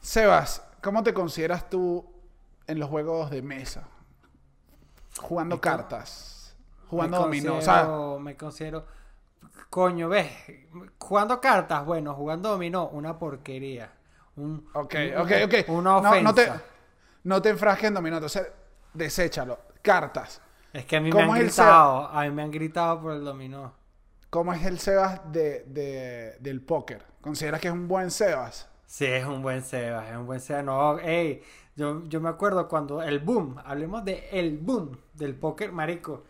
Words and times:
Sebas, 0.00 0.66
¿cómo 0.82 1.02
te 1.02 1.12
consideras 1.12 1.68
tú 1.68 2.04
en 2.66 2.78
los 2.78 2.88
juegos 2.88 3.30
de 3.30 3.42
mesa? 3.42 3.86
Jugando 5.18 5.60
cartas, 5.60 6.56
jugando 6.88 7.18
dominó, 7.18 7.56
o 7.56 7.60
sea, 7.62 7.88
me 8.18 8.36
considero. 8.36 8.86
Coño, 9.68 10.08
ves. 10.08 10.30
Jugando 10.98 11.40
cartas, 11.40 11.84
bueno, 11.84 12.14
jugando 12.14 12.50
dominó, 12.50 12.88
una 12.88 13.18
porquería. 13.18 13.92
Un, 14.36 14.68
ok, 14.72 14.94
un- 14.94 15.18
ok, 15.18 15.30
ok. 15.44 15.68
Una 15.68 15.98
ofensa. 15.98 16.22
no 16.22 16.34
te, 16.34 16.50
no 17.24 17.42
te 17.42 17.48
enfrasques 17.50 17.88
en 17.88 17.94
dominó, 17.94 18.16
entonces 18.16 18.48
deséchalo. 18.94 19.58
Cartas. 19.82 20.40
Es 20.72 20.86
que 20.86 20.96
a 20.96 21.00
mí 21.00 21.06
me 21.06 21.12
¿Cómo 21.12 21.34
han 21.34 21.40
gritado. 21.40 22.08
A 22.08 22.22
mí 22.22 22.30
me 22.30 22.42
han 22.42 22.50
gritado 22.50 23.00
por 23.02 23.12
el 23.12 23.24
dominó. 23.24 23.74
¿Cómo 24.30 24.52
es 24.52 24.64
el 24.64 24.78
Sebas 24.78 25.20
de, 25.32 25.64
de- 25.66 26.36
del 26.40 26.60
póker? 26.62 27.04
¿Consideras 27.20 27.60
que 27.60 27.68
es 27.68 27.74
un 27.74 27.88
buen 27.88 28.10
Sebas? 28.10 28.68
Sí, 28.86 29.04
es 29.06 29.24
un 29.24 29.42
buen 29.42 29.62
Sebas, 29.62 30.08
es 30.10 30.16
un 30.16 30.26
buen 30.26 30.40
Sebas. 30.40 30.64
No, 30.64 30.98
ey, 30.98 31.42
yo, 31.76 32.04
yo 32.08 32.20
me 32.20 32.28
acuerdo 32.28 32.68
cuando 32.68 33.02
el 33.02 33.20
boom, 33.20 33.56
hablemos 33.64 34.04
de 34.04 34.28
el 34.32 34.58
boom 34.58 34.98
del 35.14 35.34
póker, 35.36 35.72
marico. 35.72 36.24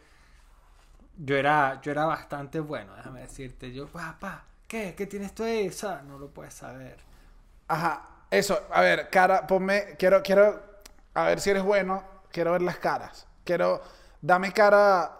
Yo 1.16 1.36
era, 1.36 1.80
yo 1.82 1.92
era 1.92 2.05
bastante 2.06 2.60
bueno, 2.60 2.94
déjame 2.96 3.20
decirte. 3.20 3.72
Yo, 3.72 3.86
papá, 3.88 4.46
¿qué? 4.66 4.94
¿Qué 4.96 5.06
tienes 5.06 5.34
tú 5.34 5.44
ahí? 5.44 5.69
O 5.69 5.72
sea, 5.72 6.02
no 6.02 6.19
lo 6.19 6.28
puedes 6.32 6.55
saber. 6.55 6.98
Ajá, 7.69 8.24
eso, 8.30 8.60
a 8.72 8.80
ver, 8.80 9.08
cara, 9.10 9.46
ponme, 9.46 9.96
quiero, 9.98 10.22
quiero, 10.22 10.60
a 11.14 11.24
ver 11.24 11.41
si 11.41 11.50
eres 11.50 11.62
bueno, 11.62 12.05
quiero 12.32 12.52
ver 12.52 12.62
las 12.62 12.78
caras. 12.78 13.27
Quiero, 13.44 13.80
dame 14.20 14.52
cara, 14.52 15.19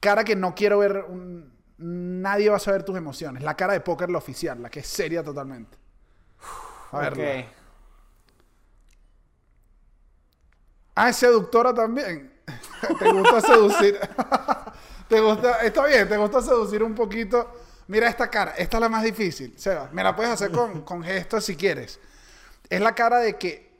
cara 0.00 0.24
que 0.24 0.36
no 0.36 0.54
quiero 0.54 0.78
ver, 0.78 1.04
un- 1.08 1.52
nadie 1.78 2.50
va 2.50 2.56
a 2.56 2.60
saber 2.60 2.82
tus 2.82 2.96
emociones. 2.96 3.42
La 3.42 3.54
cara 3.54 3.72
de 3.72 3.80
póker, 3.80 4.10
la 4.10 4.18
oficial, 4.18 4.60
la 4.60 4.70
que 4.70 4.80
es 4.80 4.86
seria 4.86 5.22
totalmente. 5.22 5.76
A 6.92 7.10
ver. 7.10 7.46
Ah, 10.94 11.10
es 11.10 11.16
seductora 11.16 11.72
también. 11.72 12.32
te 12.98 13.12
gusta 13.12 13.40
seducir. 13.40 13.98
te 15.08 15.20
gusta, 15.20 15.60
está 15.60 15.86
bien, 15.86 16.08
te 16.08 16.16
gusta 16.16 16.42
seducir 16.42 16.82
un 16.82 16.94
poquito. 16.94 17.52
Mira 17.86 18.08
esta 18.08 18.28
cara, 18.28 18.52
esta 18.52 18.76
es 18.76 18.80
la 18.80 18.88
más 18.88 19.02
difícil, 19.02 19.54
Seba. 19.56 19.88
Me 19.92 20.02
la 20.02 20.14
puedes 20.14 20.32
hacer 20.32 20.50
con, 20.50 20.82
con 20.82 21.02
gestos 21.02 21.44
si 21.44 21.56
quieres. 21.56 22.00
Es 22.68 22.80
la 22.80 22.94
cara 22.94 23.18
de 23.18 23.38
que 23.38 23.72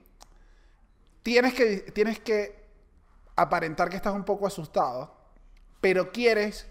tienes 1.22 1.52
que 1.52 1.78
tienes 1.92 2.20
que 2.20 2.64
aparentar 3.36 3.90
que 3.90 3.96
estás 3.96 4.14
un 4.14 4.24
poco 4.24 4.46
asustado, 4.46 5.14
pero 5.80 6.10
quieres 6.10 6.66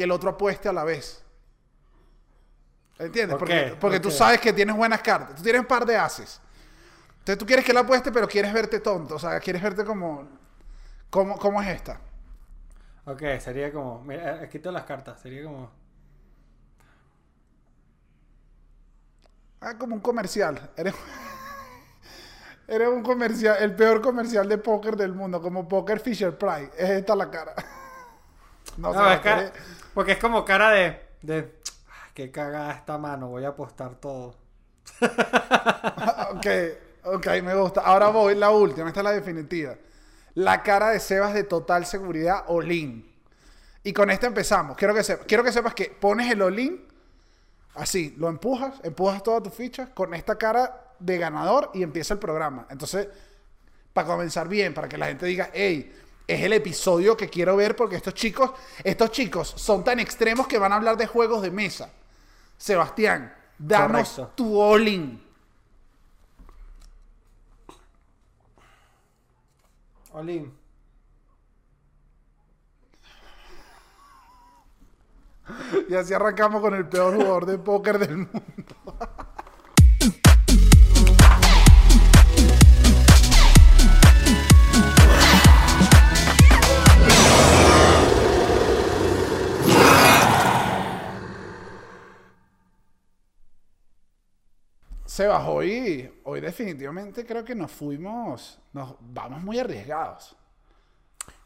que 0.00 0.04
el 0.04 0.12
otro 0.12 0.30
apueste 0.30 0.66
a 0.66 0.72
la 0.72 0.82
vez. 0.82 1.22
¿Entiendes? 2.98 3.36
Porque 3.36 3.76
porque 3.78 4.00
tú 4.00 4.10
sabes 4.10 4.40
que 4.40 4.50
tienes 4.50 4.74
buenas 4.74 5.02
cartas. 5.02 5.36
Tú 5.36 5.42
tienes 5.42 5.60
un 5.60 5.66
par 5.66 5.84
de 5.84 5.94
haces. 5.94 6.40
Entonces 7.18 7.36
tú 7.36 7.44
quieres 7.44 7.66
que 7.66 7.72
él 7.72 7.76
apueste, 7.76 8.10
pero 8.10 8.26
quieres 8.26 8.50
verte 8.50 8.80
tonto. 8.80 9.16
O 9.16 9.18
sea, 9.18 9.38
quieres 9.40 9.60
verte 9.60 9.84
como... 9.84 10.26
¿Cómo, 11.10 11.36
cómo 11.38 11.60
es 11.60 11.68
esta? 11.68 12.00
Ok, 13.04 13.20
sería 13.40 13.70
como. 13.70 14.02
Mira, 14.04 14.40
aquí 14.42 14.58
tengo 14.58 14.72
las 14.72 14.84
cartas. 14.84 15.20
Sería 15.20 15.44
como. 15.44 15.70
Ah, 19.60 19.76
como 19.76 19.96
un 19.96 20.00
comercial. 20.00 20.70
Eres, 20.78 20.94
eres 22.68 22.88
un 22.88 23.02
comercial, 23.02 23.58
el 23.60 23.74
peor 23.74 24.00
comercial 24.00 24.48
de 24.48 24.56
póker 24.56 24.96
del 24.96 25.12
mundo, 25.12 25.42
como 25.42 25.68
Poker 25.68 26.00
Fisher 26.00 26.38
Price. 26.38 26.70
Es 26.78 26.88
esta 26.88 27.14
la 27.14 27.30
cara. 27.30 27.54
No, 28.76 28.94
No, 28.94 29.10
es 29.10 29.20
porque 29.94 30.12
es 30.12 30.18
como 30.18 30.44
cara 30.44 30.70
de. 30.70 31.00
de 31.22 31.52
"Ah, 31.88 32.08
qué 32.14 32.30
cagada 32.30 32.72
esta 32.72 32.98
mano, 32.98 33.28
voy 33.28 33.44
a 33.44 33.48
apostar 33.48 33.94
todo. 33.96 34.36
ok, 35.00 36.46
ok, 37.04 37.26
me 37.42 37.54
gusta. 37.54 37.80
Ahora 37.82 38.08
voy, 38.08 38.34
la 38.34 38.50
última, 38.50 38.88
esta 38.88 39.00
es 39.00 39.04
la 39.04 39.12
definitiva. 39.12 39.76
La 40.34 40.62
cara 40.62 40.90
de 40.90 41.00
Sebas 41.00 41.34
de 41.34 41.44
total 41.44 41.86
seguridad, 41.86 42.44
all-in. 42.48 43.08
Y 43.82 43.92
con 43.92 44.10
esta 44.10 44.26
empezamos. 44.26 44.76
Quiero 44.76 44.94
que, 44.94 45.02
quiero 45.26 45.42
que 45.42 45.52
sepas 45.52 45.74
que 45.74 45.96
pones 45.98 46.30
el 46.30 46.42
all-in, 46.42 46.86
así, 47.74 48.14
lo 48.18 48.28
empujas, 48.28 48.74
empujas 48.82 49.22
todas 49.22 49.42
tus 49.42 49.54
fichas 49.54 49.88
con 49.90 50.14
esta 50.14 50.36
cara 50.36 50.92
de 50.98 51.18
ganador 51.18 51.70
y 51.74 51.82
empieza 51.82 52.14
el 52.14 52.20
programa. 52.20 52.66
Entonces, 52.70 53.08
para 53.92 54.06
comenzar 54.06 54.48
bien, 54.48 54.74
para 54.74 54.88
que 54.88 54.98
la 54.98 55.06
gente 55.06 55.26
diga, 55.26 55.50
hey, 55.52 55.92
es 56.26 56.42
el 56.42 56.52
episodio 56.52 57.16
que 57.16 57.28
quiero 57.28 57.56
ver 57.56 57.74
porque 57.76 57.96
estos 57.96 58.14
chicos, 58.14 58.52
estos 58.84 59.10
chicos 59.10 59.52
son 59.56 59.82
tan 59.82 59.98
extremos 60.00 60.46
que 60.46 60.58
van 60.58 60.72
a 60.72 60.76
hablar 60.76 60.96
de 60.96 61.06
juegos 61.06 61.42
de 61.42 61.50
mesa. 61.50 61.90
Sebastián, 62.56 63.34
danos 63.58 64.10
Correcto. 64.10 64.32
tu 64.36 64.60
all-in. 64.60 65.30
Olin. 70.12 70.52
Y 75.88 75.94
así 75.94 76.14
arrancamos 76.14 76.60
con 76.60 76.74
el 76.74 76.88
peor 76.88 77.14
jugador 77.14 77.46
de 77.46 77.58
póker 77.58 77.98
del 77.98 78.16
mundo. 78.16 78.34
Sebas, 95.20 95.46
hoy, 95.46 96.10
hoy 96.24 96.40
definitivamente 96.40 97.26
creo 97.26 97.44
que 97.44 97.54
nos 97.54 97.70
fuimos, 97.70 98.58
nos 98.72 98.94
vamos 99.00 99.42
muy 99.42 99.58
arriesgados. 99.58 100.34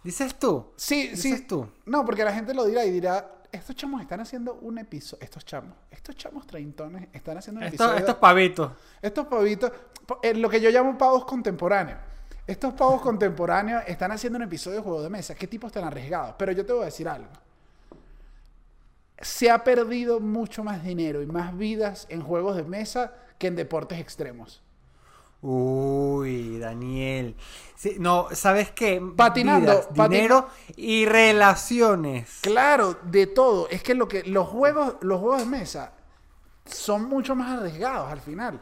¿Dices 0.04 0.38
tú? 0.38 0.70
Sí, 0.76 1.08
¿Dices 1.08 1.38
sí. 1.40 1.44
tú? 1.48 1.68
No, 1.86 2.04
porque 2.04 2.22
la 2.22 2.32
gente 2.32 2.54
lo 2.54 2.66
dirá 2.66 2.84
y 2.84 2.92
dirá, 2.92 3.32
estos 3.50 3.74
chamos 3.74 4.00
están 4.00 4.20
haciendo 4.20 4.54
un 4.62 4.78
episodio, 4.78 5.24
estos 5.24 5.44
chamos, 5.44 5.76
estos 5.90 6.14
chamos 6.14 6.46
treintones 6.46 7.08
están 7.12 7.36
haciendo 7.38 7.62
un 7.62 7.66
episodio. 7.66 7.96
estos 7.96 8.14
pavitos. 8.14 8.70
Estos 9.02 9.26
pavitos, 9.26 9.72
pa- 10.06 10.18
eh, 10.22 10.34
lo 10.34 10.48
que 10.48 10.60
yo 10.60 10.70
llamo 10.70 10.96
pavos 10.96 11.24
contemporáneos. 11.24 11.98
Estos 12.46 12.74
pavos 12.74 13.02
contemporáneos 13.02 13.82
están 13.88 14.12
haciendo 14.12 14.36
un 14.36 14.44
episodio 14.44 14.76
de 14.76 14.82
juego 14.84 15.02
de 15.02 15.10
mesa. 15.10 15.34
¿Qué 15.34 15.48
tipos 15.48 15.72
tan 15.72 15.82
arriesgados? 15.82 16.36
Pero 16.38 16.52
yo 16.52 16.64
te 16.64 16.72
voy 16.72 16.82
a 16.82 16.84
decir 16.84 17.08
algo. 17.08 17.30
Se 19.24 19.50
ha 19.50 19.64
perdido 19.64 20.20
mucho 20.20 20.62
más 20.64 20.84
dinero 20.84 21.20
y 21.22 21.26
más 21.26 21.56
vidas 21.58 22.06
en 22.10 22.22
juegos 22.22 22.56
de 22.56 22.64
mesa 22.64 23.14
que 23.38 23.48
en 23.48 23.56
deportes 23.56 23.98
extremos. 23.98 24.62
Uy, 25.42 26.58
Daniel. 26.58 27.36
Sí, 27.76 27.96
no, 27.98 28.28
¿sabes 28.32 28.70
qué? 28.70 29.00
Patinando, 29.16 29.72
Vidas, 29.72 29.88
patin- 29.94 30.08
dinero 30.10 30.48
y 30.76 31.04
relaciones. 31.06 32.40
Claro, 32.40 32.98
de 33.04 33.26
todo. 33.26 33.68
Es 33.70 33.82
que 33.82 33.94
lo 33.94 34.06
que 34.08 34.22
los 34.24 34.48
juegos, 34.48 34.96
los 35.00 35.20
juegos 35.20 35.40
de 35.40 35.46
mesa 35.46 35.94
son 36.66 37.04
mucho 37.08 37.34
más 37.36 37.58
arriesgados 37.58 38.10
al 38.12 38.20
final. 38.20 38.60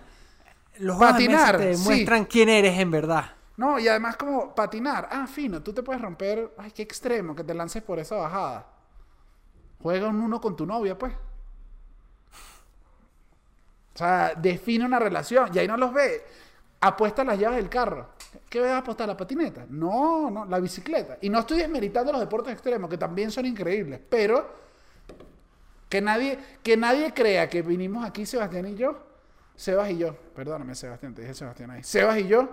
Los 0.78 0.96
juegos 0.96 1.16
de 1.16 1.22
mesa 1.22 1.56
te 1.56 1.74
sí. 1.74 2.08
demuestran 2.08 2.24
quién 2.26 2.48
eres 2.50 2.78
en 2.78 2.90
verdad. 2.90 3.36
No, 3.56 3.78
y 3.78 3.88
además 3.88 4.16
como 4.16 4.54
patinar. 4.54 5.08
Ah, 5.10 5.26
fino, 5.26 5.62
tú 5.62 5.72
te 5.72 5.82
puedes 5.82 6.00
romper. 6.02 6.54
Ay, 6.58 6.70
qué 6.72 6.82
extremo 6.82 7.34
que 7.34 7.44
te 7.44 7.54
lances 7.54 7.82
por 7.82 7.98
esa 7.98 8.16
bajada. 8.16 8.66
Juega 9.82 10.08
un 10.08 10.20
uno 10.20 10.40
con 10.40 10.56
tu 10.56 10.64
novia, 10.64 10.96
pues. 10.96 11.12
O 13.94 13.98
sea, 13.98 14.34
define 14.34 14.84
una 14.86 14.98
relación 14.98 15.50
y 15.52 15.58
ahí 15.58 15.68
no 15.68 15.76
los 15.76 15.92
ve. 15.92 16.24
Apuesta 16.80 17.24
las 17.24 17.38
llaves 17.38 17.58
del 17.58 17.68
carro. 17.68 18.08
¿Qué 18.48 18.60
vas 18.60 18.70
a 18.70 18.78
apostar? 18.78 19.06
¿La 19.06 19.16
patineta? 19.16 19.66
No, 19.68 20.30
no, 20.30 20.44
la 20.46 20.58
bicicleta. 20.58 21.18
Y 21.20 21.28
no 21.28 21.40
estoy 21.40 21.58
desmeritando 21.58 22.10
los 22.12 22.20
deportes 22.20 22.52
extremos, 22.52 22.88
que 22.88 22.98
también 22.98 23.30
son 23.30 23.46
increíbles, 23.46 24.00
pero 24.08 24.62
que 25.88 26.00
nadie, 26.00 26.38
que 26.62 26.76
nadie 26.76 27.12
crea 27.12 27.50
que 27.50 27.60
vinimos 27.60 28.04
aquí, 28.04 28.24
Sebastián 28.24 28.66
y 28.66 28.76
yo, 28.76 28.98
Sebas 29.54 29.90
y 29.90 29.98
yo, 29.98 30.14
perdóname, 30.34 30.74
Sebastián, 30.74 31.14
te 31.14 31.20
dije 31.20 31.34
Sebastián 31.34 31.70
ahí, 31.70 31.84
Sebas 31.84 32.18
y 32.18 32.26
yo, 32.26 32.48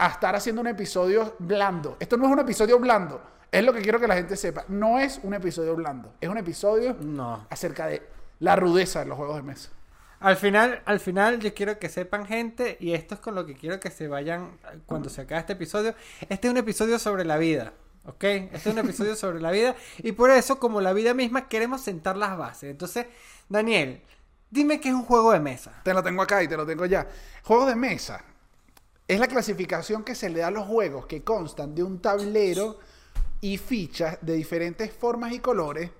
a 0.00 0.08
estar 0.08 0.34
haciendo 0.34 0.62
un 0.62 0.66
episodio 0.66 1.36
blando. 1.38 1.96
Esto 2.00 2.16
no 2.16 2.24
es 2.26 2.32
un 2.32 2.38
episodio 2.38 2.78
blando, 2.78 3.22
es 3.52 3.62
lo 3.62 3.72
que 3.72 3.82
quiero 3.82 4.00
que 4.00 4.08
la 4.08 4.14
gente 4.14 4.34
sepa. 4.34 4.64
No 4.68 4.98
es 4.98 5.20
un 5.22 5.34
episodio 5.34 5.76
blando, 5.76 6.14
es 6.20 6.28
un 6.28 6.38
episodio 6.38 6.96
No. 7.00 7.46
acerca 7.50 7.86
de 7.86 8.02
la 8.38 8.56
rudeza 8.56 9.00
de 9.00 9.06
los 9.06 9.18
juegos 9.18 9.36
de 9.36 9.42
mesa. 9.42 9.68
Al 10.20 10.36
final, 10.36 10.82
al 10.86 11.00
final 11.00 11.38
yo 11.40 11.52
quiero 11.52 11.78
que 11.78 11.88
sepan 11.90 12.24
gente, 12.26 12.78
y 12.80 12.92
esto 12.94 13.14
es 13.14 13.20
con 13.20 13.34
lo 13.34 13.44
que 13.44 13.54
quiero 13.54 13.78
que 13.78 13.90
se 13.90 14.08
vayan 14.08 14.58
cuando 14.86 15.10
se 15.10 15.20
acabe 15.22 15.40
este 15.40 15.52
episodio. 15.52 15.94
Este 16.28 16.48
es 16.48 16.50
un 16.52 16.58
episodio 16.58 16.98
sobre 16.98 17.24
la 17.24 17.36
vida, 17.36 17.72
¿ok? 18.04 18.24
Este 18.24 18.56
es 18.56 18.66
un 18.66 18.78
episodio 18.78 19.16
sobre 19.16 19.40
la 19.40 19.50
vida, 19.50 19.74
y 19.98 20.12
por 20.12 20.30
eso, 20.30 20.58
como 20.58 20.80
la 20.80 20.94
vida 20.94 21.12
misma, 21.12 21.48
queremos 21.48 21.82
sentar 21.82 22.16
las 22.16 22.38
bases. 22.38 22.70
Entonces, 22.70 23.06
Daniel, 23.50 24.02
dime 24.50 24.80
qué 24.80 24.88
es 24.88 24.94
un 24.94 25.04
juego 25.04 25.32
de 25.32 25.40
mesa. 25.40 25.72
Te 25.84 25.92
lo 25.92 26.02
tengo 26.02 26.22
acá 26.22 26.42
y 26.42 26.48
te 26.48 26.56
lo 26.56 26.64
tengo 26.66 26.86
ya. 26.86 27.06
Juegos 27.44 27.66
de 27.68 27.76
mesa. 27.76 28.24
Es 29.10 29.18
la 29.18 29.26
clasificación 29.26 30.04
que 30.04 30.14
se 30.14 30.30
le 30.30 30.38
da 30.38 30.46
a 30.46 30.50
los 30.52 30.68
juegos 30.68 31.06
que 31.06 31.24
constan 31.24 31.74
de 31.74 31.82
un 31.82 32.00
tablero 32.00 32.78
y 33.40 33.58
fichas 33.58 34.18
de 34.20 34.34
diferentes 34.34 34.92
formas 34.92 35.32
y 35.32 35.40
colores 35.40 35.90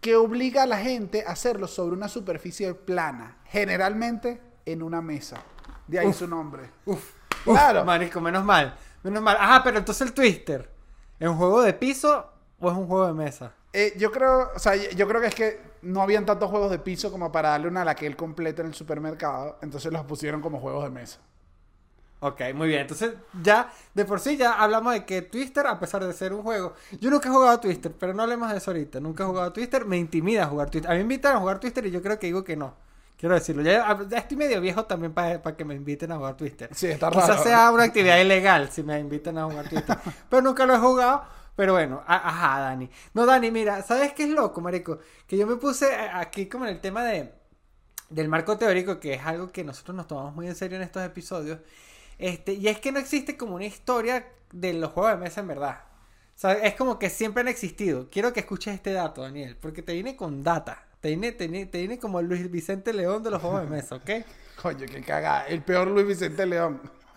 que 0.00 0.16
obliga 0.16 0.62
a 0.62 0.66
la 0.66 0.78
gente 0.78 1.22
a 1.26 1.32
hacerlo 1.32 1.66
sobre 1.66 1.94
una 1.94 2.08
superficie 2.08 2.72
plana, 2.72 3.36
generalmente 3.44 4.40
en 4.64 4.82
una 4.82 5.02
mesa. 5.02 5.36
De 5.86 5.98
ahí 5.98 6.14
su 6.14 6.26
nombre. 6.26 6.70
Uf, 6.86 7.12
Claro. 7.44 7.80
uf, 7.80 7.86
marico, 7.86 8.22
menos 8.22 8.42
mal. 8.42 8.74
Menos 9.02 9.22
mal. 9.22 9.36
Ajá, 9.38 9.62
pero 9.62 9.76
entonces 9.76 10.06
el 10.08 10.14
Twister. 10.14 10.70
¿Es 11.18 11.28
un 11.28 11.36
juego 11.36 11.60
de 11.60 11.74
piso 11.74 12.26
o 12.58 12.70
es 12.70 12.74
un 12.74 12.86
juego 12.86 13.06
de 13.06 13.12
mesa? 13.12 13.52
Eh, 13.74 13.92
yo 13.98 14.10
creo, 14.10 14.48
o 14.56 14.58
sea, 14.58 14.76
yo 14.76 15.06
creo 15.06 15.20
que 15.20 15.26
es 15.26 15.34
que 15.34 15.60
no 15.82 16.00
habían 16.00 16.24
tantos 16.24 16.48
juegos 16.48 16.70
de 16.70 16.78
piso 16.78 17.12
como 17.12 17.30
para 17.30 17.50
darle 17.50 17.68
una 17.68 17.84
laquel 17.84 18.16
completa 18.16 18.62
en 18.62 18.68
el 18.68 18.74
supermercado, 18.74 19.58
entonces 19.60 19.92
los 19.92 20.06
pusieron 20.06 20.40
como 20.40 20.58
juegos 20.58 20.84
de 20.84 20.90
mesa. 20.90 21.20
Ok, 22.20 22.40
muy 22.54 22.68
bien. 22.68 22.82
Entonces, 22.82 23.14
ya, 23.42 23.72
de 23.94 24.04
por 24.04 24.20
sí, 24.20 24.36
ya 24.36 24.52
hablamos 24.52 24.92
de 24.92 25.06
que 25.06 25.22
Twister, 25.22 25.66
a 25.66 25.80
pesar 25.80 26.04
de 26.04 26.12
ser 26.12 26.34
un 26.34 26.42
juego. 26.42 26.74
Yo 27.00 27.10
nunca 27.10 27.28
he 27.28 27.32
jugado 27.32 27.52
a 27.52 27.60
Twister, 27.60 27.92
pero 27.98 28.12
no 28.12 28.22
hablemos 28.22 28.50
de 28.50 28.58
eso 28.58 28.70
ahorita. 28.70 29.00
Nunca 29.00 29.24
he 29.24 29.26
jugado 29.26 29.48
a 29.48 29.52
Twister. 29.52 29.86
Me 29.86 29.96
intimida 29.96 30.46
jugar 30.46 30.68
Twister. 30.68 30.90
A 30.90 30.94
mí 30.94 30.98
me 30.98 31.04
invitan 31.04 31.36
a 31.36 31.40
jugar 31.40 31.58
Twister 31.58 31.86
y 31.86 31.90
yo 31.90 32.02
creo 32.02 32.18
que 32.18 32.26
digo 32.26 32.44
que 32.44 32.56
no. 32.56 32.74
Quiero 33.16 33.34
decirlo. 33.34 33.62
Ya, 33.62 33.98
ya 34.08 34.18
estoy 34.18 34.36
medio 34.36 34.60
viejo 34.60 34.84
también 34.84 35.14
para 35.14 35.56
que 35.56 35.64
me 35.64 35.74
inviten 35.74 36.12
a 36.12 36.16
jugar 36.16 36.36
Twister. 36.36 36.68
Sí, 36.74 36.88
está 36.88 37.08
raro. 37.08 37.22
Quizás 37.22 37.42
sea 37.42 37.70
una 37.70 37.84
actividad 37.84 38.18
ilegal 38.18 38.70
si 38.70 38.82
me 38.82 38.98
invitan 38.98 39.38
a 39.38 39.44
jugar 39.44 39.68
Twister. 39.68 39.96
pero 40.28 40.42
nunca 40.42 40.66
lo 40.66 40.74
he 40.74 40.78
jugado. 40.78 41.24
Pero 41.56 41.72
bueno, 41.72 42.02
ajá, 42.06 42.60
Dani. 42.60 42.90
No, 43.14 43.26
Dani, 43.26 43.50
mira, 43.50 43.82
¿sabes 43.82 44.12
qué 44.12 44.24
es 44.24 44.30
loco, 44.30 44.60
marico? 44.60 44.98
Que 45.26 45.36
yo 45.36 45.46
me 45.46 45.56
puse 45.56 45.86
eh, 45.86 46.10
aquí 46.12 46.46
como 46.46 46.64
en 46.66 46.72
el 46.72 46.80
tema 46.80 47.02
de 47.04 47.40
del 48.10 48.28
marco 48.28 48.58
teórico, 48.58 48.98
que 48.98 49.14
es 49.14 49.24
algo 49.24 49.50
que 49.50 49.64
nosotros 49.64 49.96
nos 49.96 50.06
tomamos 50.06 50.34
muy 50.34 50.46
en 50.46 50.54
serio 50.54 50.76
en 50.76 50.82
estos 50.82 51.02
episodios. 51.04 51.60
Este, 52.20 52.52
y 52.54 52.68
es 52.68 52.78
que 52.80 52.92
no 52.92 52.98
existe 52.98 53.36
como 53.36 53.54
una 53.56 53.66
historia 53.66 54.26
de 54.52 54.72
los 54.74 54.92
juegos 54.92 55.12
de 55.12 55.18
mesa 55.18 55.40
en 55.40 55.48
verdad. 55.48 55.80
O 56.36 56.40
sea, 56.40 56.52
es 56.54 56.74
como 56.74 56.98
que 56.98 57.10
siempre 57.10 57.42
han 57.42 57.48
existido. 57.48 58.08
Quiero 58.10 58.32
que 58.32 58.40
escuches 58.40 58.74
este 58.74 58.92
dato, 58.92 59.22
Daniel, 59.22 59.56
porque 59.60 59.82
te 59.82 59.92
viene 59.94 60.16
con 60.16 60.42
data. 60.42 60.86
Te 61.00 61.08
viene, 61.08 61.32
te, 61.32 61.48
viene- 61.48 61.66
te 61.66 61.78
viene 61.78 61.98
como 61.98 62.20
el 62.20 62.26
Luis 62.26 62.50
Vicente 62.50 62.92
León 62.92 63.22
de 63.22 63.30
los 63.30 63.40
juegos 63.42 63.62
de 63.62 63.68
mesa, 63.68 63.96
¿ok? 63.96 64.10
Coño, 64.62 64.86
qué 64.86 65.02
cagada. 65.02 65.46
El 65.48 65.62
peor 65.62 65.88
Luis 65.88 66.06
Vicente 66.06 66.46
León. 66.46 66.80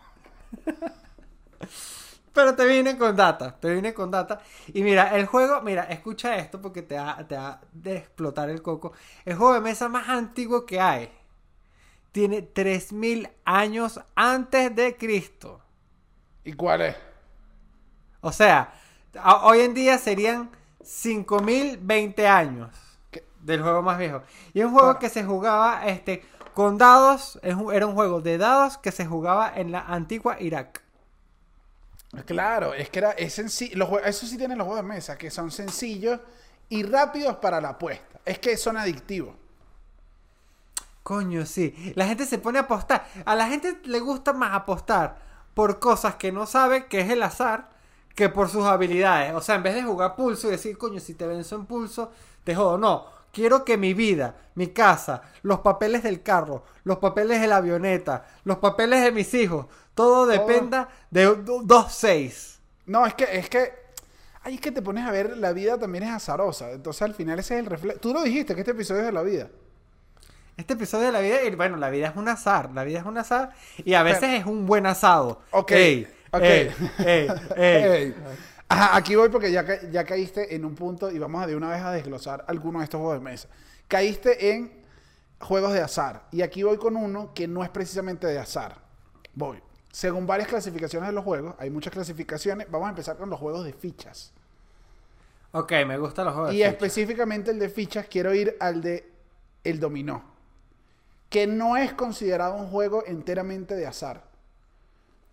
Pero 2.34 2.56
te 2.56 2.66
viene 2.66 2.98
con 2.98 3.16
data, 3.16 3.56
te 3.60 3.72
viene 3.72 3.94
con 3.94 4.10
data. 4.10 4.42
Y 4.74 4.82
mira, 4.82 5.16
el 5.16 5.26
juego, 5.28 5.62
mira, 5.62 5.84
escucha 5.84 6.36
esto 6.38 6.60
porque 6.62 6.82
te 6.82 6.96
va, 6.96 7.26
te 7.28 7.36
va 7.36 7.62
de 7.72 7.98
explotar 7.98 8.50
el 8.50 8.62
coco. 8.62 8.94
El 9.26 9.36
juego 9.36 9.54
de 9.54 9.62
mesa 9.62 9.88
más 9.90 10.10
antiguo 10.10 10.66
que 10.66 10.80
hay 10.80 11.10
tiene 12.14 12.44
3000 12.44 13.28
años 13.44 14.00
antes 14.16 14.74
de 14.74 14.96
Cristo. 14.96 15.60
¿Y 16.46 16.54
cuál 16.54 16.82
es? 16.82 16.96
O 18.22 18.32
sea, 18.32 18.72
hoy 19.42 19.62
en 19.62 19.74
día 19.74 19.98
serían 19.98 20.50
5020 20.84 22.28
años 22.28 22.70
¿Qué? 23.12 23.26
del 23.42 23.62
juego 23.62 23.82
más 23.82 23.98
viejo. 23.98 24.22
Y 24.54 24.60
es 24.60 24.66
un 24.66 24.74
juego 24.74 25.00
que 25.00 25.10
se 25.10 25.24
jugaba 25.24 25.88
este, 25.88 26.24
con 26.54 26.78
dados, 26.78 27.40
era 27.42 27.88
un 27.88 27.96
juego 27.96 28.22
de 28.22 28.38
dados 28.38 28.78
que 28.78 28.92
se 28.92 29.06
jugaba 29.06 29.52
en 29.56 29.72
la 29.72 29.82
antigua 29.82 30.40
Irak. 30.40 30.84
Claro, 32.28 32.76
es 32.76 32.90
que 32.90 33.00
era, 33.00 33.12
es 33.14 33.34
sencillo. 33.34 34.00
Eso 34.06 34.28
sí 34.28 34.38
tienen 34.38 34.60
los 34.60 34.68
juegos 34.68 34.86
de 34.86 34.88
mesa, 34.88 35.18
que 35.18 35.32
son 35.32 35.50
sencillos 35.50 36.20
y 36.70 36.84
rápidos 36.84 37.38
para 37.38 37.60
la 37.60 37.70
apuesta. 37.70 38.20
Es 38.24 38.38
que 38.38 38.56
son 38.56 38.78
adictivos. 38.78 39.36
Coño, 41.04 41.46
sí. 41.46 41.94
La 41.96 42.08
gente 42.08 42.26
se 42.26 42.38
pone 42.38 42.60
a 42.60 42.64
apostar. 42.64 43.06
A 43.26 43.36
la 43.36 43.48
gente 43.48 43.80
le 43.84 44.00
gusta 44.00 44.34
más 44.34 44.54
apostar 44.54 45.18
por 45.54 45.80
cosas 45.80 46.16
que 46.16 46.32
no 46.32 46.46
sabe 46.46 46.88
que 46.88 47.02
es 47.02 47.10
el 47.10 47.22
azar 47.22 47.70
que 48.16 48.30
por 48.30 48.50
sus 48.50 48.64
habilidades. 48.66 49.34
O 49.34 49.42
sea, 49.42 49.56
en 49.56 49.64
vez 49.64 49.76
de 49.76 49.84
jugar 49.84 50.16
pulso 50.16 50.48
y 50.48 50.52
decir, 50.52 50.78
coño, 50.78 51.00
si 51.00 51.14
te 51.14 51.28
venzo 51.28 51.56
en 51.56 51.66
pulso, 51.66 52.12
te 52.44 52.56
jodo. 52.56 52.78
No. 52.78 53.06
Quiero 53.34 53.66
que 53.66 53.78
mi 53.78 53.96
vida, 53.96 54.36
mi 54.56 54.68
casa, 54.68 55.24
los 55.42 55.60
papeles 55.62 56.04
del 56.04 56.22
carro, 56.22 56.64
los 56.84 57.00
papeles 57.00 57.42
de 57.42 57.48
la 57.48 57.58
avioneta, 57.58 58.28
los 58.44 58.58
papeles 58.58 59.04
de 59.04 59.12
mis 59.12 59.34
hijos, 59.34 59.66
todo 59.96 60.28
dependa 60.28 60.88
de 61.10 61.36
dos 61.36 61.92
seis. 61.92 62.60
No, 62.86 63.06
es 63.08 63.16
que, 63.16 63.24
es 63.32 63.50
que. 63.50 63.74
Ay, 64.44 64.56
es 64.56 64.62
que 64.62 64.72
te 64.72 64.84
pones 64.84 65.06
a 65.06 65.12
ver, 65.12 65.36
la 65.38 65.52
vida 65.52 65.80
también 65.80 66.04
es 66.04 66.12
azarosa. 66.12 66.72
Entonces 66.72 67.02
al 67.02 67.16
final 67.16 67.40
ese 67.40 67.56
es 67.56 67.62
el 67.62 67.66
reflejo. 67.66 68.00
Tú 68.00 68.14
lo 68.14 68.22
dijiste, 68.22 68.54
que 68.54 68.62
este 68.62 68.72
episodio 68.72 69.02
es 69.02 69.08
de 69.08 69.14
la 69.14 69.24
vida. 69.24 69.50
Este 70.58 70.74
episodio 70.74 71.08
de 71.08 71.12
la 71.12 71.20
vida, 71.20 71.44
y 71.44 71.56
bueno, 71.56 71.78
la 71.78 71.90
vida 71.90 72.08
es 72.10 72.16
un 72.16 72.28
azar, 72.28 72.72
la 72.74 72.84
vida 72.84 73.00
es 73.00 73.06
un 73.06 73.18
azar, 73.18 73.52
y 73.84 73.94
a 73.96 74.04
veces 74.04 74.20
Pero- 74.22 74.34
es 74.38 74.46
un 74.46 74.66
buen 74.66 74.86
asado. 74.86 75.42
Ok, 75.52 75.72
Ey, 75.72 76.08
ok. 76.32 76.42
ey. 77.56 78.16
Ajá, 78.70 78.96
aquí 78.96 79.16
voy 79.16 79.30
porque 79.30 79.52
ya, 79.52 79.66
ca- 79.66 79.82
ya 79.92 80.04
caíste 80.04 80.56
en 80.56 80.66
un 80.66 80.76
punto 80.76 81.12
y 81.12 81.20
vamos 81.20 81.44
a 81.44 81.48
de 81.48 81.56
una 81.56 81.70
vez 81.70 81.82
a 81.82 81.92
desglosar 81.92 82.46
algunos 82.48 82.82
de 82.82 82.84
estos 82.86 83.00
juegos 83.00 83.20
de 83.20 83.24
mesa. 83.24 83.48
Caíste 83.88 84.52
en 84.52 84.72
juegos 85.40 85.74
de 85.74 85.82
azar 85.82 86.24
y 86.32 86.42
aquí 86.42 86.64
voy 86.64 86.78
con 86.78 86.96
uno 86.96 87.34
que 87.34 87.48
no 87.48 87.64
es 87.64 87.70
precisamente 87.70 88.26
de 88.28 88.40
azar. 88.40 88.78
Voy. 89.36 89.60
Según 89.92 90.26
varias 90.26 90.48
clasificaciones 90.50 91.10
de 91.10 91.14
los 91.14 91.24
juegos, 91.24 91.54
hay 91.60 91.70
muchas 91.70 91.94
clasificaciones. 91.94 92.70
Vamos 92.72 92.88
a 92.88 92.90
empezar 92.92 93.16
con 93.18 93.30
los 93.30 93.40
juegos 93.40 93.64
de 93.66 93.74
fichas. 93.74 94.34
Ok, 95.52 95.72
me 95.86 95.98
gustan 96.00 96.26
los 96.26 96.34
juegos. 96.34 96.50
de 96.52 96.56
Y 96.56 96.60
ficha. 96.60 96.70
específicamente 96.70 97.52
el 97.52 97.60
de 97.60 97.70
fichas, 97.70 98.08
quiero 98.08 98.34
ir 98.34 98.56
al 98.60 98.82
de 98.82 99.08
el 99.64 99.80
dominó. 99.80 100.33
Que 101.34 101.48
no 101.48 101.78
es 101.78 101.92
considerado 101.94 102.54
un 102.54 102.68
juego 102.70 103.04
enteramente 103.08 103.76
de 103.76 103.88
azar. 103.88 104.22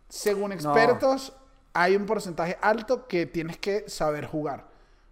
Según 0.09 0.51
expertos, 0.53 1.35
hay 1.75 1.95
un 1.95 2.07
porcentaje 2.07 2.57
alto 2.63 3.07
que 3.07 3.27
tienes 3.27 3.59
que 3.59 3.89
saber 3.89 4.25
jugar. 4.27 4.65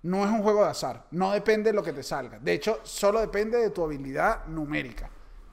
No 0.02 0.24
es 0.24 0.30
un 0.30 0.42
juego 0.42 0.64
de 0.64 0.70
azar. 0.70 1.04
No 1.10 1.32
depende 1.32 1.70
de 1.70 1.76
lo 1.76 1.82
que 1.82 1.92
te 1.92 2.02
salga. 2.02 2.38
De 2.38 2.52
hecho, 2.54 2.80
solo 2.84 3.20
depende 3.20 3.58
de 3.58 3.68
tu 3.70 3.84
habilidad 3.84 4.46
numérica. 4.46 5.10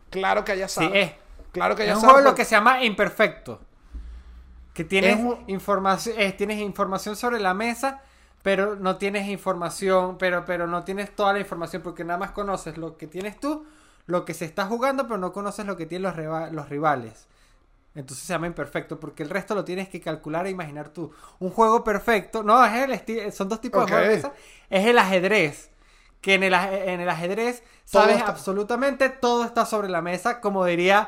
Claro 0.10 0.46
que 0.46 0.54
hay 0.54 0.62
azar. 0.62 0.86
Sí, 0.86 0.98
es. 0.98 1.12
Claro 1.52 1.76
que 1.76 1.84
hay 1.84 1.90
Es 1.90 1.96
un 1.96 2.02
juego 2.04 2.22
lo 2.22 2.34
que 2.34 2.46
se 2.46 2.52
llama 2.56 2.84
imperfecto. 2.84 3.60
Que 4.74 4.84
tienes 4.86 5.18
un- 5.20 5.44
información, 5.48 6.16
eh, 6.18 6.32
tienes 6.32 6.60
información 6.60 7.16
sobre 7.16 7.40
la 7.40 7.54
mesa, 7.54 8.02
pero 8.42 8.76
no 8.76 8.98
tienes 8.98 9.28
información, 9.28 10.18
pero, 10.18 10.46
pero 10.46 10.68
no 10.68 10.84
tienes 10.84 11.16
toda 11.16 11.34
la 11.34 11.40
información 11.40 11.82
porque 11.82 12.04
nada 12.04 12.20
más 12.20 12.32
conoces 12.32 12.78
lo 12.78 12.98
que 12.98 13.08
tienes 13.08 13.40
tú, 13.40 13.66
lo 14.08 14.26
que 14.26 14.34
se 14.34 14.46
está 14.46 14.66
jugando, 14.66 15.04
pero 15.08 15.18
no 15.18 15.32
conoces 15.34 15.66
lo 15.66 15.76
que 15.78 15.86
tienen 15.86 16.04
los, 16.16 16.52
los 16.52 16.70
rivales. 16.70 17.28
Entonces 17.96 18.26
se 18.26 18.34
llama 18.34 18.48
imperfecto 18.48 19.00
porque 19.00 19.24
el 19.24 19.30
resto 19.30 19.56
lo 19.56 19.64
tienes 19.64 19.88
que 19.88 20.02
calcular 20.02 20.46
e 20.48 20.50
imaginar 20.50 20.90
tú. 20.90 21.12
Un 21.40 21.50
juego 21.50 21.84
perfecto, 21.84 22.44
no, 22.44 22.64
es 22.66 22.74
el 22.74 22.92
esti- 22.92 23.32
son 23.32 23.48
dos 23.50 23.62
tipos 23.62 23.86
de 23.86 23.92
juegos. 23.92 24.32
Es 24.70 24.86
el 24.86 24.98
ajedrez. 25.00 25.72
Que 26.22 26.34
en 26.34 26.44
el, 26.44 26.54
aje- 26.54 26.90
en 26.92 27.00
el 27.02 27.10
ajedrez 27.10 27.64
sabes 27.86 28.18
está- 28.18 28.32
absolutamente 28.32 29.10
todo 29.10 29.46
está 29.46 29.66
sobre 29.66 29.90
la 29.90 30.02
mesa, 30.02 30.42
como 30.42 30.66
diría 30.66 31.08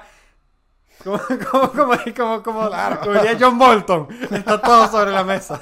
como, 1.04 1.20
como, 1.52 1.72
como, 1.72 1.98
como, 2.16 2.44
como- 2.44 2.68
Claro. 2.70 3.00
como 3.02 3.14
diría 3.14 3.38
John 3.40 3.58
Bolton. 3.58 4.08
Está 4.32 4.62
todo 4.62 4.88
sobre 4.88 5.12
la 5.12 5.24
mesa. 5.24 5.62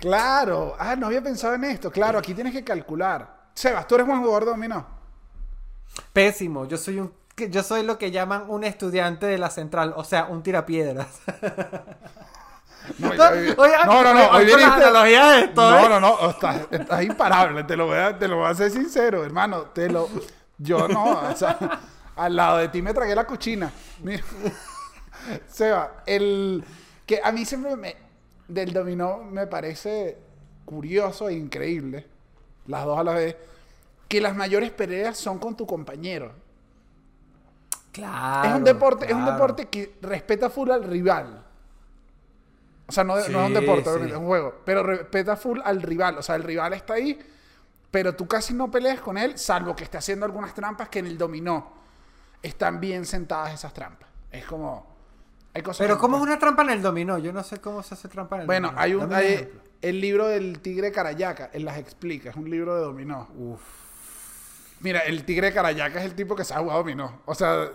Claro. 0.00 0.74
Ah, 0.78 0.96
no 0.96 1.06
había 1.06 1.22
pensado 1.22 1.54
en 1.54 1.64
esto. 1.64 1.90
Claro, 1.90 2.18
aquí 2.18 2.34
tienes 2.34 2.52
que 2.52 2.64
calcular. 2.64 3.36
Sebas, 3.54 3.86
tú 3.86 3.94
eres 3.96 4.06
buen 4.06 4.20
jugador 4.20 4.44
dominó. 4.46 4.97
Pésimo. 6.12 6.66
Yo 6.66 6.76
soy 6.76 6.98
un 7.00 7.12
yo 7.50 7.62
soy 7.62 7.84
lo 7.84 7.98
que 7.98 8.10
llaman 8.10 8.46
un 8.48 8.64
estudiante 8.64 9.26
de 9.26 9.38
la 9.38 9.48
central, 9.50 9.94
o 9.96 10.02
sea, 10.02 10.24
un 10.26 10.42
tirapiedras. 10.42 11.20
No, 12.98 13.14
No, 13.86 14.02
no, 14.02 14.14
no, 14.14 14.30
hoy 14.30 14.44
viniste- 14.46 14.92
de 14.92 15.40
esto, 15.40 15.70
No, 15.70 15.78
¿eh? 15.78 15.88
no, 15.88 16.00
no, 16.00 16.30
estás, 16.30 16.66
estás 16.70 17.02
imparable, 17.04 17.62
te 17.64 17.76
lo, 17.76 17.86
voy 17.86 17.98
a, 17.98 18.18
te 18.18 18.26
lo 18.26 18.38
voy 18.38 18.48
a 18.50 18.54
ser 18.54 18.70
sincero, 18.70 19.24
hermano, 19.24 19.62
te 19.66 19.88
lo, 19.88 20.08
yo 20.56 20.88
no, 20.88 21.20
o 21.30 21.36
sea, 21.36 21.56
al 22.16 22.34
lado 22.34 22.58
de 22.58 22.68
ti 22.68 22.82
me 22.82 22.92
tragué 22.94 23.14
la 23.14 23.24
cochina. 23.26 23.70
Mira, 24.02 24.24
Seba, 25.46 26.02
el, 26.06 26.64
que 27.06 27.20
a 27.22 27.30
mí 27.30 27.44
siempre 27.44 27.76
me, 27.76 27.94
del 28.48 28.72
dominó 28.72 29.18
me 29.18 29.46
parece 29.46 30.18
curioso 30.64 31.28
e 31.28 31.34
increíble, 31.34 32.06
las 32.66 32.84
dos 32.84 32.98
a 32.98 33.04
la 33.04 33.12
vez, 33.12 33.36
que 34.08 34.20
las 34.20 34.34
mayores 34.34 34.70
peleas 34.70 35.16
son 35.18 35.38
con 35.38 35.56
tu 35.56 35.66
compañero. 35.66 36.32
Claro. 37.92 38.48
es 38.48 38.54
un 38.54 38.64
deporte, 38.64 39.06
es 39.06 39.12
un 39.12 39.24
deporte 39.24 39.66
que 39.66 39.96
respeta 40.02 40.50
full 40.50 40.70
al 40.70 40.84
rival. 40.84 41.44
O 42.86 42.92
sea, 42.92 43.04
no, 43.04 43.14
no 43.14 43.20
es 43.20 43.28
un 43.28 43.54
deporte, 43.54 43.90
sí. 43.98 44.10
es 44.10 44.16
un 44.16 44.26
juego. 44.26 44.62
Pero 44.64 44.82
respeta 44.82 45.36
full 45.36 45.60
al 45.64 45.82
rival. 45.82 46.18
O 46.18 46.22
sea, 46.22 46.36
el 46.36 46.42
rival 46.42 46.72
está 46.74 46.94
ahí, 46.94 47.18
pero 47.90 48.14
tú 48.14 48.26
casi 48.26 48.54
no 48.54 48.70
peleas 48.70 49.00
con 49.00 49.18
él, 49.18 49.36
salvo 49.38 49.74
que 49.76 49.84
esté 49.84 49.98
haciendo 49.98 50.24
algunas 50.26 50.54
trampas 50.54 50.88
que 50.88 51.00
en 51.00 51.06
el 51.06 51.18
dominó 51.18 51.72
están 52.42 52.80
bien 52.80 53.04
sentadas 53.04 53.52
esas 53.52 53.74
trampas. 53.74 54.08
Es 54.30 54.44
como. 54.44 54.86
Hay 55.54 55.62
cosas 55.62 55.84
Pero 55.84 55.98
¿cómo 55.98 56.18
es 56.18 56.22
una 56.22 56.38
trampa 56.38 56.62
en 56.62 56.70
el 56.70 56.82
dominó? 56.82 57.18
Yo 57.18 57.32
no 57.32 57.42
sé 57.42 57.60
cómo 57.60 57.82
se 57.82 57.94
hace 57.94 58.08
trampa 58.08 58.36
en 58.36 58.42
el 58.42 58.46
Bueno, 58.46 58.68
dominó. 58.68 58.82
hay 58.82 58.94
un. 58.94 59.12
Hay- 59.12 59.52
el 59.80 60.00
libro 60.00 60.26
del 60.26 60.60
tigre 60.60 60.90
Carayaca, 60.92 61.50
él 61.52 61.64
las 61.64 61.78
explica. 61.78 62.30
Es 62.30 62.36
un 62.36 62.48
libro 62.50 62.74
de 62.74 62.80
dominó. 62.82 63.28
Uf. 63.36 63.60
Mira, 64.80 65.00
el 65.00 65.24
tigre 65.24 65.52
Carayaca 65.52 65.98
es 65.98 66.04
el 66.04 66.14
tipo 66.14 66.36
que 66.36 66.44
se 66.44 66.54
ha 66.54 66.58
jugado 66.58 66.78
dominó. 66.78 67.22
O 67.26 67.34
sea, 67.34 67.68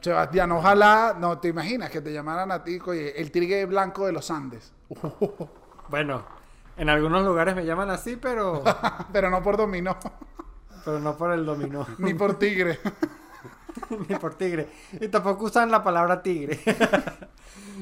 Sebastián, 0.00 0.52
ojalá, 0.52 1.14
no 1.18 1.38
te 1.38 1.48
imaginas 1.48 1.90
que 1.90 2.00
te 2.00 2.12
llamaran 2.12 2.50
a 2.52 2.62
ti, 2.64 2.78
oye, 2.86 3.20
el 3.20 3.30
tigre 3.30 3.64
blanco 3.66 4.06
de 4.06 4.12
los 4.12 4.30
Andes. 4.30 4.72
Bueno, 5.88 6.24
en 6.76 6.88
algunos 6.88 7.24
lugares 7.24 7.56
me 7.56 7.64
llaman 7.66 7.90
así, 7.90 8.14
pero 8.14 8.62
Pero 9.12 9.28
no 9.28 9.42
por 9.42 9.56
dominó. 9.56 9.96
pero 10.84 11.00
no 11.00 11.16
por 11.16 11.32
el 11.32 11.44
dominó. 11.44 11.84
Ni 11.98 12.14
por 12.14 12.38
tigre. 12.38 12.78
Ni 14.08 14.14
por 14.14 14.34
tigre. 14.36 14.68
Y 15.00 15.08
tampoco 15.08 15.46
usan 15.46 15.68
la 15.68 15.82
palabra 15.82 16.22
tigre. 16.22 16.60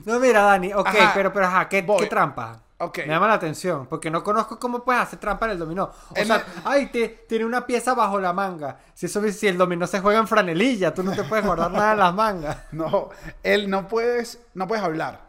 no, 0.06 0.18
mira, 0.18 0.40
Dani, 0.40 0.72
ok, 0.72 0.86
Ajá. 0.86 1.10
pero, 1.14 1.32
pero, 1.34 1.46
ajá, 1.48 1.68
¿qué, 1.68 1.84
qué 1.84 2.06
trampa? 2.06 2.62
Ok. 2.80 2.98
Me 2.98 3.08
llama 3.08 3.26
la 3.26 3.34
atención, 3.34 3.86
porque 3.88 4.08
no 4.10 4.22
conozco 4.22 4.58
cómo 4.60 4.84
puedes 4.84 5.02
hacer 5.02 5.18
trampa 5.18 5.46
en 5.46 5.52
el 5.52 5.58
dominó. 5.58 5.90
O 6.10 6.16
En 6.16 6.26
sea, 6.26 6.36
el- 6.36 6.42
ay, 6.64 6.86
te- 6.86 7.08
tiene 7.28 7.44
una 7.44 7.66
pieza 7.66 7.92
bajo 7.94 8.20
la 8.20 8.32
manga. 8.32 8.78
Si 8.94 9.06
eso 9.06 9.20
si 9.32 9.48
el 9.48 9.58
dominó 9.58 9.86
se 9.88 9.98
juega 10.00 10.20
en 10.20 10.28
franelilla, 10.28 10.94
tú 10.94 11.02
no 11.02 11.10
te 11.12 11.24
puedes 11.24 11.44
guardar 11.44 11.72
nada 11.72 11.92
en 11.92 11.98
las 11.98 12.14
mangas. 12.14 12.56
No, 12.72 13.08
él 13.42 13.68
no 13.68 13.88
puedes, 13.88 14.40
no 14.54 14.68
puedes 14.68 14.84
hablar. 14.84 15.22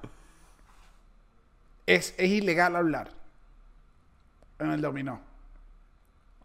Es, 1.88 2.14
es 2.18 2.30
ilegal 2.30 2.76
hablar. 2.76 3.10
En 4.60 4.72
el 4.72 4.82
dominó. 4.82 5.20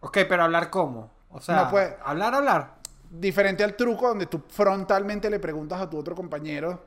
Ok, 0.00 0.18
pero 0.28 0.44
hablar 0.44 0.70
cómo? 0.70 1.10
O 1.30 1.40
sea, 1.40 1.64
No 1.64 1.70
puede. 1.70 1.96
hablar, 2.04 2.34
hablar. 2.34 2.74
Diferente 3.10 3.62
al 3.62 3.76
truco 3.76 4.08
donde 4.08 4.26
tú 4.26 4.42
frontalmente 4.48 5.28
le 5.28 5.38
preguntas 5.38 5.80
a 5.80 5.90
tu 5.90 5.98
otro 5.98 6.14
compañero 6.14 6.82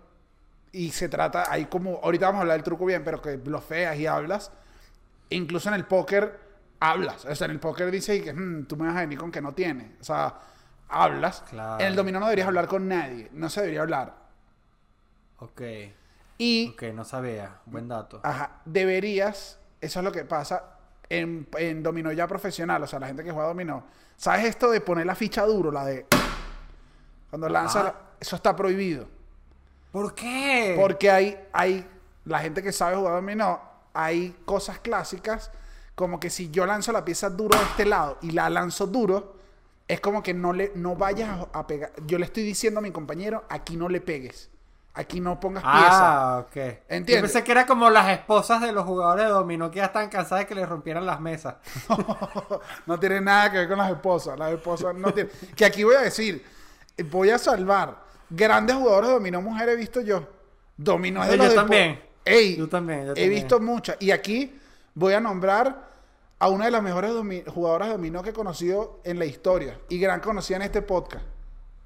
y 0.86 0.92
se 0.92 1.10
trata, 1.10 1.52
ahí 1.52 1.66
como, 1.66 2.00
ahorita 2.04 2.28
vamos 2.28 2.40
a 2.40 2.42
hablar 2.42 2.58
del 2.58 2.64
truco 2.64 2.86
bien, 2.86 3.04
pero 3.04 3.22
que 3.22 3.38
bloqueas 3.38 3.98
y 3.98 4.06
hablas. 4.08 4.52
Incluso 5.30 5.70
en 5.70 5.76
el 5.76 5.86
póker 5.86 6.40
hablas. 6.80 7.26
O 7.26 7.36
sea, 7.36 7.46
en 7.46 7.52
el 7.52 7.60
póker 7.60 7.90
dices 7.92 8.20
y 8.20 8.22
que 8.24 8.34
"Mm, 8.34 8.66
tú 8.66 8.78
me 8.78 8.88
vas 8.88 8.96
a 8.96 9.02
venir 9.02 9.18
con 9.18 9.32
que 9.32 9.42
no 9.42 9.54
tiene. 9.54 9.96
O 10.00 10.04
sea, 10.04 10.36
hablas. 10.90 11.42
Claro. 11.50 11.80
En 11.82 11.88
el 11.88 11.96
dominó 11.96 12.20
no 12.20 12.26
deberías 12.28 12.48
hablar 12.48 12.68
con 12.68 12.88
nadie. 12.88 13.30
No 13.34 13.50
se 13.50 13.62
debería 13.62 13.82
hablar. 13.82 14.14
Ok, 15.40 15.62
Y 16.40 16.70
ok, 16.74 16.84
no 16.94 17.04
sabía. 17.04 17.58
Buen 17.66 17.88
dato. 17.88 18.20
Ajá, 18.24 18.62
deberías, 18.66 19.60
eso 19.82 20.00
es 20.00 20.04
lo 20.06 20.12
que 20.12 20.24
pasa 20.26 20.64
en, 21.10 21.48
en 21.58 21.84
dominó 21.84 22.12
ya 22.12 22.28
profesional, 22.28 22.82
o 22.84 22.88
sea, 22.88 23.00
la 23.00 23.08
gente 23.08 23.24
que 23.24 23.32
juega 23.32 23.48
dominó. 23.48 23.86
¿Sabes 24.16 24.46
esto 24.46 24.70
de 24.72 24.82
poner 24.82 25.06
la 25.06 25.16
ficha 25.16 25.44
duro, 25.46 25.72
la 25.72 25.86
de 25.86 26.06
cuando 27.30 27.50
lanza, 27.50 27.84
la- 27.84 27.96
eso 28.20 28.36
está 28.36 28.56
prohibido, 28.56 29.08
¿Por 29.92 30.14
qué? 30.14 30.76
porque 30.80 31.10
hay 31.10 31.38
hay 31.54 31.88
la 32.26 32.40
gente 32.40 32.62
que 32.62 32.72
sabe 32.72 32.96
jugar 32.96 33.14
dominó, 33.14 33.62
hay 33.94 34.36
cosas 34.46 34.80
clásicas 34.80 35.52
como 35.96 36.20
que 36.20 36.30
si 36.30 36.52
yo 36.52 36.66
lanzo 36.66 36.92
la 36.92 37.04
pieza 37.04 37.30
duro 37.30 37.58
de 37.58 37.66
este 37.66 37.86
lado 37.86 38.18
y 38.22 38.32
la 38.32 38.50
lanzo 38.50 38.86
duro, 38.86 39.36
es 39.88 40.00
como 40.00 40.22
que 40.22 40.34
no 40.34 40.54
le 40.54 40.72
no 40.76 40.96
vayas 40.96 41.30
a, 41.30 41.60
a 41.60 41.68
pegar. 41.68 41.92
Yo 42.06 42.20
le 42.20 42.26
estoy 42.26 42.44
diciendo 42.44 42.80
a 42.80 42.84
mi 42.84 42.92
compañero, 42.92 43.46
aquí 43.50 43.76
no 43.78 43.90
le 43.90 44.02
pegues. 44.02 44.50
Aquí 44.98 45.20
no 45.20 45.40
pongas 45.40 45.62
pieza. 45.62 46.38
Ah, 46.38 46.40
ok. 46.40 46.56
¿Entiendes? 46.56 47.16
Yo 47.16 47.22
pensé 47.22 47.44
que 47.44 47.52
era 47.52 47.68
como 47.68 47.88
las 47.92 48.10
esposas 48.10 48.62
de 48.62 48.72
los 48.72 48.84
jugadores 48.84 49.26
de 49.26 49.32
dominó 49.32 49.70
que 49.70 49.78
ya 49.78 49.86
estaban 49.86 50.10
cansadas 50.10 50.46
de 50.46 50.48
que 50.48 50.56
les 50.56 50.68
rompieran 50.68 51.06
las 51.06 51.22
mesas. 51.22 51.58
no 52.88 53.00
tiene 53.00 53.22
nada 53.22 53.52
que 53.52 53.60
ver 53.60 53.68
con 53.68 53.78
las 53.78 53.92
esposas. 53.92 54.40
Las 54.40 54.54
esposas 54.54 54.96
no 54.96 55.14
tienen. 55.14 55.32
Que 55.56 55.66
aquí 55.66 55.84
voy 55.84 55.94
a 55.94 56.02
decir, 56.02 56.44
voy 57.12 57.30
a 57.30 57.38
salvar. 57.38 58.07
Grandes 58.30 58.76
jugadores 58.76 59.10
de 59.10 59.14
dominó 59.16 59.42
mujer 59.42 59.70
he 59.70 59.76
visto 59.76 60.02
yo. 60.02 60.28
Dominó 60.76 61.24
es 61.24 61.30
de 61.30 61.38
Yo 61.38 61.44
los 61.46 61.56
también. 61.56 62.02
Ey, 62.26 62.58
Yo 62.58 62.68
también, 62.68 63.00
yo 63.06 63.12
he 63.12 63.16
también. 63.16 63.30
visto 63.30 63.60
muchas. 63.60 63.98
Y 64.00 64.12
aquí 64.12 64.60
voy 64.94 65.14
a 65.14 65.20
nombrar 65.20 65.88
a 66.40 66.50
una 66.50 66.66
de 66.66 66.72
las 66.72 66.84
mejores 66.84 67.12
jugadoras 67.48 67.88
de 67.88 67.94
dominó 67.94 68.22
que 68.22 68.30
he 68.32 68.34
conocido 68.34 69.00
en 69.04 69.18
la 69.18 69.26
historia. 69.26 69.80
Y 69.90 69.98
gran 70.00 70.20
conocida 70.20 70.58
en 70.58 70.64
este 70.64 70.82
podcast. 70.82 71.24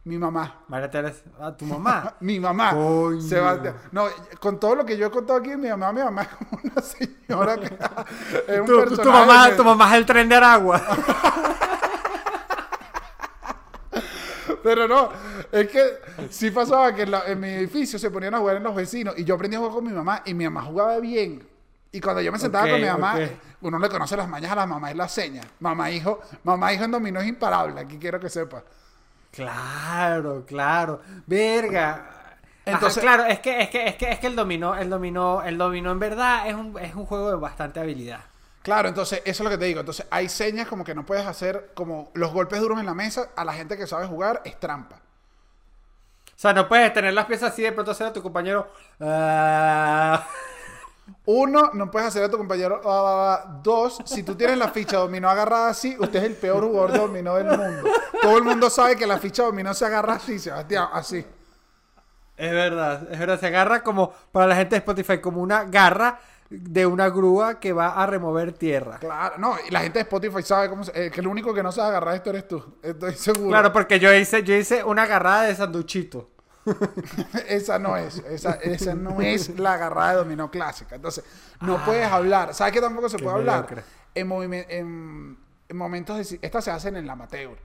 Mi 0.04 0.18
mamá. 0.18 0.64
María 0.68 0.90
Teresa, 0.90 1.22
ah, 1.40 1.56
tu 1.56 1.64
mamá. 1.66 2.16
Mi 2.22 2.40
mamá. 2.40 2.72
Coño. 2.74 3.22
Sebastián. 3.22 3.76
No, 3.92 4.06
con 4.40 4.60
todo 4.60 4.74
lo 4.74 4.84
que 4.84 4.98
yo 4.98 5.06
he 5.08 5.12
contado 5.12 5.38
aquí, 5.38 5.56
mi 5.56 5.70
mamá, 5.70 5.94
mi 5.94 6.02
mamá 6.02 6.24
es 6.24 6.28
como 6.30 6.60
una 6.64 6.82
señora 6.82 7.56
que 7.58 7.66
es 8.54 8.60
un 8.62 8.66
tu, 8.98 9.10
mamá, 9.12 9.50
que- 9.52 9.56
tu 9.58 9.64
mamá 9.64 9.92
es 9.92 9.98
el 10.00 10.06
tren 10.08 10.28
de 10.28 10.36
Aragua. 10.36 10.82
Pero 14.64 14.88
no, 14.88 15.10
es 15.52 15.68
que 15.70 15.82
sí 16.30 16.52
pasaba 16.52 16.94
que 16.94 17.04
en, 17.04 17.12
la- 17.12 17.24
en 17.28 17.40
mi 17.40 17.50
edificio 17.50 17.98
se 18.00 18.10
ponían 18.12 18.34
a 18.36 18.40
jugar 18.40 18.58
en 18.58 18.64
los 18.64 18.76
vecinos 18.76 19.16
y 19.18 19.24
yo 19.24 19.36
aprendí 19.36 19.56
a 19.56 19.60
jugar 19.60 19.74
con 19.74 19.86
mi 19.86 19.92
mamá 19.92 20.22
y 20.26 20.34
mi 20.34 20.44
mamá 20.46 20.62
jugaba 20.64 20.98
bien. 21.00 21.48
Y 21.92 22.00
cuando 22.00 22.22
yo 22.22 22.32
me 22.32 22.40
sentaba 22.40 22.66
con 22.70 22.80
mi 22.82 22.88
mamá, 22.88 23.16
uno 23.62 23.78
le 23.80 23.90
conoce 23.90 24.16
las 24.16 24.28
mañas 24.30 24.52
a 24.52 24.56
las 24.56 24.68
mamás 24.68 24.92
y 24.94 24.96
las 24.98 25.12
señas. 25.12 25.46
Mamá 25.60 25.92
hijo, 25.92 26.22
mamá 26.44 26.72
hijo 26.74 26.84
en 26.86 26.92
dominó 26.92 27.20
es 27.20 27.28
imparable, 27.28 27.82
aquí 27.82 27.98
quiero 27.98 28.20
que 28.20 28.30
sepa. 28.30 28.64
Claro, 29.32 30.46
claro. 30.46 31.02
Verga. 31.26 32.06
Entonces- 32.64 32.64
Entonces, 32.66 33.02
claro, 33.04 33.26
es 33.26 33.40
que, 33.40 33.62
es 33.62 33.70
que, 33.70 33.88
es 33.88 33.96
que, 33.96 34.12
es 34.12 34.20
que 34.20 34.28
el 34.28 34.36
dominó, 34.36 34.76
el 34.76 34.90
dominó, 34.90 35.42
el 35.44 35.58
dominó 35.58 35.92
en 35.92 36.00
verdad 36.00 36.48
es 36.48 36.54
un, 36.56 36.78
es 36.80 36.94
un 36.96 37.06
juego 37.06 37.30
de 37.32 37.38
bastante 37.38 37.80
habilidad. 37.80 38.22
Claro, 38.62 38.90
entonces 38.90 39.22
eso 39.26 39.44
es 39.44 39.46
lo 39.46 39.50
que 39.50 39.58
te 39.58 39.66
digo. 39.66 39.80
Entonces 39.80 40.06
hay 40.12 40.30
señas 40.30 40.68
como 40.68 40.84
que 40.84 40.94
no 40.94 41.06
puedes 41.06 41.26
hacer, 41.26 41.72
como 41.74 42.12
los 42.14 42.32
golpes 42.32 42.60
duros 42.62 42.80
en 42.80 42.86
la 42.86 42.94
mesa, 42.94 43.30
a 43.36 43.44
la 43.44 43.54
gente 43.54 43.78
que 43.78 43.88
sabe 43.88 44.06
jugar 44.08 44.42
es 44.46 44.60
trampa. 44.60 44.98
O 46.28 46.40
sea, 46.42 46.54
no 46.54 46.68
puedes 46.68 46.92
tener 46.94 47.14
las 47.14 47.26
piezas 47.26 47.54
así 47.54 47.62
de 47.62 47.72
pronto 47.72 47.92
hacer 47.92 48.08
a 48.08 48.14
tu 48.14 48.22
compañero. 48.22 48.72
ah, 49.00 50.26
Uno, 51.26 51.72
no 51.74 51.92
puedes 51.92 52.08
hacer 52.08 52.24
a 52.24 52.30
tu 52.30 52.38
compañero. 52.38 52.82
ah. 52.86 53.60
Dos, 53.64 54.00
si 54.06 54.24
tú 54.24 54.36
tienes 54.36 54.58
la 54.58 54.70
ficha 54.70 54.98
dominó 54.98 55.30
agarrada 55.30 55.70
así, 55.70 55.96
usted 56.00 56.20
es 56.20 56.26
el 56.26 56.36
peor 56.36 56.64
jugador 56.64 56.92
de 56.92 56.98
dominó 57.00 57.36
del 57.36 57.46
mundo. 57.46 57.90
Todo 58.22 58.38
el 58.38 58.44
mundo 58.44 58.70
sabe 58.70 58.96
que 58.96 59.06
la 59.08 59.18
ficha 59.20 59.44
dominó 59.44 59.74
se 59.74 59.86
agarra 59.86 60.14
así, 60.14 60.40
Sebastián, 60.40 60.88
así. 60.94 61.26
Es 62.38 62.52
verdad, 62.52 63.08
es 63.12 63.20
verdad. 63.20 63.40
Se 63.40 63.48
agarra 63.48 63.84
como, 63.84 64.12
para 64.32 64.48
la 64.48 64.56
gente 64.56 64.76
de 64.76 64.80
Spotify, 64.80 65.20
como 65.20 65.42
una 65.42 65.66
garra 65.66 66.20
de 66.52 66.86
una 66.86 67.10
grúa 67.10 67.60
que 67.62 67.72
va 67.72 67.94
a 67.94 68.06
remover 68.06 68.52
tierra. 68.52 69.00
Claro, 69.00 69.36
no, 69.38 69.56
y 69.66 69.72
la 69.72 69.80
gente 69.80 70.00
de 70.00 70.04
Spotify 70.04 70.44
sabe 70.44 70.70
cómo 70.70 70.84
se- 70.84 71.06
eh, 71.08 71.10
que 71.10 71.22
el 71.22 71.28
único 71.28 71.54
que 71.54 71.64
no 71.64 71.72
sabe 71.72 71.88
agarrar 71.90 72.16
esto 72.16 72.30
eres 72.30 72.48
tú. 72.48 72.76
Estoy 72.84 73.14
seguro. 73.16 73.50
Claro, 73.50 73.72
porque 73.72 74.00
yo 74.00 74.14
hice, 74.14 74.44
yo 74.44 74.54
hice 74.54 74.84
una 74.84 75.04
agarrada 75.04 75.44
de 75.44 75.56
sanduchito. 75.56 76.30
esa 77.48 77.80
no 77.80 77.96
es, 77.98 78.18
esa, 78.20 78.52
esa 78.56 78.94
no 78.94 79.22
es 79.22 79.58
la 79.58 79.74
agarrada 79.74 80.12
de 80.12 80.18
dominó 80.18 80.52
clásica. 80.52 80.96
Entonces, 80.96 81.24
no 81.62 81.84
puedes 81.86 82.06
hablar. 82.12 82.54
¿Sabes 82.54 82.74
qué 82.74 82.82
tampoco 82.82 83.10
se 83.10 83.18
puede 83.18 83.36
hablar? 83.38 83.84
En, 84.14 84.30
en, 84.32 85.38
en 85.70 85.78
momentos 85.78 86.18
de... 86.30 86.40
Estas 86.42 86.66
se 86.66 86.72
hacen 86.72 86.98
en 86.98 87.08
la 87.08 87.14
amateur. 87.14 87.58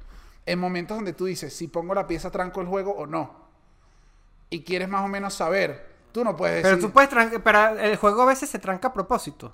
En 0.47 0.59
momentos 0.61 0.97
donde 0.97 1.13
tú 1.13 1.25
dices, 1.25 1.53
si 1.53 1.67
pongo 1.67 1.93
la 1.93 2.07
pieza 2.07 2.31
tranco 2.31 2.61
el 2.61 2.69
juego 2.69 2.93
o 2.93 3.05
no. 3.07 3.47
Y 4.49 4.63
quieres 4.63 4.89
más 4.89 5.05
o 5.05 5.09
menos 5.09 5.35
saber. 5.35 5.96
Tú 6.13 6.25
no 6.25 6.37
puedes 6.37 6.63
Pero 6.63 6.77
decir... 6.77 6.89
tú 6.89 6.93
puedes 6.93 7.11
trancar, 7.11 7.43
pero 7.43 7.79
el 7.79 7.97
juego 7.97 8.23
a 8.23 8.27
veces 8.27 8.49
se 8.49 8.59
tranca 8.59 8.89
a 8.89 8.93
propósito. 8.93 9.53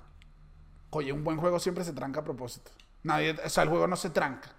Oye, 0.91 1.11
un 1.11 1.23
buen 1.23 1.37
juego 1.37 1.59
siempre 1.59 1.83
se 1.83 1.93
tranca 1.93 2.21
a 2.21 2.23
propósito. 2.23 2.71
Nadie, 3.03 3.35
o 3.43 3.49
sea, 3.49 3.63
el 3.63 3.69
juego 3.69 3.87
no 3.87 3.95
se 3.95 4.09
tranca. 4.11 4.49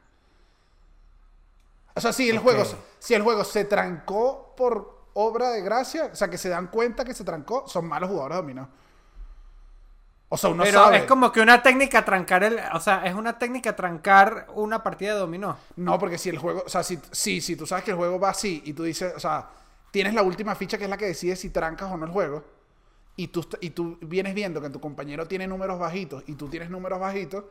O 1.94 2.00
sea, 2.00 2.12
si 2.12 2.28
el 2.28 2.38
juego, 2.38 2.64
si 2.98 3.14
el 3.14 3.22
juego 3.22 3.44
se 3.44 3.64
trancó 3.64 4.54
por 4.56 5.06
obra 5.14 5.50
de 5.50 5.62
gracia, 5.62 6.10
o 6.12 6.16
sea, 6.16 6.28
que 6.28 6.38
se 6.38 6.48
dan 6.48 6.66
cuenta 6.66 7.04
que 7.04 7.14
se 7.14 7.24
trancó, 7.24 7.66
son 7.68 7.86
malos 7.86 8.10
jugadores 8.10 8.36
de 8.36 8.42
dominó. 8.42 8.68
O 10.28 10.36
sea, 10.36 10.50
uno 10.50 10.64
pero 10.64 10.82
sabe. 10.84 10.96
es 10.98 11.04
como 11.04 11.30
que 11.30 11.40
una 11.40 11.62
técnica 11.62 12.04
trancar 12.04 12.42
el, 12.42 12.58
o 12.72 12.80
sea, 12.80 13.04
es 13.04 13.14
una 13.14 13.38
técnica 13.38 13.76
trancar 13.76 14.48
una 14.54 14.82
partida 14.82 15.14
de 15.14 15.20
dominó. 15.20 15.56
No, 15.76 15.96
porque 15.98 16.18
si 16.18 16.30
el 16.30 16.38
juego, 16.38 16.64
o 16.66 16.68
sea, 16.68 16.82
si, 16.82 16.98
si, 17.12 17.40
si 17.40 17.54
tú 17.54 17.66
sabes 17.66 17.84
que 17.84 17.92
el 17.92 17.96
juego 17.96 18.18
va 18.18 18.30
así 18.30 18.60
y 18.64 18.72
tú 18.72 18.82
dices, 18.82 19.12
o 19.14 19.20
sea, 19.20 19.48
tienes 19.94 20.12
la 20.12 20.22
última 20.24 20.56
ficha 20.56 20.76
que 20.76 20.82
es 20.84 20.90
la 20.90 20.96
que 20.96 21.06
decide 21.06 21.36
si 21.36 21.50
trancas 21.50 21.88
o 21.92 21.96
no 21.96 22.04
el 22.04 22.10
juego, 22.10 22.42
y 23.14 23.28
tú, 23.28 23.46
y 23.60 23.70
tú 23.70 23.96
vienes 24.00 24.34
viendo 24.34 24.60
que 24.60 24.68
tu 24.68 24.80
compañero 24.80 25.28
tiene 25.28 25.46
números 25.46 25.78
bajitos 25.78 26.24
y 26.26 26.34
tú 26.34 26.48
tienes 26.48 26.68
números 26.68 26.98
bajitos, 26.98 27.44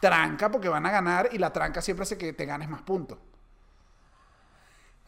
tranca 0.00 0.52
porque 0.52 0.68
van 0.68 0.86
a 0.86 0.92
ganar 0.92 1.30
y 1.32 1.38
la 1.38 1.52
tranca 1.52 1.82
siempre 1.82 2.04
hace 2.04 2.16
que 2.16 2.32
te 2.32 2.46
ganes 2.46 2.68
más 2.68 2.82
puntos. 2.82 3.18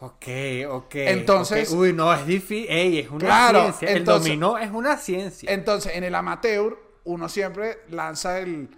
Ok, 0.00 0.26
ok. 0.69 0.95
Entonces-. 0.97 1.71
Uy, 1.71 1.92
no, 1.92 2.12
es 2.12 2.26
difícil. 2.26 2.66
Ey, 2.69 2.99
es 2.99 3.11
una 3.11 3.21
Claro, 3.21 3.61
ciencia. 3.61 3.90
entonces- 3.92 4.26
el 4.33 4.40
dominó 4.40 4.59
es 4.59 4.71
una 4.73 4.97
ciencia. 4.97 5.52
Entonces, 5.52 5.92
en 5.95 6.02
el 6.02 6.14
amateur, 6.16 6.76
uno 7.04 7.28
siempre 7.28 7.83
lanza 7.90 8.40
el. 8.40 8.76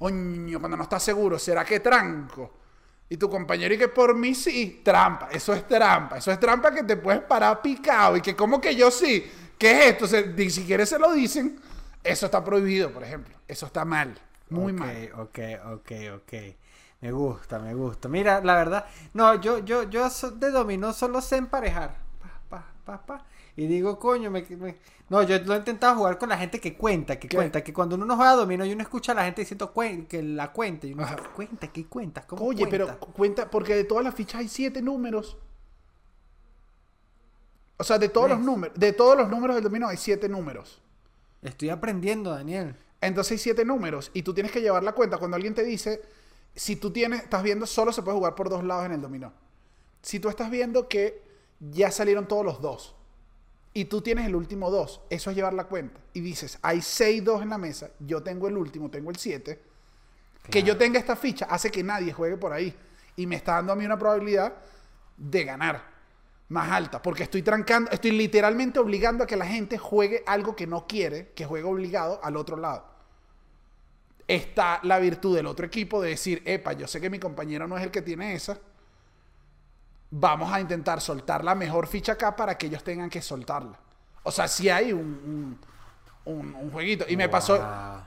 Oño, 0.00 0.58
cuando 0.58 0.76
no 0.76 0.82
estás 0.82 1.04
seguro, 1.04 1.38
¿será 1.38 1.64
que 1.64 1.78
tranco? 1.78 2.50
Y 3.08 3.16
tu 3.16 3.28
compañero, 3.30 3.74
y 3.74 3.78
que 3.78 3.88
por 3.88 4.16
mí 4.16 4.34
sí, 4.34 4.80
trampa. 4.84 5.28
Eso 5.30 5.52
es 5.52 5.66
trampa. 5.68 6.18
Eso 6.18 6.32
es 6.32 6.40
trampa 6.40 6.72
que 6.74 6.82
te 6.82 6.96
puedes 6.96 7.20
parar 7.22 7.60
picado. 7.62 8.16
Y 8.16 8.20
que, 8.22 8.34
como 8.34 8.60
que 8.60 8.74
yo 8.74 8.90
sí? 8.90 9.30
¿Qué 9.58 9.70
es 9.72 9.86
esto? 9.92 10.06
Se- 10.06 10.26
ni 10.28 10.50
siquiera 10.50 10.84
se 10.86 10.98
lo 10.98 11.12
dicen. 11.12 11.60
Eso 12.02 12.26
está 12.26 12.42
prohibido, 12.42 12.90
por 12.90 13.04
ejemplo. 13.04 13.34
Eso 13.46 13.66
está 13.66 13.84
mal. 13.84 14.14
Muy 14.48 14.72
mal. 14.72 14.98
Ok, 15.16 15.38
ok, 15.72 15.92
ok. 16.16 16.32
Me 17.00 17.12
gusta, 17.12 17.58
me 17.58 17.74
gusta. 17.74 18.08
Mira, 18.08 18.40
la 18.42 18.54
verdad, 18.54 18.86
no, 19.12 19.34
yo, 19.40 19.58
yo, 19.58 19.82
yo 19.84 20.08
de 20.32 20.50
dominó 20.50 20.92
solo 20.92 21.20
sé 21.20 21.36
emparejar. 21.36 21.96
Pa, 22.20 22.40
pa, 22.48 22.66
pa, 22.84 23.06
pa. 23.06 23.26
Y 23.56 23.66
digo, 23.68 23.98
coño, 23.98 24.30
me, 24.30 24.42
me- 24.56 24.76
no, 25.08 25.22
yo 25.22 25.38
lo 25.40 25.54
he 25.54 25.58
intentado 25.58 25.96
jugar 25.96 26.18
con 26.18 26.28
la 26.28 26.36
gente 26.38 26.60
que 26.60 26.76
cuenta, 26.76 27.18
que 27.20 27.28
¿Qué? 27.28 27.36
cuenta, 27.36 27.62
que 27.62 27.72
cuando 27.72 27.94
uno 27.94 28.04
no 28.04 28.16
juega 28.16 28.32
dominó 28.32 28.64
y 28.64 28.72
uno 28.72 28.82
escucha 28.82 29.12
a 29.12 29.14
la 29.14 29.24
gente 29.24 29.42
diciendo 29.42 29.72
cuen- 29.72 30.06
que 30.08 30.22
la 30.22 30.52
cuente, 30.52 30.88
y 30.88 30.92
uno 30.92 31.04
dice, 31.04 31.16
cuenta, 31.34 31.68
¿qué 31.68 31.86
cuentas? 31.86 32.24
¿Cómo 32.26 32.44
Oye, 32.44 32.66
pero 32.66 32.86
cuenta? 32.86 33.06
cu- 33.06 33.12
cuenta, 33.12 33.50
porque 33.50 33.74
de 33.76 33.84
todas 33.84 34.02
las 34.04 34.14
fichas 34.14 34.40
hay 34.40 34.48
siete 34.48 34.82
números. 34.82 35.36
O 37.76 37.84
sea, 37.84 37.98
de 37.98 38.08
todos 38.08 38.28
los 38.28 38.40
números, 38.40 38.76
de 38.78 38.92
todos 38.92 39.16
los 39.16 39.28
números 39.28 39.56
del 39.56 39.64
dominó 39.64 39.88
hay 39.88 39.96
siete 39.96 40.28
números. 40.28 40.80
Estoy 41.42 41.68
aprendiendo, 41.70 42.30
Daniel. 42.30 42.76
Entonces 43.00 43.32
hay 43.32 43.38
siete 43.38 43.64
números 43.64 44.10
y 44.14 44.22
tú 44.22 44.32
tienes 44.32 44.50
que 44.52 44.60
llevar 44.62 44.82
la 44.82 44.92
cuenta. 44.92 45.18
Cuando 45.18 45.34
alguien 45.36 45.54
te 45.54 45.64
dice, 45.64 46.00
si 46.54 46.76
tú 46.76 46.90
tienes, 46.92 47.22
estás 47.22 47.42
viendo, 47.42 47.66
solo 47.66 47.92
se 47.92 48.02
puede 48.02 48.16
jugar 48.16 48.34
por 48.34 48.48
dos 48.48 48.64
lados 48.64 48.86
en 48.86 48.92
el 48.92 49.00
dominó. 49.02 49.32
Si 50.02 50.20
tú 50.20 50.28
estás 50.28 50.50
viendo 50.50 50.88
que 50.88 51.22
ya 51.60 51.90
salieron 51.90 52.26
todos 52.26 52.44
los 52.44 52.60
dos 52.62 52.94
y 53.76 53.86
tú 53.86 54.00
tienes 54.00 54.26
el 54.26 54.36
último 54.36 54.70
dos, 54.70 55.00
eso 55.10 55.30
es 55.30 55.36
llevar 55.36 55.52
la 55.52 55.64
cuenta. 55.64 56.00
Y 56.12 56.20
dices, 56.20 56.58
hay 56.62 56.80
seis 56.80 57.22
dos 57.24 57.42
en 57.42 57.48
la 57.48 57.58
mesa, 57.58 57.90
yo 57.98 58.22
tengo 58.22 58.46
el 58.46 58.56
último, 58.56 58.88
tengo 58.88 59.10
el 59.10 59.16
siete. 59.16 59.60
Que 60.48 60.62
yo 60.62 60.76
tenga 60.76 61.00
esta 61.00 61.16
ficha 61.16 61.46
hace 61.50 61.70
que 61.70 61.82
nadie 61.82 62.12
juegue 62.12 62.36
por 62.36 62.52
ahí. 62.52 62.74
Y 63.16 63.26
me 63.26 63.34
está 63.36 63.54
dando 63.54 63.72
a 63.72 63.76
mí 63.76 63.84
una 63.84 63.98
probabilidad 63.98 64.54
de 65.16 65.44
ganar 65.44 65.82
más 66.48 66.70
alta. 66.70 67.02
Porque 67.02 67.24
estoy 67.24 67.42
trancando, 67.42 67.90
estoy 67.90 68.12
literalmente 68.12 68.78
obligando 68.78 69.24
a 69.24 69.26
que 69.26 69.36
la 69.36 69.46
gente 69.46 69.76
juegue 69.76 70.22
algo 70.26 70.54
que 70.54 70.66
no 70.66 70.86
quiere, 70.86 71.32
que 71.32 71.44
juegue 71.44 71.66
obligado 71.66 72.20
al 72.22 72.36
otro 72.36 72.56
lado. 72.56 72.84
Está 74.28 74.80
la 74.84 74.98
virtud 75.00 75.34
del 75.34 75.46
otro 75.46 75.66
equipo 75.66 76.00
de 76.00 76.10
decir, 76.10 76.42
epa, 76.44 76.74
yo 76.74 76.86
sé 76.86 77.00
que 77.00 77.10
mi 77.10 77.18
compañero 77.18 77.66
no 77.66 77.76
es 77.76 77.82
el 77.82 77.90
que 77.90 78.02
tiene 78.02 78.34
esa. 78.34 78.58
Vamos 80.16 80.52
a 80.52 80.60
intentar 80.60 81.00
soltar 81.00 81.42
la 81.42 81.54
mejor 81.56 81.88
ficha 81.88 82.12
acá 82.12 82.36
para 82.36 82.56
que 82.56 82.66
ellos 82.66 82.84
tengan 82.84 83.10
que 83.10 83.20
soltarla. 83.20 83.76
O 84.22 84.30
sea, 84.30 84.46
si 84.46 84.68
hay 84.70 84.92
un, 84.92 85.00
un, 86.24 86.32
un- 86.32 86.54
un 86.54 86.70
jueguito. 86.70 87.04
Y 87.08 87.16
me 87.16 87.28
pasó, 87.28 87.58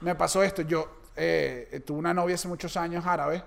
me 0.02 0.16
pasó 0.16 0.42
esto. 0.42 0.62
Yo 0.62 1.02
eh, 1.16 1.82
tuve 1.86 2.00
una 2.00 2.14
novia 2.14 2.36
hace 2.36 2.48
muchos 2.48 2.78
años 2.78 3.06
árabe. 3.06 3.44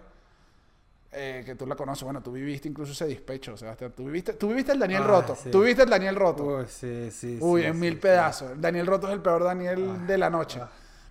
eh, 1.12 1.42
que 1.44 1.54
tú 1.56 1.66
la 1.66 1.74
conoces. 1.74 2.04
Bueno, 2.04 2.20
tú 2.22 2.32
viviste 2.32 2.68
incluso 2.68 2.92
ese 2.92 3.06
despecho, 3.06 3.56
Sebastián. 3.56 3.92
Tú 3.96 4.04
viviste, 4.04 4.34
tú 4.34 4.48
viviste 4.48 4.72
el 4.72 4.78
Daniel 4.78 5.02
Ah, 5.04 5.08
Roto. 5.08 5.34
sí. 5.34 5.50
Tú 5.50 5.60
viviste 5.60 5.82
el 5.82 5.90
Daniel 5.90 6.14
Roto. 6.16 6.44
Uy, 6.44 6.66
sí, 6.68 7.10
sí. 7.10 7.38
Uy, 7.40 7.62
sí, 7.62 7.66
en 7.66 7.74
sí, 7.74 7.80
mil 7.80 7.94
sí. 7.94 7.98
pedazos. 7.98 8.50
El 8.52 8.60
Daniel 8.60 8.86
Roto 8.86 9.08
es 9.08 9.14
el 9.14 9.20
peor 9.20 9.42
Daniel 9.42 10.06
de 10.06 10.18
la 10.18 10.28
noche. 10.30 10.60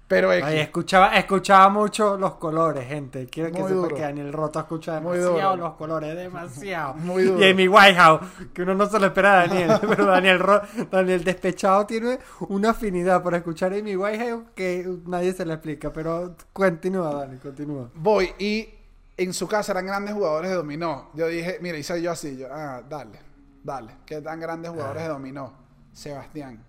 Pero 0.09 0.33
es 0.33 0.43
Ay, 0.43 0.57
escuchaba, 0.57 1.15
escuchaba 1.15 1.69
mucho 1.69 2.17
los 2.17 2.33
colores, 2.35 2.87
gente. 2.87 3.27
Quiero 3.27 3.51
que 3.51 3.63
sepa 3.63 3.87
que 3.89 4.01
Daniel 4.01 4.33
Roto 4.33 4.59
escucha 4.59 4.95
demasiado 4.95 5.55
los 5.55 5.75
colores, 5.75 6.15
demasiado. 6.15 6.93
Muy 6.95 7.23
duro. 7.23 7.39
Y 7.39 7.49
Amy 7.51 7.67
Whitehouse, 7.67 8.21
que 8.51 8.63
uno 8.63 8.73
no 8.73 8.87
se 8.87 8.99
lo 8.99 9.05
espera 9.05 9.33
a 9.43 9.47
Daniel, 9.47 9.73
pero 9.87 10.05
Daniel, 10.07 10.39
Ro- 10.39 10.61
Daniel 10.89 11.23
Despechado 11.23 11.85
tiene 11.85 12.17
una 12.47 12.71
afinidad 12.71 13.21
por 13.21 13.35
escuchar 13.35 13.71
a 13.71 13.77
Amy 13.77 13.95
Whitehouse 13.95 14.45
que 14.55 14.83
nadie 15.05 15.31
se 15.31 15.45
le 15.45 15.53
explica. 15.53 15.93
Pero 15.93 16.35
continúa, 16.53 17.13
Dani, 17.13 17.37
continúa. 17.37 17.91
voy 17.93 18.33
y 18.39 18.67
en 19.15 19.31
su 19.31 19.47
casa 19.47 19.73
eran 19.73 19.85
grandes 19.85 20.15
jugadores 20.15 20.49
de 20.49 20.57
dominó. 20.57 21.11
Yo 21.13 21.27
dije, 21.27 21.59
mira, 21.61 21.77
hice 21.77 22.01
yo 22.01 22.11
así. 22.11 22.35
Yo, 22.35 22.47
ah, 22.51 22.81
dale, 22.89 23.19
dale. 23.63 23.91
¿Qué 24.07 24.21
tan 24.21 24.39
grandes 24.39 24.71
jugadores 24.71 25.03
de 25.03 25.09
dominó? 25.09 25.53
Sebastián. 25.93 26.63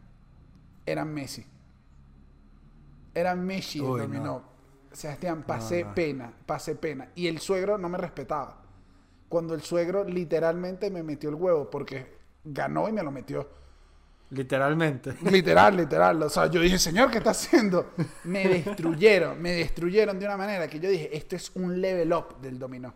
Eran 0.84 1.14
Messi. 1.14 1.46
Eran 3.14 3.44
Messi 3.44 3.78
el 3.78 3.84
dominó. 3.84 4.24
no. 4.24 4.50
Sebastián, 4.92 5.44
pasé 5.46 5.84
no. 5.84 5.94
pena, 5.94 6.32
pasé 6.46 6.74
pena. 6.74 7.10
Y 7.14 7.28
el 7.28 7.38
suegro 7.38 7.78
no 7.78 7.88
me 7.88 7.98
respetaba. 7.98 8.60
Cuando 9.28 9.54
el 9.54 9.62
suegro 9.62 10.04
literalmente 10.04 10.90
me 10.90 11.02
metió 11.02 11.30
el 11.30 11.36
huevo 11.36 11.70
porque 11.70 12.18
ganó 12.44 12.88
y 12.88 12.92
me 12.92 13.02
lo 13.02 13.10
metió. 13.12 13.48
Literalmente. 14.30 15.14
Literal, 15.30 15.76
literal. 15.76 16.22
O 16.22 16.28
sea, 16.28 16.46
yo 16.46 16.60
dije, 16.60 16.78
señor, 16.78 17.10
¿qué 17.10 17.18
está 17.18 17.30
haciendo? 17.30 17.90
Me 18.24 18.46
destruyeron, 18.46 19.40
me 19.42 19.52
destruyeron 19.52 20.18
de 20.18 20.26
una 20.26 20.36
manera 20.36 20.68
que 20.68 20.78
yo 20.78 20.88
dije, 20.88 21.16
esto 21.16 21.34
es 21.34 21.50
un 21.56 21.80
level 21.80 22.12
up 22.12 22.40
del 22.40 22.58
dominó. 22.58 22.94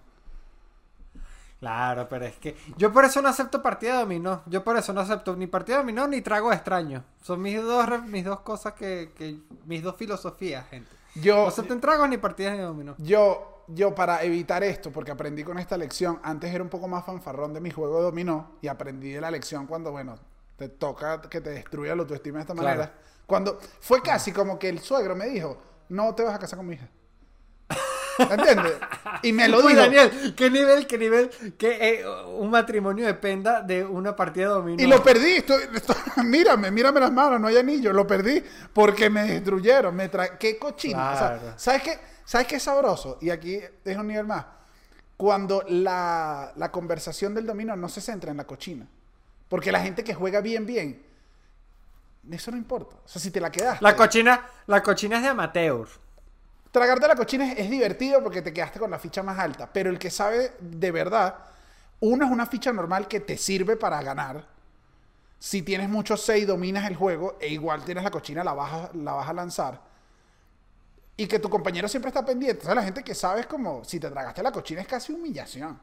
Claro, 1.64 2.06
pero 2.10 2.26
es 2.26 2.36
que 2.36 2.54
yo 2.76 2.92
por 2.92 3.06
eso 3.06 3.22
no 3.22 3.28
acepto 3.30 3.62
partida 3.62 3.94
de 3.94 3.98
dominó. 4.00 4.42
Yo 4.44 4.62
por 4.62 4.76
eso 4.76 4.92
no 4.92 5.00
acepto 5.00 5.34
ni 5.34 5.46
partida 5.46 5.76
de 5.78 5.82
dominó 5.82 6.06
ni 6.06 6.20
trago 6.20 6.52
extraño. 6.52 7.02
Son 7.22 7.40
mis 7.40 7.56
dos, 7.62 7.86
mis 8.06 8.22
dos 8.22 8.40
cosas 8.40 8.74
que, 8.74 9.12
que 9.16 9.38
mis 9.64 9.82
dos 9.82 9.96
filosofías, 9.96 10.66
gente. 10.68 10.90
No 11.14 11.22
Yo, 11.22 11.46
acepten 11.48 11.80
tragos 11.80 12.06
ni 12.10 12.18
partidas 12.18 12.54
de 12.58 12.62
dominó. 12.64 12.94
yo, 12.98 13.64
yo 13.68 13.94
para 13.94 14.22
evitar 14.24 14.62
esto, 14.62 14.90
porque 14.92 15.10
aprendí 15.10 15.42
con 15.42 15.58
esta 15.58 15.78
lección, 15.78 16.20
antes 16.22 16.52
era 16.54 16.62
un 16.62 16.68
poco 16.68 16.86
más 16.86 17.02
fanfarrón 17.06 17.54
de 17.54 17.62
mi 17.62 17.70
juego 17.70 17.96
de 17.96 18.02
dominó 18.04 18.58
y 18.60 18.68
aprendí 18.68 19.12
de 19.12 19.22
la 19.22 19.30
lección 19.30 19.66
cuando, 19.66 19.90
bueno, 19.90 20.16
te 20.56 20.68
toca 20.68 21.22
que 21.22 21.40
te 21.40 21.48
destruya 21.48 21.96
la 21.96 22.02
autoestima 22.02 22.36
de 22.38 22.42
esta 22.42 22.52
Claro. 22.52 22.68
manera. 22.80 22.94
Cuando 23.26 23.58
fue 23.80 24.02
casi 24.02 24.32
como 24.32 24.58
que 24.58 24.68
el 24.68 24.80
suegro 24.80 25.16
me 25.16 25.26
dijo, 25.28 25.56
no 25.88 26.14
te 26.14 26.22
vas 26.24 26.34
a 26.34 26.38
casar 26.38 26.58
con 26.58 26.66
mi 26.66 26.74
hija. 26.74 26.90
¿Entiendes? 28.18 28.74
Y 29.22 29.32
me 29.32 29.48
lo 29.48 29.62
dijo. 29.62 29.74
Daniel, 29.80 30.34
¿qué 30.36 30.50
nivel, 30.50 30.86
qué 30.86 30.98
nivel 30.98 31.30
que 31.58 32.00
eh, 32.00 32.04
un 32.38 32.50
matrimonio 32.50 33.06
dependa 33.06 33.60
de 33.62 33.84
una 33.84 34.14
partida 34.14 34.46
de 34.46 34.50
dominó? 34.52 34.82
Y 34.82 34.86
lo 34.86 35.02
perdí. 35.02 35.32
Estoy, 35.36 35.62
estoy- 35.74 35.96
mírame, 36.24 36.70
mírame 36.70 37.00
las 37.00 37.12
manos, 37.12 37.40
no 37.40 37.48
hay 37.48 37.56
anillo. 37.56 37.92
Lo 37.92 38.06
perdí 38.06 38.42
porque 38.72 39.10
me 39.10 39.24
destruyeron. 39.24 39.94
Me 39.96 40.08
tra... 40.08 40.38
Qué 40.38 40.58
cochino. 40.58 40.98
O 40.98 41.16
sea, 41.16 41.38
Claro. 41.38 41.54
¿sabes, 41.56 41.82
qué? 41.82 41.98
¿Sabes 42.24 42.46
qué 42.46 42.56
es 42.56 42.62
sabroso? 42.62 43.18
Y 43.20 43.30
aquí 43.30 43.58
es 43.84 43.96
un 43.96 44.06
nivel 44.06 44.26
más. 44.26 44.46
Cuando 45.16 45.64
la, 45.68 46.52
la 46.56 46.70
conversación 46.72 47.34
del 47.34 47.46
dominó 47.46 47.76
no 47.76 47.88
se 47.88 48.00
centra 48.00 48.30
en 48.30 48.36
la 48.36 48.44
cochina. 48.44 48.86
Porque 49.48 49.70
la 49.70 49.80
gente 49.80 50.02
que 50.02 50.14
juega 50.14 50.40
bien, 50.40 50.66
bien, 50.66 51.02
eso 52.30 52.50
no 52.50 52.56
importa. 52.56 52.96
O 53.04 53.08
sea, 53.08 53.20
si 53.20 53.30
te 53.30 53.40
la 53.40 53.50
quedaste. 53.52 53.84
La 53.84 53.94
cochina, 53.94 54.46
la 54.66 54.82
cochina 54.82 55.16
es 55.18 55.22
de 55.22 55.28
amateur. 55.28 55.86
Tragarte 56.74 57.06
la 57.06 57.14
cochina 57.14 57.52
es, 57.52 57.70
divertido 57.70 58.20
porque 58.20 58.42
te 58.42 58.52
quedaste 58.52 58.80
con 58.80 58.90
la 58.90 58.98
ficha 58.98 59.22
más 59.22 59.38
alta, 59.38 59.72
pero 59.72 59.90
el 59.90 59.96
que 59.96 60.10
sabe 60.10 60.54
de 60.58 60.90
verdad, 60.90 61.36
uno 62.00 62.26
es 62.26 62.32
una 62.32 62.46
ficha 62.46 62.72
normal 62.72 63.06
que 63.06 63.20
te 63.20 63.38
sirve 63.38 63.76
para 63.76 64.02
ganar. 64.02 64.44
Si 65.38 65.62
tienes 65.62 65.88
muchos 65.88 66.24
6, 66.24 66.48
dominas 66.48 66.90
el 66.90 66.96
juego 66.96 67.38
e 67.40 67.46
igual 67.46 67.84
tienes 67.84 68.02
la 68.02 68.10
cochina, 68.10 68.42
la 68.42 68.54
vas 68.54 68.72
a, 68.72 68.90
la 68.92 69.22
a 69.22 69.32
lanzar. 69.32 69.80
Y 71.16 71.28
que 71.28 71.38
tu 71.38 71.48
compañero 71.48 71.86
siempre 71.86 72.08
está 72.08 72.26
pendiente. 72.26 72.62
O 72.62 72.64
sea, 72.64 72.74
la 72.74 72.82
gente 72.82 73.04
que 73.04 73.14
sabe 73.14 73.42
es 73.42 73.46
como, 73.46 73.84
si 73.84 74.00
te 74.00 74.10
tragaste 74.10 74.42
la 74.42 74.50
cochina 74.50 74.80
es 74.80 74.88
casi 74.88 75.12
humillación. 75.12 75.78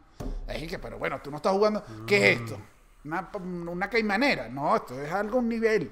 Es 0.46 0.68
que, 0.68 0.78
pero 0.78 1.00
bueno, 1.00 1.22
tú 1.22 1.32
no 1.32 1.38
estás 1.38 1.54
jugando. 1.54 1.82
¿Qué 2.06 2.34
es 2.34 2.42
esto? 2.42 2.60
Una, 3.06 3.30
una 3.72 3.90
caimanera. 3.90 4.50
No, 4.50 4.76
esto 4.76 5.02
es 5.02 5.10
algo 5.10 5.38
un 5.38 5.48
nivel. 5.48 5.90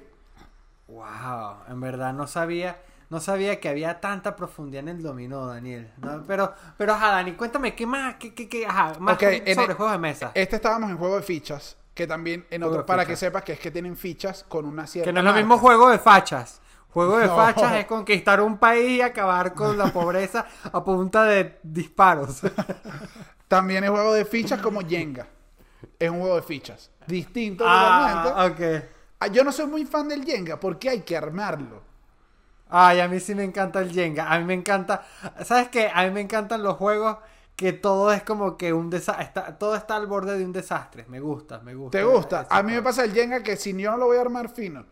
Wow, 0.88 1.62
en 1.70 1.80
verdad 1.80 2.12
no 2.12 2.26
sabía, 2.26 2.82
no 3.10 3.20
sabía 3.20 3.60
que 3.60 3.68
había 3.68 4.00
tanta 4.00 4.34
profundidad 4.36 4.80
en 4.84 4.88
el 4.96 5.02
dominó, 5.02 5.46
Daniel. 5.46 5.90
¿no? 5.98 6.22
Pero, 6.26 6.54
pero 6.78 6.94
ajá, 6.94 7.10
Dani, 7.10 7.32
cuéntame, 7.32 7.74
¿qué 7.74 7.86
más, 7.86 8.14
qué, 8.16 8.32
qué, 8.34 8.48
qué- 8.48 8.66
ajá, 8.66 8.92
más 8.98 9.14
Ok, 9.16 9.20
sobre 9.20 9.42
el- 9.52 9.74
juegos 9.74 9.92
de 9.92 9.98
mesa? 9.98 10.30
Este 10.34 10.56
estábamos 10.56 10.90
en 10.90 10.96
juego 10.96 11.16
de 11.16 11.22
fichas, 11.22 11.76
que 11.92 12.06
también 12.06 12.46
en 12.50 12.62
otro, 12.62 12.86
para 12.86 13.02
fichas. 13.02 13.18
que 13.20 13.26
sepas 13.26 13.42
que 13.44 13.52
es 13.52 13.58
que 13.60 13.70
tienen 13.70 13.96
fichas 13.96 14.44
con 14.48 14.64
una 14.64 14.86
cierta 14.86 15.08
Que 15.08 15.12
no 15.12 15.20
es 15.20 15.24
lo 15.24 15.30
marca. 15.32 15.40
mismo 15.44 15.58
juego 15.58 15.90
de 15.90 15.98
fachas. 15.98 16.60
Juego 16.92 17.18
de 17.18 17.26
No. 17.26 17.36
fachas 17.36 17.72
es 17.74 17.86
conquistar 17.86 18.40
un 18.40 18.58
país 18.58 18.90
y 18.98 19.00
acabar 19.02 19.54
con 19.54 19.76
la 19.78 19.86
pobreza 19.92 20.46
a 20.72 20.82
punta 20.84 21.22
de 21.24 21.58
disparos. 21.62 22.40
También 23.48 23.84
es 23.84 23.90
juego 23.90 24.12
de 24.12 24.24
fichas 24.24 24.60
como 24.60 24.80
Jenga. 24.80 25.26
Es 25.98 26.10
un 26.10 26.20
juego 26.20 26.36
de 26.36 26.42
fichas. 26.42 26.90
Distinto 27.06 27.64
ah, 27.66 28.22
totalmente. 28.24 28.88
Ah, 29.20 29.26
Yo 29.28 29.44
no 29.44 29.52
soy 29.52 29.66
muy 29.66 29.84
fan 29.84 30.08
del 30.08 30.24
Jenga 30.24 30.58
porque 30.58 30.88
hay 30.90 31.00
que 31.02 31.16
armarlo. 31.16 31.82
Ay, 32.70 33.00
a 33.00 33.08
mí 33.08 33.20
sí 33.20 33.34
me 33.34 33.44
encanta 33.44 33.80
el 33.80 33.90
Jenga. 33.92 34.32
A 34.32 34.38
mí 34.38 34.44
me 34.44 34.54
encanta. 34.54 35.02
¿Sabes 35.44 35.68
qué? 35.68 35.90
A 35.92 36.04
mí 36.04 36.10
me 36.10 36.20
encantan 36.20 36.62
los 36.62 36.76
juegos 36.76 37.18
que 37.56 37.72
todo 37.72 38.10
es 38.12 38.22
como 38.22 38.56
que 38.56 38.72
un 38.72 38.88
desastre. 38.90 39.42
Todo 39.58 39.74
está 39.76 39.96
al 39.96 40.06
borde 40.06 40.38
de 40.38 40.44
un 40.44 40.52
desastre. 40.52 41.04
Me 41.08 41.20
gusta, 41.20 41.58
me 41.60 41.74
gusta. 41.74 41.98
¿Te 41.98 42.04
gusta? 42.04 42.46
A 42.48 42.62
mí 42.62 42.72
me 42.72 42.82
pasa 42.82 43.04
el 43.04 43.12
Jenga 43.12 43.42
que 43.42 43.56
si 43.56 43.76
yo 43.76 43.90
no 43.90 43.96
lo 43.98 44.06
voy 44.06 44.16
a 44.16 44.22
armar 44.22 44.48
fino. 44.48 44.84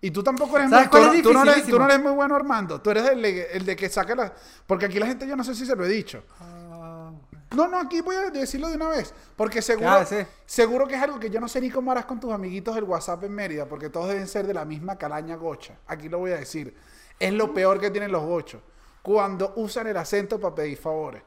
Y 0.00 0.10
tú 0.10 0.22
tampoco 0.22 0.56
eres 0.58 0.70
¿Sabes 0.70 0.86
muy, 0.86 0.90
cuál 0.90 1.02
tú, 1.04 1.16
no- 1.16 1.22
tú 1.22 1.32
no 1.32 1.42
eres, 1.42 1.54
dificilísimo? 1.56 1.76
tú 1.76 1.82
no 1.82 1.88
eres 1.90 2.02
muy 2.04 2.12
bueno 2.12 2.34
armando. 2.36 2.80
Tú 2.80 2.90
eres 2.90 3.08
el, 3.08 3.22
de- 3.22 3.46
el 3.52 3.64
de 3.64 3.76
que 3.76 3.88
saca 3.88 4.14
las... 4.14 4.32
Porque 4.66 4.86
aquí 4.86 4.98
la 4.98 5.06
gente, 5.06 5.26
yo 5.26 5.36
no 5.36 5.42
sé 5.44 5.54
si 5.54 5.64
se 5.66 5.74
lo 5.74 5.84
he 5.84 5.88
dicho. 5.88 6.22
Ah, 6.40 7.10
No, 7.54 7.68
no, 7.68 7.78
aquí 7.80 8.00
voy 8.02 8.16
a 8.16 8.30
decirlo 8.30 8.68
de 8.68 8.76
una 8.76 8.88
vez. 8.88 9.14
Porque 9.36 9.62
seguro, 9.62 9.88
Ah, 9.88 10.04
seguro 10.44 10.86
que 10.86 10.96
es 10.96 11.02
algo 11.02 11.18
que 11.18 11.30
yo 11.30 11.40
no 11.40 11.48
sé 11.48 11.60
ni 11.60 11.70
cómo 11.70 11.90
harás 11.92 12.04
con 12.04 12.20
tus 12.20 12.32
amiguitos 12.32 12.74
del 12.74 12.84
WhatsApp 12.84 13.24
en 13.24 13.32
Mérida, 13.34 13.66
porque 13.66 13.88
todos 13.88 14.08
deben 14.08 14.26
ser 14.26 14.46
de 14.46 14.54
la 14.54 14.64
misma 14.64 14.96
calaña 14.96 15.36
gocha. 15.36 15.74
Aquí 15.86 16.08
lo 16.08 16.18
voy 16.18 16.32
a 16.32 16.36
decir. 16.36 16.76
Es 17.18 17.32
lo 17.32 17.52
peor 17.54 17.80
que 17.80 17.90
tienen 17.90 18.12
los 18.12 18.22
gochos. 18.24 18.60
Cuando 19.02 19.52
usan 19.56 19.86
el 19.86 19.96
acento 19.96 20.38
para 20.40 20.54
pedir 20.54 20.76
favores. 20.78 21.22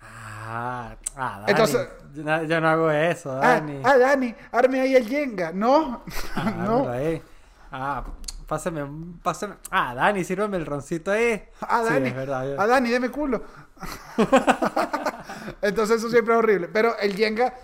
Ah, 0.00 0.96
ah, 1.16 1.38
Dani. 1.40 1.50
Entonces- 1.50 1.88
yo, 2.14 2.22
no, 2.24 2.42
yo 2.44 2.60
no 2.60 2.68
hago 2.68 2.90
eso, 2.90 3.32
Ah, 3.32 3.54
Dani. 3.60 3.80
ah, 3.84 3.96
Dani, 3.98 4.34
arme 4.50 4.80
ahí 4.80 4.94
el 4.96 5.06
Jenga. 5.08 5.52
No, 5.52 6.02
Ah, 6.34 6.50
no. 6.58 6.88
ahí. 6.88 7.22
Ah, 7.70 8.04
pásame, 8.46 8.84
pásame. 9.22 9.54
Ah, 9.70 9.94
Dani, 9.94 10.24
sírveme 10.24 10.56
el 10.56 10.66
roncito 10.66 11.10
ahí. 11.12 11.42
Ah, 11.60 11.82
Sí, 11.86 11.92
Dani, 11.94 12.08
es 12.08 12.14
verdad, 12.16 12.44
yo- 12.46 12.60
ah, 12.60 12.66
Dani, 12.66 12.90
deme 12.90 13.10
culo. 13.10 13.42
Entonces 15.62 15.96
eso 15.98 16.10
siempre 16.10 16.34
es 16.34 16.38
horrible. 16.38 16.68
Pero 16.68 16.96
el 16.98 17.14
Jenga, 17.16 17.54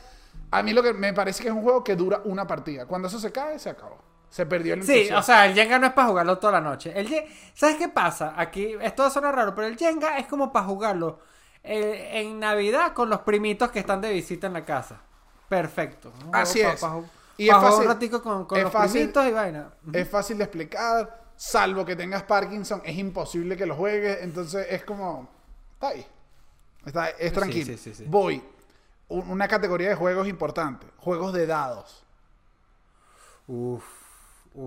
a 0.50 0.62
mí 0.62 0.72
lo 0.72 0.82
que 0.82 0.92
me 0.94 1.12
parece 1.12 1.42
que 1.42 1.48
es 1.48 1.54
un 1.54 1.62
juego 1.62 1.82
que 1.84 1.96
dura 1.96 2.20
una 2.24 2.46
partida. 2.46 2.86
Cuando 2.86 3.08
eso 3.08 3.18
se 3.18 3.30
cae, 3.32 3.58
se 3.58 3.70
acabó. 3.70 3.98
Se 4.30 4.44
perdió 4.46 4.74
el 4.74 4.82
Sí, 4.84 5.08
o 5.10 5.22
sea, 5.22 5.46
el 5.46 5.54
Jenga 5.54 5.78
no 5.78 5.86
es 5.86 5.92
para 5.94 6.08
jugarlo 6.08 6.38
toda 6.38 6.54
la 6.54 6.60
noche. 6.60 6.92
El 6.94 7.08
Ye- 7.08 7.26
¿Sabes 7.54 7.76
qué 7.76 7.88
pasa? 7.88 8.34
Aquí, 8.36 8.74
esto 8.80 9.08
suena 9.10 9.32
raro, 9.32 9.54
pero 9.54 9.66
el 9.66 9.76
Jenga 9.78 10.18
es 10.18 10.26
como 10.26 10.52
para 10.52 10.66
jugarlo 10.66 11.20
eh, 11.64 12.10
en 12.20 12.38
Navidad 12.38 12.92
con 12.92 13.08
los 13.10 13.20
primitos 13.20 13.70
que 13.70 13.78
están 13.80 14.00
de 14.00 14.12
visita 14.12 14.46
en 14.46 14.52
la 14.52 14.64
casa. 14.64 15.00
Perfecto. 15.48 16.12
Así 16.32 16.60
es. 16.60 16.78
pa- 16.80 17.00
pa- 17.00 17.06
Y 17.38 17.48
es 17.48 17.54
fácil- 17.56 17.80
un 17.82 17.86
ratico 17.86 18.22
con, 18.22 18.46
los 18.62 18.72
fácil- 18.72 18.92
primitos 19.00 19.26
y 19.26 19.30
vaina. 19.32 19.70
Es 19.92 20.08
fácil 20.08 20.38
de 20.38 20.44
explicar, 20.44 21.22
salvo 21.36 21.84
que 21.84 21.96
tengas 21.96 22.22
Parkinson, 22.24 22.82
es 22.84 22.96
imposible 22.98 23.56
que 23.56 23.64
lo 23.66 23.74
juegues, 23.76 24.18
entonces 24.22 24.66
es 24.70 24.84
como, 24.84 25.28
está 25.74 25.88
ahí. 25.88 26.06
Está, 26.84 27.08
es 27.10 27.32
tranquilo. 27.32 27.64
sí, 27.66 27.76
sí, 27.78 27.94
sí. 27.94 28.04
Voy. 28.06 28.42
Un- 29.08 29.30
Una 29.30 29.48
categoría 29.48 29.88
de 29.88 29.94
juegos 29.94 30.28
importante. 30.28 30.86
Juegos 30.98 31.32
de 31.32 31.46
dados. 31.46 32.04
Uf, 33.46 33.84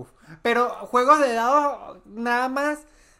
uf. 0.00 0.08
Pero 0.42 0.68
juegos 0.86 1.20
de 1.20 1.32
dados, 1.34 1.98
nada 2.06 2.48
más 2.48 2.78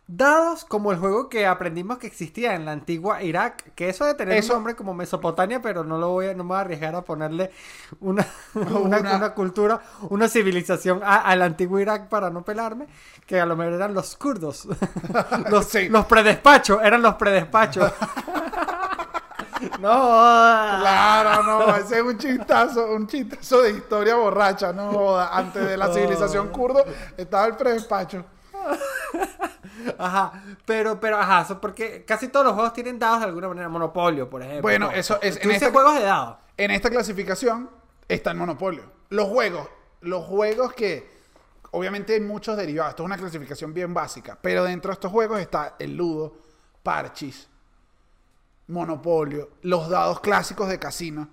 dados 0.09 0.65
como 0.67 0.93
el 0.93 0.99
juego 0.99 1.29
que 1.31 1.47
aprendimos 1.47 1.97
que 1.99 2.07
existía 2.09 2.55
en 2.55 2.65
la 2.67 2.73
antigua 2.73 3.23
Irak, 3.23 3.73
que 3.75 3.89
eso 3.89 4.05
de 4.05 4.15
tener 4.15 4.37
Eso- 4.37 4.53
un 4.53 4.59
nombre 4.59 4.75
como 4.77 4.93
Mesopotamia, 4.93 5.63
pero 5.63 5.85
no 5.85 5.97
lo 5.97 6.11
voy 6.11 6.27
a, 6.27 6.35
no 6.35 6.43
me 6.45 6.49
voy 6.49 6.57
a 6.59 6.61
arriesgar 6.61 6.95
a 6.97 7.03
ponerle 7.03 7.51
una, 8.01 8.27
una, 8.55 8.99
Una- 8.99 9.17
una 9.17 9.35
cultura, 9.35 9.81
una 10.11 10.29
civilización 10.29 11.01
a- 11.03 11.23
al 11.23 11.41
antiguo 11.41 11.79
Irak 11.79 12.09
para 12.09 12.29
no 12.31 12.45
pelarme, 12.45 12.89
que 13.27 13.41
a 13.41 13.47
lo 13.47 13.57
mejor 13.57 13.75
eran 13.75 13.95
los 13.95 14.17
kurdos. 14.17 14.67
los, 15.51 15.65
Sí. 15.71 15.89
los 15.89 16.05
predespachos, 16.07 16.81
eran 16.83 17.01
los 17.01 17.15
predespachos. 17.15 17.91
No. 19.81 19.89
Claro, 20.81 21.43
no, 21.43 21.77
ese 21.77 21.97
es 21.99 22.03
un 22.03 22.19
chistazo, 22.19 22.93
un 22.93 23.07
chistazo 23.07 23.63
de 23.63 23.71
historia 23.71 24.15
borracha, 24.17 24.73
no 24.73 24.91
joda. 24.93 25.37
Antes 25.37 25.67
de 25.69 25.77
la 25.77 25.93
civilización 25.93 26.49
kurdo 26.49 26.85
estaba 27.17 27.47
el 27.47 27.57
predespacho. 27.57 28.25
Ajá, 29.99 30.33
pero, 30.65 31.01
pero, 31.01 31.17
ajá, 31.19 31.43
eso 31.43 31.61
porque 31.61 32.05
casi 32.05 32.29
todos 32.29 32.47
los 32.47 32.55
juegos 32.55 32.73
tienen 32.73 32.99
dados 32.99 33.21
de 33.21 33.27
alguna 33.27 33.49
manera. 33.49 33.69
Monopolio, 33.69 34.29
por 34.31 34.43
ejemplo. 34.43 34.63
Bueno, 34.63 34.87
No. 34.87 34.93
eso 34.93 35.19
es- 35.21 35.41
Tú 35.41 35.49
en 35.49 35.55
esta- 35.57 35.71
juegos 35.71 35.95
de 35.95 36.03
dados. 36.03 36.37
En 36.57 36.71
esta 36.71 36.91
clasificación 36.91 37.71
está 38.09 38.31
el 38.31 38.37
monopolio. 38.37 38.85
Los 39.11 39.29
juegos, 39.29 39.69
los 40.01 40.25
juegos 40.25 40.73
que 40.75 41.11
obviamente 41.73 42.15
hay 42.15 42.21
muchos 42.21 42.57
derivados. 42.57 42.91
Esto 42.91 43.03
es 43.03 43.07
una 43.07 43.17
clasificación 43.17 43.73
bien 43.75 43.93
básica, 43.95 44.39
pero 44.41 44.65
dentro 44.65 44.91
de 44.91 44.95
estos 44.95 45.11
juegos 45.11 45.41
está 45.41 45.75
el 45.79 45.97
ludo, 45.97 46.35
parchis, 46.83 47.49
monopolio, 48.69 49.51
los 49.63 49.89
dados 49.89 50.21
clásicos 50.21 50.69
de 50.69 50.79
casino, 50.79 51.29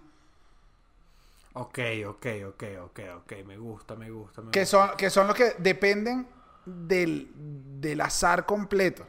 Ok, 1.54 1.80
ok, 2.08 2.26
ok, 2.48 2.63
ok, 2.84 3.00
ok. 3.18 3.34
Me 3.46 3.58
gusta, 3.58 3.96
me 3.96 4.10
gusta. 4.10 4.42
Me 4.42 4.52
que 4.52 4.62
gusta. 4.62 4.88
son, 4.88 4.98
que 4.98 5.10
son 5.10 5.28
los 5.28 5.36
que 5.36 5.56
dependen 5.58 6.28
del, 6.65 7.32
del 7.36 8.00
azar 8.02 8.46
completo. 8.46 9.06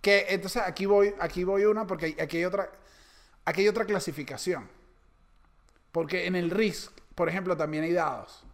Que 0.00 0.26
entonces 0.30 0.62
aquí 0.64 0.86
voy, 0.86 1.14
aquí 1.20 1.44
voy 1.44 1.64
una 1.64 1.86
porque 1.86 2.16
aquí 2.20 2.38
hay 2.38 2.44
otra, 2.44 2.70
aquí 3.44 3.62
hay 3.62 3.68
otra 3.68 3.84
clasificación. 3.84 4.68
Porque 5.90 6.26
en 6.26 6.36
el 6.36 6.50
Risk, 6.50 6.92
por 7.14 7.28
ejemplo, 7.28 7.56
también 7.56 7.84
hay 7.84 7.92
dados. 7.92 8.44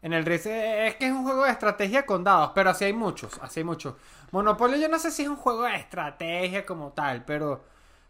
En 0.00 0.12
el 0.12 0.24
Risk 0.24 0.46
eh, 0.46 0.88
es 0.88 0.96
que 0.96 1.06
es 1.06 1.12
un 1.12 1.24
juego 1.24 1.44
de 1.44 1.50
estrategia 1.50 2.06
con 2.06 2.22
dados, 2.22 2.52
pero 2.54 2.70
así 2.70 2.84
hay 2.84 2.92
muchos, 2.92 3.36
así 3.42 3.60
hay 3.60 3.64
muchos. 3.64 3.94
Monopolio 4.30 4.76
yo 4.76 4.88
no 4.88 4.98
sé 4.98 5.10
si 5.10 5.22
es 5.22 5.28
un 5.28 5.36
juego 5.36 5.64
de 5.64 5.74
estrategia 5.74 6.64
como 6.64 6.92
tal, 6.92 7.24
pero 7.24 7.64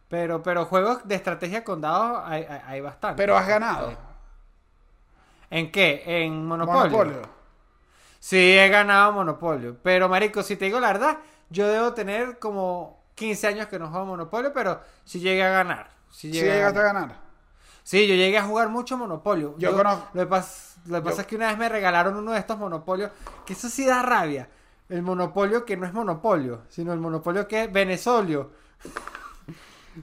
pero 0.09 0.42
pero 0.42 0.64
juegos 0.64 1.07
de 1.07 1.14
estrategia 1.14 1.64
con 1.64 1.81
dados 1.81 2.23
hay, 2.25 2.44
hay, 2.44 2.61
hay 2.66 2.81
bastante. 2.81 3.16
Pero 3.16 3.37
has 3.37 3.47
ganado. 3.47 3.92
¿En 5.51 5.71
qué? 5.73 6.03
En 6.07 6.47
Monopolio. 6.47 6.83
Monopolio. 6.90 7.23
Sí, 8.21 8.37
he 8.59 8.68
ganado 8.68 9.12
Monopolio. 9.12 9.77
Pero, 9.83 10.09
marico, 10.09 10.42
si 10.42 10.57
te 10.57 10.66
digo 10.66 10.81
la 10.81 10.88
verdad, 10.88 11.18
yo 11.51 11.68
debo 11.68 11.94
tener 11.94 12.38
como 12.38 13.03
15 13.14 13.47
años 13.47 13.66
que 13.68 13.79
no 13.79 13.88
juego 13.88 14.05
Monopolio, 14.07 14.53
pero 14.53 14.81
sí 15.05 15.21
llegué 15.21 15.42
a 15.44 15.51
ganar. 15.51 15.88
Sí, 16.11 16.33
Si 16.33 16.40
a 16.40 16.42
llegaste 16.44 16.79
a 16.79 16.83
ganar. 16.83 17.03
ganar. 17.09 17.16
Sí, 17.83 18.07
yo 18.07 18.14
llegué 18.14 18.37
a 18.37 18.42
jugar 18.44 18.68
mucho 18.68 18.99
Monopolio. 18.99 19.55
Yo 19.59 19.75
conozco- 19.75 20.09
Lo 20.12 20.29
que, 20.29 20.35
pas- 20.35 20.77
lo 20.87 20.97
que 20.99 21.03
pasa 21.05 21.16
yo- 21.16 21.21
es 21.23 21.27
que 21.27 21.37
una 21.37 21.49
vez 21.49 21.57
me 21.59 21.68
regalaron 21.71 22.16
uno 22.16 22.33
de 22.33 22.38
estos 22.38 22.59
Monopolios, 22.59 23.11
que 23.47 23.55
eso 23.55 23.68
sí 23.71 23.87
da 23.87 24.03
rabia. 24.03 24.49
El 24.90 25.03
Monopolio 25.03 25.64
que 25.64 25.77
no 25.77 25.87
es 25.87 25.92
Monopolio, 25.94 26.62
sino 26.68 26.92
el 26.92 26.99
Monopolio 27.01 27.47
que 27.49 27.64
es 27.64 27.73
Venesolio. 27.73 28.51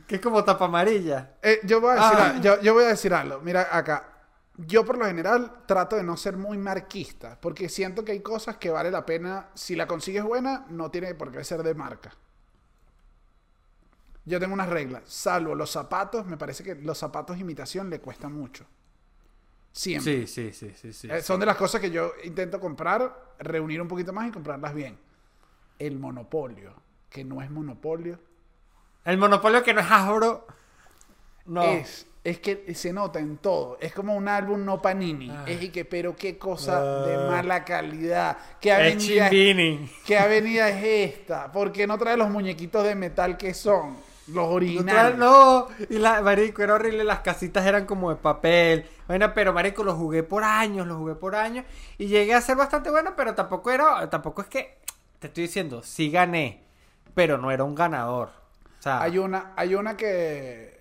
Que 0.08 0.16
es 0.16 0.22
como 0.22 0.44
tapa 0.44 0.66
amarilla. 0.66 1.36
Eh, 1.42 1.60
yo, 1.64 1.82
voy 1.82 1.92
a 1.92 1.96
decir, 1.96 2.18
Ah. 2.20 2.40
yo, 2.42 2.62
yo 2.62 2.74
voy 2.74 2.84
a 2.86 2.88
decir 2.88 3.14
algo. 3.14 3.40
Mira 3.42 3.68
acá. 3.76 4.12
Yo 4.58 4.86
por 4.86 4.98
lo 4.98 5.06
general 5.06 5.64
trato 5.66 5.98
de 5.98 6.04
no 6.04 6.16
ser 6.16 6.38
muy 6.38 6.58
marquista, 6.58 7.38
porque 7.42 7.68
siento 7.68 8.06
que 8.06 8.14
hay 8.14 8.22
cosas 8.22 8.56
que 8.58 8.70
vale 8.70 8.90
la 8.90 9.06
pena, 9.06 9.50
si 9.54 9.76
la 9.76 9.86
consigues 9.86 10.24
buena, 10.24 10.66
no 10.70 10.90
tiene 10.90 11.14
por 11.14 11.30
qué 11.32 11.44
ser 11.44 11.62
de 11.62 11.74
marca. 11.76 12.14
Yo 14.24 14.40
tengo 14.40 14.54
unas 14.54 14.70
reglas, 14.70 15.04
salvo 15.06 15.54
los 15.56 15.70
zapatos, 15.72 16.26
me 16.26 16.38
parece 16.38 16.64
que 16.64 16.76
los 16.76 16.98
zapatos 16.98 17.38
imitación 17.38 17.90
le 17.90 18.00
cuestan 18.00 18.34
mucho. 18.34 18.66
Siempre. 19.72 20.26
Sí, 20.26 20.52
sí, 20.52 20.54
sí, 20.54 20.74
sí, 20.74 20.94
sí. 20.94 21.10
Eh, 21.12 21.22
son 21.22 21.40
de 21.40 21.46
las 21.46 21.58
cosas 21.58 21.82
que 21.82 21.92
yo 21.92 22.14
intento 22.24 22.60
comprar, 22.60 23.34
reunir 23.40 23.82
un 23.82 23.88
poquito 23.90 24.14
más 24.14 24.30
y 24.30 24.32
comprarlas 24.32 24.74
bien. 24.74 24.98
El 25.78 26.00
monopolio, 26.00 26.74
que 27.10 27.26
no 27.26 27.42
es 27.42 27.52
monopolio, 27.52 28.20
El 29.06 29.18
Monopolio 29.18 29.64
que 29.64 29.74
no 29.74 29.82
es 29.82 29.88
Hasbro. 29.90 30.48
No. 31.46 31.64
Es, 31.64 32.08
es 32.24 32.40
que 32.40 32.74
se 32.74 32.92
nota 32.92 33.20
en 33.20 33.38
todo. 33.38 33.78
Es 33.80 33.94
como 33.94 34.16
un 34.16 34.28
álbum 34.28 34.66
no 34.66 34.82
panini. 34.82 35.30
Ah. 35.30 35.44
Es 35.48 35.62
y 35.62 35.70
que, 35.70 35.86
pero 35.86 36.16
qué 36.16 36.38
cosa 36.40 36.78
Ah. 36.80 37.06
de 37.06 37.18
mala 37.30 37.64
calidad. 37.64 38.38
¿Qué 38.60 38.74
avenida, 38.74 39.28
es. 39.28 39.92
¿Qué 40.06 40.18
avenida 40.18 40.70
es 40.70 41.14
esta? 41.14 41.52
Porque 41.52 41.86
no 41.86 41.98
trae 42.00 42.18
los 42.18 42.30
muñequitos 42.30 42.84
de 42.84 42.96
metal 42.96 43.38
que 43.38 43.54
son. 43.54 43.96
Los 44.28 44.36
No, 44.36 44.46
originales. 44.48 45.18
no, 45.20 45.68
y 45.88 46.00
la, 46.00 46.20
marico, 46.24 46.64
era 46.64 46.74
horrible, 46.74 47.04
las 47.04 47.20
casitas 47.20 47.64
eran 47.64 47.86
como 47.86 48.10
de 48.10 48.16
papel. 48.16 48.88
Bueno, 49.08 49.32
pero 49.36 49.54
marico, 49.54 49.84
lo 49.84 49.94
jugué 49.96 50.24
por 50.24 50.44
años, 50.44 50.88
lo 50.88 50.98
jugué 50.98 51.14
por 51.14 51.36
años. 51.36 51.64
Y 52.00 52.08
llegué 52.08 52.34
a 52.34 52.42
ser 52.42 52.56
bastante 52.58 52.90
bueno, 52.90 53.14
pero 53.16 53.36
tampoco 53.36 53.70
era, 53.70 54.10
tampoco 54.10 54.42
es 54.42 54.48
que, 54.48 54.80
te 55.20 55.28
estoy 55.28 55.44
diciendo, 55.44 55.84
sí 55.84 56.10
gané, 56.10 56.64
pero 57.14 57.38
no 57.38 57.52
era 57.52 57.64
un 57.64 57.76
ganador. 57.76 58.32
Sea, 58.86 59.02
Hay 59.02 59.18
una, 59.18 59.54
hay 59.56 59.74
una 59.74 59.98
que. 59.98 60.80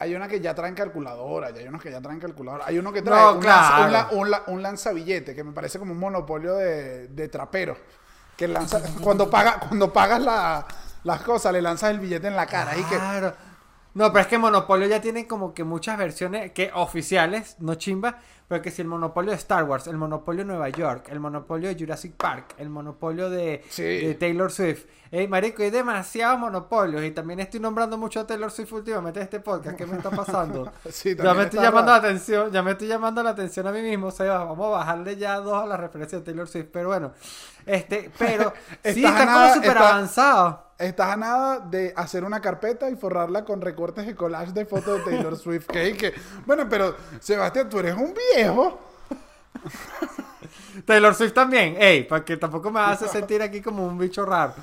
Hay 0.00 0.12
una 0.16 0.26
que 0.26 0.40
ya 0.40 0.52
traen 0.56 0.74
calculadora, 0.74 1.46
hay 1.56 1.68
unos 1.68 1.80
que 1.80 1.88
ya 1.92 2.00
traen 2.00 2.18
calculadora. 2.18 2.64
Hay 2.66 2.76
uno 2.80 2.92
que 2.92 3.00
trae 3.02 3.20
No, 3.20 3.34
un, 3.34 3.38
claro. 3.40 3.60
lanza- 3.62 3.86
un 3.86 3.92
la- 3.92 4.08
un 4.10 4.30
la- 4.32 4.42
un 4.48 4.60
lanzabillete, 4.62 5.32
que 5.32 5.44
me 5.44 5.52
parece 5.52 5.78
como 5.78 5.92
un 5.92 6.00
monopolio 6.00 6.56
de, 6.56 7.06
de 7.06 7.28
trapero. 7.28 7.76
Que 8.36 8.48
lanza, 8.48 8.80
cuando, 9.00 9.30
paga, 9.30 9.60
cuando 9.60 9.92
pagas 9.92 10.20
la- 10.20 10.66
las 11.04 11.20
cosas, 11.22 11.52
le 11.52 11.62
lanzas 11.62 11.90
el 11.92 12.00
billete 12.00 12.26
en 12.26 12.34
la 12.34 12.46
cara. 12.46 12.76
Y 12.76 12.82
que, 12.82 12.96
Claro. 12.96 13.32
No, 13.94 14.10
pero 14.12 14.22
es 14.22 14.26
que 14.26 14.38
Monopolio 14.38 14.86
ya 14.88 15.00
tiene 15.00 15.26
como 15.26 15.52
que 15.54 15.64
muchas 15.64 15.98
versiones 15.98 16.52
que 16.52 16.70
oficiales, 16.74 17.56
no 17.58 17.74
chimba, 17.74 18.18
pero 18.48 18.62
que 18.62 18.70
si 18.70 18.82
el 18.82 18.88
Monopolio 18.88 19.30
de 19.30 19.36
Star 19.36 19.64
Wars, 19.64 19.86
el 19.86 19.96
Monopolio 19.96 20.44
de 20.44 20.48
Nueva 20.48 20.68
York, 20.68 21.08
el 21.10 21.20
Monopolio 21.20 21.68
de 21.68 21.76
Jurassic 21.78 22.14
Park, 22.14 22.54
el 22.58 22.68
Monopolio 22.68 23.30
de, 23.30 23.62
Sí. 23.68 23.82
de 23.82 24.14
Taylor 24.14 24.50
Swift. 24.50 24.84
Ey, 25.10 25.28
marico, 25.28 25.62
hay 25.62 25.70
demasiados 25.70 26.38
monopolios 26.38 27.02
y 27.04 27.10
también 27.10 27.40
estoy 27.40 27.60
nombrando 27.60 27.98
mucho 27.98 28.20
a 28.20 28.26
Taylor 28.26 28.50
Swift 28.50 28.72
últimamente 28.72 29.20
en 29.20 29.24
este 29.24 29.40
podcast. 29.40 29.76
¿Qué 29.76 29.84
me 29.86 29.96
está 29.96 30.10
pasando? 30.10 30.72
Sí, 30.90 31.14
ya 31.14 31.34
me 31.34 31.44
estoy 31.44 31.60
llamando 31.60 31.92
la 31.92 31.98
atención, 31.98 32.50
ya 32.50 32.62
me 32.62 32.70
estoy 32.72 32.88
llamando 32.88 33.22
la 33.22 33.30
atención 33.30 33.66
a 33.66 33.72
mí 33.72 33.82
mismo. 33.82 34.06
O 34.06 34.10
sea, 34.10 34.38
vamos 34.38 34.66
a 34.68 34.70
bajarle 34.78 35.16
ya 35.16 35.36
dos 35.36 35.62
a 35.62 35.66
la 35.66 35.76
referencia 35.76 36.18
de 36.18 36.24
Taylor 36.24 36.48
Swift. 36.48 36.68
Pero 36.72 36.88
bueno, 36.88 37.12
este, 37.66 38.10
pero 38.18 38.52
sí, 38.84 39.04
está 39.04 39.26
como 39.32 39.54
súper 39.54 39.78
avanzado. 39.78 40.71
Estás 40.82 41.10
a 41.12 41.16
nada 41.16 41.58
de 41.60 41.92
hacer 41.96 42.24
una 42.24 42.40
carpeta 42.40 42.90
y 42.90 42.96
forrarla 42.96 43.44
con 43.44 43.60
recortes 43.60 44.06
de 44.06 44.14
collage 44.16 44.52
de 44.52 44.66
fotos 44.66 44.98
de 45.04 45.10
Taylor 45.12 45.36
Swift. 45.38 45.66
Que, 45.66 46.12
bueno, 46.46 46.68
pero 46.68 46.96
Sebastián, 47.20 47.68
tú 47.68 47.78
eres 47.78 47.94
un 47.94 48.12
viejo. 48.34 48.80
Taylor 50.86 51.14
Swift 51.14 51.32
también, 51.34 51.76
ey, 51.78 52.04
para 52.04 52.24
que 52.24 52.36
tampoco 52.36 52.70
me 52.70 52.80
hace 52.80 53.06
sentir 53.08 53.42
aquí 53.42 53.60
como 53.60 53.86
un 53.86 53.98
bicho 53.98 54.24
raro. 54.24 54.54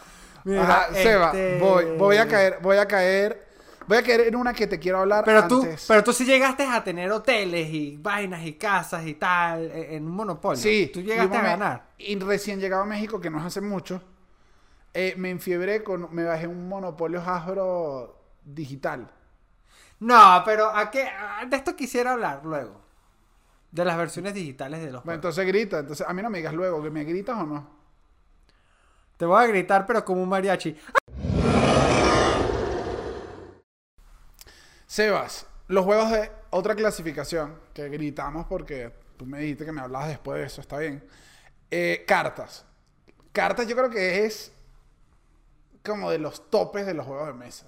Mira, 0.43 0.63
Ajá, 0.63 0.93
Seba, 0.93 1.27
este- 1.27 1.59
voy, 1.59 1.85
voy 1.97 2.17
a 2.17 2.27
caer, 2.27 2.59
voy 2.61 2.77
a 2.77 2.85
caer, 2.87 3.47
voy 3.87 3.97
a 3.97 4.03
caer 4.03 4.21
en 4.21 4.35
una 4.35 4.53
que 4.53 4.67
te 4.67 4.79
quiero 4.79 4.99
hablar 4.99 5.23
Pero 5.25 5.47
tú, 5.47 5.61
antes. 5.63 5.85
pero 5.87 6.03
tú 6.03 6.13
sí 6.13 6.25
llegaste 6.25 6.63
a 6.65 6.83
tener 6.83 7.11
hoteles 7.11 7.69
y 7.69 7.97
vainas 7.97 8.43
y 8.45 8.53
casas 8.53 9.05
y 9.05 9.13
tal 9.15 9.63
e- 9.71 9.95
en 9.95 10.05
un 10.05 10.11
monopolio. 10.11 10.61
sí, 10.61 10.89
Tú 10.93 11.01
llegaste 11.01 11.37
a 11.37 11.41
ganar. 11.41 11.83
Y 11.97 12.17
recién 12.19 12.59
llegado 12.59 12.83
a 12.83 12.85
México, 12.85 13.19
que 13.19 13.29
no 13.29 13.37
es 13.39 13.45
hace 13.45 13.61
mucho, 13.61 14.01
eh, 14.93 15.13
me 15.17 15.29
enfiebré 15.29 15.83
con, 15.83 16.13
me 16.13 16.23
bajé 16.23 16.47
un 16.47 16.67
monopolio 16.67 17.21
Hasbro 17.21 18.17
digital. 18.43 19.11
No, 19.99 20.41
pero 20.45 20.69
¿a 20.69 20.89
qué? 20.91 21.03
a- 21.03 21.45
De 21.45 21.57
esto 21.57 21.75
quisiera 21.75 22.13
hablar 22.13 22.41
luego. 22.45 22.81
De 23.71 23.85
las 23.85 23.97
versiones 23.97 24.33
digitales 24.33 24.79
de 24.81 24.91
los 24.91 25.03
Bueno, 25.03 25.21
juegos. 25.21 25.37
entonces 25.37 25.45
grita, 25.47 25.79
entonces 25.79 26.07
a 26.07 26.13
mí 26.13 26.21
no 26.21 26.29
me 26.29 26.39
digas 26.39 26.53
luego, 26.53 26.81
que 26.81 26.89
me 26.89 27.03
gritas 27.03 27.37
o 27.37 27.43
no. 27.45 27.79
Te 29.17 29.25
voy 29.25 29.43
a 29.43 29.47
gritar, 29.47 29.85
pero 29.85 30.03
como 30.05 30.23
un 30.23 30.29
mariachi. 30.29 30.75
Sebas, 34.87 35.45
los 35.67 35.85
juegos 35.85 36.11
de 36.11 36.31
otra 36.49 36.75
clasificación, 36.75 37.59
que 37.73 37.89
gritamos 37.89 38.45
porque 38.47 38.91
tú 39.17 39.25
me 39.25 39.39
dijiste 39.39 39.65
que 39.65 39.71
me 39.71 39.81
hablabas 39.81 40.09
después 40.09 40.39
de 40.39 40.45
eso, 40.47 40.61
está 40.61 40.79
bien. 40.79 41.03
Eh, 41.69 42.03
cartas. 42.07 42.65
Cartas 43.31 43.67
yo 43.67 43.75
creo 43.75 43.89
que 43.89 44.25
es 44.25 44.51
como 45.85 46.11
de 46.11 46.19
los 46.19 46.49
topes 46.49 46.85
de 46.85 46.93
los 46.93 47.05
juegos 47.05 47.27
de 47.27 47.33
mesa. 47.33 47.67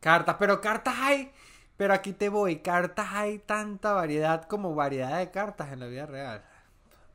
Cartas, 0.00 0.36
pero 0.38 0.60
cartas 0.60 0.94
hay. 0.98 1.32
Pero 1.76 1.94
aquí 1.94 2.12
te 2.12 2.28
voy. 2.28 2.58
Cartas 2.60 3.06
hay 3.12 3.38
tanta 3.38 3.92
variedad 3.92 4.44
como 4.44 4.74
variedad 4.74 5.18
de 5.18 5.30
cartas 5.30 5.72
en 5.72 5.80
la 5.80 5.86
vida 5.86 6.06
real. 6.06 6.44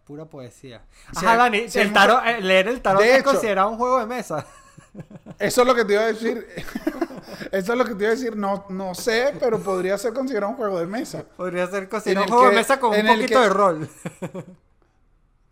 Pura 0.06 0.26
poesía. 0.26 0.82
Sí, 1.17 1.26
Ajá, 1.26 1.38
Dani, 1.38 1.65
el 1.74 1.93
tarot, 1.93 2.26
eh, 2.26 2.41
leer 2.41 2.67
el 2.67 2.82
tarot 2.82 3.02
es 3.04 3.19
hecho- 3.19 3.32
considerado 3.32 3.69
un 3.69 3.78
juego 3.78 4.00
de 4.00 4.06
mesa. 4.06 4.46
Eso 5.39 5.62
es 5.62 5.67
lo 5.67 5.76
que 5.76 5.86
te 5.86 5.93
iba 5.93 6.02
a 6.04 6.08
decir. 6.08 6.46
Eso 7.52 7.72
es 7.74 7.78
lo 7.78 7.86
que 7.86 7.96
te 7.96 8.04
iba 8.04 8.08
a 8.08 8.15
decir. 8.15 8.36
No, 8.36 8.65
no 8.69 8.93
sé, 8.96 9.34
pero 9.39 9.60
podría 9.60 9.98
ser 9.98 10.13
considerado 10.13 10.52
un 10.52 10.58
juego 10.58 10.80
de 10.80 10.88
mesa. 10.88 11.24
Podría 11.38 11.67
ser 11.67 11.88
considerado 11.89 12.26
un 12.26 12.32
juego 12.32 12.50
de 12.50 12.56
mesa 12.56 12.80
con 12.80 12.91
un 12.98 13.06
poquito 13.08 13.28
que- 13.39 13.39
de 13.39 13.50
rol. 13.50 13.89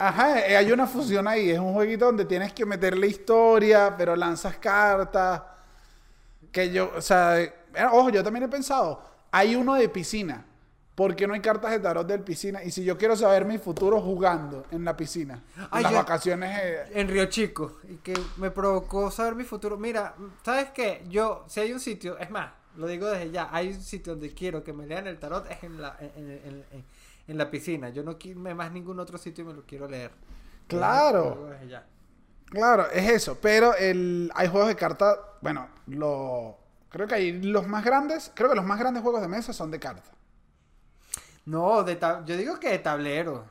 Ajá, 0.07 0.39
eh, 0.47 0.57
hay 0.57 0.71
una 0.71 0.87
fusión 0.87 1.27
ahí. 1.27 1.51
Es 1.51 1.59
un 1.59 1.73
jueguito 1.73 2.05
donde 2.05 2.25
tienes 2.25 2.53
que 2.53 2.65
meterle 2.65 3.07
historia, 3.07 3.93
pero 3.97 4.15
lanzas 4.15 4.57
cartas. 4.57 5.41
Que 6.51 6.71
yo, 6.71 6.91
o 6.95 7.01
sea, 7.01 7.39
eh, 7.41 7.53
ojo, 7.91 8.09
yo 8.09 8.23
también 8.23 8.43
he 8.45 8.47
pensado. 8.49 9.03
Hay 9.31 9.55
uno 9.55 9.75
de 9.75 9.87
piscina. 9.89 10.45
¿Por 10.95 11.15
qué 11.15 11.25
no 11.25 11.33
hay 11.33 11.39
cartas 11.39 11.71
de 11.71 11.79
tarot 11.79 12.05
del 12.05 12.21
piscina? 12.21 12.63
Y 12.63 12.69
si 12.71 12.83
yo 12.83 12.97
quiero 12.97 13.15
saber 13.15 13.45
mi 13.45 13.57
futuro 13.57 14.01
jugando 14.01 14.65
en 14.71 14.83
la 14.83 14.95
piscina, 14.97 15.41
en 15.57 15.67
Ay, 15.71 15.83
las 15.83 15.91
yo- 15.93 15.97
vacaciones. 15.99 16.59
eh, 16.61 16.83
En 16.93 17.07
Río 17.07 17.25
Chico. 17.27 17.77
Y 17.89 17.95
que 17.97 18.13
me 18.37 18.51
provocó 18.51 19.09
saber 19.09 19.33
mi 19.35 19.43
futuro. 19.45 19.77
Mira, 19.77 20.13
¿sabes 20.43 20.69
qué? 20.71 21.03
Yo, 21.09 21.45
si 21.47 21.59
hay 21.61 21.71
un 21.71 21.79
sitio, 21.79 22.17
es 22.19 22.29
más, 22.29 22.51
lo 22.75 22.87
digo 22.87 23.07
desde 23.07 23.31
ya, 23.31 23.49
hay 23.51 23.69
un 23.69 23.81
sitio 23.81 24.13
donde 24.13 24.33
quiero 24.33 24.63
que 24.63 24.73
me 24.73 24.85
lean 24.85 25.07
el 25.07 25.17
tarot, 25.17 25.49
es 25.49 25.63
en 25.63 25.81
la, 25.81 25.95
en, 25.99 26.11
en- 26.29 26.65
en- 26.71 26.85
en 27.31 27.37
la 27.37 27.49
piscina. 27.49 27.89
Yo 27.89 28.03
no 28.03 28.17
quiero 28.17 28.39
más 28.39 28.71
ningún 28.71 28.99
otro 28.99 29.17
sitio 29.17 29.43
y 29.43 29.47
me 29.47 29.53
lo 29.53 29.65
quiero 29.65 29.87
leer. 29.87 30.11
Claro. 30.67 31.49
Ya. 31.67 31.85
Claro, 32.49 32.89
es 32.91 33.09
eso. 33.09 33.37
Pero 33.41 33.75
el, 33.75 34.31
hay 34.35 34.47
juegos 34.47 34.67
de 34.69 34.75
cartas. 34.75 35.17
Bueno, 35.41 35.67
lo, 35.87 36.57
creo 36.89 37.07
que 37.07 37.15
hay 37.15 37.41
los 37.41 37.67
más 37.67 37.83
grandes. 37.83 38.31
Creo 38.35 38.49
que 38.49 38.55
los 38.55 38.65
más 38.65 38.77
grandes 38.79 39.01
juegos 39.01 39.21
de 39.21 39.27
mesa 39.27 39.53
son 39.53 39.71
de 39.71 39.79
cartas. 39.79 40.11
No, 41.45 41.83
de 41.83 41.99
tab- 41.99 42.25
yo 42.25 42.37
digo 42.37 42.59
que 42.59 42.69
de 42.69 42.79
tablero. 42.79 43.45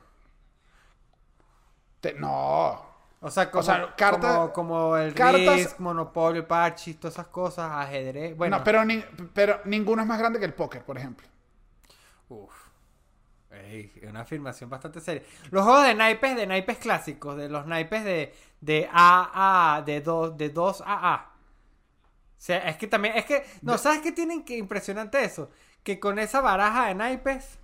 Te- 1.99 2.13
no. 2.13 2.89
O 3.23 3.29
sea, 3.29 3.51
como, 3.51 3.63
sea, 3.63 3.93
carta- 3.95 4.33
como, 4.51 4.53
como 4.53 4.97
el 4.97 5.13
cartas- 5.13 5.55
Risk, 5.55 5.79
Monopolio, 5.79 6.47
Parchis, 6.47 6.99
todas 6.99 7.13
esas 7.15 7.27
cosas, 7.27 7.71
ajedrez. 7.71 8.35
Bueno, 8.35 8.57
No, 8.59 8.63
pero, 8.63 8.83
ni- 8.85 9.03
pero 9.33 9.59
ninguno 9.65 10.01
es 10.01 10.07
más 10.07 10.17
grande 10.17 10.39
que 10.39 10.45
el 10.45 10.53
póker, 10.53 10.83
por 10.83 10.97
ejemplo. 10.97 11.27
Uf. 12.29 12.70
Ey, 13.51 13.91
es 14.01 14.09
una 14.09 14.21
afirmación 14.21 14.69
bastante 14.69 15.01
seria. 15.01 15.23
Los 15.49 15.63
juegos 15.63 15.85
de 15.85 15.93
naipes, 15.93 16.35
de 16.35 16.47
naipes 16.47 16.77
clásicos, 16.77 17.35
de 17.35 17.49
los 17.49 17.65
naipes 17.65 18.03
de, 18.05 18.33
de 18.61 18.89
A 18.91 19.75
a, 19.75 19.81
de 19.81 19.99
2 20.01 20.37
de 20.37 20.49
2 20.49 20.81
a 20.85 21.13
A. 21.13 21.31
O 21.35 22.43
sea, 22.43 22.57
es 22.69 22.77
que 22.77 22.87
también, 22.87 23.15
es 23.17 23.25
que, 23.25 23.45
no, 23.61 23.77
¿sabes 23.77 23.99
qué 24.01 24.11
tienen 24.11 24.43
que 24.43 24.57
impresionante 24.57 25.23
eso? 25.23 25.49
Que 25.83 25.99
con 25.99 26.17
esa 26.17 26.41
baraja 26.41 26.87
de 26.87 26.95
naipes, 26.95 27.59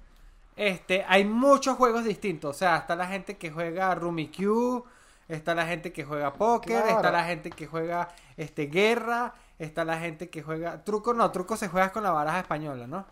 este, 0.55 1.03
hay 1.07 1.23
muchos 1.25 1.77
juegos 1.77 2.03
distintos. 2.03 2.55
O 2.55 2.59
sea, 2.59 2.77
está 2.77 2.95
la 2.95 3.07
gente 3.07 3.37
que 3.37 3.49
juega 3.49 3.95
Rummy 3.95 4.27
Q, 4.29 4.83
está 5.27 5.55
la 5.55 5.65
gente 5.65 5.91
que 5.93 6.03
juega 6.03 6.33
póker, 6.33 6.81
Claro. 6.83 6.97
está 6.97 7.11
la 7.11 7.23
gente 7.23 7.49
que 7.49 7.65
juega 7.65 8.09
este 8.35 8.67
guerra, 8.67 9.33
está 9.57 9.83
la 9.85 9.97
gente 9.99 10.29
que 10.29 10.43
juega 10.43 10.83
truco, 10.83 11.13
no, 11.13 11.31
truco 11.31 11.57
se 11.57 11.69
juega 11.69 11.91
con 11.91 12.03
la 12.03 12.11
baraja 12.11 12.39
española, 12.41 12.87
¿no? 12.87 13.05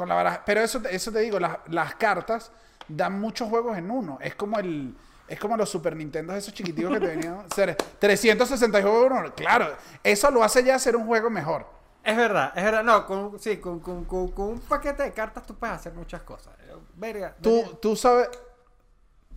Con 0.00 0.08
la 0.08 0.14
baraja. 0.14 0.42
Pero 0.46 0.62
eso, 0.62 0.80
te- 0.80 0.96
eso 0.96 1.12
te 1.12 1.18
digo, 1.18 1.38
las, 1.38 1.58
las 1.68 1.94
cartas 1.96 2.50
dan 2.88 3.20
muchos 3.20 3.50
juegos 3.50 3.76
en 3.76 3.90
uno. 3.90 4.16
Es 4.22 4.34
como 4.34 4.58
el. 4.58 4.96
Es 5.28 5.38
como 5.38 5.58
los 5.58 5.68
Super 5.68 5.94
Nintendo, 5.94 6.34
esos 6.34 6.54
chiquiticos 6.54 6.90
que 6.94 7.00
te 7.00 7.06
venían. 7.08 7.44
ser 7.54 7.76
360 7.76 8.80
juegos 8.80 9.06
en 9.10 9.12
uno. 9.18 9.34
Claro, 9.34 9.66
eso 10.02 10.30
lo 10.30 10.42
hace 10.42 10.64
ya 10.64 10.78
ser 10.78 10.96
un 10.96 11.06
juego 11.06 11.28
mejor. 11.28 11.66
Es 12.02 12.16
verdad, 12.16 12.50
es 12.56 12.64
verdad. 12.64 12.82
No, 12.82 13.04
con, 13.04 13.38
sí, 13.38 13.58
con, 13.58 13.80
con, 13.80 14.06
con, 14.06 14.28
con 14.28 14.46
un 14.48 14.60
paquete 14.60 15.02
de 15.02 15.12
cartas 15.12 15.44
tú 15.44 15.54
puedes 15.56 15.76
hacer 15.76 15.92
muchas 15.92 16.22
cosas. 16.22 16.54
Verga, 16.94 17.36
Tú, 17.42 17.76
tú 17.82 17.94
sabes. 17.94 18.30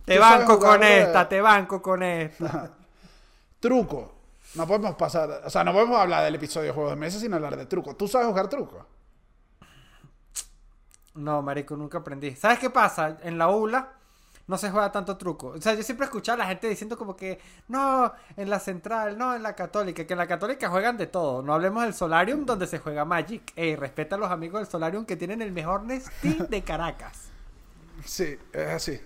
te 0.06 0.14
tú 0.14 0.20
banco 0.22 0.58
con 0.58 0.80
de- 0.80 1.02
esta, 1.02 1.28
te 1.28 1.42
banco 1.42 1.82
con 1.82 2.02
esta. 2.02 2.70
Truco. 3.60 4.12
No 4.54 4.66
podemos 4.66 4.94
pasar. 4.94 5.42
O 5.44 5.50
sea, 5.50 5.62
no 5.62 5.74
podemos 5.74 5.98
hablar 5.98 6.24
del 6.24 6.36
episodio 6.36 6.68
de 6.68 6.72
juegos 6.72 6.92
de 6.92 6.96
mesa 6.96 7.18
sin 7.20 7.34
hablar 7.34 7.54
de 7.56 7.66
truco. 7.66 7.94
¿Tú 7.96 8.08
sabes 8.08 8.28
jugar 8.28 8.48
truco? 8.48 8.86
No, 11.14 11.42
marico, 11.42 11.76
nunca 11.76 11.98
aprendí. 11.98 12.34
¿Sabes 12.36 12.58
qué 12.58 12.70
pasa? 12.70 13.18
En 13.22 13.38
la 13.38 13.48
ULA 13.48 13.92
no 14.46 14.58
se 14.58 14.70
juega 14.70 14.90
tanto 14.92 15.16
truco. 15.16 15.48
O 15.56 15.60
sea, 15.60 15.74
yo 15.74 15.82
siempre 15.82 16.04
escuchaba 16.06 16.34
a 16.36 16.38
la 16.40 16.46
gente 16.46 16.68
diciendo 16.68 16.98
como 16.98 17.16
que, 17.16 17.40
no, 17.68 18.12
en 18.36 18.50
la 18.50 18.58
central, 18.58 19.16
no, 19.16 19.34
en 19.34 19.42
la 19.42 19.54
católica, 19.54 20.06
que 20.06 20.12
en 20.12 20.18
la 20.18 20.26
católica 20.26 20.68
juegan 20.68 20.96
de 20.98 21.06
todo. 21.06 21.40
No 21.42 21.54
hablemos 21.54 21.84
del 21.84 21.94
Solarium 21.94 22.44
donde 22.44 22.66
se 22.66 22.78
juega 22.78 23.04
Magic. 23.04 23.52
Ey, 23.56 23.76
respeta 23.76 24.16
a 24.16 24.18
los 24.18 24.30
amigos 24.30 24.60
del 24.60 24.68
Solarium 24.68 25.06
que 25.06 25.16
tienen 25.16 25.40
el 25.40 25.52
mejor 25.52 25.84
Nesti 25.84 26.34
de 26.48 26.62
Caracas. 26.62 27.30
Sí, 28.04 28.36
es 28.52 28.68
así. 28.68 29.00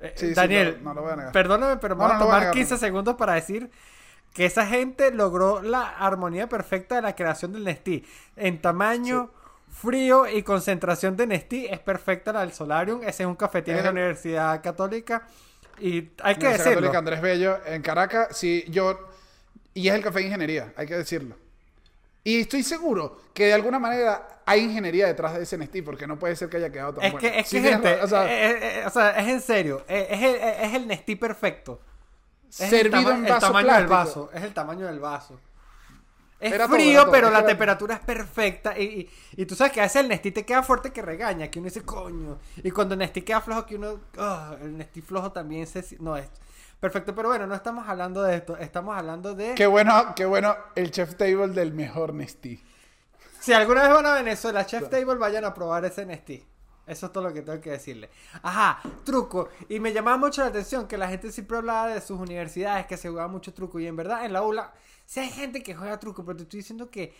Eh, 0.00 0.12
Sí, 0.16 0.28
sí, 0.28 0.34
Daniel, 0.34 0.80
no- 0.82 0.90
no 0.90 0.94
lo 0.94 1.02
voy 1.02 1.12
a 1.12 1.16
negar. 1.16 1.32
perdóname, 1.32 1.76
pero 1.78 1.96
me 1.96 2.02
No, 2.02 2.08
voy 2.08 2.16
a 2.16 2.18
voy 2.18 2.26
tomar 2.26 2.40
negar, 2.40 2.54
15 2.54 2.74
no. 2.74 2.80
segundos 2.80 3.14
para 3.16 3.34
decir 3.34 3.70
que 4.34 4.44
esa 4.44 4.66
gente 4.66 5.10
logró 5.12 5.62
la 5.62 5.88
armonía 5.88 6.48
perfecta 6.48 6.96
de 6.96 7.02
la 7.02 7.16
creación 7.16 7.52
del 7.52 7.64
Nestí. 7.64 8.04
En 8.36 8.60
tamaño, 8.60 9.30
frío 9.70 10.26
y 10.26 10.42
concentración 10.42 11.16
de 11.16 11.26
Nestí 11.26 11.66
es 11.66 11.78
perfecta 11.78 12.32
la 12.32 12.40
del 12.40 12.52
Solarium. 12.52 13.00
Ese 13.02 13.22
es 13.22 13.26
un 13.26 13.36
cafetín 13.36 13.74
de 13.76 13.82
la 13.82 13.88
el- 13.88 13.94
Universidad 13.94 14.62
Católica. 14.62 15.26
Y 15.78 15.86
hay 16.22 16.34
que 16.34 16.46
Universidad 16.46 16.52
decirlo. 16.52 16.74
Católica 16.74 16.98
Andrés 16.98 17.20
Bello 17.20 17.58
en 17.66 17.82
Caracas, 17.82 18.36
sí, 18.36 18.64
yo. 18.68 18.98
Y 19.74 19.88
es 19.88 19.94
el 19.94 20.02
café 20.02 20.18
de 20.20 20.24
ingeniería, 20.26 20.72
hay 20.76 20.86
que 20.86 20.96
decirlo. 20.96 21.36
Y 22.24 22.40
estoy 22.40 22.62
seguro 22.64 23.16
que 23.32 23.46
de 23.46 23.54
alguna 23.54 23.78
manera 23.78 24.40
hay 24.44 24.60
ingeniería 24.64 25.06
detrás 25.06 25.34
de 25.34 25.44
ese 25.44 25.56
Nestí, 25.56 25.82
porque 25.82 26.06
no 26.06 26.18
puede 26.18 26.34
ser 26.34 26.48
que 26.48 26.56
haya 26.56 26.70
quedado 26.72 26.94
tan 26.94 27.04
Es 27.04 27.12
bueno. 27.12 27.28
que, 27.30 27.38
es 27.38 27.48
Sí 27.48 27.62
que 27.62 27.68
gente, 27.70 28.00
o 28.02 28.06
sea, 28.08 28.24
eh, 28.26 28.50
eh, 28.50 28.58
eh, 28.80 28.84
o 28.86 28.90
sea, 28.90 29.10
es 29.10 29.28
en 29.28 29.40
serio. 29.40 29.84
eh, 29.88 30.08
es, 30.10 30.22
el, 30.22 30.34
es 30.66 30.74
el 30.74 30.88
Nestí 30.88 31.14
perfecto. 31.14 31.80
Es 32.50 32.60
el 32.62 32.70
servido 32.70 33.02
tama- 33.02 33.14
en 33.18 33.24
el 33.26 33.30
vaso 33.32 33.46
tamaño 33.46 33.66
del 33.74 33.86
plástico. 33.86 34.20
vaso. 34.26 34.30
Es 34.34 34.42
el 34.42 34.52
tamaño 34.54 34.86
del 34.86 34.98
vaso. 34.98 35.40
Es 36.40 36.52
Era 36.52 36.68
frío, 36.68 37.02
todo, 37.02 37.12
pero 37.12 37.30
la 37.30 37.44
temperatura 37.44 37.96
es 37.96 38.00
perfecta. 38.00 38.78
Y, 38.78 39.10
y, 39.34 39.42
y 39.42 39.46
tú 39.46 39.54
sabes 39.56 39.72
que 39.72 39.80
a 39.80 39.84
veces 39.84 40.02
el 40.02 40.08
Nestí 40.08 40.30
te 40.30 40.44
queda 40.46 40.62
fuerte 40.62 40.92
que 40.92 41.02
regaña, 41.02 41.50
que 41.50 41.58
uno 41.58 41.66
dice 41.66 41.82
coño. 41.82 42.38
Y 42.62 42.70
cuando 42.70 42.94
el 42.94 43.00
Nestí 43.00 43.22
queda 43.22 43.40
flojo, 43.40 43.66
que 43.66 43.74
uno. 43.74 44.00
ah, 44.18 44.56
el 44.60 44.76
Nestí 44.76 45.00
flojo 45.00 45.32
también 45.32 45.66
se. 45.66 45.84
No 45.98 46.16
es. 46.16 46.28
Perfecto, 46.78 47.12
pero 47.12 47.28
bueno, 47.28 47.46
no 47.48 47.56
estamos 47.56 47.88
hablando 47.88 48.22
de 48.22 48.36
esto. 48.36 48.56
Estamos 48.56 48.96
hablando 48.96 49.34
de. 49.34 49.54
Qué 49.56 49.66
bueno, 49.66 50.12
qué 50.14 50.26
bueno 50.26 50.54
el 50.76 50.92
chef 50.92 51.16
table 51.16 51.48
del 51.48 51.72
mejor 51.72 52.14
Nestí. 52.14 52.62
Si 53.40 53.52
alguna 53.52 53.82
vez 53.82 53.92
van 53.92 54.06
a 54.06 54.14
Venezuela, 54.14 54.66
Chef 54.66 54.88
Table, 54.88 55.14
vayan 55.14 55.44
a 55.44 55.54
probar 55.54 55.84
ese 55.84 56.04
Nestí. 56.04 56.44
Eso 56.86 57.06
es 57.06 57.12
todo 57.12 57.24
lo 57.24 57.32
que 57.32 57.42
tengo 57.42 57.60
que 57.60 57.70
decirle. 57.70 58.10
Ajá, 58.42 58.80
truco. 59.04 59.48
Y 59.68 59.78
me 59.78 59.92
llamaba 59.92 60.16
mucho 60.16 60.40
la 60.42 60.48
atención 60.48 60.88
que 60.88 60.98
la 60.98 61.08
gente 61.08 61.30
siempre 61.30 61.58
hablaba 61.58 61.88
de 61.88 62.00
sus 62.00 62.18
universidades, 62.18 62.86
que 62.86 62.96
se 62.96 63.08
jugaba 63.08 63.28
mucho 63.28 63.52
truco. 63.52 63.78
Y 63.78 63.86
en 63.86 63.94
verdad, 63.94 64.24
en 64.24 64.32
la 64.32 64.42
ULA, 64.42 64.72
sí 65.08 65.20
hay 65.20 65.30
gente 65.30 65.62
que 65.62 65.74
juega 65.74 65.98
truco, 65.98 66.22
pero 66.22 66.36
te 66.36 66.42
estoy 66.42 66.58
diciendo 66.60 66.90
que, 66.90 67.14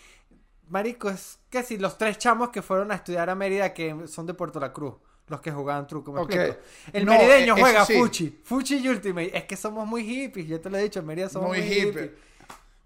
marico, 0.69 1.09
es 1.09 1.39
que 1.49 1.63
si 1.63 1.79
los 1.79 1.97
tres 1.97 2.19
chamos 2.19 2.51
que 2.51 2.61
fueron 2.61 2.93
a 2.93 2.97
estudiar 2.97 3.31
a 3.31 3.35
Mérida, 3.35 3.73
que 3.73 4.07
son 4.07 4.27
de 4.27 4.35
Puerto 4.35 4.61
La 4.61 4.73
Cruz, 4.75 4.95
los 5.29 5.41
que 5.41 5.51
jugaban 5.51 5.87
truco, 5.87 6.13
¿me 6.13 6.21
Ok. 6.21 6.35
explico? 6.35 6.59
El 6.93 7.05
No, 7.07 7.13
merideño 7.13 7.57
eh, 7.57 7.61
juega 7.61 7.85
sí. 7.87 7.99
Fuchi, 7.99 8.41
Fuchi 8.45 8.77
y 8.77 8.89
Ultimate. 8.89 9.37
Es 9.37 9.45
que 9.45 9.57
somos 9.57 9.87
muy 9.87 10.05
hippies, 10.05 10.47
yo 10.47 10.61
te 10.61 10.69
lo 10.69 10.77
he 10.77 10.83
dicho, 10.83 11.01
en 11.01 11.07
Mérida 11.07 11.29
somos 11.31 11.49
muy, 11.49 11.61
Muy 11.61 11.67
hippies. 11.69 12.05
hippie. 12.05 12.19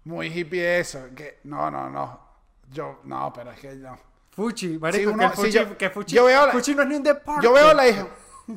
Muy 0.05 0.27
hippie 0.27 0.79
eso. 0.79 0.99
Que, 1.15 1.39
no, 1.43 1.69
no, 1.69 1.89
no. 1.89 2.19
Yo, 2.71 2.99
no, 3.03 3.31
pero 3.35 3.51
es 3.51 3.59
que 3.59 3.73
no. 3.75 3.97
Fuchi, 4.31 4.77
marico, 4.79 4.97
Sí, 4.97 5.05
que, 5.05 5.07
uno- 5.13 5.23
el 5.23 5.29
sí, 5.31 5.35
Fuchi, 5.35 5.51
yo- 5.51 5.77
que 5.77 5.89
Fuchi, 5.89 6.15
yo 6.15 6.25
veo 6.25 6.45
la- 6.47 6.51
Fuchi 6.53 6.75
no 6.75 6.81
es 6.83 6.87
ni 6.89 6.95
un 6.95 7.03
deporte. 7.03 7.43
Yo 7.45 7.53
veo 7.53 7.67
a 7.69 7.73
la 7.73 7.87
hija. 7.87 8.07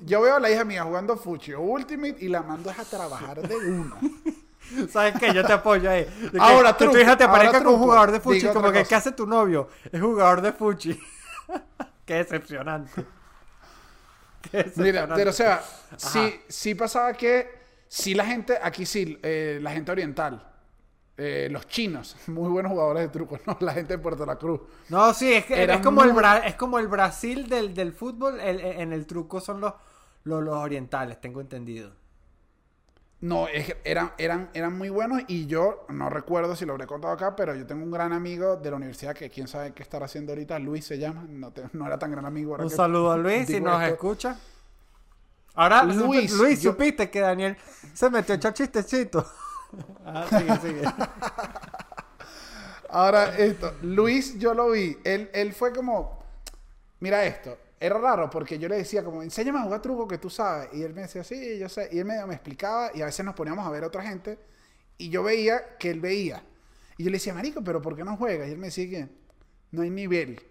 Yo 0.05 0.21
veo 0.23 0.37
a 0.37 0.41
la 0.41 0.51
hija 0.51 0.65
mía 0.65 0.83
jugando 0.85 1.17
Fuchi 1.17 1.53
o 1.53 1.61
Ultimate 1.61 2.17
y 2.19 2.29
la 2.29 2.43
mando 2.43 2.71
es 2.71 2.79
a 2.79 2.85
trabajar 2.85 3.41
de 3.47 3.57
una. 3.57 3.97
¿Sabes 4.91 5.15
qué? 5.19 5.33
Yo 5.35 5.45
te 5.45 5.53
apoyo 5.53 5.91
ahí. 5.91 6.05
De 6.05 6.31
que- 6.31 6.39
Ahora, 6.41 6.73
que 6.73 6.79
tu 6.79 6.85
truco, 6.91 6.99
hija 7.01 7.17
te 7.17 7.25
ahora, 7.25 7.37
aparezca 7.37 7.65
con 7.65 7.75
un 7.75 7.81
jugador 7.81 8.11
de 8.13 8.21
fuchi, 8.21 8.41
Digo 8.41 8.53
como 8.55 8.73
que 8.73 8.79
cosa. 8.81 8.89
¿qué 8.89 8.95
hace 8.95 9.13
tu 9.13 9.27
novio? 9.27 9.69
Es 9.91 10.01
jugador 10.01 10.41
de 10.41 10.53
fuchi. 10.53 11.01
Qué 12.05 12.15
decepcionante. 12.15 13.05
Qué 14.43 14.59
Mira, 14.59 14.65
decepcionante. 15.07 15.15
pero 15.17 15.31
o 15.31 15.33
sea, 15.33 15.63
sí, 15.97 16.41
sí 16.49 16.75
pasaba 16.75 17.13
que 17.15 17.51
sí 17.89 18.15
la 18.15 18.25
gente, 18.25 18.59
aquí 18.63 18.87
sí, 18.87 19.19
eh, 19.23 19.59
la 19.61 19.73
gente 19.73 19.91
oriental, 19.93 20.47
eh, 21.17 21.49
los 21.51 21.67
chinos, 21.67 22.17
muy 22.29 22.49
buenos 22.49 22.71
jugadores 22.71 23.03
de 23.03 23.09
truco, 23.09 23.39
¿no? 23.47 23.57
La 23.61 23.73
gente 23.73 23.95
de 23.95 23.99
Puerto 23.99 24.25
La 24.25 24.37
Cruz. 24.37 24.61
No, 24.89 25.13
sí, 25.15 25.33
es, 25.33 25.47
que, 25.47 25.65
es, 25.65 25.81
como 25.81 26.05
el 26.05 26.13
Bra- 26.13 26.43
es 26.45 26.55
como 26.55 26.79
el 26.79 26.87
Brasil 26.89 27.49
del, 27.49 27.75
del 27.75 27.93
fútbol. 27.93 28.39
el- 28.41 28.61
en 28.61 28.93
el 28.93 29.05
truco 29.07 29.41
son 29.41 29.61
los, 29.61 29.73
los, 30.25 30.43
los 30.45 30.55
orientales, 30.55 31.21
tengo 31.21 31.41
entendido. 31.41 31.93
No, 33.21 33.49
es 33.49 33.67
que 33.67 33.81
eran, 33.85 34.13
eran, 34.19 34.51
eran 34.53 34.77
muy 34.77 34.91
buenos 34.91 35.23
y 35.27 35.47
yo 35.47 35.87
no 35.89 36.11
recuerdo 36.11 36.55
si 36.55 36.67
lo 36.67 36.75
habré 36.75 36.87
contado 36.87 37.15
acá, 37.15 37.35
pero 37.35 37.55
yo 37.55 37.67
tengo 37.67 37.83
un 37.83 37.91
gran 37.91 38.13
amigo 38.13 38.57
de 38.57 38.71
la 38.71 38.77
universidad 38.77 39.15
que 39.15 39.31
quién 39.31 39.49
sabe 39.49 39.73
qué 39.73 39.83
estará 39.83 40.05
haciendo 40.05 40.33
ahorita, 40.33 40.59
Luis 40.59 40.85
se 40.85 40.99
llama, 40.99 41.25
no, 41.29 41.51
te- 41.51 41.65
no 41.73 41.87
era 41.87 41.99
tan 41.99 42.11
gran 42.11 42.27
amigo. 42.27 42.53
ahora 42.53 42.65
Un 42.65 42.71
que 42.71 42.77
saludo 42.77 43.11
a 43.13 43.17
Luis 43.19 43.47
si 43.47 43.61
nos 43.61 43.81
esto. 43.83 43.95
escucha. 43.95 44.37
Ahora, 45.55 45.83
Luis, 45.85 46.31
Luis, 46.35 46.61
yo- 46.63 46.73
supiste 46.73 47.09
que 47.11 47.21
Daniel 47.21 47.57
se 47.95 48.11
metió 48.11 48.35
a 48.35 48.37
echar 48.37 48.53
chistecito. 48.53 49.27
ah, 50.05 50.27
sigue, 50.29 50.57
sigue. 50.59 50.83
Ahora, 52.91 53.37
esto, 53.37 53.75
Luis, 53.83 54.39
yo 54.39 54.55
lo 54.55 54.71
vi. 54.71 54.97
Él, 55.05 55.31
él 55.33 55.53
fue 55.55 55.73
como, 55.73 56.23
mira 57.01 57.25
esto. 57.25 57.57
Era 57.79 57.99
raro 57.99 58.31
porque 58.31 58.59
yo 58.59 58.69
le 58.69 58.77
decía 58.77 59.05
como, 59.05 59.23
enséñame 59.23 59.59
a 59.59 59.63
jugar 59.63 59.83
truco 59.83 60.09
que 60.09 60.19
tú 60.19 60.31
sabes. 60.31 60.71
Y 60.73 60.83
él 60.83 60.95
me 60.95 61.03
decía, 61.03 61.23
sí, 61.23 61.59
yo 61.59 61.69
sé. 61.69 61.89
Y 61.93 61.99
él 61.99 62.05
me 62.05 62.21
explicaba 62.33 62.91
y 62.95 63.03
a 63.03 63.07
veces 63.07 63.25
nos 63.25 63.35
poníamos 63.35 63.67
a 63.67 63.71
ver 63.71 63.85
a 63.85 63.89
otra 63.89 64.03
gente 64.03 64.39
y 64.99 65.11
yo 65.11 65.23
veía 65.23 65.77
que 65.79 65.91
él 65.91 66.01
veía. 66.01 66.43
Y 66.97 67.05
yo 67.05 67.11
le 67.11 67.17
decía, 67.17 67.35
marico, 67.35 67.63
pero 67.63 67.83
¿por 67.83 67.95
qué 67.95 68.05
no 68.05 68.17
juegas? 68.17 68.49
Y 68.49 68.53
él 68.53 68.59
me 68.59 68.69
decía 68.69 68.89
que 68.89 69.09
no 69.73 69.83
hay 69.83 69.91
nivel. 69.91 70.43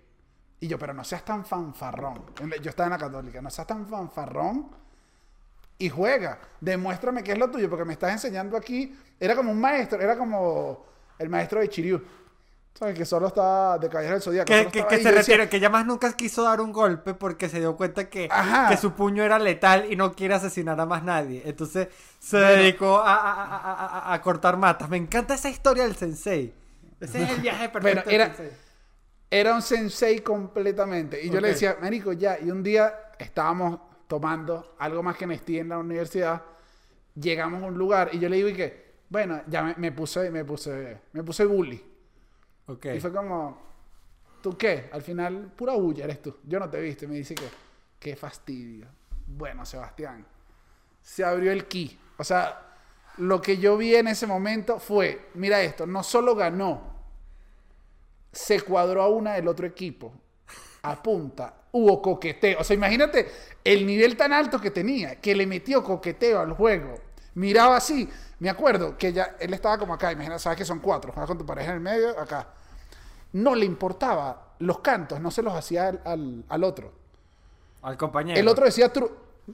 Y 0.60 0.68
yo, 0.68 0.78
pero 0.78 0.94
no 0.94 1.04
seas 1.04 1.26
tan 1.26 1.46
fanfarrón. 1.46 2.26
Yo 2.62 2.70
estaba 2.70 2.88
en 2.88 2.92
la 2.92 2.98
católica, 2.98 3.42
no 3.42 3.50
seas 3.50 3.68
tan 3.68 3.88
fanfarrón 3.88 4.70
y 5.78 5.90
juega. 5.90 6.40
Demuéstrame 6.62 7.24
qué 7.24 7.34
es 7.34 7.38
lo 7.38 7.50
tuyo, 7.50 7.70
porque 7.70 7.86
me 7.86 7.94
estás 7.94 8.12
enseñando 8.12 8.56
aquí. 8.56 8.96
Era 9.20 9.36
como 9.36 9.52
un 9.52 9.60
maestro, 9.60 10.00
era 10.00 10.18
como 10.18 10.86
el 11.18 11.30
maestro 11.30 11.60
de 11.60 11.70
Chiriú. 11.70 12.02
¿Sabes? 12.78 12.98
Que 12.98 13.06
solo 13.06 13.28
estaba 13.28 13.78
de 13.78 13.88
Caballero 13.88 14.16
del 14.16 14.22
Zodíaco. 14.22 14.48
Que, 14.48 14.68
que, 14.68 14.86
que 14.86 14.98
se 14.98 15.04
Yo 15.04 15.12
decía, 15.14 15.50
que 15.50 15.60
ya 15.62 15.70
más 15.70 15.86
nunca 15.86 16.12
quiso 16.14 16.44
dar 16.44 16.60
un 16.60 16.74
golpe 16.74 17.14
porque 17.14 17.48
se 17.48 17.60
dio 17.60 17.78
cuenta 17.78 18.10
que, 18.10 18.28
Ajá. 18.30 18.68
que 18.70 18.76
su 18.76 18.92
puño 18.92 19.24
era 19.24 19.40
letal 19.40 19.90
y 19.90 19.96
no 19.96 20.12
quiere 20.14 20.34
asesinar 20.34 20.78
a 20.82 20.86
más 20.86 21.02
nadie. 21.02 21.42
Entonces 21.46 21.88
se 22.20 22.36
Bueno. 22.38 22.52
dedicó 22.62 22.98
a, 23.00 23.16
a- 23.16 23.74
a- 24.10 24.14
a- 24.14 24.22
cortar 24.22 24.58
matas. 24.58 24.90
Me 24.90 24.98
encanta 24.98 25.36
esa 25.36 25.50
historia 25.50 25.84
del 25.84 25.96
sensei. 25.96 26.54
Ese 27.00 27.24
es 27.24 27.30
el 27.30 27.40
viaje 27.42 27.70
perfecto. 27.70 28.02
Bueno, 28.04 28.12
era- 28.12 28.28
del 28.28 28.36
sensei. 28.36 28.58
Era 29.32 29.56
un 29.56 29.62
sensei 29.62 30.20
completamente. 30.20 31.24
Y 31.24 31.30
yo 31.30 31.40
le 31.40 31.48
Ok. 31.48 31.54
decía, 31.54 31.78
Marico, 31.82 32.12
ya. 32.12 32.38
Y 32.40 32.52
un 32.52 32.62
día 32.62 32.94
estábamos 33.18 33.80
tomando 34.08 34.76
algo 34.80 35.02
más 35.02 35.16
que 35.16 35.26
Nestí 35.26 35.60
en 35.60 35.70
la 35.70 35.78
universidad. 35.78 36.42
Llegamos 37.16 37.64
a 37.64 37.68
un 37.68 37.78
lugar 37.78 38.10
y 38.12 38.20
yo 38.20 38.28
le 38.28 38.36
digo, 38.36 38.50
y 38.50 38.54
que, 38.54 38.96
bueno, 39.10 39.42
ya 39.48 39.64
me, 39.64 39.76
me 39.78 39.92
puse, 39.94 40.30
me 40.30 40.44
puse, 40.44 40.98
me 41.14 41.24
puse 41.24 41.46
bully. 41.46 41.82
Y 42.68 43.00
fue 43.00 43.14
como, 43.14 43.62
¿tú 44.42 44.58
qué? 44.58 44.90
Al 44.92 45.02
final, 45.02 45.52
pura 45.56 45.74
bulla 45.74 46.06
eres 46.06 46.22
tú. 46.22 46.38
Yo 46.44 46.60
no 46.60 46.70
te 46.70 46.82
viste. 46.82 47.08
Me 47.08 47.16
dice 47.16 47.36
que, 47.36 47.48
qué 48.00 48.16
fastidio. 48.16 48.88
Bueno, 49.28 49.66
Sebastián, 49.66 50.26
se 51.02 51.24
abrió 51.24 51.52
el 51.52 51.68
key. 51.68 52.00
O 52.18 52.24
sea, 52.24 52.66
lo 53.18 53.42
que 53.42 53.58
yo 53.58 53.78
vi 53.78 53.96
en 53.96 54.08
ese 54.08 54.28
momento 54.28 54.80
fue, 54.80 55.30
mira 55.36 55.62
esto, 55.62 55.86
no 55.86 56.04
solo 56.04 56.36
ganó, 56.36 56.96
se 58.32 58.62
cuadró 58.62 59.02
a 59.02 59.08
una 59.08 59.34
del 59.34 59.48
otro 59.48 59.66
equipo. 59.66 60.14
A 60.82 61.02
punta, 61.02 61.54
hubo 61.72 62.02
coqueteo. 62.02 62.60
O 62.60 62.64
sea, 62.64 62.76
imagínate 62.76 63.28
el 63.64 63.86
nivel 63.86 64.16
tan 64.18 64.34
alto 64.34 64.60
que 64.60 64.72
tenía, 64.72 65.20
que 65.20 65.36
le 65.36 65.48
metió 65.48 65.84
coqueteo 65.84 66.40
al 66.40 66.54
juego. 66.54 66.96
Miraba 67.36 67.78
así. 67.78 68.08
Me 68.40 68.50
acuerdo 68.50 68.98
que 68.98 69.14
ya 69.14 69.36
él 69.40 69.54
estaba 69.54 69.78
como 69.78 69.94
acá, 69.94 70.12
imagina, 70.12 70.38
sabes 70.40 70.58
que 70.58 70.66
son 70.66 70.80
cuatro, 70.80 71.12
juegas 71.14 71.28
con 71.28 71.38
tu 71.38 71.46
pareja 71.46 71.70
en 71.70 71.76
el 71.76 71.82
medio, 71.82 72.20
acá. 72.20 72.48
No 73.34 73.56
le 73.56 73.66
importaba 73.66 74.54
los 74.60 74.80
cantos, 74.80 75.20
no 75.20 75.32
se 75.32 75.42
los 75.42 75.54
hacía 75.54 75.88
al, 75.90 76.02
al- 76.06 76.44
al 76.50 76.64
otro. 76.64 76.92
Al 77.82 77.98
compañero. 77.98 78.40
El 78.40 78.48
otro 78.48 78.66
decía 78.66 78.92
tru- 78.92 79.12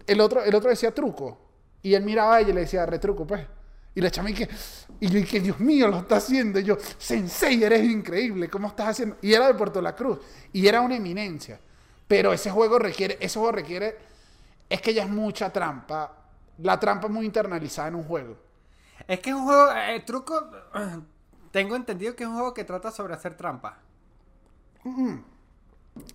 el 0.08 0.22
otro, 0.22 0.44
el 0.44 0.56
otro 0.56 0.70
decía 0.70 0.94
truco. 0.94 1.38
Y 1.84 1.94
él 1.96 2.04
miraba 2.04 2.36
a 2.36 2.39
ella 2.41 2.52
y 2.52 2.54
le 2.54 2.62
decía 2.62 2.86
retruco, 2.86 3.26
pues. 3.26 3.46
Y 3.94 4.00
la 4.02 4.10
chama 4.10 4.30
y 4.30 4.34
que, 4.34 4.48
y 5.02 5.08
yo 5.10 5.20
dije, 5.20 5.39
Dios 5.41 5.60
mío, 5.60 5.88
lo 5.88 5.98
está 6.00 6.17
haciendo. 6.17 6.60
Y 6.60 6.63
yo, 6.63 6.78
Sensei, 6.98 7.62
eres 7.63 7.84
increíble, 7.84 8.50
¿cómo 8.50 8.67
estás 8.70 8.88
haciendo? 8.89 9.17
Y 9.22 9.34
era 9.34 9.48
de 9.48 9.54
Puerto 9.56 9.82
La 9.82 9.96
Cruz. 9.96 10.20
Y 10.54 10.65
era 10.67 10.82
una 10.82 10.96
eminencia. 10.96 11.60
Pero 12.08 12.32
ese 12.34 12.52
juego 12.52 12.78
requiere, 12.80 13.17
ese 13.20 13.38
juego 13.39 13.52
requiere, 13.52 13.98
es 14.70 14.82
que 14.82 14.94
ya 14.94 15.04
es 15.04 15.10
mucha 15.10 15.52
trampa. 15.52 16.13
La 16.60 16.80
trampa 16.80 17.08
es 17.08 17.13
muy 17.13 17.26
internalizada 17.26 17.89
en 17.89 17.96
un 17.96 18.04
juego. 18.04 18.38
Es 19.08 19.20
que 19.20 19.30
es 19.32 19.36
un 19.36 19.44
juego. 19.46 19.72
eh, 19.72 20.00
truco. 20.06 20.50
Tengo 21.52 21.76
entendido 21.76 22.16
que 22.16 22.24
es 22.24 22.30
un 22.30 22.36
juego 22.36 22.54
que 22.54 22.64
trata 22.64 22.92
sobre 22.92 23.14
hacer 23.14 23.36
trampa. 23.36 23.80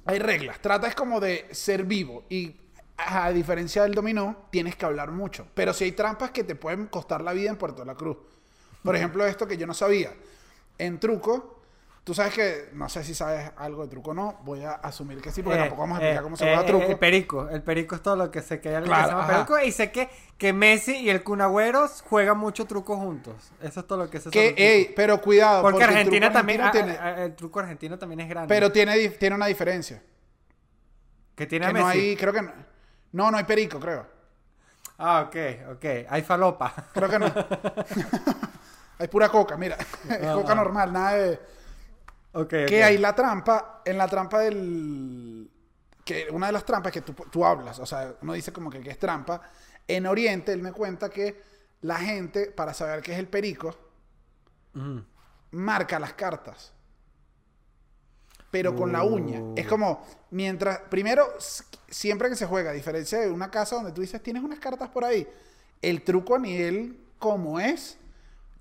Hay 0.07 0.19
reglas. 0.19 0.61
Trata 0.61 0.87
es 0.89 0.95
como 0.95 1.21
de 1.21 1.47
ser 1.53 1.85
vivo. 1.85 2.25
Y 2.31 2.57
a 2.97 3.31
diferencia 3.31 3.83
del 3.83 3.95
dominó, 3.95 4.47
tienes 4.51 4.77
que 4.77 4.87
hablar 4.87 5.11
mucho. 5.13 5.47
Pero 5.55 5.75
si 5.75 5.85
hay 5.85 5.93
trampas 5.93 6.31
que 6.31 6.45
te 6.45 6.55
pueden 6.55 6.87
costar 6.87 7.21
la 7.21 7.33
vida 7.33 7.51
en 7.51 7.57
Puerto 7.57 7.85
La 7.85 7.95
Cruz. 7.95 8.17
Por 8.83 8.97
ejemplo, 8.97 9.27
esto 9.27 9.47
que 9.47 9.57
yo 9.59 9.67
no 9.67 9.75
sabía. 9.75 10.15
En 10.79 10.99
truco, 10.99 11.56
tú 12.07 12.15
sabes 12.15 12.35
que, 12.35 12.69
no 12.73 12.89
sé 12.89 13.03
si 13.03 13.17
sabes 13.17 13.51
algo 13.57 13.83
de 13.83 13.89
truco 13.89 14.13
o 14.13 14.15
no, 14.15 14.39
voy 14.45 14.63
a 14.63 14.75
asumir 14.75 15.21
que 15.21 15.33
sí, 15.33 15.43
porque 15.43 15.59
Eh, 15.59 15.63
tampoco 15.63 15.83
vamos 15.83 15.99
a 15.99 16.03
explicar 16.03 16.21
eh, 16.21 16.23
cómo 16.23 16.37
se 16.37 16.45
eh, 16.45 16.47
juega 16.47 16.63
eh, 16.63 16.67
truco. 16.71 16.93
El 16.93 16.99
perico. 17.01 17.49
El 17.49 17.63
perico 17.65 17.97
es 17.97 18.03
todo 18.03 18.15
lo 18.15 18.31
que 18.31 18.43
sé. 18.43 18.61
Que 18.61 18.69
hay 18.69 18.75
alguien 18.77 18.95
Claro, 18.95 19.09
que 19.09 19.11
se 19.11 19.33
llama 19.33 19.47
perico. 19.47 19.67
Y 19.67 19.73
sé 19.73 19.91
que, 19.91 20.09
que 20.39 20.53
Messi 20.53 20.99
y 20.99 21.11
el 21.11 21.25
Cunagüero 21.25 21.89
juegan 22.05 22.39
mucho 22.39 22.65
truco 22.65 22.97
juntos. 22.97 23.51
Eso 23.61 23.81
es 23.81 23.87
todo 23.89 24.05
lo 24.05 24.09
que 24.09 24.21
sé. 24.21 24.31
que, 24.31 24.55
ey, 24.57 24.93
pero 24.95 25.21
cuidado. 25.21 25.63
Porque, 25.63 25.83
Argentina 25.83 26.31
también. 26.31 26.61
ah, 26.61 26.71
ah, 26.73 27.25
el 27.25 27.35
truco 27.35 27.59
argentino 27.59 27.99
también 27.99 28.21
es 28.21 28.29
grande. 28.29 28.55
pero 28.55 28.71
tiene, 28.71 29.09
tiene 29.09 29.35
una 29.35 29.47
diferencia. 29.47 30.01
que 31.35 31.45
tiene 31.47 31.67
a 31.67 31.69
Que 31.71 31.75
Messi. 31.75 31.85
no 31.85 31.91
hay, 31.91 32.17
creo 32.17 32.33
que 32.33 32.43
no. 32.43 32.53
No, 33.11 33.33
no 33.33 33.37
hay 33.37 33.45
perico, 33.45 33.81
creo. 33.81 34.07
Ah, 34.97 35.25
ok, 35.27 35.37
ok. 35.73 35.85
Hay 36.09 36.23
falopa. 36.23 36.73
Creo 36.95 37.09
que 37.09 37.19
no. 37.19 37.27
hay 39.01 39.09
pura 39.09 39.29
coca, 39.29 39.57
mira. 39.57 39.77
Es 40.09 40.29
coca 40.35 40.55
normal, 40.55 40.93
nada 40.93 41.15
de. 41.15 41.56
Que 42.67 42.85
hay 42.85 42.99
la 42.99 43.15
trampa, 43.15 43.83
en 43.85 43.97
la 43.99 44.09
trampa 44.09 44.41
del... 44.41 45.51
Que 46.05 46.29
una 46.31 46.47
de 46.47 46.53
las 46.53 46.65
trampas 46.65 46.93
que 46.93 47.01
tú, 47.01 47.15
tú 47.31 47.45
hablas, 47.45 47.79
o 47.81 47.87
sea, 47.87 48.15
uno 48.23 48.33
dice 48.35 48.53
como 48.53 48.71
que, 48.71 48.81
que 48.81 48.91
es 48.91 48.99
trampa. 48.99 49.41
En 49.89 50.07
Oriente, 50.07 50.53
él 50.53 50.63
me 50.63 50.73
cuenta 50.73 51.09
que 51.09 51.43
la 51.81 51.97
gente, 51.97 52.47
para 52.47 52.75
saber 52.75 53.03
qué 53.03 53.13
es 53.13 53.19
el 53.19 53.29
perico, 53.29 53.75
marca 55.51 55.99
las 55.99 56.13
cartas. 56.13 56.73
Pero 58.51 58.75
con 58.75 58.93
la 58.93 59.03
uña. 59.03 59.41
Es 59.57 59.67
como, 59.67 60.05
mientras, 60.31 60.81
primero, 60.91 61.27
siempre 61.89 62.29
que 62.29 62.37
se 62.37 62.47
juega, 62.47 62.71
a 62.71 62.75
diferencia 62.75 63.19
de 63.19 63.31
una 63.31 63.51
casa 63.51 63.77
donde 63.77 63.93
tú 63.93 64.01
dices, 64.01 64.23
tienes 64.23 64.43
unas 64.43 64.59
cartas 64.59 64.89
por 64.89 65.05
ahí, 65.05 65.27
el 65.83 66.03
truco 66.03 66.37
a 66.37 66.39
nivel 66.39 66.99
como 67.19 67.59
es, 67.61 67.99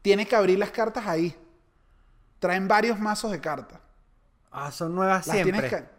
tienes 0.02 0.28
que 0.28 0.36
abrir 0.36 0.60
las 0.60 0.72
cartas 0.72 1.06
ahí. 1.08 1.36
Traen 2.46 2.68
varios 2.68 3.00
mazos 3.00 3.32
de 3.32 3.42
cartas. 3.42 3.80
Ah, 4.52 4.70
son 4.70 4.94
nuevas 4.94 5.26
Las 5.26 5.36
siempre. 5.36 5.68
tienes 5.68 5.84
que. 5.84 5.96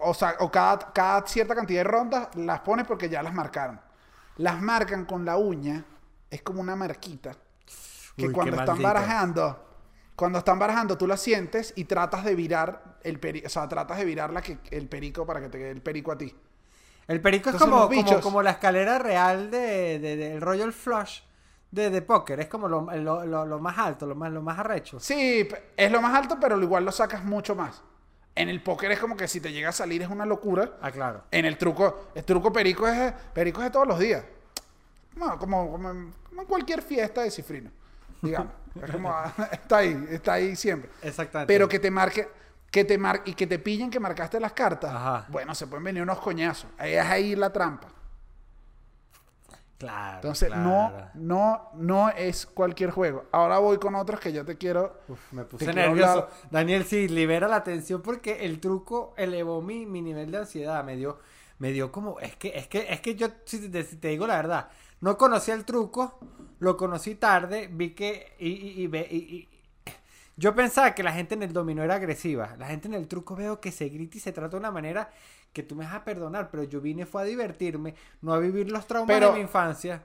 O 0.00 0.12
sea, 0.12 0.34
o 0.40 0.50
cada, 0.50 0.92
cada 0.92 1.26
cierta 1.26 1.54
cantidad 1.54 1.80
de 1.80 1.84
rondas 1.84 2.28
las 2.34 2.60
pones 2.60 2.86
porque 2.86 3.08
ya 3.08 3.22
las 3.22 3.32
marcaron. 3.32 3.80
Las 4.36 4.60
marcan 4.60 5.06
con 5.06 5.24
la 5.24 5.38
uña, 5.38 5.82
es 6.30 6.42
como 6.42 6.60
una 6.60 6.76
marquita. 6.76 7.32
Que 8.18 8.26
Uy, 8.26 8.32
cuando 8.34 8.58
están 8.58 8.82
barajando, 8.82 9.66
cuando 10.14 10.38
están 10.40 10.58
barajando, 10.58 10.98
tú 10.98 11.06
la 11.06 11.16
sientes 11.16 11.72
y 11.74 11.84
tratas 11.84 12.22
de 12.22 12.34
virar 12.34 12.98
el 13.02 13.18
perico. 13.18 13.46
O 13.46 13.50
sea, 13.50 13.66
tratas 13.66 13.96
de 13.96 14.04
virarla 14.04 14.42
que, 14.42 14.58
el 14.70 14.88
perico 14.88 15.24
para 15.24 15.40
que 15.40 15.48
te 15.48 15.56
quede 15.56 15.70
el 15.70 15.80
perico 15.80 16.12
a 16.12 16.18
ti. 16.18 16.36
El 17.08 17.22
perico 17.22 17.48
es 17.48 17.56
como, 17.56 17.88
como, 17.88 18.20
como 18.20 18.42
la 18.42 18.50
escalera 18.50 18.98
real 18.98 19.50
de, 19.50 19.98
de- 20.00 20.16
del 20.16 20.42
Royal 20.42 20.74
Flush 20.74 21.20
de, 21.76 21.90
de 21.90 22.02
póker. 22.02 22.40
Es 22.40 22.48
como 22.48 22.66
lo, 22.68 22.82
lo- 22.96 23.24
lo- 23.24 23.46
lo 23.46 23.58
más 23.60 23.78
alto, 23.78 24.06
lo 24.06 24.14
más, 24.16 24.32
lo 24.32 24.42
más 24.42 24.58
arrecho. 24.58 24.98
Sí, 24.98 25.48
es 25.76 25.92
lo 25.92 26.00
más 26.02 26.14
alto, 26.14 26.38
pero 26.40 26.60
igual 26.60 26.84
lo 26.84 26.90
sacas 26.92 27.24
mucho 27.24 27.54
más. 27.54 27.82
En 28.34 28.48
el 28.48 28.62
póker 28.62 28.90
es 28.92 28.98
como 28.98 29.16
que 29.16 29.28
si 29.28 29.40
te 29.40 29.52
llega 29.52 29.68
a 29.68 29.72
salir 29.72 30.02
es 30.02 30.08
una 30.08 30.26
locura. 30.26 30.72
Ah, 30.82 30.90
claro. 30.90 31.22
En 31.30 31.44
el 31.44 31.56
truco, 31.56 32.08
el 32.14 32.24
truco 32.24 32.52
perico 32.52 32.86
es 32.88 33.12
perico 33.32 33.60
es 33.60 33.66
de 33.66 33.70
todos 33.70 33.86
los 33.86 33.98
días. 33.98 34.24
No, 35.14 35.38
como, 35.38 35.70
como, 35.70 35.90
en, 35.90 36.12
como 36.28 36.42
en 36.42 36.46
cualquier 36.48 36.82
fiesta 36.82 37.22
de 37.22 37.30
cifrino, 37.30 37.70
digamos. 38.22 38.52
Es 38.82 38.90
como, 38.90 39.14
está 39.52 39.78
ahí, 39.78 40.06
está 40.10 40.32
ahí 40.34 40.54
siempre. 40.56 40.90
Exactamente. 41.02 41.52
Pero 41.52 41.66
que 41.68 41.78
te 41.78 41.90
marque, 41.90 42.28
que 42.70 42.84
te 42.84 42.98
mar 42.98 43.22
y 43.24 43.32
que 43.32 43.46
te 43.46 43.58
pillen 43.58 43.90
que 43.90 43.98
marcaste 44.00 44.38
las 44.38 44.52
cartas. 44.52 44.92
Ajá. 44.94 45.24
Bueno, 45.28 45.54
se 45.54 45.66
pueden 45.66 45.84
venir 45.84 46.02
unos 46.02 46.18
coñazos. 46.18 46.68
Ahí 46.76 46.92
es 46.92 47.04
ahí 47.06 47.34
la 47.36 47.50
trampa. 47.50 47.88
Claro. 49.78 50.16
Entonces, 50.16 50.48
claro. 50.48 50.62
no, 50.62 50.92
no, 51.14 51.70
no 51.74 52.08
es 52.10 52.46
cualquier 52.46 52.90
juego. 52.90 53.24
Ahora 53.32 53.58
voy 53.58 53.78
con 53.78 53.94
otros 53.94 54.20
que 54.20 54.32
yo 54.32 54.44
te 54.44 54.56
quiero. 54.56 55.00
Uf, 55.08 55.32
me 55.32 55.44
puse 55.44 55.66
nervioso. 55.72 56.10
hablar- 56.10 56.28
Daniel, 56.50 56.84
sí, 56.84 57.08
libera 57.08 57.46
la 57.46 57.62
tensión 57.62 58.00
porque 58.00 58.44
el 58.46 58.58
truco 58.60 59.12
elevó 59.18 59.60
mi, 59.60 59.84
mi 59.84 60.00
nivel 60.00 60.30
de 60.30 60.38
ansiedad. 60.38 60.82
Me 60.82 60.96
dio, 60.96 61.18
me 61.58 61.72
dio 61.72 61.92
como. 61.92 62.18
Es 62.20 62.36
que, 62.36 62.56
es 62.56 62.68
que, 62.68 62.86
es 62.90 63.00
que 63.00 63.14
yo, 63.16 63.28
si 63.44 63.68
te, 63.70 63.82
si 63.84 63.96
te 63.96 64.08
digo 64.08 64.26
la 64.26 64.36
verdad, 64.36 64.68
no 65.02 65.18
conocía 65.18 65.52
el 65.54 65.64
truco, 65.66 66.18
lo 66.58 66.76
conocí 66.78 67.14
tarde, 67.16 67.68
vi 67.70 67.90
que. 67.90 68.34
Y, 68.38 68.48
y- 68.48 68.82
y 68.82 68.86
ve- 68.86 69.08
y- 69.10 69.16
y- 69.16 69.48
yo 70.36 70.54
pensaba 70.54 70.94
que 70.94 71.02
la 71.02 71.12
gente 71.12 71.34
en 71.34 71.42
el 71.42 71.52
dominó 71.52 71.82
era 71.82 71.94
agresiva. 71.96 72.54
La 72.58 72.66
gente 72.66 72.88
en 72.88 72.94
el 72.94 73.08
truco 73.08 73.34
veo 73.36 73.60
que 73.60 73.72
se 73.72 73.88
grita 73.88 74.18
y 74.18 74.20
se 74.20 74.32
trata 74.32 74.50
de 74.50 74.56
una 74.58 74.70
manera 74.70 75.10
que 75.52 75.62
tú 75.62 75.74
me 75.74 75.84
vas 75.84 75.94
a 75.94 76.04
perdonar, 76.04 76.50
pero 76.50 76.64
yo 76.64 76.80
vine 76.80 77.06
fue 77.06 77.22
a 77.22 77.24
divertirme, 77.24 77.94
no 78.20 78.34
a 78.34 78.38
vivir 78.38 78.70
los 78.70 78.86
traumas 78.86 79.14
Pero- 79.14 79.28
de 79.28 79.34
mi 79.36 79.40
infancia. 79.40 80.04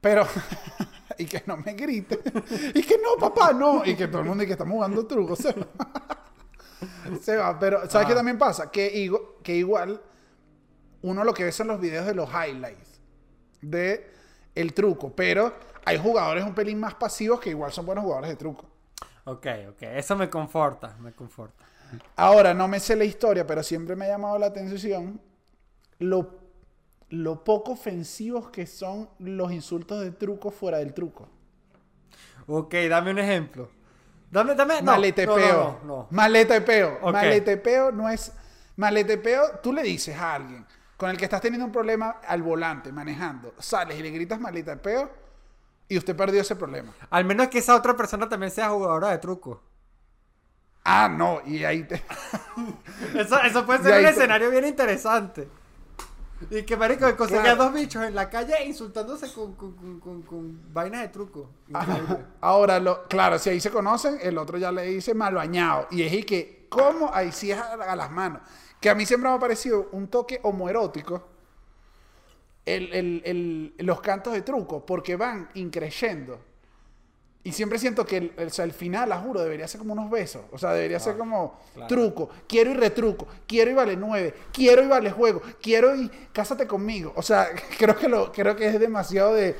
Pero, 0.00 0.26
y 1.18 1.26
que 1.26 1.42
no 1.46 1.56
me 1.58 1.74
grite. 1.74 2.18
Y 2.74 2.82
que 2.82 2.96
no, 2.98 3.16
papá, 3.20 3.52
no. 3.52 3.84
Y 3.84 3.94
que 3.94 4.08
todo 4.08 4.22
el 4.22 4.26
mundo 4.28 4.42
y 4.42 4.46
que 4.46 4.52
estamos 4.52 4.72
jugando 4.74 5.06
trucos. 5.06 5.38
Se 5.38 5.52
va. 5.52 5.66
Se 7.20 7.36
va. 7.36 7.56
Pero, 7.58 7.88
¿sabes 7.88 8.08
qué 8.08 8.12
Ah. 8.12 8.16
también 8.16 8.36
pasa? 8.38 8.70
Que, 8.72 9.08
que 9.44 9.54
igual 9.54 10.00
uno 11.02 11.22
lo 11.22 11.32
que 11.34 11.44
ve 11.44 11.52
son 11.52 11.68
los 11.68 11.80
videos 11.80 12.04
de 12.06 12.14
los 12.14 12.28
highlights 12.30 13.00
de 13.60 14.10
el 14.56 14.74
truco. 14.74 15.14
Pero 15.14 15.54
hay 15.84 15.98
jugadores 15.98 16.42
un 16.44 16.54
pelín 16.54 16.80
más 16.80 16.94
pasivos 16.94 17.38
que 17.38 17.50
igual 17.50 17.70
son 17.72 17.86
buenos 17.86 18.02
jugadores 18.02 18.30
de 18.30 18.36
truco. 18.36 18.66
Ok, 19.24 19.46
ok, 19.70 19.82
eso 19.82 20.16
me 20.16 20.28
conforta, 20.28 20.96
me 21.00 21.12
conforta. 21.12 21.64
Ahora, 22.16 22.54
no 22.54 22.68
me 22.68 22.80
sé 22.80 22.96
la 22.96 23.04
historia, 23.04 23.46
pero 23.46 23.62
siempre 23.62 23.94
me 23.94 24.06
ha 24.06 24.08
llamado 24.08 24.38
la 24.38 24.46
atención 24.46 25.20
lo, 25.98 26.40
lo 27.10 27.44
poco 27.44 27.72
ofensivos 27.72 28.50
que 28.50 28.66
son 28.66 29.08
los 29.18 29.52
insultos 29.52 30.00
de 30.00 30.10
truco 30.10 30.50
fuera 30.50 30.78
del 30.78 30.94
truco. 30.94 31.28
Ok, 32.46 32.74
dame 32.88 33.10
un 33.12 33.18
ejemplo. 33.18 33.70
Dame, 34.30 34.54
dame. 34.54 34.80
No, 34.80 34.92
maletepeo. 34.92 35.36
no, 35.38 35.80
no. 35.84 36.08
Maletepeo. 36.10 36.98
Ok. 37.02 37.12
Maletepeo 37.12 37.92
no 37.92 38.08
es. 38.08 38.32
Maletepeo, 38.76 39.58
tú 39.62 39.72
le 39.72 39.82
dices 39.82 40.16
a 40.16 40.34
alguien 40.34 40.66
con 40.96 41.10
el 41.10 41.16
que 41.16 41.24
estás 41.24 41.40
teniendo 41.40 41.66
un 41.66 41.72
problema 41.72 42.20
al 42.26 42.42
volante, 42.42 42.92
manejando, 42.92 43.54
sales 43.58 43.98
y 43.98 44.02
le 44.02 44.10
gritas 44.10 44.38
maletepeo 44.38 45.21
y 45.92 45.98
usted 45.98 46.16
perdió 46.16 46.40
ese 46.40 46.56
problema. 46.56 46.92
Al 47.10 47.24
menos 47.24 47.48
que 47.48 47.58
esa 47.58 47.74
otra 47.76 47.96
persona 47.96 48.28
también 48.28 48.50
sea 48.50 48.70
jugadora 48.70 49.08
de 49.10 49.18
truco. 49.18 49.62
Ah, 50.84 51.08
no, 51.08 51.40
y 51.46 51.64
ahí 51.64 51.84
te. 51.84 52.02
Eso, 53.14 53.38
eso 53.40 53.64
puede 53.66 53.82
ser 53.82 53.98
un 53.98 54.04
te- 54.04 54.10
escenario 54.10 54.50
bien 54.50 54.66
interesante. 54.66 55.48
Y 56.50 56.62
que 56.64 56.76
marico 56.76 57.14
conseguía 57.16 57.42
Claro. 57.54 57.64
dos 57.64 57.74
bichos 57.74 58.02
en 58.04 58.14
la 58.16 58.28
calle 58.28 58.64
insultándose 58.64 59.32
con, 59.32 59.54
con, 59.54 59.74
con, 59.76 60.00
con- 60.00 60.22
con 60.22 60.72
vainas 60.74 61.02
de 61.02 61.08
truco. 61.08 61.50
Increíble. 61.68 62.18
Ahora, 62.40 62.80
lo, 62.80 63.04
claro, 63.06 63.38
si 63.38 63.50
ahí 63.50 63.60
se 63.60 63.70
conocen, 63.70 64.18
el 64.20 64.36
otro 64.38 64.58
ya 64.58 64.72
le 64.72 64.82
dice 64.82 65.14
mal 65.14 65.34
bañado. 65.34 65.86
Y 65.92 66.02
es 66.02 66.12
y 66.12 66.24
que, 66.24 66.66
¿cómo? 66.68 67.10
Ahí 67.14 67.30
sí 67.30 67.52
es 67.52 67.58
a, 67.58 67.74
a 67.74 67.94
las 67.94 68.10
manos. 68.10 68.42
Que 68.80 68.90
a 68.90 68.94
mí 68.96 69.06
siempre 69.06 69.30
me 69.30 69.36
ha 69.36 69.38
parecido 69.38 69.88
un 69.92 70.08
toque 70.08 70.40
homoerótico 70.42 71.28
el, 72.66 72.92
el- 72.92 73.22
el- 73.78 73.86
los 73.86 74.00
cantos 74.00 74.32
de 74.32 74.42
truco, 74.42 74.84
porque 74.86 75.16
van 75.16 75.48
increyendo. 75.54 76.40
Y 77.44 77.50
siempre 77.50 77.76
siento 77.80 78.06
que 78.06 78.18
el, 78.18 78.46
o 78.46 78.50
sea, 78.50 78.68
final, 78.70 79.08
la 79.08 79.18
juro, 79.18 79.40
debería 79.40 79.66
ser 79.66 79.80
como 79.80 79.94
unos 79.94 80.08
besos. 80.08 80.42
O 80.52 80.58
sea, 80.58 80.72
debería 80.74 81.00
ser 81.00 81.16
como 81.16 81.58
claro. 81.74 81.88
truco, 81.88 82.30
quiero 82.48 82.70
y 82.70 82.74
retruco, 82.74 83.26
quiero 83.48 83.72
y 83.72 83.74
vale 83.74 83.96
nueve, 83.96 84.32
quiero 84.52 84.80
y 84.84 84.86
vale 84.86 85.10
juego, 85.10 85.42
quiero 85.60 85.96
y 85.96 86.08
cásate 86.32 86.68
conmigo. 86.68 87.12
O 87.16 87.22
sea, 87.22 87.48
creo 87.78 87.96
que, 87.96 88.08
lo, 88.08 88.30
creo 88.30 88.54
que 88.54 88.68
es 88.68 88.78
demasiado 88.78 89.34
de, 89.34 89.56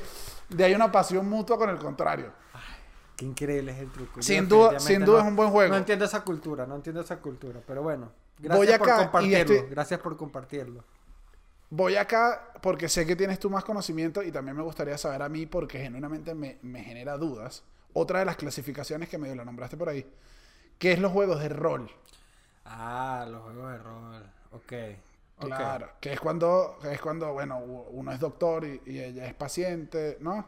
de 0.47 0.63
hay 0.63 0.73
una 0.73 0.89
pasión 0.93 1.27
mutua 1.29 1.57
con 1.57 1.69
el 1.69 1.77
contrario. 1.77 2.31
Qué 3.17 3.25
increíble 3.25 3.73
es 3.73 3.79
el 3.79 3.91
truco. 3.91 4.21
Yo 4.21 4.23
Sin 4.23 4.47
duda- 4.47 4.79
sin 4.79 5.03
duda 5.03 5.19
es 5.21 5.27
un 5.27 5.35
buen 5.35 5.49
juego. 5.49 5.69
No 5.71 5.77
entiendo 5.77 6.05
esa 6.05 6.21
cultura, 6.23 6.65
no 6.65 6.75
entiendo 6.75 7.01
esa 7.01 7.17
cultura. 7.19 7.59
Pero 7.67 7.83
bueno, 7.83 8.11
gracias 8.39 8.57
Voy 8.57 8.77
por 8.79 8.89
acá 8.89 8.97
compartirlo. 9.03 9.53
estoy- 9.55 9.69
Gracias 9.69 9.99
por 9.99 10.15
compartirlo. 10.17 10.83
Voy 11.75 11.95
acá 11.95 12.51
porque 12.61 12.87
sé 12.87 13.03
que 13.03 13.15
tienes 13.15 13.39
tú 13.39 13.49
más 13.49 13.63
conocimiento 13.63 14.21
y 14.21 14.31
también 14.31 14.55
me 14.55 14.61
gustaría 14.61 14.95
saber 14.95 15.23
a 15.23 15.27
mí 15.27 15.47
porque 15.47 15.79
genuinamente 15.79 16.35
me, 16.35 16.59
me 16.61 16.83
genera 16.83 17.17
dudas. 17.17 17.63
Otra 17.93 18.19
de 18.19 18.25
las 18.25 18.35
clasificaciones 18.35 19.09
que 19.09 19.17
medio 19.17 19.33
la 19.33 19.43
nombraste 19.43 19.75
por 19.75 19.89
ahí, 19.89 20.05
que 20.77 20.91
es 20.91 20.99
los 20.99 21.11
juegos 21.11 21.41
de 21.41 21.49
rol. 21.49 21.89
Ah, 22.63 23.25
los 23.27 23.41
juegos 23.41 23.71
de 23.71 23.77
rol. 23.79 24.23
Ok. 24.51 24.73
Claro, 25.39 25.89
que 25.99 26.13
es 26.13 26.19
cuando, 26.19 26.77
es 26.83 27.01
cuando, 27.01 27.33
bueno, 27.33 27.57
uno 27.57 28.11
es 28.11 28.19
doctor 28.19 28.65
y, 28.65 28.79
y 28.85 28.99
ella 28.99 29.25
es 29.25 29.33
paciente, 29.33 30.17
¿no? 30.21 30.45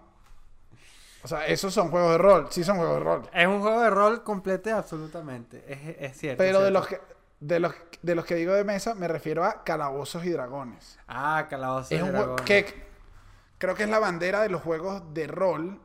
O 1.24 1.28
sea, 1.28 1.48
esos 1.48 1.74
son 1.74 1.90
juegos 1.90 2.12
de 2.12 2.18
rol, 2.20 2.48
sí 2.52 2.64
son 2.64 2.78
juegos 2.78 2.98
de 2.98 3.04
rol. 3.04 3.30
Es 3.34 3.48
un 3.48 3.62
juego 3.62 3.82
de 3.82 3.90
rol 3.90 4.24
completo 4.24 4.76
absolutamente. 4.76 5.64
Es, 5.68 6.12
es 6.12 6.18
cierto. 6.20 6.38
Pero 6.38 6.60
es 6.60 6.66
de 6.66 6.72
los 6.72 6.86
que 6.86 7.02
de 7.48 7.60
los, 7.60 7.74
de 8.02 8.16
los 8.16 8.26
que 8.26 8.36
digo 8.36 8.54
de 8.54 8.64
mesa 8.64 8.96
me 8.96 9.08
refiero 9.08 9.44
a 9.46 9.64
calabozos 9.64 10.26
y 10.26 10.30
dragones. 10.30 11.00
Ah, 11.08 11.48
calabozos 11.50 11.92
Es 11.92 12.00
y 12.00 12.02
un 12.02 12.12
dragones. 12.12 12.46
que 12.46 12.86
creo 13.58 13.76
que 13.76 13.84
es 13.84 13.90
la 13.90 14.00
bandera 14.00 14.42
de 14.42 14.50
los 14.50 14.62
juegos 14.62 15.14
de 15.14 15.28
rol. 15.28 15.80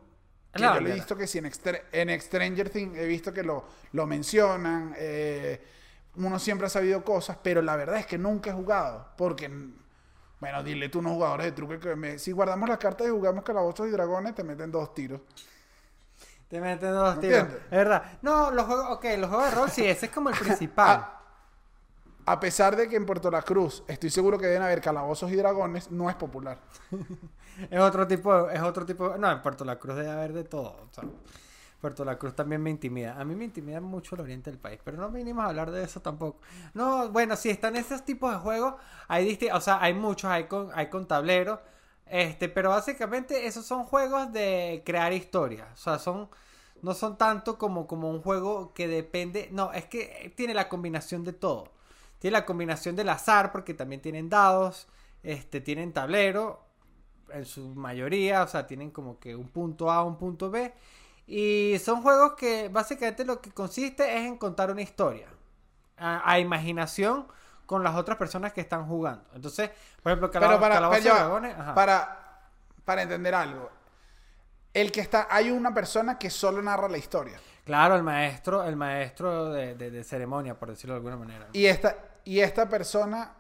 Que 0.55 0.63
yo 0.63 0.81
lo 0.81 0.89
he 0.89 0.93
visto 0.95 1.17
que 1.17 1.27
si 1.27 1.39
en, 1.39 1.51
en 1.93 2.21
Stranger 2.21 2.71
Things 2.71 2.99
he 2.99 3.07
visto 3.07 3.33
que 3.33 3.43
lo, 3.43 3.65
lo 3.93 4.07
mencionan. 4.07 4.95
eh, 4.99 5.65
uno 6.17 6.39
siempre 6.41 6.67
ha 6.67 6.71
sabido 6.71 7.05
cosas, 7.05 7.39
pero 7.43 7.63
la 7.63 7.77
verdad 7.77 7.99
es 7.99 8.07
que 8.07 8.19
nunca 8.19 8.51
he 8.51 8.53
jugado. 8.53 9.09
Porque, 9.17 9.49
bueno, 10.41 10.63
dile 10.65 10.89
tú 10.89 10.99
unos 11.01 11.13
jugadores 11.13 11.47
de 11.47 11.53
truco 11.53 11.79
que 11.79 11.95
me- 11.97 12.19
si 12.19 12.33
guardamos 12.33 12.69
las 12.69 12.79
cartas 12.79 13.07
y 13.07 13.11
jugamos 13.11 13.45
calabozos 13.45 13.87
y 13.89 13.91
dragones, 13.91 14.35
te 14.35 14.43
meten 14.45 14.71
dos 14.73 14.93
tiros. 14.95 15.21
Te 16.49 16.61
meten 16.61 16.93
dos 16.93 17.15
¿Me 17.15 17.21
tiros. 17.21 17.43
entiendes? 17.43 17.63
Es 17.65 17.71
verdad. 17.71 18.19
No, 18.23 18.51
los 18.51 18.67
juegos, 18.67 18.87
ok, 18.91 19.05
los 19.19 19.29
juegos 19.31 19.51
de 19.51 19.57
rol 19.57 19.71
sí, 19.71 19.85
ese 19.87 20.07
es 20.07 20.13
como 20.13 20.31
el 20.31 20.37
principal. 20.39 20.91
A, 20.91 21.20
a 22.27 22.41
pesar 22.41 22.77
de 22.77 22.89
que 22.89 22.97
en 22.97 23.07
Puerto 23.07 23.31
La 23.31 23.43
Cruz 23.43 23.83
estoy 23.89 24.11
seguro 24.11 24.39
que 24.39 24.47
deben 24.47 24.63
haber 24.63 24.81
calabozos 24.81 25.31
y 25.31 25.37
dragones, 25.37 25.91
no 25.91 26.11
es 26.11 26.17
popular. 26.17 26.59
Es 27.71 27.79
otro 27.79 28.07
tipo, 28.07 28.49
es 28.49 28.63
otro 28.63 28.87
tipo. 28.87 29.19
No, 29.19 29.31
en 29.31 29.43
Puerto 29.43 29.67
La 29.67 29.79
Cruz 29.79 29.97
debe 29.97 30.11
haber 30.11 30.33
de 30.33 30.45
todo. 30.45 30.89
Puerto 31.81 32.05
La 32.05 32.17
Cruz 32.19 32.35
también 32.35 32.63
me 32.63 32.71
intimida. 32.71 33.21
A 33.21 33.25
mí 33.25 33.35
me 33.35 33.45
intimida 33.45 33.81
mucho 33.81 34.15
el 34.15 34.23
oriente 34.23 34.51
del 34.51 34.59
país, 34.59 34.81
pero 34.85 34.97
no 34.97 35.11
vinimos 35.11 35.45
a 35.45 35.49
hablar 35.49 35.71
de 35.71 35.83
eso 35.85 36.01
tampoco. 36.01 36.41
No, 36.75 37.09
bueno, 37.11 37.37
sí, 37.37 37.51
están 37.51 37.77
esos 37.77 38.05
tipos 38.05 38.33
de 38.33 38.39
juegos. 38.39 38.75
Hay 39.09 39.39
o 39.53 39.61
sea, 39.61 39.83
hay 39.83 39.95
muchos, 39.95 40.31
hay 40.31 40.45
con, 40.45 40.71
hay 40.75 40.89
con 40.89 41.07
tablero. 41.07 41.61
Este, 42.07 42.49
pero 42.49 42.71
básicamente 42.71 43.47
esos 43.47 43.65
son 43.67 43.85
juegos 43.85 44.33
de 44.33 44.83
crear 44.85 45.13
historias. 45.13 45.69
O 45.75 45.77
sea, 45.77 45.99
son. 45.99 46.29
No 46.83 46.95
son 46.95 47.19
tanto 47.19 47.59
como, 47.59 47.87
como 47.87 48.09
un 48.11 48.23
juego 48.23 48.73
que 48.73 48.89
depende. 48.89 49.49
No, 49.53 49.71
es 49.73 49.85
que 49.85 50.33
tiene 50.35 50.55
la 50.55 50.69
combinación 50.71 51.25
de 51.25 51.35
todo. 51.35 51.69
Tiene 52.21 52.39
la 52.39 52.47
combinación 52.47 52.95
del 52.95 53.09
azar, 53.09 53.51
porque 53.51 53.75
también 53.75 54.01
tienen 54.01 54.29
dados. 54.29 54.87
Este, 55.25 55.61
tienen 55.61 55.93
tablero 55.93 56.65
en 57.31 57.45
su 57.45 57.75
mayoría, 57.75 58.45
o 58.45 58.47
sea, 58.49 58.67
tienen 58.69 58.91
como 58.93 59.19
que 59.19 59.35
un 59.35 59.49
punto 59.49 59.91
A, 59.91 60.05
un 60.05 60.17
punto 60.17 60.51
B. 60.51 60.73
Y 61.27 61.77
son 61.85 62.03
juegos 62.03 62.35
que 62.35 62.69
básicamente 62.69 63.25
lo 63.25 63.41
que 63.41 63.51
consiste 63.51 64.17
es 64.17 64.23
en 64.27 64.37
contar 64.39 64.71
una 64.71 64.83
historia. 64.83 65.27
A, 65.97 66.31
a 66.33 66.39
imaginación 66.39 67.27
con 67.67 67.85
las 67.85 67.95
otras 67.95 68.17
personas 68.19 68.53
que 68.53 68.61
están 68.63 68.87
jugando. 68.87 69.25
Entonces, 69.35 69.71
por 70.03 70.13
ejemplo, 70.13 70.31
Pero 70.31 70.41
Calabozos 70.41 70.61
para, 70.61 70.75
Calabozos 70.77 71.03
pero 71.05 71.15
Dragones, 71.15 71.55
para, 71.75 72.49
para 72.85 73.03
entender 73.03 73.35
algo. 73.35 73.71
El 74.73 74.91
que 74.93 75.01
está, 75.01 75.27
hay 75.31 75.51
una 75.51 75.75
persona 75.75 76.19
que 76.19 76.31
solo 76.31 76.63
narra 76.63 76.89
la 76.89 76.99
historia. 76.99 77.39
Claro, 77.65 77.95
el 77.97 78.03
maestro, 78.03 78.65
el 78.65 78.77
maestro 78.77 79.51
de, 79.53 79.75
de- 79.75 79.91
de 79.91 80.05
ceremonia, 80.05 80.59
por 80.59 80.71
decirlo 80.71 80.95
de 80.95 80.99
alguna 80.99 81.17
manera. 81.17 81.49
Y 81.53 81.67
esta, 81.67 81.97
y 82.25 82.41
esta 82.41 82.69
persona 82.69 83.35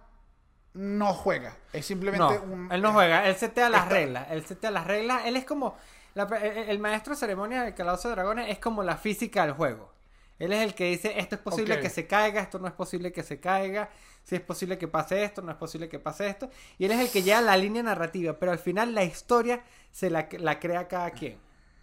no 0.74 1.12
juega. 1.14 1.56
Es 1.72 1.86
simplemente 1.86 2.24
No, 2.38 2.42
un. 2.52 2.72
él 2.72 2.80
no 2.82 2.92
juega, 2.92 3.26
él 3.28 3.36
setea 3.36 3.68
las 3.68 3.88
reglas, 3.88 4.28
él 4.30 4.44
setea 4.46 4.70
las 4.70 4.86
reglas, 4.86 5.22
él 5.26 5.36
es 5.36 5.44
como, 5.44 5.76
la- 6.14 6.24
el, 6.24 6.68
el 6.70 6.78
maestro 6.78 7.14
de 7.14 7.20
ceremonia 7.20 7.62
del 7.64 7.74
Calabozo 7.74 8.08
de 8.08 8.14
Dragones 8.14 8.48
es 8.50 8.58
como 8.58 8.82
la 8.82 8.96
física 8.96 9.44
del 9.44 9.54
juego. 9.54 9.92
Él 10.38 10.52
es 10.54 10.62
el 10.62 10.74
que 10.74 10.84
dice, 10.86 11.18
esto 11.18 11.34
es 11.34 11.40
posible 11.42 11.80
que 11.80 11.90
se 11.90 12.06
caiga, 12.06 12.40
esto 12.40 12.58
no 12.58 12.66
es 12.66 12.72
posible 12.72 13.12
que 13.12 13.22
se 13.22 13.40
caiga, 13.40 13.90
si 14.24 14.36
es 14.36 14.40
posible 14.40 14.78
que 14.78 14.88
pase 14.88 15.22
esto, 15.22 15.42
no 15.42 15.50
es 15.52 15.58
posible 15.58 15.88
que 15.88 15.98
pase 15.98 16.28
esto. 16.28 16.48
Y 16.78 16.86
él 16.86 16.92
es 16.92 17.00
el 17.00 17.10
que 17.10 17.22
lleva 17.22 17.42
la 17.42 17.56
línea 17.58 17.82
narrativa, 17.82 18.32
pero 18.38 18.50
al 18.52 18.58
final 18.58 18.94
la 18.94 19.04
historia 19.04 19.62
se 19.90 20.08
la, 20.08 20.28
la 20.38 20.58
crea 20.58 20.88
cada 20.88 21.10
quien. 21.10 21.38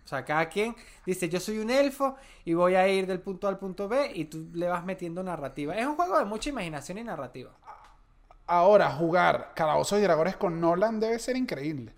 O 0.08 0.10
sea, 0.10 0.24
cada 0.24 0.48
quien 0.48 0.74
dice, 1.06 1.28
yo 1.28 1.38
soy 1.38 1.58
un 1.60 1.70
elfo 1.70 2.16
y 2.46 2.54
voy 2.54 2.76
a 2.76 2.88
ir 2.88 3.06
del 3.06 3.20
punto 3.20 3.46
A 3.46 3.50
al 3.50 3.60
punto 3.60 3.90
B 3.90 4.10
y 4.16 4.24
tú 4.24 4.48
le 4.54 4.70
vas 4.70 4.86
metiendo 4.86 5.22
narrativa. 5.22 5.76
Es 5.76 5.86
un 5.86 5.98
juego 5.98 6.18
de 6.18 6.24
mucha 6.24 6.50
imaginación 6.50 6.98
y 7.00 7.04
narrativa. 7.04 7.52
Ahora, 8.46 8.90
jugar 8.92 9.52
Calabozos 9.54 10.00
y 10.00 10.04
Dragones 10.04 10.38
con 10.38 10.62
Nolan 10.62 11.02
debe 11.02 11.20
ser 11.20 11.36
increíble. 11.36 11.92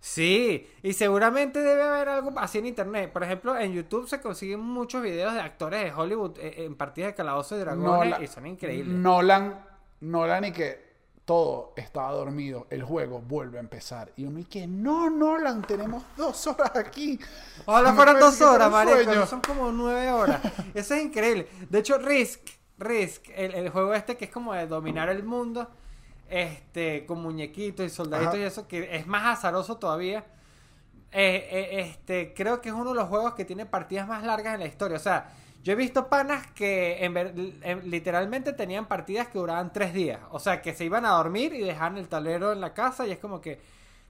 Sí, 0.00 0.66
y 0.82 0.94
seguramente 0.94 1.60
debe 1.60 1.82
haber 1.82 2.08
algo 2.08 2.32
así 2.38 2.56
en 2.56 2.64
internet. 2.64 3.12
Por 3.12 3.24
ejemplo, 3.24 3.54
en 3.58 3.74
YouTube 3.74 4.08
se 4.08 4.22
consiguen 4.22 4.60
muchos 4.60 5.02
videos 5.02 5.34
de 5.34 5.40
actores 5.40 5.84
de 5.84 5.92
Hollywood 5.92 6.38
eh, 6.38 6.64
en 6.64 6.74
partidas 6.76 7.10
de 7.10 7.14
calabozos 7.16 7.58
y 7.58 7.60
dragones 7.60 8.14
Nolan- 8.14 8.24
y 8.24 8.26
son 8.26 8.46
increíbles. 8.46 8.96
Nolan, 8.96 9.62
Nolan 10.00 10.46
y 10.46 10.52
que 10.52 10.89
todo 11.30 11.74
estaba 11.76 12.10
dormido, 12.10 12.66
el 12.70 12.82
juego 12.82 13.20
vuelve 13.20 13.58
a 13.58 13.60
empezar. 13.60 14.10
Y 14.16 14.24
uno 14.24 14.40
y 14.40 14.44
que, 14.46 14.66
no, 14.66 15.08
Nolan, 15.08 15.62
tenemos 15.62 16.02
dos 16.16 16.44
horas 16.48 16.74
aquí. 16.74 17.20
Fueran 17.64 17.96
parece 17.96 18.18
dos 18.18 18.40
horas, 18.40 18.72
sueño. 18.88 19.26
Son 19.28 19.40
como 19.40 19.70
nueve 19.70 20.10
horas. 20.10 20.40
Eso 20.74 20.94
es 20.94 21.04
increíble. 21.04 21.46
De 21.68 21.78
hecho, 21.78 21.98
Risk, 21.98 22.40
Risk, 22.78 23.28
el, 23.32 23.54
el 23.54 23.68
juego 23.68 23.94
este 23.94 24.16
que 24.16 24.24
es 24.24 24.30
como 24.32 24.54
de 24.54 24.66
dominar 24.66 25.08
el 25.08 25.22
mundo, 25.22 25.70
este, 26.28 27.06
con 27.06 27.22
muñequitos 27.22 27.86
y 27.86 27.90
soldaditos 27.90 28.34
Ajá. 28.34 28.42
y 28.42 28.46
eso, 28.46 28.66
que 28.66 28.96
es 28.96 29.06
más 29.06 29.38
azaroso 29.38 29.76
todavía. 29.76 30.24
eh, 31.12 31.48
eh, 31.48 31.80
este, 31.90 32.34
creo 32.34 32.60
que 32.60 32.70
es 32.70 32.74
uno 32.74 32.90
de 32.90 32.96
los 32.96 33.08
juegos 33.08 33.34
que 33.34 33.44
tiene 33.44 33.66
partidas 33.66 34.08
más 34.08 34.24
largas 34.24 34.54
en 34.54 34.60
la 34.60 34.66
historia. 34.66 34.96
O 34.96 35.00
sea, 35.00 35.30
yo 35.62 35.72
he 35.72 35.76
visto 35.76 36.08
panas 36.08 36.46
que 36.52 37.04
en 37.04 37.12
ver- 37.14 37.34
en- 37.62 37.90
literalmente 37.90 38.52
tenían 38.52 38.86
partidas 38.86 39.28
que 39.28 39.38
duraban 39.38 39.72
tres 39.72 39.92
días. 39.92 40.20
O 40.30 40.38
sea, 40.38 40.62
que 40.62 40.72
se 40.74 40.84
iban 40.84 41.04
a 41.04 41.10
dormir 41.10 41.52
y 41.54 41.60
dejaban 41.60 41.98
el 41.98 42.08
tablero 42.08 42.52
en 42.52 42.60
la 42.60 42.72
casa 42.74 43.06
y 43.06 43.12
es 43.12 43.18
como 43.18 43.40
que 43.40 43.60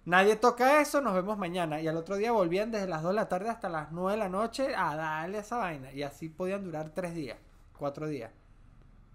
nadie 0.05 0.37
toca 0.37 0.81
eso, 0.81 1.01
nos 1.01 1.15
vemos 1.15 1.37
mañana. 1.39 1.81
Y 1.81 1.89
al 1.89 1.97
otro 1.97 2.17
día 2.17 2.33
volvían 2.33 2.71
desde 2.71 2.87
las 2.87 3.03
2 3.03 3.11
de 3.13 3.17
la 3.17 3.29
tarde 3.29 3.49
hasta 3.49 3.69
las 3.69 3.91
9 3.93 4.13
de 4.13 4.19
la 4.19 4.29
noche 4.29 4.75
a 4.77 4.95
darle 4.97 5.39
esa 5.39 5.57
vaina. 5.57 5.93
Y 5.93 6.03
así 6.03 6.29
podían 6.29 6.63
durar 6.65 6.91
tres 6.95 7.15
días, 7.15 7.37
cuatro 7.77 8.07
días. 8.07 8.31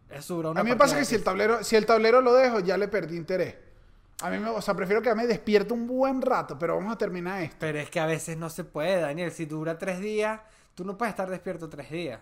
Eso 0.09 0.35
dura 0.35 0.51
una 0.51 0.61
A 0.61 0.63
mí 0.63 0.69
me 0.69 0.75
pasa 0.75 0.97
que 0.97 1.05
si 1.05 1.15
el 1.15 1.23
tablero, 1.23 1.63
si 1.63 1.75
el 1.75 1.85
tablero 1.85 2.21
lo 2.21 2.33
dejo, 2.33 2.59
ya 2.59 2.77
le 2.77 2.87
perdí 2.87 3.17
interés. 3.17 3.55
A 4.21 4.29
mí 4.29 4.37
me, 4.39 4.49
o 4.49 4.61
sea, 4.61 4.73
prefiero 4.73 5.01
que 5.01 5.13
me 5.15 5.27
despierto 5.27 5.73
un 5.73 5.87
buen 5.87 6.21
rato, 6.21 6.57
pero 6.57 6.75
vamos 6.77 6.93
a 6.93 6.97
terminar 6.97 7.41
esto. 7.41 7.57
Pero 7.59 7.79
es 7.79 7.89
que 7.89 7.99
a 7.99 8.05
veces 8.05 8.37
no 8.37 8.49
se 8.49 8.63
puede, 8.63 9.01
Daniel. 9.01 9.31
Si 9.31 9.45
dura 9.45 9.77
tres 9.77 9.99
días, 9.99 10.39
tú 10.75 10.85
no 10.85 10.97
puedes 10.97 11.13
estar 11.13 11.29
despierto 11.29 11.67
tres 11.69 11.89
días. 11.89 12.19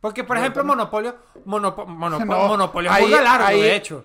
Porque, 0.00 0.24
por 0.24 0.36
No, 0.36 0.42
ejemplo, 0.42 0.62
también- 0.62 0.78
Monopolio, 0.78 1.16
Monopo- 1.44 1.86
Monopo- 1.86 2.24
No, 2.26 2.48
Monopolio 2.48 2.92
es 2.92 3.00
muy 3.00 3.10
largo, 3.10 3.46
ahí- 3.46 3.60
de 3.62 3.76
hecho. 3.76 4.04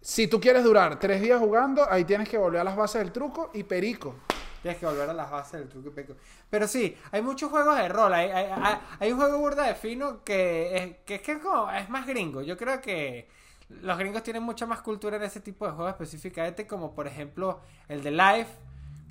Si 0.00 0.28
tú 0.28 0.40
quieres 0.40 0.62
durar 0.64 0.98
tres 0.98 1.20
días 1.20 1.38
jugando, 1.40 1.86
ahí 1.90 2.04
tienes 2.04 2.28
que 2.28 2.38
volver 2.38 2.60
a 2.60 2.64
las 2.64 2.76
bases 2.76 3.02
del 3.02 3.12
truco 3.12 3.50
y 3.54 3.62
perico. 3.64 4.14
Tienes 4.62 4.78
que 4.80 4.86
volver 4.86 5.08
a 5.10 5.12
las 5.12 5.30
bases 5.30 5.60
del 5.60 5.68
truco 5.68 5.88
y 5.88 5.92
peco. 5.92 6.14
Pero 6.50 6.66
sí, 6.68 6.96
hay 7.12 7.22
muchos 7.22 7.50
juegos 7.50 7.76
de 7.76 7.88
rol. 7.88 8.12
Hay, 8.14 8.30
hay, 8.30 8.46
hay- 8.52 8.78
hay 9.00 9.12
un 9.12 9.18
juego 9.18 9.38
burda 9.38 9.64
de 9.64 9.74
fino 9.74 10.22
que 10.24 10.76
es, 10.76 10.96
que, 11.04 11.16
es 11.16 11.22
que 11.22 11.32
es 11.32 11.38
como- 11.38 11.70
es 11.70 11.88
más 11.88 12.06
gringo. 12.06 12.42
Yo 12.42 12.56
creo 12.56 12.80
que 12.80 13.28
los 13.68 13.98
gringos 13.98 14.22
tienen 14.22 14.42
mucha 14.44 14.64
más 14.66 14.80
cultura 14.80 15.16
en 15.16 15.22
ese 15.24 15.40
tipo 15.40 15.66
de 15.66 15.72
juegos 15.72 15.92
específicamente, 15.92 16.66
como 16.66 16.94
por 16.94 17.06
ejemplo 17.08 17.60
el 17.88 18.02
de 18.02 18.10
Life, 18.12 18.50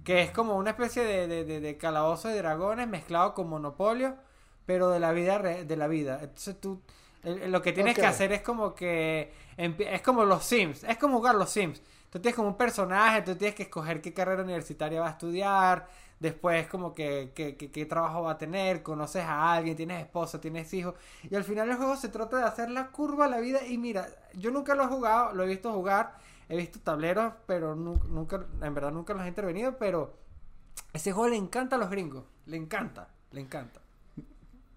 que 0.06 0.22
es 0.24 0.32
como 0.32 0.56
una 0.58 0.72
especie 0.72 1.04
de, 1.04 1.28
de, 1.28 1.46
de- 1.46 1.60
de 1.62 1.78
calabozo 1.78 2.30
de 2.30 2.38
dragones 2.38 2.88
mezclado 2.88 3.34
con 3.34 3.50
Monopolio, 3.50 4.16
pero 4.66 4.90
de 4.92 5.00
la 5.02 5.12
vida 5.12 5.38
re- 5.40 5.66
de 5.66 5.78
la 5.78 5.88
vida. 5.88 6.20
Entonces 6.24 6.62
tú 6.62 6.82
lo 7.24 7.62
que 7.62 7.74
tienes 7.74 7.96
que 7.96 8.06
hacer 8.06 8.32
es 8.34 8.42
como 8.44 8.76
que 8.76 9.34
es 9.58 10.02
como 10.04 10.26
los 10.26 10.44
Sims, 10.46 10.84
es 10.84 10.98
como 10.98 11.18
jugar 11.18 11.36
los 11.36 11.50
Sims. 11.50 11.82
Tú 12.12 12.20
tienes 12.22 12.36
como 12.36 12.50
un 12.50 12.58
personaje, 12.58 13.22
tú 13.24 13.36
tienes 13.36 13.56
que 13.56 13.64
escoger 13.64 14.02
qué 14.02 14.14
carrera 14.14 14.44
universitaria 14.44 15.02
va 15.02 15.08
a 15.08 15.12
estudiar, 15.12 15.88
después 16.20 16.68
como 16.68 16.94
que, 16.94 17.32
que- 17.36 17.58
que- 17.58 17.72
qué 17.72 17.86
trabajo 17.86 18.24
va 18.24 18.32
a 18.34 18.38
tener, 18.38 18.84
conoces 18.84 19.24
a 19.26 19.54
alguien, 19.54 19.76
tienes 19.76 20.02
esposa, 20.02 20.40
tienes 20.40 20.74
hijos, 20.74 20.96
y 21.30 21.36
al 21.36 21.44
final 21.44 21.70
el 21.70 21.78
juego 21.78 21.96
se 21.98 22.10
trata 22.10 22.38
de 22.38 22.44
hacer 22.44 22.70
la 22.70 22.88
curva 22.88 23.26
a 23.26 23.28
la 23.30 23.40
vida 23.40 23.66
y 23.68 23.78
mira, 23.78 24.08
yo 24.36 24.52
nunca 24.52 24.76
lo 24.76 24.84
he 24.84 24.88
jugado, 24.88 25.34
lo 25.34 25.44
he 25.44 25.48
visto 25.48 25.74
jugar, 25.74 26.16
he 26.50 26.56
visto 26.58 26.80
tableros, 26.80 27.34
pero 27.46 27.76
nu- 27.76 28.00
nunca, 28.08 28.46
en 28.62 28.74
verdad 28.74 28.92
nunca 28.92 29.14
los 29.14 29.24
he 29.24 29.28
intervenido, 29.28 29.78
pero 29.78 30.18
ese 30.94 31.12
juego 31.12 31.30
le 31.30 31.38
encanta 31.38 31.76
a 31.76 31.80
los 31.80 31.90
gringos, 31.90 32.24
le 32.46 32.58
encanta, 32.58 33.08
le 33.32 33.42
encanta. 33.42 33.82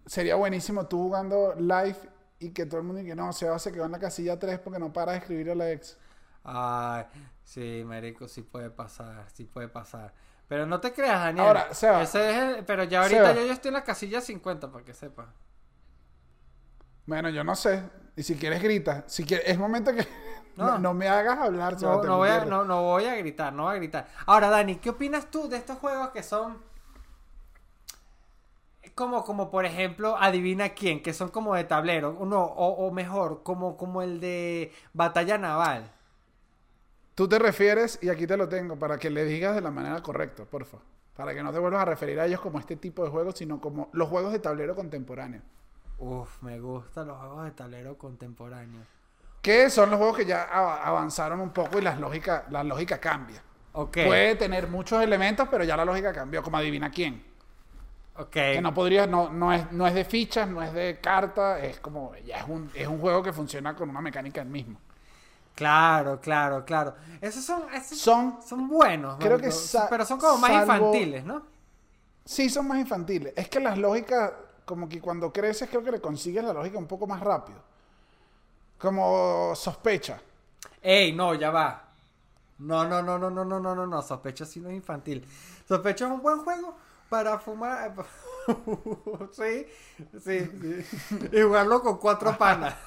Sería 0.06 0.36
buenísimo 0.36 0.86
tú 0.86 0.98
jugando 1.04 1.54
live 1.56 1.96
y 2.38 2.50
que 2.50 2.64
todo 2.66 2.80
el 2.80 2.86
mundo 2.86 3.02
diga, 3.02 3.14
no, 3.14 3.32
se 3.32 3.58
se 3.58 3.72
quedó 3.72 3.84
en 3.84 3.92
la 3.92 3.98
casilla 3.98 4.38
3 4.38 4.58
porque 4.60 4.78
no 4.78 4.92
para 4.92 5.12
de 5.12 5.18
escribir 5.18 5.50
a 5.50 5.54
la 5.54 5.70
ex. 5.70 5.98
Ay, 6.44 7.04
sí, 7.44 7.82
marico, 7.84 8.26
sí 8.28 8.42
puede 8.42 8.70
pasar, 8.70 9.26
sí 9.32 9.44
puede 9.44 9.68
pasar. 9.68 10.14
Pero 10.46 10.64
no 10.64 10.80
te 10.80 10.94
creas, 10.94 11.20
Daniel. 11.20 11.46
Ahora, 11.46 11.74
Seba. 11.74 12.02
Ese 12.02 12.30
es 12.30 12.36
el- 12.58 12.64
pero 12.64 12.84
ya 12.84 13.02
ahorita 13.02 13.26
Seba. 13.26 13.34
yo, 13.40 13.46
yo 13.46 13.52
estoy 13.52 13.68
en 13.68 13.74
la 13.74 13.84
casilla 13.84 14.22
50, 14.22 14.72
para 14.72 14.82
que 14.82 14.94
sepas. 14.94 15.26
Bueno, 17.06 17.28
yo 17.30 17.44
no 17.44 17.54
sé. 17.54 17.82
Y 18.16 18.22
si 18.22 18.34
quieres 18.36 18.62
grita. 18.62 19.04
Si 19.06 19.24
quieres, 19.24 19.46
es 19.48 19.58
momento 19.58 19.92
que 19.94 20.06
no, 20.59 20.66
No. 20.72 20.78
no 20.78 20.94
me 20.94 21.09
hagas 21.09 21.38
hablar. 21.38 21.80
No, 21.80 22.02
no, 22.02 22.16
voy 22.18 22.28
a, 22.28 22.44
no, 22.44 22.64
no 22.64 22.82
voy 22.82 23.04
a 23.04 23.14
gritar, 23.16 23.52
no 23.52 23.64
voy 23.64 23.74
a 23.74 23.76
gritar. 23.78 24.09
Ahora, 24.26 24.50
Dani, 24.50 24.76
¿qué 24.76 24.90
opinas 24.90 25.30
tú 25.30 25.48
de 25.48 25.56
estos 25.56 25.78
juegos 25.78 26.11
que 26.11 26.22
son 26.22 26.59
como, 28.94 29.22
como 29.24 29.50
por 29.50 29.64
ejemplo, 29.64 30.16
adivina 30.18 30.70
quién, 30.70 31.02
que 31.02 31.12
son 31.14 31.28
como 31.28 31.54
de 31.54 31.62
tablero, 31.64 32.16
uno, 32.18 32.42
o, 32.42 32.86
o 32.86 32.90
mejor, 32.90 33.44
como, 33.44 33.76
como 33.76 34.02
el 34.02 34.18
de 34.18 34.72
batalla 34.92 35.38
naval? 35.38 35.92
Tú 37.14 37.28
te 37.28 37.38
refieres, 37.38 37.98
y 38.02 38.09
aquí 38.09 38.26
te 38.26 38.36
lo 38.36 38.48
tengo, 38.48 38.76
para 38.76 38.98
que 38.98 39.11
le 39.11 39.24
digas 39.24 39.54
de 39.54 39.61
la 39.61 39.70
manera 39.70 40.02
correcta, 40.02 40.44
porfa. 40.44 40.78
Para 41.16 41.34
que 41.34 41.42
no 41.42 41.52
te 41.52 41.59
vuelvas 41.59 41.82
a 41.82 41.84
referir 41.84 42.18
a 42.18 42.26
ellos 42.26 42.40
como 42.40 42.59
este 42.59 42.76
tipo 42.76 43.04
de 43.04 43.11
juegos, 43.11 43.36
sino 43.38 43.61
como 43.61 43.88
los 43.92 44.09
juegos 44.09 44.32
de 44.32 44.38
tablero 44.40 44.74
contemporáneo. 44.74 45.42
Uf, 45.98 46.42
me 46.42 46.61
gustan 46.61 47.09
los 47.09 47.18
juegos 47.18 47.44
de 47.44 47.50
tablero 47.52 47.98
contemporáneos. 47.98 48.86
Que 49.43 49.70
son 49.70 49.91
los 49.91 49.99
juegos 49.99 50.16
que 50.18 50.26
ya 50.26 50.43
av- 50.45 50.80
avanzaron 50.84 51.41
un 51.41 51.51
poco 51.51 51.78
y 51.78 51.82
las 51.82 51.99
lógica, 51.99 52.45
la 52.51 52.62
lógica 52.64 52.99
cambia. 52.99 53.43
Puede 54.07 54.34
tener 54.34 54.66
muchos 54.68 55.01
elementos, 55.03 55.47
pero 55.51 55.62
ya 55.64 55.76
la 55.76 55.84
lógica 55.84 56.12
cambió, 56.12 56.43
como 56.43 56.57
adivina 56.57 56.91
quién. 56.91 57.24
Que 58.32 58.61
no 58.61 58.74
podría, 58.74 59.07
no, 59.07 59.28
no, 59.30 59.53
es, 59.53 59.70
no 59.70 59.86
es 59.86 59.95
de 59.95 60.05
fichas, 60.05 60.49
no 60.49 60.61
es 60.61 60.72
de 60.72 60.99
carta, 61.01 61.61
es 61.61 61.78
como, 61.78 62.12
ya 62.26 62.39
es 62.39 62.49
un, 62.49 62.68
es 62.74 62.89
un 62.89 62.99
juego 62.99 63.22
que 63.22 63.32
funciona 63.32 63.76
con 63.76 63.89
una 63.89 64.01
mecánica 64.01 64.41
el 64.43 64.49
mismo. 64.49 64.80
Claro, 65.55 66.20
claro, 66.20 66.64
claro. 66.64 66.95
Esos 67.20 67.45
son, 67.45 67.72
esos 67.72 67.97
Son, 67.99 68.39
son 68.45 68.66
buenos, 68.68 69.16
Creo 69.18 69.39
¿no? 69.39 69.43
que 69.43 69.51
pero 69.89 70.05
son 70.05 70.18
como 70.18 70.39
más 70.39 70.51
salvo- 70.51 70.62
infantiles, 70.89 71.24
¿no? 71.24 71.43
sí, 72.24 72.49
son 72.51 72.66
más 72.66 72.78
infantiles. 72.78 73.32
Es 73.36 73.49
que 73.49 73.61
las 73.61 73.78
lógicas, 73.78 74.32
como 74.64 74.89
que 74.89 75.01
cuando 75.01 75.32
creces, 75.32 75.68
creo 75.68 75.84
que 75.84 75.93
le 75.93 76.01
consigues 76.01 76.43
la 76.43 76.53
lógica 76.53 76.76
un 76.78 76.86
poco 76.89 77.07
más 77.07 77.20
rápido. 77.20 77.61
Como 78.78 79.54
sospecha. 79.54 80.20
Ey, 80.82 81.12
no, 81.12 81.34
ya 81.34 81.50
va. 81.50 81.84
No, 82.58 82.88
no, 82.88 83.02
no, 83.02 83.18
no, 83.18 83.30
no, 83.30 83.44
no, 83.44 83.60
no, 83.60 83.74
no, 83.74 83.86
no. 83.86 84.02
Sospecho 84.02 84.44
sí 84.44 84.60
no 84.60 84.68
es 84.68 84.74
infantil. 84.76 85.26
Sospecho 85.66 86.06
es 86.06 86.12
un 86.12 86.22
buen 86.22 86.40
juego 86.40 86.76
para 87.08 87.38
fumar. 87.38 87.94
sí, 89.32 89.66
sí, 90.20 90.20
sí. 90.20 90.50
Y 91.32 91.42
jugarlo 91.42 91.80
con 91.82 91.98
cuatro 91.98 92.36
panas. 92.36 92.74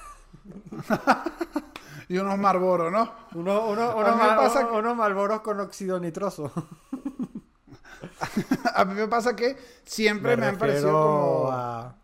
Y 2.08 2.18
unos 2.18 2.36
Marlboro, 2.36 2.90
¿no? 2.90 3.10
Uno, 3.34 3.68
uno, 3.68 3.96
uno, 3.96 4.16
me 4.16 4.36
pasa 4.36 4.66
unos 4.66 4.94
malboros 4.94 5.40
con 5.40 5.58
óxido 5.60 5.98
nitroso. 5.98 6.52
A 8.74 8.84
mí 8.84 8.94
me 8.94 9.08
pasa 9.08 9.34
que 9.34 9.56
siempre 9.84 10.36
me, 10.36 10.48
han 10.48 10.58
parecido 10.58 11.00
como... 11.00 11.50
a- 11.50 11.94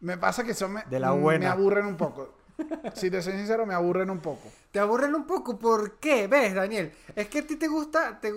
Me 0.00 0.16
pasa 0.18 0.44
que 0.44 0.54
son... 0.54 0.72
Me, 0.74 0.84
De 0.84 1.00
la 1.00 1.12
me 1.12 1.20
buena. 1.20 1.52
aburren 1.52 1.86
un 1.86 1.96
poco. 1.96 2.34
Si 2.94 3.08
te 3.08 3.22
soy 3.22 3.34
sincero, 3.34 3.66
me 3.66 3.74
aburren 3.74 4.10
un 4.10 4.18
poco. 4.18 4.48
Te 4.72 4.80
aburren 4.80 5.14
un 5.14 5.26
poco, 5.28 5.56
¿por 5.58 5.98
qué? 5.98 6.26
¿Ves, 6.26 6.54
Daniel? 6.54 6.92
Es 7.14 7.28
que 7.28 7.38
a 7.38 7.46
ti 7.46 7.54
te 7.54 7.68
gusta, 7.68 8.18
te 8.20 8.32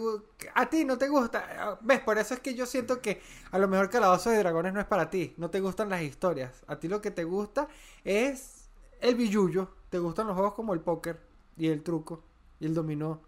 a 0.54 0.70
ti 0.70 0.86
no 0.86 0.96
te 0.98 1.08
gusta. 1.10 1.80
¿Ves? 1.82 2.02
Por 2.02 2.20
eso 2.20 2.36
es 2.36 2.40
que 2.40 2.54
yo 2.54 2.68
siento 2.68 3.02
que 3.02 3.20
a 3.50 3.58
lo 3.58 3.68
mejor 3.68 3.90
Calabozo 3.90 4.30
de 4.30 4.38
Dragones 4.38 4.74
no 4.74 4.80
es 4.80 4.86
para 4.86 5.10
ti. 5.10 5.34
No 5.38 5.50
te 5.50 5.60
gustan 5.60 5.90
las 5.90 6.04
historias. 6.04 6.64
A 6.68 6.76
ti 6.80 6.88
lo 6.88 7.02
que 7.02 7.10
te 7.10 7.24
gusta 7.24 7.68
es 8.04 8.70
el 9.00 9.16
billullo. 9.16 9.70
Te 9.90 9.98
gustan 9.98 10.28
los 10.28 10.36
juegos 10.36 10.54
como 10.54 10.76
el 10.76 10.82
póker 10.82 11.20
y 11.58 11.70
el 11.70 11.82
truco 11.82 12.24
y 12.60 12.68
el 12.68 12.76
dominó. 12.76 13.22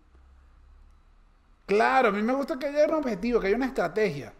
Claro, 1.65 2.09
a 2.09 2.11
mí 2.11 2.21
me 2.21 2.33
gusta 2.33 2.59
que 2.59 2.67
haya 2.67 2.85
un 2.85 2.93
objetivo, 2.95 3.39
que 3.39 3.47
haya 3.47 3.55
una 3.55 3.65
estrategia. 3.67 4.31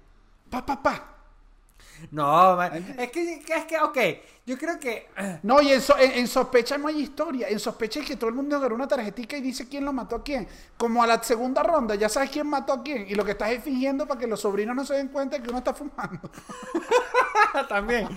Pa, 0.51 0.63
pa, 0.65 0.83
pa. 0.83 1.12
No, 2.11 2.57
man, 2.57 2.95
es 2.97 3.11
que, 3.11 3.33
es 3.47 3.65
que, 3.65 3.77
ok, 3.79 3.97
yo 4.45 4.57
creo 4.57 4.77
que... 4.77 5.07
No, 5.43 5.61
y 5.61 5.71
en, 5.71 5.81
so- 5.81 5.97
en- 5.97 6.11
en 6.11 6.27
sospecha 6.27 6.77
no 6.77 6.87
hay 6.89 6.99
historia. 6.99 7.47
En 7.47 7.59
sospecha 7.59 8.01
es 8.01 8.05
que 8.05 8.17
todo 8.17 8.29
el 8.29 8.35
mundo 8.35 8.57
agarra 8.57 8.75
una 8.75 8.87
tarjetita 8.89 9.37
y 9.37 9.41
dice 9.41 9.69
quién 9.69 9.85
lo 9.85 9.93
mató 9.93 10.17
a 10.17 10.23
quién. 10.23 10.45
Como 10.75 11.01
a 11.01 11.07
la 11.07 11.23
segunda 11.23 11.63
ronda, 11.63 11.95
ya 11.95 12.09
sabes 12.09 12.29
quién 12.29 12.47
mató 12.47 12.73
a 12.73 12.83
quién. 12.83 13.05
Y 13.07 13.15
lo 13.15 13.23
que 13.23 13.31
estás 13.31 13.51
es 13.51 13.63
fingiendo 13.63 14.05
para 14.05 14.19
que 14.19 14.27
los 14.27 14.41
sobrinos 14.41 14.75
no 14.75 14.83
se 14.85 14.95
den 14.95 15.07
cuenta 15.07 15.41
que 15.41 15.47
uno 15.49 15.59
está 15.59 15.73
fumando. 15.73 16.29
También. 17.69 18.09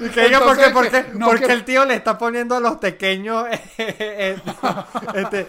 Y 0.00 0.08
que 0.08 0.22
diga 0.24 0.40
por 0.40 0.56
qué, 0.56 0.64
Entonces, 0.64 0.72
porque, 1.04 1.18
no, 1.18 1.26
porque 1.26 1.46
que- 1.46 1.52
el 1.52 1.64
tío 1.64 1.84
le 1.84 1.94
está 1.94 2.18
poniendo 2.18 2.56
a 2.56 2.60
los 2.60 2.76
pequeños 2.78 3.46
este, 3.76 5.46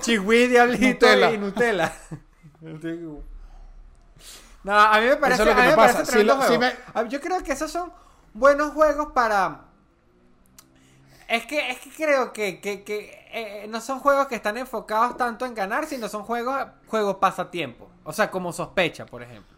chihui, 0.00 0.46
diablito 0.46 1.06
Nutella. 1.06 1.30
y 1.32 1.38
Nutella. 1.38 1.92
No, 4.64 4.78
a 4.78 4.98
mí 5.00 5.06
me 5.06 5.16
parece, 5.16 5.42
Eso 5.42 5.50
es 5.50 5.56
lo 5.56 5.62
que 5.62 5.68
me 5.68 5.76
pasa. 5.76 6.04
Si 6.04 6.22
lo- 6.24 6.42
si 6.42 7.08
Yo 7.08 7.20
creo 7.20 7.42
que 7.42 7.52
esos 7.52 7.70
son 7.70 7.92
buenos 8.34 8.72
juegos 8.72 9.12
para... 9.12 9.62
Es 11.28 11.44
que, 11.46 11.70
es 11.70 11.78
que 11.78 11.90
creo 11.90 12.32
que, 12.32 12.58
que, 12.60 12.82
que, 12.84 13.26
eh, 13.32 13.66
no 13.68 13.80
son 13.82 14.00
juegos 14.00 14.28
que 14.28 14.34
están 14.34 14.56
enfocados 14.56 15.16
tanto 15.18 15.44
en 15.44 15.54
ganar, 15.54 15.86
sino 15.86 16.08
son 16.08 16.22
juegos, 16.24 16.56
juegos 16.86 17.16
pasatiempo. 17.16 17.88
O 18.04 18.12
sea, 18.14 18.30
como 18.30 18.52
sospecha, 18.52 19.04
por 19.04 19.22
ejemplo. 19.22 19.56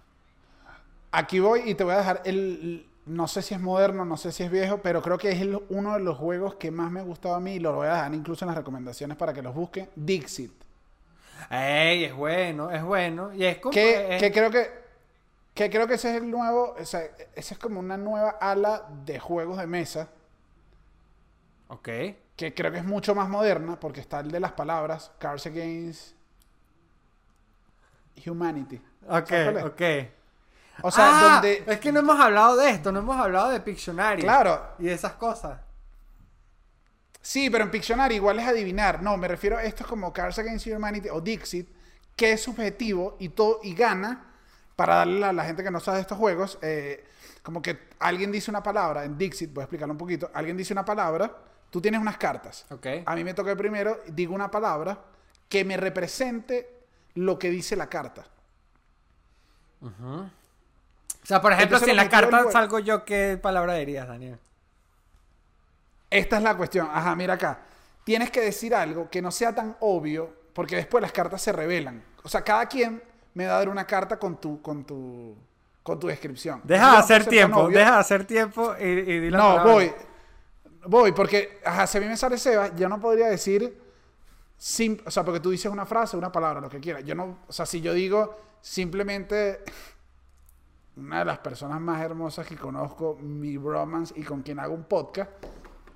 Aquí 1.13 1.39
voy 1.41 1.63
y 1.71 1.75
te 1.75 1.85
voy 1.85 1.95
a 1.95 1.99
dejar 1.99 2.23
el... 2.25 2.87
No 3.07 3.27
sé 3.27 3.43
si 3.43 3.55
es 3.55 3.61
moderno, 3.61 4.05
no 4.05 4.17
sé 4.17 4.31
si 4.31 4.43
es 4.43 4.51
viejo, 4.51 4.79
pero 4.83 5.01
creo 5.01 5.17
que 5.19 5.31
es 5.31 5.41
el- 5.41 5.61
uno 5.71 5.95
de 5.95 6.01
los 6.01 6.19
juegos 6.19 6.55
que 6.57 6.71
más 6.71 6.91
me 6.91 7.01
ha 7.01 7.03
gustado 7.05 7.35
a 7.37 7.41
mí 7.41 7.55
y 7.55 7.59
lo 7.59 7.73
voy 7.73 7.87
a 7.89 7.95
dejar 7.95 8.15
incluso 8.15 8.45
en 8.45 8.49
las 8.49 8.57
recomendaciones 8.57 9.17
para 9.17 9.33
que 9.33 9.43
los 9.43 9.55
busquen. 9.55 9.89
Dixit. 9.97 10.53
Ey, 11.51 12.05
es 12.05 12.15
bueno, 12.15 12.71
es 12.71 12.83
bueno. 12.83 13.33
Y 13.33 13.45
es 13.45 13.59
como... 13.59 13.73
Que, 13.73 14.17
es- 14.17 14.23
que 14.23 14.31
creo 14.33 14.51
que, 14.51 14.71
que 15.55 15.69
creo 15.71 15.87
que 15.87 15.95
ese 15.95 16.11
es 16.17 16.23
el 16.23 16.31
nuevo, 16.31 16.75
o 16.79 16.85
sea, 16.85 17.03
ese 17.35 17.55
es 17.55 17.59
como 17.59 17.81
una 17.81 17.97
nueva 17.97 18.31
ala 18.41 18.87
de 19.05 19.19
juegos 19.19 19.59
de 19.59 19.67
mesa, 19.67 20.09
Ok. 21.69 21.89
que 22.37 22.55
creo 22.55 22.73
que 22.73 22.79
es 22.79 22.85
mucho 22.85 23.15
más 23.15 23.29
moderna, 23.29 23.79
porque 23.79 24.01
está 24.01 24.21
el 24.21 24.31
de 24.31 24.41
las 24.41 24.53
palabras, 24.53 25.11
Cards 25.19 25.47
Against 25.47 26.15
Humanity. 28.27 28.81
Ok, 29.09 29.33
ok. 29.65 29.83
O 30.83 30.91
sea, 30.91 31.05
Ah, 31.09 31.33
donde... 31.35 31.65
Es 31.67 31.81
que 31.81 31.93
no 31.93 32.01
hemos 32.01 32.19
hablado 32.19 32.57
de 32.57 32.71
esto, 32.71 32.91
no 32.93 33.01
hemos 33.01 33.17
hablado 33.17 33.51
de 33.51 33.61
Pictionary. 33.61 34.23
Claro, 34.23 34.75
Y 34.79 34.85
de 34.85 34.93
esas 34.95 35.13
cosas. 35.15 35.61
sí, 37.21 37.51
pero 37.51 37.65
en 37.65 37.71
Pictionary 37.71 38.15
igual 38.17 38.39
es 38.39 38.47
adivinar. 38.49 39.03
No, 39.03 39.17
me 39.17 39.29
refiero 39.29 39.59
a 39.59 39.63
esto 39.63 39.83
es 39.85 39.89
como 39.89 40.13
Cards 40.13 40.39
Against 40.39 40.67
Humanity 40.69 41.09
o 41.11 41.21
Dixit, 41.21 41.69
que 42.17 42.33
es 42.33 42.43
subjetivo 42.43 43.17
y, 43.19 43.31
todo, 43.31 43.61
y 43.63 43.75
gana 43.75 44.30
para 44.81 44.95
darle 44.95 45.27
a 45.27 45.33
la 45.35 45.45
gente 45.45 45.63
que 45.63 45.71
no 45.71 45.79
sabe 45.79 45.99
de 45.99 46.01
estos 46.01 46.17
juegos, 46.17 46.59
eh, 46.63 47.05
como 47.43 47.61
que 47.61 47.89
alguien 47.99 48.33
dice 48.33 48.51
una 48.51 48.63
palabra, 48.63 49.05
en 49.05 49.19
Dixit, 49.19 49.53
voy 49.53 49.61
a 49.61 49.65
explicarlo 49.65 49.93
un 49.93 49.99
poquito, 49.99 50.31
alguien 50.33 50.57
dice 50.57 50.73
una 50.73 50.87
palabra, 50.87 51.37
tú 51.69 51.83
tienes 51.83 52.01
unas 52.01 52.17
cartas. 52.17 52.65
Ok. 52.71 52.87
A 53.05 53.15
mí 53.15 53.23
me 53.23 53.35
toca 53.35 53.55
primero, 53.55 54.01
digo 54.07 54.35
una 54.35 54.51
palabra 54.51 54.99
que 55.51 55.67
me 55.67 55.77
represente 55.77 56.79
lo 57.17 57.39
que 57.39 57.51
dice 57.51 57.77
la 57.77 57.91
carta. 57.91 58.25
O 59.83 60.31
sea, 61.25 61.43
por 61.43 61.53
ejemplo, 61.53 61.77
Entonces, 61.77 61.85
si 61.85 61.91
en 61.91 61.97
la 61.99 62.09
carta 62.09 62.51
salgo 62.51 62.79
yo, 62.79 63.05
¿qué 63.05 63.39
palabra 63.41 63.75
dirías, 63.75 64.09
Daniel? 64.09 64.39
Esta 66.09 66.39
es 66.39 66.43
la 66.43 66.57
cuestión. 66.57 66.89
Ajá, 66.91 67.15
mira 67.15 67.35
acá. 67.35 67.59
Tienes 68.03 68.31
que 68.31 68.41
decir 68.41 68.75
algo 68.75 69.11
que 69.11 69.21
no 69.21 69.31
sea 69.31 69.55
tan 69.55 69.77
obvio, 69.81 70.35
porque 70.55 70.77
después 70.77 71.03
las 71.03 71.13
cartas 71.13 71.43
se 71.43 71.53
revelan. 71.53 72.03
O 72.23 72.31
sea, 72.31 72.41
cada 72.41 72.65
quien 72.65 73.10
me 73.35 73.47
va 73.47 73.55
a 73.55 73.59
dar 73.59 73.69
una 73.69 73.87
carta 73.87 74.19
con 74.19 74.41
tu, 74.41 74.61
con 74.63 74.85
tu, 74.85 75.37
con 75.83 75.99
tu 75.99 76.07
descripción. 76.09 76.61
Deja 76.65 76.93
de 76.93 76.97
hacer 76.99 77.27
tiempo, 77.27 77.69
deja 77.69 77.93
de 77.93 77.99
hacer 77.99 78.25
tiempo 78.25 78.75
y, 78.79 78.85
y 78.85 79.21
di 79.21 79.31
la 79.31 79.39
No, 79.39 79.45
palabra. 79.57 79.73
voy. 79.73 79.93
Voy, 80.87 81.13
porque 81.13 81.61
ajá, 81.65 81.87
si 81.87 81.99
a 81.99 82.01
mí 82.01 82.07
me 82.07 82.17
sale 82.17 82.39
Sebas, 82.39 82.73
yo 82.77 82.89
no 82.89 82.99
podría 83.01 83.27
decir. 83.29 83.79
sim- 84.57 84.99
o 85.05 85.11
sea, 85.11 85.25
porque 85.25 85.41
tú 85.41 85.51
dices 85.51 85.71
una 85.71 85.85
frase, 85.87 86.17
una 86.17 86.33
palabra, 86.33 86.61
lo 86.61 86.69
que 86.71 86.81
quieras. 86.81 87.05
Yo 87.05 87.15
no. 87.15 87.39
O 87.47 87.53
sea, 87.53 87.67
si 87.67 87.81
yo 87.81 87.93
digo 87.93 88.37
simplemente. 88.61 89.63
Una 90.97 91.21
de 91.21 91.25
las 91.25 91.39
personas 91.39 91.81
más 91.81 92.03
hermosas 92.03 92.47
que 92.47 92.57
conozco, 92.57 93.17
mi 93.21 93.57
bromance 93.57 94.13
y 94.19 94.23
con 94.23 94.43
quien 94.43 94.59
hago 94.59 94.75
un 94.75 94.85
podcast, 94.85 95.31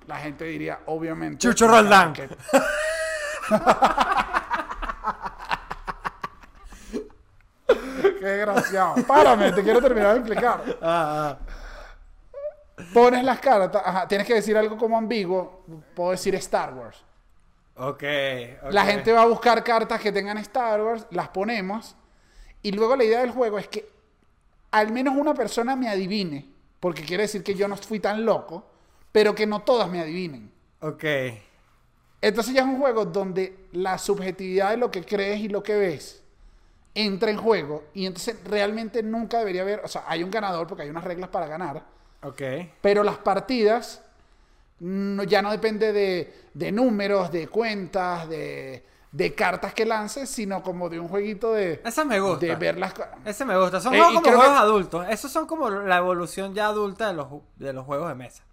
la 0.07 0.15
gente 0.17 0.45
diría, 0.45 0.79
obviamente. 0.87 1.37
Chucho 1.39 1.67
Roldán. 1.67 2.13
que- 2.13 2.29
Qué 8.25 8.31
desgraciado. 8.31 8.95
Párame, 9.05 9.51
te 9.51 9.61
quiero 9.61 9.79
terminar 9.79 10.13
de 10.13 10.19
explicar. 10.19 10.63
Ah, 10.81 11.37
ah. 11.37 12.83
Pones 12.91 13.23
las 13.23 13.39
cartas, 13.39 13.83
ajá, 13.85 14.07
tienes 14.07 14.25
que 14.25 14.33
decir 14.33 14.57
algo 14.57 14.77
como 14.77 14.97
ambiguo, 14.97 15.63
puedo 15.93 16.09
decir 16.09 16.33
Star 16.33 16.73
Wars. 16.73 16.97
Ok, 17.75 18.03
ok. 18.63 18.71
La 18.71 18.83
gente 18.83 19.13
va 19.13 19.21
a 19.21 19.25
buscar 19.27 19.63
cartas 19.63 20.01
que 20.01 20.11
tengan 20.11 20.39
Star 20.39 20.81
Wars, 20.81 21.05
las 21.11 21.29
ponemos, 21.29 21.95
y 22.63 22.71
luego 22.71 22.95
la 22.95 23.03
idea 23.03 23.19
del 23.21 23.29
juego 23.29 23.59
es 23.59 23.67
que 23.67 23.87
al 24.71 24.91
menos 24.91 25.15
una 25.15 25.35
persona 25.35 25.75
me 25.75 25.87
adivine, 25.87 26.49
porque 26.79 27.03
quiere 27.03 27.23
decir 27.23 27.43
que 27.43 27.53
yo 27.53 27.67
no 27.67 27.77
fui 27.77 27.99
tan 27.99 28.25
loco, 28.25 28.65
pero 29.11 29.35
que 29.35 29.45
no 29.45 29.61
todas 29.61 29.87
me 29.87 30.01
adivinen. 30.01 30.51
Ok. 30.79 31.03
Entonces 32.21 32.55
ya 32.55 32.61
es 32.61 32.67
un 32.67 32.79
juego 32.79 33.05
donde 33.05 33.67
la 33.73 33.99
subjetividad 33.99 34.71
de 34.71 34.77
lo 34.77 34.89
que 34.89 35.05
crees 35.05 35.41
y 35.41 35.47
lo 35.47 35.61
que 35.61 35.75
ves 35.75 36.24
entra 36.95 37.29
en 37.29 37.37
juego, 37.37 37.83
y 37.93 38.05
entonces 38.05 38.37
realmente 38.45 39.03
nunca 39.03 39.37
debería 39.39 39.61
haber, 39.61 39.81
o 39.83 39.87
sea, 39.87 40.05
hay 40.07 40.23
un 40.23 40.31
ganador 40.31 40.65
porque 40.65 40.83
hay 40.83 40.89
unas 40.89 41.03
reglas 41.03 41.29
para 41.29 41.45
ganar, 41.47 41.83
Ok. 42.23 42.41
pero 42.81 43.03
las 43.03 43.17
partidas 43.17 44.01
no- 44.79 45.23
ya 45.23 45.41
no 45.41 45.51
depende 45.51 45.91
de, 45.93 46.33
de 46.53 46.71
números, 46.71 47.31
de 47.31 47.47
cuentas, 47.47 48.27
de, 48.29 48.85
de 49.11 49.33
cartas 49.35 49.73
que 49.73 49.85
lances, 49.85 50.29
sino 50.29 50.61
como 50.61 50.89
de 50.89 50.99
un 50.99 51.07
jueguito 51.07 51.53
de, 51.53 51.81
Esa 51.85 52.03
me 52.03 52.19
gusta. 52.19 52.45
de 52.45 52.55
ver 52.55 52.77
las 52.77 52.93
Ese 53.23 53.45
me 53.45 53.57
gusta. 53.57 53.79
Son 53.79 53.93
Eh, 53.93 53.97
juegos 53.99 54.21
como 54.21 54.35
juegos 54.37 54.53
que- 54.53 54.59
adultos. 54.61 55.05
Esos 55.09 55.31
son 55.31 55.47
como 55.47 55.69
la 55.69 55.97
evolución 55.97 56.53
ya 56.53 56.67
adulta 56.67 57.07
de 57.07 57.13
los, 57.13 57.27
de 57.55 57.71
los 57.73 57.85
juegos 57.85 58.09
de 58.09 58.15
mesa. 58.15 58.43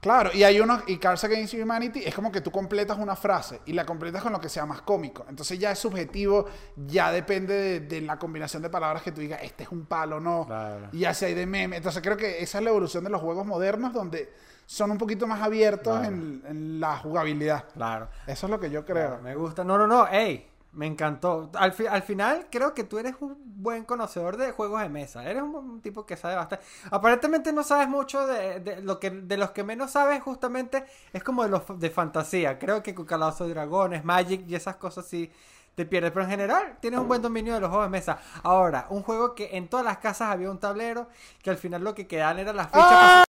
Claro, 0.00 0.30
y 0.32 0.44
hay 0.44 0.60
unos, 0.60 0.82
y 0.86 0.98
Cards 0.98 1.24
Against 1.24 1.54
Humanity 1.54 2.04
es 2.04 2.14
como 2.14 2.30
que 2.30 2.40
tú 2.40 2.52
completas 2.52 2.96
una 2.98 3.16
frase 3.16 3.60
y 3.66 3.72
la 3.72 3.84
completas 3.84 4.22
con 4.22 4.32
lo 4.32 4.40
que 4.40 4.48
sea 4.48 4.64
más 4.64 4.82
cómico. 4.82 5.26
Entonces 5.28 5.58
ya 5.58 5.72
es 5.72 5.78
subjetivo, 5.80 6.46
ya 6.86 7.10
depende 7.10 7.52
de, 7.54 7.80
de 7.80 8.00
la 8.02 8.16
combinación 8.16 8.62
de 8.62 8.70
palabras 8.70 9.02
que 9.02 9.10
tú 9.10 9.20
digas, 9.20 9.40
este 9.42 9.64
es 9.64 9.70
un 9.70 9.86
palo, 9.86 10.20
no. 10.20 10.46
Claro. 10.46 10.88
Y 10.92 11.00
ya 11.00 11.12
si 11.14 11.24
hay 11.24 11.34
de 11.34 11.46
meme. 11.46 11.76
Entonces 11.78 12.00
creo 12.00 12.16
que 12.16 12.40
esa 12.40 12.58
es 12.58 12.64
la 12.64 12.70
evolución 12.70 13.02
de 13.02 13.10
los 13.10 13.20
juegos 13.20 13.44
modernos 13.44 13.92
donde 13.92 14.32
son 14.66 14.92
un 14.92 14.98
poquito 14.98 15.26
más 15.26 15.42
abiertos 15.42 15.98
Claro. 15.98 16.14
en, 16.14 16.42
en 16.46 16.78
la 16.80 16.96
jugabilidad. 16.98 17.64
Claro. 17.74 18.08
Eso 18.26 18.46
es 18.46 18.50
lo 18.50 18.60
que 18.60 18.70
yo 18.70 18.84
creo. 18.84 19.18
Me 19.20 19.34
gusta. 19.34 19.64
No, 19.64 19.76
no, 19.78 19.86
no. 19.88 20.06
Ey, 20.06 20.48
me 20.78 20.86
encantó. 20.86 21.50
Al, 21.54 21.72
fi- 21.72 21.88
al 21.88 22.02
final 22.02 22.46
creo 22.50 22.72
que 22.72 22.84
tú 22.84 22.98
eres 22.98 23.16
un 23.20 23.36
buen 23.60 23.84
conocedor 23.84 24.36
de 24.36 24.52
juegos 24.52 24.80
de 24.80 24.88
mesa. 24.88 25.28
Eres 25.28 25.42
un, 25.42 25.54
un 25.56 25.80
tipo 25.82 26.06
que 26.06 26.16
sabe 26.16 26.36
bastante. 26.36 26.64
Aparentemente 26.90 27.52
no 27.52 27.64
sabes 27.64 27.88
mucho 27.88 28.26
de, 28.26 28.60
de 28.60 28.80
lo 28.82 29.00
que 29.00 29.10
de 29.10 29.36
los 29.36 29.50
que 29.50 29.64
menos 29.64 29.90
sabes 29.90 30.22
justamente 30.22 30.84
es 31.12 31.24
como 31.24 31.42
de 31.42 31.48
los 31.50 31.62
de 31.80 31.90
fantasía. 31.90 32.58
Creo 32.60 32.82
que 32.82 32.94
con 32.94 33.04
Calabozo 33.06 33.44
de 33.48 33.54
Dragones, 33.54 34.04
Magic 34.04 34.44
y 34.48 34.54
esas 34.54 34.76
cosas 34.76 35.04
sí 35.06 35.30
te 35.74 35.84
pierdes. 35.84 36.12
Pero 36.12 36.24
en 36.24 36.30
general 36.30 36.78
tienes 36.80 37.00
un 37.00 37.08
buen 37.08 37.22
dominio 37.22 37.54
de 37.54 37.60
los 37.60 37.70
juegos 37.70 37.86
de 37.86 37.90
mesa. 37.90 38.18
Ahora, 38.44 38.86
un 38.90 39.02
juego 39.02 39.34
que 39.34 39.56
en 39.56 39.68
todas 39.68 39.84
las 39.84 39.98
casas 39.98 40.30
había 40.30 40.50
un 40.50 40.58
tablero 40.60 41.08
que 41.42 41.50
al 41.50 41.56
final 41.58 41.82
lo 41.82 41.94
que 41.94 42.06
quedaban 42.06 42.38
eran 42.38 42.54
las 42.56 42.68
fichas. 42.68 42.82
¡Ah! 42.84 43.27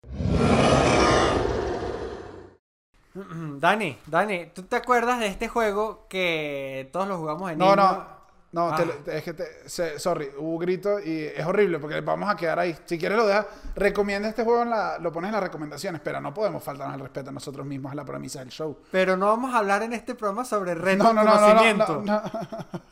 Dani, 3.61 3.99
Dani, 4.07 4.47
¿tú 4.55 4.63
te 4.65 4.77
acuerdas 4.77 5.21
de 5.21 5.27
este 5.27 5.49
juego 5.49 6.07
que 6.09 6.89
todos 6.93 7.09
lo 7.09 7.19
jugamos 7.19 7.51
en 7.53 7.59
No, 7.59 7.65
niño? 7.75 7.77
no. 7.77 8.19
No, 8.51 8.75
te 8.75 8.83
Ah. 8.83 8.85
lo- 8.87 8.93
te- 8.95 9.19
es 9.19 9.23
que 9.25 9.35
te, 9.35 9.69
se- 9.69 9.99
sorry, 9.99 10.31
hubo 10.39 10.59
grito 10.59 10.99
y 10.99 11.25
es 11.37 11.45
horrible 11.45 11.79
porque 11.79 12.01
vamos 12.01 12.31
a 12.31 12.35
quedar 12.35 12.59
ahí. 12.59 12.75
Si 12.87 12.99
quieres 12.99 13.19
lo 13.19 13.27
dejas, 13.27 13.45
recomienda 13.75 14.27
este 14.27 14.43
juego, 14.43 14.63
en 14.63 14.71
la, 14.71 14.97
lo 14.99 15.13
pones 15.13 15.29
en 15.29 15.35
las 15.35 15.43
recomendaciones, 15.43 16.01
pero 16.03 16.19
no 16.23 16.33
podemos 16.33 16.63
faltarnos 16.65 16.95
al 16.95 17.01
respeto 17.01 17.29
a 17.29 17.33
nosotros 17.35 17.67
mismos 17.67 17.93
a 17.93 17.95
la 17.95 18.07
premisa 18.07 18.39
del 18.39 18.49
show. 18.49 18.79
Pero 18.91 19.19
no 19.19 19.27
vamos 19.27 19.53
a 19.55 19.59
hablar 19.59 19.83
en 19.83 19.93
este 19.93 20.15
programa 20.15 20.47
sobre 20.47 20.75
reto 20.75 21.05
No, 21.05 21.13
no, 21.13 21.25
no, 21.25 21.35
no, 21.35 21.41
no, 21.41 21.47
conocimiento. 21.47 22.03
no, 22.07 22.23
no. 22.23 22.23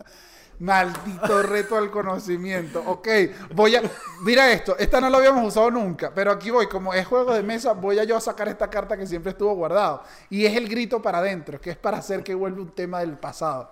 Maldito 0.59 1.43
reto 1.43 1.77
al 1.77 1.91
conocimiento. 1.91 2.83
Ok, 2.87 3.09
voy 3.55 3.77
a. 3.77 3.83
Mira 4.23 4.51
esto, 4.53 4.77
esta 4.79 5.01
no 5.01 5.11
lo 5.11 5.19
habíamos 5.19 5.47
usado 5.47 5.71
nunca, 5.71 6.13
pero 6.15 6.33
aquí 6.33 6.51
voy, 6.51 6.67
como 6.67 6.95
es 6.95 7.07
juego 7.07 7.35
de 7.35 7.43
mesa, 7.43 7.73
voy 7.73 7.99
a 7.99 8.05
yo 8.05 8.17
a 8.17 8.21
sacar 8.21 8.49
esta 8.49 8.71
carta 8.71 8.97
que 8.97 9.07
siempre 9.07 9.33
estuvo 9.33 9.55
guardado. 9.55 10.03
Y 10.31 10.47
es 10.47 10.57
el 10.57 10.69
grito 10.69 11.03
para 11.03 11.19
adentro, 11.19 11.61
que 11.61 11.71
es 11.71 11.77
para 11.77 11.99
hacer 11.99 12.23
que 12.25 12.35
vuelva 12.35 12.63
un 12.63 12.71
tema 12.75 13.01
del 13.01 13.19
pasado. 13.19 13.71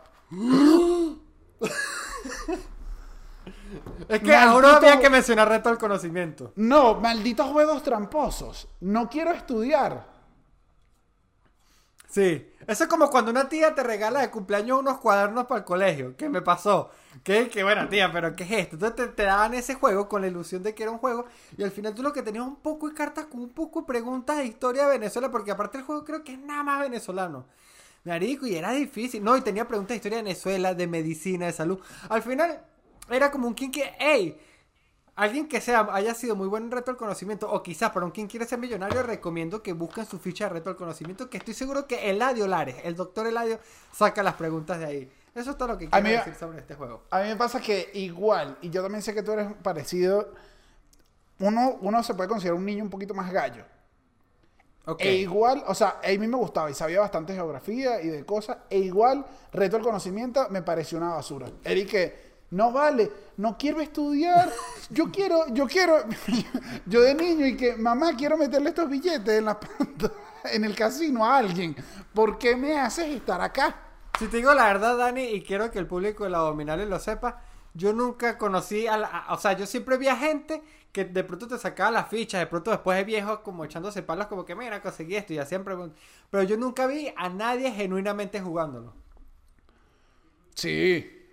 Es 4.09 4.21
que 4.21 4.35
ahora 4.35 4.69
Maldito- 4.69 4.77
había 4.77 5.01
que 5.01 5.11
mencionar 5.11 5.49
reto 5.49 5.69
al 5.69 5.79
conocimiento. 5.79 6.53
No, 6.57 6.95
malditos 6.97 7.47
juegos 7.51 7.83
tramposos. 7.83 8.69
No 8.81 9.09
quiero 9.09 9.33
estudiar. 9.33 10.14
Sí. 12.15 12.47
Eso 12.69 12.85
es 12.85 12.89
como 12.89 13.11
cuando 13.11 13.33
una 13.33 13.49
tía 13.49 13.75
te 13.75 13.83
regala 13.83 14.21
de 14.21 14.31
cumpleaños 14.31 14.79
unos 14.79 14.99
cuadernos 14.99 15.47
para 15.47 15.59
el 15.59 15.65
colegio. 15.65 16.17
¿Qué 16.17 16.29
me 16.29 16.43
pasó? 16.43 16.93
Que, 17.25 17.49
que 17.49 17.65
buena 17.65 17.89
tía, 17.89 18.13
pero 18.13 18.37
¿qué 18.37 18.45
es 18.45 18.51
esto? 18.53 18.77
Entonces 18.77 19.17
te, 19.17 19.25
daban 19.25 19.53
ese 19.53 19.75
juego 19.75 20.09
con 20.09 20.23
la 20.23 20.29
ilusión 20.29 20.63
de 20.63 20.77
que 20.77 20.85
era 20.85 20.93
un 20.93 20.99
juego. 20.99 21.27
Y 21.59 21.65
al 21.65 21.73
final 21.73 21.93
tú 21.93 22.05
lo 22.05 22.13
que 22.13 22.23
tenías 22.23 22.47
un 22.47 22.55
poco 22.55 22.89
de 22.89 22.95
cartas 22.95 23.27
con 23.27 23.41
un 23.41 23.49
poco 23.49 23.81
de 23.81 23.87
preguntas 23.89 24.37
de 24.37 24.45
historia 24.45 24.85
de 24.85 24.91
Venezuela. 24.91 25.33
Porque 25.33 25.51
aparte 25.51 25.79
el 25.79 25.83
juego 25.83 26.05
creo 26.05 26.23
que 26.23 26.35
es 26.35 26.39
nada 26.39 26.63
más 26.63 26.79
venezolano. 26.83 27.47
Marico, 28.05 28.47
y 28.47 28.55
era 28.55 28.71
difícil. 28.71 29.25
No, 29.25 29.37
y 29.37 29.41
tenía 29.41 29.67
preguntas 29.67 29.89
de 29.89 29.97
historia 29.97 30.19
de 30.19 30.23
Venezuela, 30.23 30.73
de 30.73 30.87
medicina, 30.87 31.47
de 31.47 31.53
salud. 31.53 31.81
Al 32.09 32.23
final 32.23 32.61
era 33.11 33.33
como 33.33 33.49
un 33.49 33.57
que, 33.57 33.93
hey, 33.99 34.39
alguien 35.17 35.49
que 35.49 35.61
sea, 35.61 35.89
haya 35.93 36.15
sido 36.15 36.35
muy 36.37 36.49
buen 36.49 36.65
en 36.65 36.71
reto 36.71 36.91
al 36.91 36.97
conocimiento, 36.97 37.51
o 37.51 37.63
quizás 37.63 37.91
para 37.91 38.05
un 38.07 38.13
quien 38.13 38.27
quiere 38.27 38.47
ser 38.47 38.59
millonario, 38.59 39.03
recomiendo 39.03 39.63
que 39.63 39.73
busquen 39.73 40.07
su 40.07 40.19
ficha 40.19 40.45
de 40.45 40.55
reto 40.55 40.71
al 40.71 40.77
conocimiento, 40.77 41.31
que 41.31 41.39
estoy 41.39 41.55
seguro 41.55 41.87
que 41.87 42.11
Eladio 42.11 42.47
Lares, 42.47 42.77
el 42.85 42.97
doctor 42.97 43.27
Eladio, 43.27 43.59
saca 43.93 44.23
las 44.23 44.35
preguntas 44.35 44.79
de 44.79 44.85
ahí. 44.87 45.13
Eso 45.35 45.51
es 45.53 45.59
todo 45.59 45.69
lo 45.69 45.79
que 45.79 45.89
quiero 45.89 46.05
mí- 46.05 46.13
decir 46.13 46.35
sobre 46.35 46.59
este 46.59 46.75
juego. 46.75 47.03
A 47.11 47.21
mí 47.23 47.29
me 47.29 47.37
pasa 47.37 47.61
que 47.61 47.91
igual, 47.95 48.57
y 48.61 48.71
yo 48.71 48.83
también 48.83 49.03
sé 49.03 49.15
que 49.15 49.23
tú 49.23 49.33
eres 49.33 49.53
parecido, 49.63 50.33
uno, 51.41 51.79
uno 51.81 52.03
se 52.03 52.15
puede 52.15 52.29
considerar 52.29 52.57
un 52.59 52.65
niño 52.65 52.85
un 52.85 52.91
poquito 52.91 53.15
más 53.15 53.33
gallo. 53.33 53.65
Ok. 54.87 55.01
E 55.01 55.15
igual, 55.15 55.65
o 55.67 55.75
sea, 55.75 55.99
a 56.05 56.09
mí 56.09 56.29
me 56.29 56.37
gustaba 56.37 56.71
y 56.71 56.75
sabía 56.75 57.01
bastante 57.01 57.35
geografía 57.35 58.03
y 58.03 58.09
de 58.09 58.25
cosas. 58.27 58.59
E 58.69 58.79
igual, 58.79 59.25
reto 59.53 59.77
al 59.77 59.83
conocimiento 59.83 60.47
me 60.51 60.63
pareció 60.63 60.99
una 60.99 61.11
basura. 61.11 61.49
Eric, 61.65 61.89
que 61.91 62.34
no 62.55 62.73
vale, 62.73 63.11
no 63.37 63.57
quiero 63.59 63.81
estudiar. 63.81 64.51
Yo 64.91 65.11
quiero, 65.11 65.47
yo 65.49 65.67
quiero, 65.67 65.97
yo 66.87 67.01
de 67.03 67.15
niño 67.15 67.47
y 67.47 67.57
que 67.57 67.77
mamá 67.77 68.15
quiero 68.17 68.37
meterle 68.37 68.71
estos 68.71 68.89
billetes 68.89 69.39
en 69.39 69.45
la 69.47 69.59
en 70.53 70.65
el 70.65 70.75
casino 70.75 71.25
a 71.25 71.39
alguien. 71.39 71.77
¿Por 72.13 72.39
qué 72.39 72.57
me 72.57 72.79
haces 72.79 73.09
estar 73.09 73.41
acá? 73.41 73.77
Si 74.19 74.29
te 74.29 74.37
digo 74.39 74.55
la 74.55 74.67
verdad, 74.67 74.97
Dani, 74.97 75.23
y 75.25 75.43
quiero 75.43 75.71
que 75.71 75.79
el 75.79 75.87
público 75.87 76.25
de 76.25 76.31
la 76.31 76.39
Abominable 76.39 76.87
lo 76.87 76.99
sepa, 77.01 77.43
yo 77.75 77.93
nunca 77.93 78.39
conocí 78.39 78.87
a 78.87 78.97
la... 78.97 79.07
a- 79.09 79.35
o 79.35 79.39
sea, 79.39 79.55
yo 79.55 79.67
siempre 79.67 79.97
vi 79.99 80.09
a 80.09 80.17
gente 80.17 80.63
que 80.93 81.05
de 81.05 81.25
pronto 81.25 81.49
te 81.49 81.59
sacaba 81.59 81.91
las 81.91 82.09
fichas, 82.09 82.41
de 82.41 82.47
pronto 82.47 82.71
después 82.71 82.97
de 82.97 83.05
viejos 83.05 83.41
como 83.41 83.65
echándose 83.65 84.03
palos 84.03 84.29
como 84.29 84.45
que, 84.45 84.55
mira, 84.55 84.81
conseguí 84.81 85.17
esto 85.17 85.33
y 85.33 85.39
hacían 85.39 85.65
preguntas. 85.65 85.99
Pero 86.31 86.45
yo 86.45 86.57
nunca 86.57 86.87
vi 86.87 87.13
a 87.17 87.29
nadie 87.29 87.73
genuinamente 87.73 88.41
jugándolo. 88.41 88.95
Sí, 90.55 91.24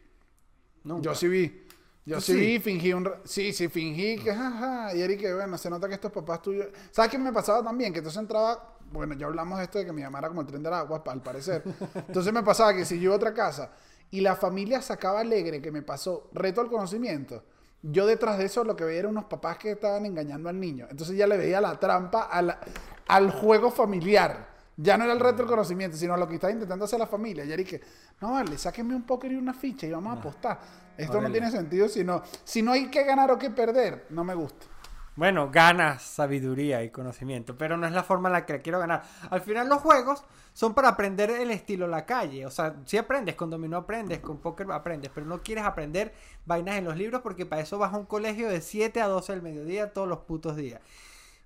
Nunca. 0.83 1.03
Yo 1.03 1.15
sí 1.15 1.27
vi. 1.27 1.67
Yo 2.05 2.15
¿Tú 2.15 2.21
sí, 2.23 2.33
sí? 2.33 2.39
vi, 2.39 2.59
fingí 2.59 2.93
un... 2.93 3.09
Sí, 3.23 3.53
sí, 3.53 3.67
fingí 3.67 4.17
que 4.17 4.33
jaja. 4.33 4.95
Y 4.95 5.01
Eric, 5.01 5.19
que 5.19 5.33
bueno, 5.33 5.57
se 5.57 5.69
nota 5.69 5.87
que 5.87 5.93
estos 5.93 6.11
papás 6.11 6.41
tuyos... 6.41 6.67
¿Sabes 6.89 7.11
qué 7.11 7.17
me 7.19 7.31
pasaba 7.31 7.63
también? 7.63 7.93
Que 7.93 7.99
entonces 7.99 8.19
entraba... 8.19 8.77
Bueno, 8.91 9.13
ya 9.13 9.27
hablamos 9.27 9.57
de 9.59 9.63
esto 9.65 9.77
de 9.79 9.85
que 9.85 9.93
mi 9.93 10.01
mamá 10.01 10.19
era 10.19 10.27
como 10.27 10.41
el 10.41 10.47
tren 10.47 10.61
del 10.63 10.73
agua, 10.73 11.01
al 11.05 11.21
parecer. 11.21 11.63
Entonces 11.95 12.33
me 12.33 12.43
pasaba 12.43 12.73
que 12.73 12.83
si 12.85 12.95
yo 12.97 13.03
iba 13.03 13.13
a 13.13 13.17
otra 13.17 13.33
casa 13.33 13.71
y 14.09 14.19
la 14.19 14.35
familia 14.35 14.81
sacaba 14.81 15.21
alegre 15.21 15.61
que 15.61 15.71
me 15.71 15.81
pasó 15.81 16.29
reto 16.33 16.59
al 16.59 16.67
conocimiento, 16.69 17.41
yo 17.83 18.05
detrás 18.05 18.37
de 18.37 18.45
eso 18.45 18.63
lo 18.65 18.75
que 18.75 18.83
veía 18.83 18.99
eran 18.99 19.11
unos 19.11 19.25
papás 19.25 19.57
que 19.57 19.71
estaban 19.71 20.05
engañando 20.05 20.49
al 20.49 20.59
niño. 20.59 20.87
Entonces 20.89 21.15
ya 21.15 21.25
le 21.25 21.37
veía 21.37 21.61
la 21.61 21.79
trampa 21.79 22.23
a 22.23 22.41
la- 22.41 22.59
al 23.07 23.31
juego 23.31 23.71
familiar. 23.71 24.50
Ya 24.81 24.97
no 24.97 25.03
era 25.03 25.13
el 25.13 25.19
reto 25.19 25.37
del 25.37 25.47
conocimiento, 25.47 25.95
sino 25.97 26.17
lo 26.17 26.27
que 26.27 26.35
estaba 26.35 26.51
intentando 26.51 26.85
hacer 26.85 26.99
la 26.99 27.07
familia. 27.07 27.43
Y 27.45 27.63
que, 27.63 27.81
no 28.19 28.31
vale, 28.31 28.57
sáquenme 28.57 28.95
un 28.95 29.03
póker 29.03 29.31
y 29.31 29.35
una 29.35 29.53
ficha 29.53 29.85
y 29.85 29.91
vamos 29.91 30.15
a 30.15 30.19
apostar. 30.19 30.59
Esto 30.97 31.21
no 31.21 31.31
tiene 31.31 31.51
sentido 31.51 31.87
si 31.87 32.03
no, 32.03 32.21
si 32.43 32.61
no 32.61 32.71
hay 32.71 32.89
que 32.89 33.03
ganar 33.03 33.29
o 33.31 33.37
que 33.37 33.49
perder. 33.49 34.07
No 34.09 34.23
me 34.23 34.33
gusta. 34.33 34.65
bueno, 35.15 35.49
ganas 35.51 36.01
sabiduría 36.01 36.83
y 36.83 36.89
conocimiento, 36.89 37.57
pero 37.57 37.77
no 37.77 37.85
es 37.85 37.93
la 37.93 38.03
forma 38.03 38.29
en 38.29 38.33
la 38.33 38.45
que 38.45 38.61
quiero 38.61 38.79
ganar. 38.79 39.03
Al 39.29 39.41
final 39.41 39.67
los 39.69 39.79
juegos 39.81 40.23
son 40.53 40.73
para 40.73 40.89
aprender 40.89 41.29
el 41.29 41.51
estilo 41.51 41.87
la 41.87 42.05
calle. 42.05 42.45
O 42.45 42.51
sea, 42.51 42.75
si 42.85 42.97
aprendes, 42.97 43.35
con 43.35 43.49
dominó 43.49 43.77
aprendes, 43.77 44.19
con 44.19 44.37
póker 44.39 44.71
aprendes, 44.71 45.11
pero 45.13 45.25
no 45.25 45.41
quieres 45.41 45.63
aprender 45.63 46.13
vainas 46.45 46.75
en 46.77 46.85
los 46.85 46.97
libros 46.97 47.21
porque 47.21 47.45
para 47.45 47.61
eso 47.61 47.77
vas 47.77 47.93
a 47.93 47.97
un 47.97 48.05
colegio 48.05 48.49
de 48.49 48.61
7 48.61 48.99
a 49.01 49.07
12 49.07 49.31
del 49.33 49.41
mediodía 49.41 49.93
todos 49.93 50.07
los 50.07 50.19
putos 50.19 50.55
días. 50.55 50.81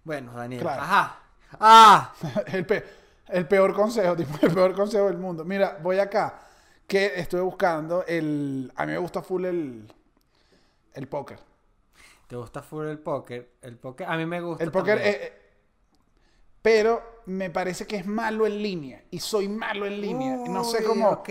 Bueno, 0.03 0.31
Daniel. 0.33 0.61
Claro. 0.61 0.81
Ajá. 0.81 1.19
Ah. 1.59 2.13
el, 2.47 2.65
pe- 2.65 2.83
el 3.30 3.47
peor 3.47 3.73
consejo, 3.73 4.15
tipo, 4.17 4.38
el 4.45 4.53
peor 4.53 4.73
consejo 4.76 5.05
del 5.07 5.17
mundo. 5.17 5.43
Mira, 5.45 5.80
voy 5.82 5.99
acá, 5.99 6.39
que 6.88 7.13
estuve 7.19 7.41
buscando 7.41 8.03
el... 8.07 8.71
A 8.76 8.86
mí 8.86 8.91
me 8.93 8.97
gusta 8.99 9.21
full 9.21 9.45
el, 9.45 9.91
el 10.93 11.07
póker. 11.07 11.39
¿Te 12.28 12.36
gusta 12.36 12.61
full 12.63 12.86
el 12.88 12.99
póker? 12.99 13.51
El 13.61 13.78
póker, 13.78 14.07
a 14.07 14.17
mí 14.17 14.26
me 14.26 14.41
gusta. 14.41 14.63
El 14.63 14.71
póker, 14.71 14.95
también. 14.97 15.15
eh, 15.15 15.19
eh, 15.23 15.41
pero 16.61 17.21
me 17.28 17.49
parece 17.51 17.86
que 17.86 17.95
es 17.97 18.05
malo 18.07 18.47
en 18.47 18.61
línea. 18.61 19.03
Y 19.11 19.19
soy 19.19 19.47
malo 19.47 19.86
en 19.86 20.01
línea. 20.01 20.36
no 20.47 20.63
sé 20.63 20.84
cómo... 20.84 21.09
Ok, 21.09 21.30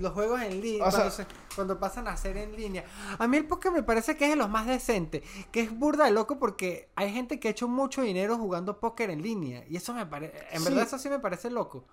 los 0.00 0.12
juegos 0.12 0.42
en 0.42 0.60
línea. 0.60 0.84
O 0.86 0.90
Cuando, 0.90 1.10
sea- 1.10 1.24
se- 1.24 1.32
cuando 1.54 1.78
pasan 1.78 2.08
a 2.08 2.16
ser 2.16 2.36
en 2.36 2.54
línea. 2.56 2.84
A 3.18 3.26
mí 3.28 3.36
el 3.36 3.46
póker 3.46 3.72
me 3.72 3.82
parece 3.82 4.16
que 4.16 4.24
es 4.24 4.30
de 4.30 4.36
los 4.36 4.48
más 4.48 4.66
decentes. 4.66 5.22
Que 5.50 5.60
es 5.60 5.76
burda 5.76 6.04
de 6.04 6.10
loco 6.10 6.38
porque 6.38 6.88
hay 6.96 7.12
gente 7.12 7.38
que 7.40 7.48
ha 7.48 7.50
hecho 7.50 7.68
mucho 7.68 8.02
dinero 8.02 8.36
jugando 8.38 8.78
póker 8.80 9.10
en 9.10 9.22
línea. 9.22 9.64
Y 9.68 9.76
eso 9.76 9.94
me 9.94 10.06
parece. 10.06 10.34
En 10.50 10.60
Sí. 10.60 10.64
verdad, 10.64 10.84
eso 10.84 10.98
sí 10.98 11.08
me 11.08 11.18
parece 11.18 11.50
loco. 11.50 11.84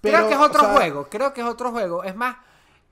Pero, 0.00 0.18
creo 0.18 0.28
que 0.28 0.34
es 0.34 0.40
otro 0.40 0.60
o 0.62 0.64
sea, 0.64 0.74
juego. 0.74 1.08
Creo 1.08 1.32
que 1.32 1.40
es 1.40 1.46
otro 1.46 1.70
juego. 1.72 2.04
Es 2.04 2.14
más, 2.14 2.36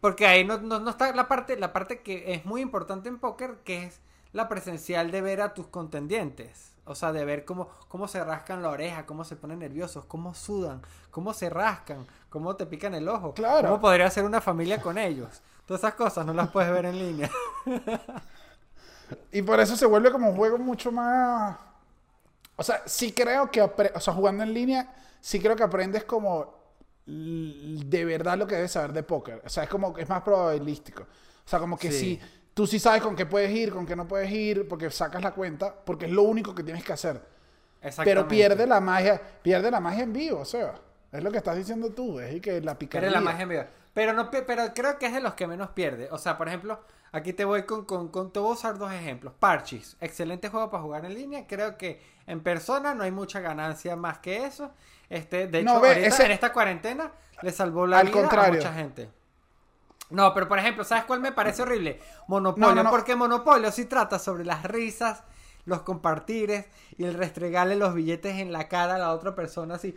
porque 0.00 0.26
ahí 0.26 0.44
no, 0.44 0.58
no, 0.58 0.78
no 0.80 0.90
está 0.90 1.12
la 1.14 1.28
parte, 1.28 1.56
la 1.56 1.72
parte 1.72 2.00
que 2.02 2.34
es 2.34 2.44
muy 2.44 2.60
importante 2.60 3.08
en 3.08 3.18
póker, 3.18 3.58
que 3.64 3.84
es 3.84 4.00
la 4.32 4.48
presencial 4.48 5.10
de 5.10 5.20
ver 5.20 5.40
a 5.40 5.54
tus 5.54 5.66
contendientes. 5.68 6.75
O 6.86 6.94
sea, 6.94 7.12
de 7.12 7.24
ver 7.24 7.44
cómo, 7.44 7.68
cómo 7.88 8.08
se 8.08 8.22
rascan 8.24 8.62
la 8.62 8.70
oreja, 8.70 9.04
cómo 9.06 9.24
se 9.24 9.36
ponen 9.36 9.58
nerviosos, 9.58 10.04
cómo 10.06 10.34
sudan, 10.34 10.80
cómo 11.10 11.32
se 11.34 11.50
rascan, 11.50 12.06
cómo 12.30 12.56
te 12.56 12.64
pican 12.64 12.94
el 12.94 13.08
ojo. 13.08 13.34
Claro. 13.34 13.68
Cómo 13.68 13.80
podría 13.80 14.08
ser 14.08 14.24
una 14.24 14.40
familia 14.40 14.80
con 14.80 14.96
ellos. 14.96 15.42
Todas 15.66 15.80
esas 15.80 15.94
cosas 15.94 16.24
no 16.24 16.32
las 16.32 16.48
puedes 16.50 16.70
ver 16.70 16.86
en 16.86 16.98
línea. 16.98 17.30
Y 19.32 19.42
por 19.42 19.60
eso 19.60 19.76
se 19.76 19.86
vuelve 19.86 20.10
como 20.10 20.30
un 20.30 20.36
juego 20.36 20.58
mucho 20.58 20.90
más... 20.90 21.56
O 22.56 22.62
sea, 22.62 22.82
sí 22.86 23.12
creo 23.12 23.50
que... 23.50 23.60
O 23.62 24.00
sea, 24.00 24.14
jugando 24.14 24.42
en 24.42 24.54
línea, 24.54 24.94
sí 25.20 25.40
creo 25.40 25.56
que 25.56 25.62
aprendes 25.62 26.04
como 26.04 26.54
de 27.06 28.04
verdad 28.04 28.36
lo 28.36 28.46
que 28.46 28.56
debes 28.56 28.72
saber 28.72 28.92
de 28.92 29.02
póker. 29.02 29.42
O 29.44 29.48
sea, 29.48 29.64
es 29.64 29.68
como 29.68 29.96
es 29.96 30.08
más 30.08 30.22
probabilístico. 30.22 31.02
O 31.02 31.48
sea, 31.48 31.60
como 31.60 31.78
que 31.78 31.92
Sí. 31.92 31.98
sí. 32.20 32.20
Tú 32.56 32.66
sí 32.66 32.78
sabes 32.78 33.02
con 33.02 33.14
qué 33.14 33.26
puedes 33.26 33.50
ir, 33.50 33.70
con 33.70 33.84
qué 33.84 33.94
no 33.94 34.08
puedes 34.08 34.30
ir, 34.30 34.66
porque 34.66 34.90
sacas 34.90 35.22
la 35.22 35.32
cuenta, 35.32 35.74
porque 35.84 36.06
es 36.06 36.10
lo 36.10 36.22
único 36.22 36.54
que 36.54 36.62
tienes 36.62 36.82
que 36.82 36.94
hacer. 36.94 37.16
Pero 37.16 37.88
Exactamente. 37.88 38.34
pierde 38.34 38.66
la 38.66 38.80
magia, 38.80 39.20
pierde 39.42 39.70
la 39.70 39.78
magia 39.78 40.04
en 40.04 40.14
vivo, 40.14 40.40
o 40.40 40.44
sea, 40.46 40.72
es 41.12 41.22
lo 41.22 41.30
que 41.30 41.36
estás 41.36 41.54
diciendo 41.54 41.90
tú, 41.90 42.18
es 42.18 42.40
que 42.40 42.62
la 42.62 42.78
picardía. 42.78 43.10
Pierde 43.10 43.14
la 43.14 43.20
magia 43.20 43.42
en 43.42 43.48
vivo. 43.50 43.64
Pero, 43.92 44.14
no, 44.14 44.30
pero 44.30 44.72
creo 44.74 44.98
que 44.98 45.04
es 45.04 45.12
de 45.12 45.20
los 45.20 45.34
que 45.34 45.46
menos 45.46 45.68
pierde. 45.72 46.08
O 46.10 46.16
sea, 46.16 46.38
por 46.38 46.48
ejemplo, 46.48 46.80
aquí 47.12 47.34
te 47.34 47.44
voy 47.44 47.64
con, 47.64 47.84
con, 47.84 48.08
con 48.08 48.32
te 48.32 48.40
voy 48.40 48.48
a 48.48 48.54
usar 48.54 48.78
dos 48.78 48.90
ejemplos. 48.90 49.34
Parchis, 49.38 49.98
excelente 50.00 50.48
juego 50.48 50.70
para 50.70 50.82
jugar 50.82 51.04
en 51.04 51.12
línea. 51.12 51.46
Creo 51.46 51.76
que 51.76 52.00
en 52.26 52.40
persona 52.40 52.94
no 52.94 53.04
hay 53.04 53.10
mucha 53.10 53.40
ganancia 53.40 53.96
más 53.96 54.18
que 54.20 54.46
eso. 54.46 54.70
Este, 55.10 55.46
de 55.46 55.58
hecho, 55.58 55.74
No, 55.74 55.80
ve, 55.82 55.88
ahorita, 55.88 56.06
ese- 56.06 56.24
en 56.24 56.30
esta 56.30 56.54
cuarentena 56.54 57.12
le 57.42 57.52
salvó 57.52 57.86
la 57.86 57.98
Al 57.98 58.06
vida 58.08 58.28
a 58.30 58.50
mucha 58.50 58.72
gente. 58.72 59.10
No, 60.10 60.32
pero 60.34 60.48
por 60.48 60.58
ejemplo, 60.58 60.84
¿sabes 60.84 61.04
cuál 61.04 61.20
me 61.20 61.32
parece 61.32 61.62
horrible? 61.62 62.00
Monopolio, 62.28 62.68
No, 62.68 62.74
no, 62.74 62.82
no. 62.84 62.90
porque 62.90 63.16
Monopolio 63.16 63.70
sí 63.72 63.86
trata 63.86 64.18
sobre 64.18 64.44
las 64.44 64.62
risas, 64.62 65.24
los 65.64 65.82
compartires 65.82 66.66
y 66.96 67.04
el 67.04 67.14
restregarle 67.14 67.74
los 67.76 67.92
billetes 67.94 68.36
en 68.36 68.52
la 68.52 68.68
cara 68.68 68.94
a 68.94 68.98
la 68.98 69.12
otra 69.12 69.34
persona 69.34 69.74
así. 69.74 69.96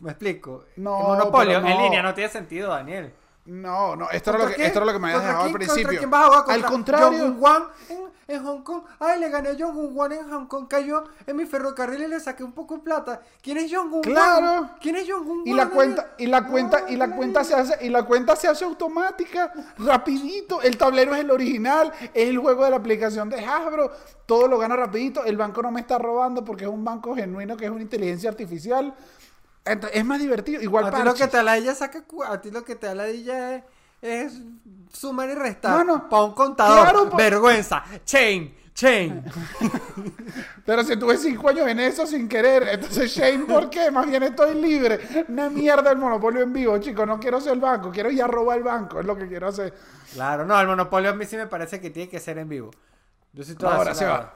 ¿Me 0.00 0.10
explico? 0.10 0.64
No, 0.76 0.98
Monopolio 0.98 1.58
en 1.58 1.64
línea 1.78 2.02
no 2.02 2.14
tiene 2.14 2.30
sentido, 2.30 2.70
Daniel. 2.70 3.12
No, 3.46 3.94
no, 3.94 4.10
esto 4.10 4.30
era, 4.30 4.38
lo 4.38 4.44
¿Contra 4.44 4.56
que, 4.56 4.66
esto 4.66 4.78
era 4.78 4.86
lo 4.86 4.92
que 4.92 4.98
me 4.98 5.06
habías 5.08 5.20
¿Contra 5.20 5.32
dejado 5.32 5.46
al 5.46 5.52
principio. 5.52 5.98
quién 5.98 6.10
vas 6.10 6.22
a 6.22 6.26
jugar? 6.26 6.44
¿Contra 6.44 6.54
al 6.54 6.64
contrario, 6.64 7.34
Wan 7.38 7.62
en, 7.88 8.00
en 8.28 8.44
Hong 8.44 8.62
Kong. 8.62 8.82
Ay, 8.98 9.20
le 9.20 9.28
gané 9.28 9.50
a 9.50 9.54
Jong-un 9.56 9.96
Wan 9.96 10.12
en 10.12 10.28
Hong 10.30 10.46
Kong. 10.46 10.66
Cayó 10.68 11.04
en 11.26 11.36
mi 11.36 11.46
ferrocarril 11.46 12.02
y 12.02 12.08
le 12.08 12.18
saqué 12.18 12.42
un 12.42 12.50
poco 12.50 12.74
de 12.76 12.80
plata. 12.82 13.20
¿Quién 13.40 13.58
es 13.58 13.72
Jong-un 13.72 13.92
Wan? 13.94 14.02
Claro. 14.02 14.70
¿Quién 14.80 14.96
es 14.96 15.08
Jong-un 15.08 15.38
Wan? 15.38 15.46
y 15.46 15.54
la 15.54 15.68
cuenta, 15.68 16.14
y 16.18 16.26
la 16.26 16.46
cuenta, 16.46 16.80
No, 16.80 16.88
y 16.88 16.96
la 16.96 17.14
cuenta 17.14 17.44
se 17.44 17.54
hace, 17.54 17.86
y 17.86 17.88
la 17.88 18.02
cuenta 18.02 18.34
se 18.34 18.48
hace 18.48 18.64
automática, 18.64 19.52
rapidito. 19.78 20.60
El 20.62 20.76
tablero 20.76 21.14
es 21.14 21.20
el 21.20 21.30
original, 21.30 21.92
es 22.12 22.28
el 22.28 22.38
juego 22.38 22.64
de 22.64 22.70
la 22.70 22.76
aplicación 22.76 23.30
de 23.30 23.44
Hasbro, 23.44 23.92
todo 24.26 24.48
lo 24.48 24.58
gana 24.58 24.74
rapidito. 24.74 25.24
El 25.24 25.36
banco 25.36 25.62
no 25.62 25.70
me 25.70 25.80
está 25.80 25.98
robando 25.98 26.44
porque 26.44 26.64
es 26.64 26.70
un 26.70 26.84
banco 26.84 27.14
genuino 27.14 27.56
que 27.56 27.66
es 27.66 27.70
una 27.70 27.82
inteligencia 27.82 28.28
artificial. 28.28 28.92
Es 29.92 30.04
más 30.04 30.18
divertido. 30.20 30.62
Igual 30.62 30.86
A 30.86 30.90
ti 30.90 31.02
lo 31.02 31.14
que 31.14 31.26
te 31.26 31.38
aladilla 31.38 31.74
saca 31.74 32.04
a 32.28 32.40
ti 32.40 32.50
lo 32.50 32.64
que 32.64 32.76
te 32.76 32.88
aladilla 32.88 33.54
es, 33.56 33.64
es 34.02 34.32
sumar 34.92 35.28
y 35.30 35.34
restar 35.34 35.76
Mano, 35.76 36.08
para 36.08 36.22
un 36.24 36.32
contador. 36.34 36.82
claro, 36.82 37.10
pa- 37.10 37.16
Vergüenza. 37.16 37.82
Chain, 38.04 38.54
chain. 38.74 39.24
Pero 40.64 40.84
si 40.84 40.96
tuve 40.96 41.16
cinco 41.16 41.48
años 41.48 41.66
en 41.68 41.80
eso 41.80 42.06
sin 42.06 42.28
querer, 42.28 42.68
entonces 42.68 43.10
Shane, 43.10 43.44
¿por 43.44 43.70
qué? 43.70 43.90
Más 43.90 44.06
bien 44.06 44.22
estoy 44.22 44.54
libre. 44.54 45.00
Una 45.28 45.48
mierda 45.50 45.90
el 45.92 45.98
monopolio 45.98 46.42
en 46.42 46.52
vivo, 46.52 46.78
chicos. 46.78 47.06
No 47.06 47.18
quiero 47.18 47.40
ser 47.40 47.54
el 47.54 47.60
banco, 47.60 47.90
quiero 47.90 48.10
ir 48.10 48.22
a 48.22 48.26
robar 48.26 48.58
el 48.58 48.64
banco, 48.64 49.00
es 49.00 49.06
lo 49.06 49.16
que 49.16 49.26
quiero 49.28 49.48
hacer. 49.48 49.72
claro, 50.12 50.44
no, 50.44 50.58
el 50.60 50.66
monopolio 50.66 51.10
a 51.10 51.14
mí 51.14 51.24
sí 51.24 51.36
me 51.36 51.46
parece 51.46 51.80
que 51.80 51.90
tiene 51.90 52.08
que 52.08 52.20
ser 52.20 52.38
en 52.38 52.48
vivo. 52.48 52.70
Yo 53.32 53.44
sí 53.44 53.54
Ahora 53.62 53.94
se 53.94 54.06
va. 54.06 54.32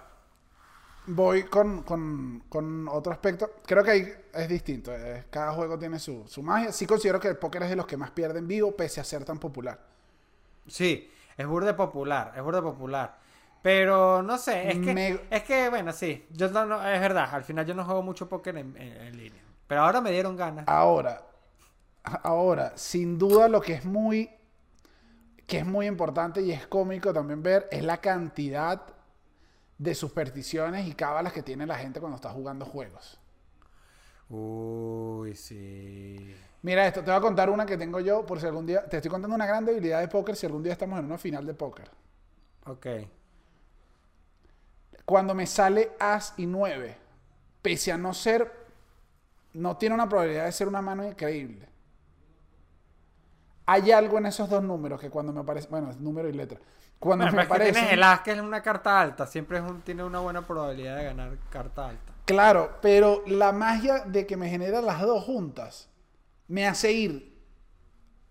Voy 1.07 1.45
con, 1.45 1.83
con- 1.83 2.45
con 2.49 2.87
otro 2.89 3.13
aspecto. 3.13 3.51
Creo 3.67 3.83
que 3.83 3.91
ahí 3.91 4.15
es 4.35 4.49
distinto. 4.49 4.93
eh, 4.95 5.27
Cada 5.31 5.53
juego 5.53 5.79
tiene 5.79 5.99
su, 5.99 6.27
su 6.29 6.43
magia. 6.43 6.73
Sí 6.73 6.87
considero 6.87 7.21
que 7.21 7.29
el 7.29 7.37
póker 7.39 7.63
es 7.65 7.71
de 7.71 7.77
los 7.77 7.87
que 7.87 7.97
más 7.97 8.11
pierden 8.11 8.47
vivo, 8.49 8.77
pese 8.77 9.01
a 9.01 9.05
ser 9.05 9.25
tan 9.25 9.39
popular. 9.39 9.79
Sí, 10.67 11.11
es 11.37 11.47
burde 11.47 11.75
popular, 11.75 12.33
es 12.37 12.43
burde 12.43 12.63
popular. 12.63 13.19
Pero 13.63 14.23
no 14.23 14.39
sé, 14.39 14.71
es 14.71 14.79
que, 14.79 14.95
Me- 14.95 15.21
es 15.31 15.43
que 15.43 15.69
bueno, 15.69 15.93
sí, 15.93 16.27
yo 16.31 16.49
no, 16.51 16.65
no- 16.65 16.87
es 16.89 17.01
verdad, 17.01 17.29
al 17.35 17.45
final 17.45 17.67
yo 17.67 17.75
no 17.75 17.85
juego 17.85 18.03
mucho 18.03 18.29
póker 18.29 18.57
en, 18.57 18.77
en- 18.77 18.97
en 19.03 19.17
línea. 19.17 19.43
Pero 19.67 19.83
ahora 19.83 20.01
me 20.01 20.11
dieron 20.11 20.37
ganas. 20.37 20.65
Ahora, 20.67 21.23
ahora, 22.05 22.73
sin 22.77 23.19
duda 23.19 23.49
lo 23.49 23.61
que 23.61 23.75
es 23.75 23.85
muy, 23.85 24.31
que 25.47 25.59
es 25.59 25.67
muy 25.67 25.87
importante 25.87 26.41
y 26.43 26.53
es 26.53 26.67
cómico 26.67 27.13
también 27.13 27.43
ver 27.43 27.69
es 27.71 27.83
la 27.85 27.99
cantidad 28.01 28.83
de 29.79 29.95
supersticiones 29.95 30.89
y 30.89 30.95
cábalas 30.95 31.33
que 31.35 31.43
tiene 31.45 31.67
la 31.67 31.77
gente 31.79 32.01
cuando 32.01 32.17
está 32.17 32.31
jugando 32.31 32.67
juegos. 32.67 33.20
Uy, 34.31 35.35
sí. 35.35 36.35
Mira 36.63 36.87
esto, 36.87 37.03
te 37.03 37.11
voy 37.11 37.19
a 37.19 37.21
contar 37.21 37.51
una 37.51 37.67
que 37.67 37.77
tengo 37.77 38.01
yo 38.01 38.25
por 38.25 38.39
si 38.41 38.47
algún 38.47 38.67
día, 38.67 38.85
te 38.89 38.99
estoy 38.99 39.11
contando 39.11 39.35
una 39.35 39.47
gran 39.47 39.65
debilidad 39.65 40.01
de 40.01 40.09
póker 40.09 40.37
si 40.37 40.47
algún 40.47 40.63
día 40.63 40.73
estamos 40.73 40.99
en 40.99 41.07
una 41.07 41.19
final 41.19 41.45
de 41.45 41.55
póker. 41.55 41.91
Ok. 42.67 42.87
Cuando 45.05 45.35
me 45.35 45.47
sale 45.47 45.93
As 45.99 46.35
y 46.37 46.47
9, 46.47 46.97
pese 47.63 47.91
a 47.91 47.99
no 47.99 48.15
ser, 48.15 48.53
no 49.55 49.77
tiene 49.77 49.95
una 49.97 50.09
probabilidad 50.09 50.45
de 50.45 50.53
ser 50.53 50.69
una 50.69 50.81
mano 50.81 51.05
increíble. 51.05 51.69
Hay 53.67 53.91
algo 53.91 54.19
en 54.19 54.27
esos 54.27 54.49
dos 54.49 54.63
números 54.63 55.01
que 55.01 55.11
cuando 55.11 55.33
me 55.33 55.41
aparece, 55.41 55.69
bueno, 55.69 55.91
es 55.91 55.99
número 55.99 56.29
y 56.29 56.33
letra. 56.33 56.61
Cuando 56.99 57.25
Bueno, 57.25 57.37
me 57.37 57.43
aparece, 57.45 57.73
tienes 57.73 57.93
el 57.93 58.03
as, 58.03 58.21
que 58.21 58.33
es 58.33 58.41
una 58.41 58.63
carta 58.63 59.01
alta, 59.01 59.27
siempre 59.27 59.59
es 59.59 59.65
un, 59.65 59.81
tiene 59.81 60.05
una 60.05 60.21
buena 60.21 60.43
probabilidad 60.43 60.97
de 60.99 61.05
ganar 61.05 61.39
carta 61.49 61.89
alta. 61.89 62.13
Claro, 62.31 62.79
pero 62.81 63.25
la 63.27 63.51
magia 63.51 64.05
de 64.05 64.25
que 64.25 64.37
me 64.37 64.49
genera 64.49 64.81
las 64.81 65.01
dos 65.01 65.25
juntas 65.25 65.89
me 66.47 66.67
hace 66.67 66.93
ir 66.93 67.37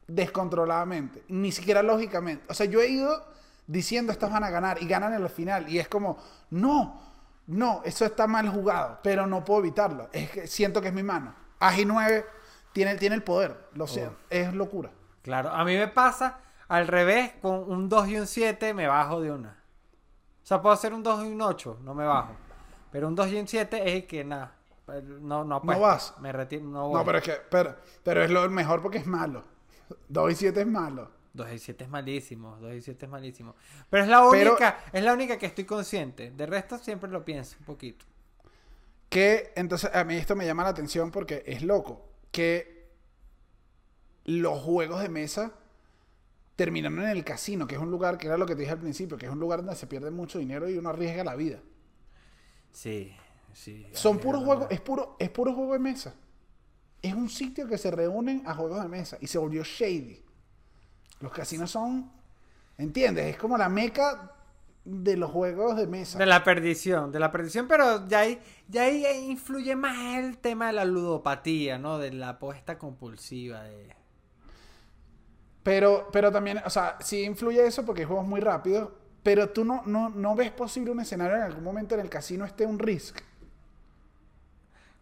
descontroladamente, 0.08 1.24
ni 1.28 1.52
siquiera 1.52 1.84
lógicamente. 1.84 2.46
O 2.50 2.54
sea, 2.54 2.66
yo 2.66 2.82
he 2.82 2.88
ido 2.88 3.26
diciendo 3.68 4.14
estas 4.14 4.32
van 4.32 4.46
a 4.46 4.50
ganar 4.50 4.82
y 4.82 4.88
ganan 4.88 5.14
en 5.14 5.22
la 5.22 5.28
final 5.28 5.70
y 5.70 5.80
es 5.80 5.90
como, 5.90 6.18
no, 6.50 7.02
no, 7.48 7.82
eso 7.84 8.06
está 8.06 8.26
mal 8.26 8.48
jugado, 8.48 9.00
pero 9.04 9.28
no 9.28 9.44
puedo 9.44 9.60
evitarlo. 9.60 10.08
Es 10.14 10.32
que 10.32 10.48
siento 10.48 10.82
que 10.82 10.88
es 10.88 10.94
mi 10.94 11.04
mano. 11.04 11.36
Agi 11.60 11.84
9 11.84 12.26
tiene, 12.72 12.96
tiene 12.96 13.16
el 13.16 13.24
poder, 13.24 13.70
lo 13.74 13.86
siento, 13.86 14.18
es 14.30 14.54
locura. 14.54 14.92
Claro, 15.22 15.50
a 15.50 15.66
mí 15.66 15.76
me 15.76 15.90
pasa 15.90 16.40
al 16.70 16.88
revés, 16.88 17.34
con 17.42 17.70
un 17.70 17.90
2 17.90 18.08
y 18.08 18.18
un 18.18 18.28
7 18.28 18.74
me 18.74 18.88
bajo 18.88 19.20
de 19.20 19.32
una. 19.34 19.62
O 20.42 20.46
sea, 20.46 20.62
puedo 20.62 20.74
hacer 20.74 20.94
un 20.94 21.04
2 21.04 21.26
y 21.26 21.28
un 21.34 21.42
8, 21.42 21.80
no 21.84 21.94
me 21.94 22.06
bajo. 22.06 22.34
Pero 22.92 23.08
un 23.08 23.16
2 23.16 23.28
y 23.32 23.40
un 23.40 23.48
7 23.48 23.82
es 23.88 23.96
el 23.96 24.08
que 24.08 24.24
nada. 24.24 24.56
No, 25.22 25.44
no, 25.44 25.56
apuesto. 25.58 25.82
vas. 25.82 26.14
Me 26.20 26.32
retiro, 26.32 26.64
no 26.66 26.88
voy. 26.90 26.98
No, 27.00 27.06
pero 27.06 27.20
es 27.20 27.24
que, 27.24 27.34
pero, 27.50 27.76
pero 28.04 28.24
es 28.24 28.32
lo 28.32 28.50
mejor 28.50 28.82
porque 28.82 28.98
es 28.98 29.06
malo. 29.06 29.44
2 30.08 30.32
y 30.32 30.36
7 30.36 30.62
es 30.62 30.68
malo. 30.68 31.12
2 31.34 31.52
y 31.54 31.60
7 31.60 31.84
es 31.84 31.90
malísimo, 31.90 32.58
2 32.60 32.74
y 32.74 32.82
7 32.82 33.06
es 33.06 33.12
malísimo. 33.12 33.56
Pero 33.90 34.04
es 34.04 34.10
la 34.10 34.28
Pero- 34.32 34.52
única, 34.52 34.80
es 34.92 35.04
la 35.04 35.14
única 35.14 35.38
que 35.38 35.46
estoy 35.46 35.66
consciente. 35.66 36.32
De 36.32 36.46
resto 36.48 36.78
siempre 36.80 37.10
lo 37.10 37.24
pienso 37.24 37.56
un 37.60 37.66
poquito. 37.66 38.06
Que 39.10 39.54
entonces 39.56 39.90
a 39.94 40.04
mí 40.04 40.16
esto 40.16 40.36
me 40.36 40.46
llama 40.46 40.64
la 40.64 40.70
atención 40.70 41.12
porque 41.12 41.44
es 41.46 41.62
loco. 41.62 42.06
Que 42.32 42.90
los 44.26 44.60
juegos 44.62 45.02
de 45.02 45.10
mesa 45.10 45.52
terminaron 46.56 47.02
en 47.02 47.10
el 47.10 47.24
casino, 47.24 47.66
que 47.68 47.76
es 47.76 47.82
un 47.82 47.90
lugar, 47.92 48.18
que 48.18 48.28
era 48.28 48.38
lo 48.38 48.46
que 48.46 48.54
te 48.56 48.62
dije 48.62 48.74
al 48.74 48.80
principio, 48.80 49.18
que 49.18 49.26
es 49.28 49.32
un 49.32 49.40
lugar 49.40 49.60
donde 49.60 49.76
se 49.76 49.88
pierde 49.88 50.12
mucho 50.12 50.40
dinero 50.40 50.68
y 50.70 50.78
uno 50.78 50.90
arriesga 50.90 51.24
la 51.24 51.36
vida. 51.36 51.60
Sí, 52.72 53.16
sí. 53.54 53.88
Son 53.94 54.20
puros 54.20 54.44
juegos, 54.44 54.68
es 54.70 54.82
puro, 54.82 55.16
es 55.20 55.30
puro 55.30 55.54
juego 55.54 55.74
de 55.74 55.80
mesa. 55.80 56.16
Es 57.02 57.14
un 57.14 57.30
sitio 57.30 57.68
que 57.68 57.78
se 57.78 57.92
reúnen 57.92 58.44
a 58.46 58.54
juegos 58.54 58.82
de 58.82 58.90
mesa 58.90 59.18
y 59.22 59.28
se 59.28 59.38
volvió 59.38 59.64
shady. 59.64 60.22
Los 61.22 61.32
casinos 61.32 61.72
son, 61.72 62.12
¿entiendes? 62.78 63.28
Es 63.28 63.38
como 63.38 63.58
la 63.58 63.70
meca 63.70 64.36
de 64.86 65.18
los 65.18 65.32
juegos 65.32 65.78
de 65.78 65.88
mesa. 65.88 66.18
De 66.18 66.26
la 66.26 66.44
perdición, 66.44 67.12
de 67.12 67.20
la 67.20 67.32
perdición, 67.32 67.68
pero 67.68 68.08
ya 68.08 68.20
ahí, 68.20 68.40
ya 68.68 68.84
ahí 68.84 69.06
influye 69.30 69.76
más 69.76 70.18
el 70.18 70.38
tema 70.38 70.68
de 70.68 70.74
la 70.74 70.86
ludopatía, 70.86 71.78
¿no? 71.78 71.98
De 72.00 72.12
la 72.12 72.30
apuesta 72.30 72.78
compulsiva. 72.78 73.64
De... 73.64 73.96
Pero, 75.64 76.10
pero 76.12 76.32
también, 76.32 76.62
o 76.66 76.70
sea, 76.70 76.98
sí 77.02 77.24
influye 77.24 77.66
eso 77.66 77.86
porque 77.86 78.02
hay 78.02 78.08
juegos 78.08 78.26
muy 78.26 78.40
rápidos, 78.40 78.90
pero 79.24 79.50
tú 79.50 79.66
no, 79.66 79.84
no, 79.86 80.10
no 80.10 80.36
ves 80.36 80.52
posible 80.52 80.92
un 80.92 81.00
escenario 81.00 81.36
en 81.38 81.44
algún 81.44 81.64
momento 81.64 81.96
en 81.96 82.02
el 82.02 82.10
casino 82.10 82.46
esté 82.46 82.66
un 82.66 82.80
risk. 82.80 83.20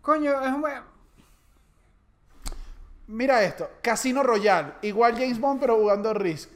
Coño, 0.02 0.40
es 0.42 0.54
un 0.54 0.62
buen... 0.62 0.82
Mira 3.08 3.42
esto, 3.44 3.70
Casino 3.82 4.22
Royale, 4.22 4.74
igual 4.82 5.14
James 5.14 5.40
Bond 5.40 5.60
pero 5.62 5.78
jugando 5.78 6.14
Risk. 6.14 6.50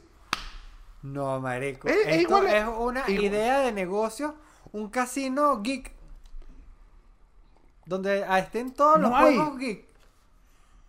No, 1.02 1.40
marico. 1.40 1.88
Es- 1.88 1.96
Esto 2.06 2.20
igual- 2.20 2.46
es 2.46 2.64
una 2.68 3.00
igual- 3.08 3.24
idea 3.24 3.60
de 3.60 3.72
negocio, 3.72 4.34
un 4.72 4.88
casino 4.90 5.62
geek. 5.62 5.92
Donde 7.86 8.24
estén 8.38 8.72
todos 8.74 9.00
los 9.00 9.10
hay. 9.12 9.34
juegos 9.36 9.58
geek. 9.58 9.86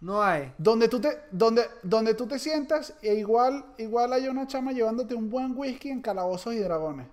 No 0.04 0.22
hay. 0.22 0.54
Donde 0.58 0.90
tú 0.90 1.00
te, 1.00 1.18
donde, 1.32 1.66
donde 1.82 2.14
tú 2.14 2.28
te 2.28 2.38
sientas 2.38 2.94
e 3.02 3.14
igual, 3.14 3.66
igual 3.78 4.12
hay 4.12 4.28
una 4.28 4.46
chama 4.48 4.74
llevándote 4.74 5.16
un 5.16 5.30
buen 5.30 5.58
whisky 5.58 5.90
en 5.92 6.02
calabozos 6.02 6.54
y 6.54 6.60
dragones. 6.60 7.08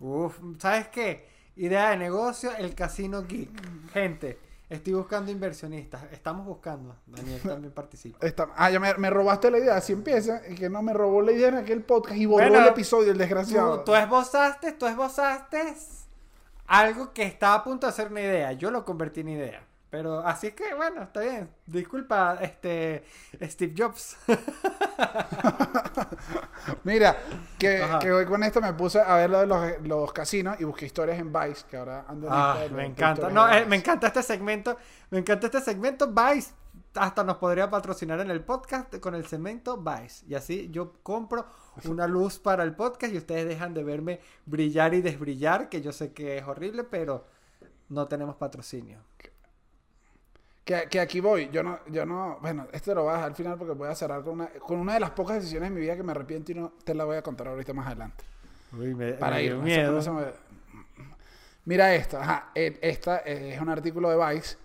Uf, 0.00 0.38
¿sabes 0.58 0.88
qué? 0.88 1.28
Idea 1.56 1.90
de 1.90 1.98
negocio, 1.98 2.50
el 2.56 2.74
casino 2.74 3.22
geek. 3.24 3.90
Gente, 3.92 4.38
estoy 4.70 4.94
buscando 4.94 5.30
inversionistas. 5.30 6.04
Estamos 6.10 6.46
buscando. 6.46 6.96
Daniel 7.06 7.38
también 7.44 7.74
participa. 7.74 8.26
Está- 8.26 8.48
ah, 8.56 8.70
ya 8.70 8.80
me, 8.80 8.94
me 8.94 9.10
robaste 9.10 9.50
la 9.50 9.58
idea, 9.58 9.76
así 9.76 9.92
empieza, 9.92 10.40
y 10.48 10.54
que 10.54 10.70
no 10.70 10.80
me 10.80 10.94
robó 10.94 11.20
la 11.20 11.32
idea 11.32 11.48
en 11.48 11.56
aquel 11.56 11.82
podcast 11.82 12.16
y 12.16 12.24
borró 12.24 12.48
Bueno, 12.48 12.64
el 12.64 12.70
episodio, 12.70 13.12
el 13.12 13.18
desgraciado. 13.18 13.80
Tú, 13.80 13.92
tú 13.92 13.94
esbozaste, 13.94 14.72
tú 14.72 14.86
esbozaste 14.86 15.74
algo 16.66 17.12
que 17.12 17.24
estaba 17.24 17.56
a 17.56 17.62
punto 17.64 17.86
de 17.86 17.92
ser 17.92 18.10
una 18.10 18.22
idea. 18.22 18.52
Yo 18.52 18.70
lo 18.70 18.86
convertí 18.86 19.20
en 19.20 19.28
idea. 19.28 19.66
Pero 19.92 20.26
así 20.26 20.46
es 20.46 20.54
que, 20.54 20.72
bueno, 20.72 21.02
está 21.02 21.20
bien. 21.20 21.50
Disculpa, 21.66 22.38
este, 22.40 23.04
Steve 23.42 23.74
Jobs. 23.76 24.16
Mira, 26.84 27.14
que, 27.58 27.82
Ajá. 27.82 27.98
que 27.98 28.10
hoy 28.10 28.24
con 28.24 28.42
esto 28.42 28.62
me 28.62 28.72
puse 28.72 29.02
a 29.02 29.16
ver 29.16 29.28
lo 29.28 29.40
de 29.40 29.46
los, 29.46 29.82
los 29.82 30.10
casinos 30.14 30.58
y 30.58 30.64
busqué 30.64 30.86
historias 30.86 31.18
en 31.18 31.30
Vice, 31.30 31.66
que 31.68 31.76
ahora 31.76 32.06
ando 32.08 32.26
en 32.26 32.32
Ah, 32.34 32.56
me 32.74 32.86
encanta. 32.86 33.28
No, 33.28 33.46
eh, 33.52 33.66
me 33.66 33.76
encanta 33.76 34.06
este 34.06 34.22
segmento. 34.22 34.78
Me 35.10 35.18
encanta 35.18 35.48
este 35.48 35.60
segmento. 35.60 36.06
Vice 36.06 36.54
hasta 36.94 37.22
nos 37.22 37.36
podría 37.36 37.68
patrocinar 37.68 38.18
en 38.20 38.30
el 38.30 38.42
podcast 38.42 38.96
con 38.96 39.14
el 39.14 39.26
segmento 39.26 39.76
Vice. 39.76 40.24
Y 40.26 40.36
así 40.36 40.70
yo 40.70 40.94
compro 41.02 41.44
una 41.84 42.06
luz 42.06 42.38
para 42.38 42.64
el 42.64 42.74
podcast 42.74 43.12
y 43.12 43.18
ustedes 43.18 43.46
dejan 43.46 43.74
de 43.74 43.84
verme 43.84 44.20
brillar 44.46 44.94
y 44.94 45.02
desbrillar, 45.02 45.68
que 45.68 45.82
yo 45.82 45.92
sé 45.92 46.14
que 46.14 46.38
es 46.38 46.44
horrible, 46.44 46.82
pero 46.82 47.26
no 47.90 48.08
tenemos 48.08 48.36
patrocinio. 48.36 48.98
Que, 50.64 50.86
que 50.88 51.00
aquí 51.00 51.18
voy, 51.20 51.48
yo 51.50 51.62
no, 51.64 51.80
yo 51.88 52.06
no, 52.06 52.38
bueno, 52.40 52.68
esto 52.72 52.94
lo 52.94 53.02
voy 53.02 53.10
a 53.10 53.14
dejar 53.14 53.30
al 53.30 53.34
final 53.34 53.58
porque 53.58 53.72
voy 53.74 53.88
a 53.88 53.94
cerrar 53.96 54.22
con 54.22 54.34
una, 54.34 54.46
con 54.48 54.78
una 54.78 54.94
de 54.94 55.00
las 55.00 55.10
pocas 55.10 55.36
decisiones 55.36 55.70
de 55.70 55.74
mi 55.74 55.80
vida 55.80 55.96
que 55.96 56.04
me 56.04 56.12
arrepiento 56.12 56.52
y 56.52 56.54
no 56.54 56.72
te 56.84 56.94
la 56.94 57.04
voy 57.04 57.16
a 57.16 57.22
contar 57.22 57.48
ahorita 57.48 57.72
más 57.72 57.88
adelante. 57.88 58.22
Uy, 58.78 58.94
me, 58.94 59.12
Para 59.14 59.36
me 59.36 59.42
ir. 59.42 59.48
dio 59.50 59.56
eso- 59.56 59.64
miedo. 59.64 59.98
eso 59.98 60.12
me- 60.14 60.52
Mira 61.64 61.94
esto, 61.94 62.18
ajá, 62.18 62.50
esta 62.54 63.18
es 63.18 63.60
un 63.60 63.68
artículo 63.68 64.10
de 64.10 64.34
Vice 64.34 64.56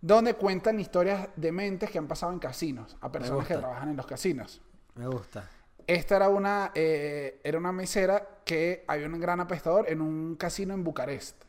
donde 0.00 0.34
cuentan 0.34 0.78
historias 0.80 1.28
de 1.36 1.52
mentes 1.52 1.90
que 1.90 1.98
han 1.98 2.06
pasado 2.06 2.32
en 2.32 2.38
casinos, 2.38 2.96
a 3.00 3.10
personas 3.10 3.46
que 3.46 3.56
trabajan 3.56 3.88
en 3.90 3.96
los 3.96 4.06
casinos. 4.06 4.60
Me 4.94 5.06
gusta. 5.08 5.48
Esta 5.86 6.16
era 6.16 6.28
una, 6.28 6.70
eh, 6.74 7.40
era 7.44 7.58
una 7.58 7.72
mesera 7.72 8.26
que 8.44 8.84
había 8.88 9.06
un 9.06 9.20
gran 9.20 9.40
apestador 9.40 9.86
en 9.90 10.00
un 10.00 10.36
casino 10.36 10.74
en 10.74 10.82
Bucarest. 10.84 11.42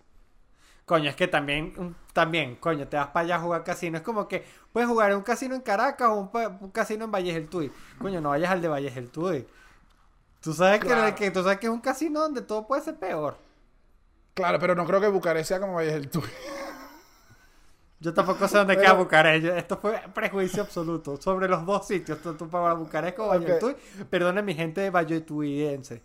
Coño, 0.88 1.10
es 1.10 1.18
que 1.18 1.28
también, 1.28 1.96
también, 2.14 2.56
coño, 2.56 2.88
te 2.88 2.96
vas 2.96 3.08
para 3.08 3.26
allá 3.26 3.36
a 3.36 3.40
jugar 3.42 3.64
casino. 3.66 3.98
Es 3.98 4.04
como 4.04 4.26
que 4.26 4.46
puedes 4.72 4.88
jugar 4.88 5.12
en 5.12 5.18
un 5.18 5.22
casino 5.24 5.54
en 5.54 5.60
Caracas 5.60 6.08
o 6.08 6.16
un, 6.62 6.72
casino 6.72 7.04
en 7.04 7.12
Valles 7.12 7.34
del 7.36 7.50
Tuy. 7.50 7.70
Coño, 8.00 8.22
no 8.22 8.30
vayas 8.30 8.50
al 8.52 8.62
de 8.62 8.70
Valles 8.70 8.96
del 8.96 9.10
Tuy. 9.12 9.46
Tú 10.40 10.54
sabes, 10.54 10.80
Claro. 10.80 11.14
que, 11.14 11.26
que, 11.26 11.32
tú 11.32 11.44
sabes 11.44 11.60
que 11.60 11.66
es 11.68 11.74
un 11.74 11.82
casino 11.82 12.22
donde 12.22 12.42
todo 12.42 12.66
puede 12.66 12.82
ser 12.84 12.96
peor. 12.96 13.38
Claro, 14.34 14.60
pero 14.60 14.76
no 14.76 14.86
creo 14.86 15.02
que 15.02 15.10
Bucarest 15.10 15.50
sea 15.50 15.60
como 15.60 15.74
Valles 15.74 15.92
del 15.94 16.10
Tuy. 16.10 16.22
Yo 18.00 18.14
tampoco 18.14 18.48
sé 18.48 18.58
dónde 18.58 18.76
Pero- 18.76 18.86
queda 18.86 18.94
Bucarest. 18.94 19.46
Esto 19.58 19.78
fue 19.80 20.00
prejuicio 20.14 20.62
absoluto 20.64 21.18
sobre 21.20 21.50
los 21.50 21.66
dos 21.66 21.86
sitios, 21.86 22.22
tanto 22.22 22.48
para 22.50 22.74
Bucarest 22.76 23.18
como 23.18 23.28
Valles 23.30 23.46
del 23.46 23.56
Ok. 23.62 23.76
Tuy. 23.98 24.04
Perdone 24.06 24.42
mi 24.42 24.54
gente 24.54 24.80
de 24.80 24.90
Valletuiense. 24.90 26.02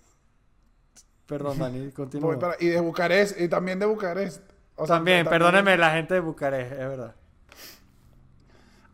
Perdón, 1.26 1.56
Dani, 1.60 1.92
continúa. 1.92 2.36
Para- 2.36 2.56
y 2.58 2.66
de 2.66 2.80
Bucarest, 2.80 3.40
y 3.40 3.46
también 3.48 3.78
de 3.78 3.86
Bucarest. 3.86 4.42
O 4.76 4.86
sea, 4.86 4.96
También, 4.96 5.26
perdóneme 5.26 5.76
la 5.76 5.90
gente 5.92 6.14
de 6.14 6.20
Bucarest, 6.20 6.72
es 6.72 6.78
verdad. 6.78 7.14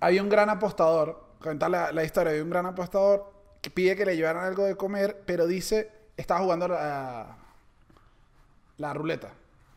Había 0.00 0.22
un 0.22 0.28
gran 0.28 0.48
apostador, 0.50 1.24
cuenta 1.42 1.68
la, 1.68 1.92
la 1.92 2.04
historia, 2.04 2.30
había 2.30 2.42
un 2.44 2.50
gran 2.50 2.66
apostador 2.66 3.32
que 3.60 3.70
pide 3.70 3.96
que 3.96 4.04
le 4.04 4.16
llevaran 4.16 4.44
algo 4.44 4.64
de 4.64 4.76
comer, 4.76 5.22
pero 5.26 5.46
dice, 5.46 5.90
estaba 6.16 6.40
jugando 6.40 6.68
la, 6.68 7.36
la 8.76 8.94
ruleta, 8.94 9.30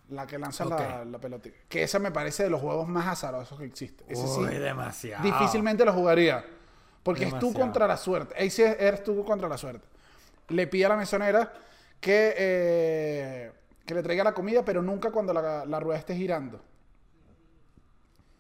la 0.09 0.27
que 0.27 0.37
lanza 0.37 0.65
la, 0.65 1.05
la 1.05 1.17
pelota. 1.19 1.49
Que 1.67 1.83
esa 1.83 1.97
me 1.99 2.11
parece 2.11 2.43
de 2.43 2.49
los 2.49 2.61
juegos 2.61 2.87
más 2.87 3.07
azarosos 3.07 3.57
que 3.57 3.65
existe. 3.65 4.03
Ese 4.07 4.27
sí, 4.27 4.39
Uy, 4.41 4.55
demasiado. 4.57 5.23
difícilmente 5.23 5.85
lo 5.85 5.93
jugaría. 5.93 6.45
Porque 7.03 7.25
es 7.25 7.39
tú 7.39 7.51
contra 7.51 7.87
la 7.87 7.97
suerte. 7.97 8.35
Ahí 8.37 8.51
sí 8.51 8.61
eres 8.61 9.03
tú 9.03 9.25
contra 9.25 9.49
la 9.49 9.57
suerte. 9.57 9.87
Le 10.49 10.67
pide 10.67 10.85
a 10.85 10.89
la 10.89 10.97
mesonera 10.97 11.51
que, 11.99 12.33
eh, 12.37 13.51
que 13.85 13.93
le 13.93 14.03
traiga 14.03 14.23
la 14.23 14.33
comida, 14.33 14.63
pero 14.63 14.81
nunca 14.81 15.11
cuando 15.11 15.33
la, 15.33 15.65
la 15.65 15.79
rueda 15.79 15.99
esté 15.99 16.15
girando. 16.15 16.61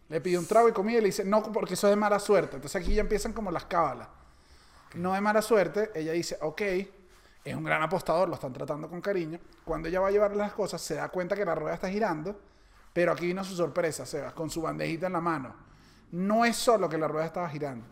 Le 0.09 0.19
pide 0.21 0.37
un 0.37 0.45
trago 0.45 0.67
y 0.67 0.73
comida 0.73 0.97
y 0.97 1.01
le 1.01 1.07
dice, 1.07 1.23
no, 1.23 1.41
porque 1.41 1.75
eso 1.75 1.87
es 1.87 1.91
de 1.91 1.95
mala 1.95 2.19
suerte. 2.19 2.57
Entonces 2.57 2.81
aquí 2.81 2.93
ya 2.93 3.01
empiezan 3.01 3.33
como 3.33 3.49
las 3.49 3.65
cábalas. 3.65 4.09
No 4.95 5.13
de 5.13 5.21
mala 5.21 5.41
suerte. 5.41 5.89
Ella 5.95 6.11
dice, 6.11 6.37
ok, 6.41 6.61
es 7.43 7.55
un 7.55 7.63
gran 7.63 7.81
apostador, 7.81 8.27
lo 8.27 8.35
están 8.35 8.53
tratando 8.53 8.89
con 8.89 9.01
cariño. 9.01 9.39
Cuando 9.63 9.87
ella 9.87 9.99
va 9.99 10.09
a 10.09 10.11
llevar 10.11 10.35
las 10.35 10.53
cosas, 10.53 10.81
se 10.81 10.95
da 10.95 11.09
cuenta 11.09 11.35
que 11.35 11.45
la 11.45 11.55
rueda 11.55 11.75
está 11.75 11.89
girando. 11.89 12.39
Pero 12.93 13.13
aquí 13.13 13.27
vino 13.27 13.43
su 13.43 13.55
sorpresa, 13.55 14.05
Sebas, 14.05 14.33
con 14.33 14.49
su 14.49 14.61
bandejita 14.61 15.07
en 15.07 15.13
la 15.13 15.21
mano. 15.21 15.55
No 16.11 16.43
es 16.43 16.57
solo 16.57 16.89
que 16.89 16.97
la 16.97 17.07
rueda 17.07 17.25
estaba 17.25 17.49
girando, 17.49 17.85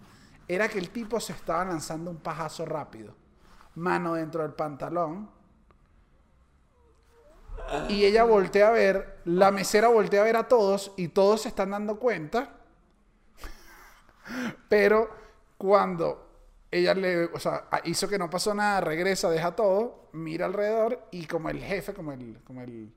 era 0.48 0.68
que 0.68 0.78
el 0.78 0.90
tipo 0.90 1.20
se 1.20 1.32
estaba 1.32 1.64
lanzando 1.64 2.12
un 2.12 2.18
pajazo 2.18 2.66
rápido. 2.66 3.16
Mano 3.76 4.16
dentro 4.16 4.42
del 4.42 4.54
pantalón. 4.54 5.30
Y 7.88 8.06
ella 8.06 8.24
voltea 8.24 8.70
a 8.70 8.72
ver, 8.72 9.20
la 9.26 9.52
mesera 9.52 9.88
voltea 9.90 10.22
a 10.22 10.26
ver 10.26 10.36
a 10.38 10.48
todos 10.48 10.92
y 10.98 11.10
todos 11.10 11.42
se 11.42 11.50
están 11.50 11.72
dando 11.72 12.00
cuenta. 12.00 12.56
Pero 14.68 15.10
cuando 15.58 16.30
ella 16.72 16.94
le, 16.94 17.26
o 17.26 17.40
sea, 17.40 17.68
hizo 17.86 18.08
que 18.08 18.18
no 18.18 18.30
pasó 18.30 18.54
nada, 18.54 18.82
regresa, 18.82 19.30
deja 19.30 19.56
todo, 19.56 20.10
mira 20.14 20.46
alrededor 20.46 21.08
y 21.12 21.26
como 21.26 21.50
el 21.50 21.60
jefe, 21.60 21.94
como 21.94 22.12
el, 22.12 22.40
como 22.44 22.62
el, 22.62 22.94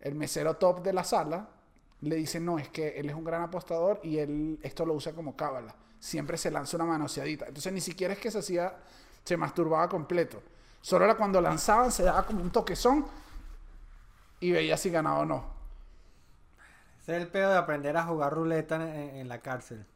el 0.00 0.14
mesero 0.14 0.54
top 0.56 0.82
de 0.82 0.92
la 0.92 1.04
sala, 1.04 1.48
le 2.02 2.16
dice, 2.16 2.40
no, 2.40 2.58
es 2.58 2.68
que 2.68 2.98
él 2.98 3.08
es 3.08 3.14
un 3.14 3.24
gran 3.24 3.42
apostador 3.42 4.00
y 4.02 4.18
él 4.18 4.58
esto 4.62 4.86
lo 4.86 4.94
usa 4.94 5.12
como 5.12 5.36
cábala. 5.36 5.74
Siempre 5.98 6.38
se 6.38 6.50
lanza 6.50 6.76
una 6.76 6.86
manoseadita. 6.86 7.46
Entonces 7.46 7.72
ni 7.72 7.80
siquiera 7.80 8.14
es 8.14 8.20
que 8.20 8.30
se 8.30 8.38
hacía, 8.38 8.74
se 9.24 9.36
masturbaba 9.36 9.88
completo. 9.88 10.42
Solo 10.80 11.04
era 11.04 11.14
cuando 11.14 11.40
lanzaban, 11.40 11.92
se 11.92 12.04
daba 12.04 12.24
como 12.24 12.42
un 12.42 12.50
toquezón 12.50 13.06
y 14.40 14.52
veía 14.52 14.76
si 14.76 14.90
ganaba 14.90 15.20
o 15.20 15.24
no. 15.26 15.44
Ese 17.00 17.16
es 17.16 17.22
el 17.22 17.28
pedo 17.28 17.50
de 17.50 17.56
aprender 17.56 17.96
a 17.96 18.04
jugar 18.04 18.32
ruleta 18.32 18.76
en, 18.76 19.28
la 19.28 19.40
cárcel. 19.40 19.86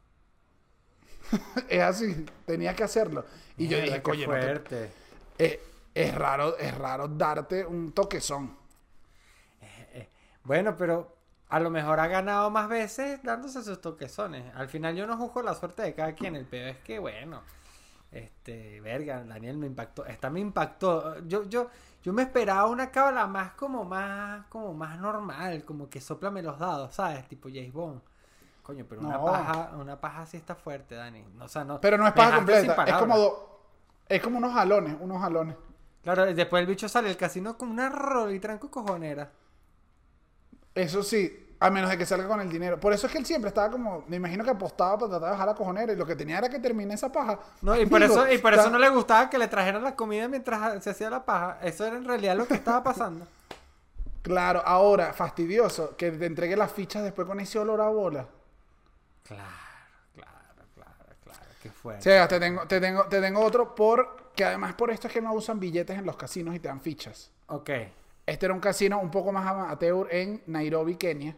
es 1.69 1.83
así, 1.83 2.27
tenía 2.47 2.75
que 2.75 2.85
hacerlo. 2.85 3.25
Y 3.57 3.69
yo 3.69 3.79
dije, 3.79 4.03
coño, 4.03 4.27
no 4.27 4.33
te- 4.35 4.41
fuerte. 4.41 4.91
eh, 5.39 5.61
es 5.95 6.15
raro, 6.15 6.57
es 6.59 6.77
raro 6.77 7.09
darte 7.09 7.65
un 7.65 7.93
toquezón. 7.93 8.57
Bueno, 10.45 10.77
pero 10.77 11.17
a 11.49 11.59
lo 11.59 11.71
mejor 11.71 12.01
ha 12.01 12.07
ganado 12.07 12.51
más 12.51 12.69
veces 12.69 13.21
dándose 13.23 13.63
sus 13.63 13.81
toquezones. 13.81 14.55
Al 14.55 14.69
final 14.69 14.95
yo 14.95 15.07
no 15.07 15.17
juzgo 15.17 15.43
la 15.43 15.55
suerte 15.55 15.83
de 15.83 15.95
cada 15.95 16.13
quien. 16.15 16.37
El 16.37 16.45
peor 16.45 16.69
es 16.69 16.79
que, 16.79 16.99
bueno, 16.99 17.43
este, 18.15 18.81
verga, 18.81 19.25
Daniel 19.25 19.57
me 19.59 19.67
impactó. 19.67 20.07
Esta 20.07 20.31
me 20.31 20.41
impactó. 20.41 21.19
Yo, 21.27 21.45
yo, 21.49 21.69
yo 22.03 22.12
me 22.12 22.23
esperaba 22.23 22.67
una 22.67 22.91
cábala 22.91 23.27
más 23.27 23.53
como 23.55 23.85
más, 23.85 24.47
como 24.47 24.73
más 24.75 24.99
normal, 24.99 25.65
como 25.65 25.89
que 25.91 26.01
soplame 26.01 26.43
los 26.43 26.59
dados, 26.59 26.95
¿sabes? 26.95 27.27
Tipo 27.29 27.49
James 27.49 27.73
Bond. 27.73 28.01
Coño, 28.62 28.87
pero 28.89 29.03
una 29.03 29.19
No. 29.19 29.25
paja, 29.27 29.73
una 29.77 30.01
paja 30.01 30.25
sí 30.27 30.37
está 30.37 30.55
fuerte, 30.55 30.95
Dani. 30.95 31.25
O 31.41 31.49
sea, 31.49 31.65
no. 31.65 31.81
Pero 31.81 31.99
no 31.99 32.07
es 32.07 32.12
paja 32.15 32.37
completa, 32.37 32.85
es 32.87 32.95
como, 32.95 33.19
do- 33.19 33.61
es 34.09 34.23
como 34.23 34.39
unos 34.39 34.55
jalones, 34.55 34.97
unos 35.01 35.21
jalones. 35.21 35.57
Claro, 36.03 36.29
y 36.31 36.35
después 36.35 36.61
el 36.61 36.67
bicho 36.67 36.89
sale 36.89 37.09
del 37.09 37.17
casino 37.17 37.59
con 37.59 37.69
una 37.71 37.89
rolitranco 37.89 38.71
cojonera. 38.71 39.31
Eso 40.75 41.03
sí, 41.03 41.44
a 41.65 41.71
menos 41.71 41.89
de 41.89 41.97
que 41.97 42.05
salga 42.05 42.29
con 42.29 42.41
el 42.43 42.51
dinero. 42.51 42.79
Por 42.79 42.93
eso 42.93 43.07
es 43.07 43.12
que 43.12 43.19
él 43.19 43.25
siempre 43.25 43.49
estaba 43.49 43.71
como, 43.71 44.05
me 44.07 44.17
imagino 44.17 44.45
que 44.45 44.51
apostaba 44.51 44.99
para 44.99 45.11
tratar 45.12 45.29
de 45.29 45.33
bajar 45.33 45.47
la 45.47 45.55
cojonera 45.55 45.93
y 45.95 45.97
lo 45.97 46.05
que 46.05 46.15
tenía 46.15 46.37
era 46.37 46.51
que 46.51 46.59
termine 46.59 46.93
esa 46.93 47.11
paja. 47.11 47.39
No, 47.62 47.75
y 47.75 47.87
por 47.87 48.03
eso, 48.03 48.31
y 48.31 48.37
por 48.37 48.53
o 48.53 48.57
sea, 48.57 48.65
eso 48.65 48.71
no 48.71 48.79
le 48.79 48.91
gustaba 48.91 49.31
que 49.31 49.39
le 49.39 49.49
trajeran 49.49 49.83
la 49.83 49.97
comida 49.97 50.29
mientras 50.29 50.85
se 50.85 50.91
hacía 50.91 51.09
la 51.09 51.25
paja. 51.25 51.59
Eso 51.62 51.87
era 51.87 51.97
en 51.97 52.05
realidad 52.05 52.37
lo 52.37 52.47
que 52.47 52.55
estaba 52.55 52.83
pasando. 52.83 53.27
Claro, 54.25 54.62
ahora, 54.65 55.12
fastidioso, 55.12 55.99
que 55.99 56.11
te 56.11 56.25
entregue 56.25 56.57
las 56.57 56.73
fichas 56.73 57.03
después 57.03 57.29
con 57.29 57.41
ese 57.41 57.59
olor 57.59 57.83
a 57.83 57.91
bola. 57.91 58.27
Claro, 59.23 59.43
claro, 60.15 60.65
claro, 60.75 61.15
claro. 61.23 61.41
Qué 61.62 61.69
fuerte. 61.69 62.05
Sebas, 62.05 62.29
te 62.29 62.41
tengo, 62.41 62.67
te 62.67 62.81
tengo, 62.81 63.05
te 63.05 63.21
tengo 63.21 63.41
otro 63.43 63.75
por 63.75 64.33
que 64.35 64.43
además 64.43 64.73
por 64.77 64.91
esto 64.91 65.09
es 65.09 65.12
que 65.12 65.21
no 65.21 65.35
usan 65.35 65.61
billetes 65.61 65.99
en 65.99 66.07
los 66.07 66.17
casinos 66.17 66.55
y 66.55 66.59
te 66.59 66.69
dan 66.69 66.81
fichas. 66.81 67.33
Ok. 67.49 67.69
Este 68.25 68.47
era 68.47 68.55
un 68.55 68.61
casino 68.61 68.99
un 68.99 69.11
poco 69.11 69.31
más 69.31 69.47
amateur 69.47 70.09
en 70.11 70.43
Nairobi, 70.47 70.97
Kenia. 70.97 71.37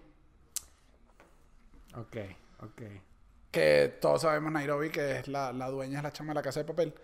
Ok, 1.97 2.17
ok. 2.63 2.83
que 3.51 3.97
todos 4.01 4.23
sabemos 4.23 4.53
Nairobi, 4.53 4.91
que 4.91 5.19
es 5.21 5.29
la, 5.29 5.53
la 5.53 5.69
dueña, 5.71 5.99
es 5.99 6.03
la 6.03 6.13
chama 6.13 6.31
de 6.31 6.35
la 6.35 6.43
casa 6.43 6.61
de 6.61 6.65
papel. 6.67 6.95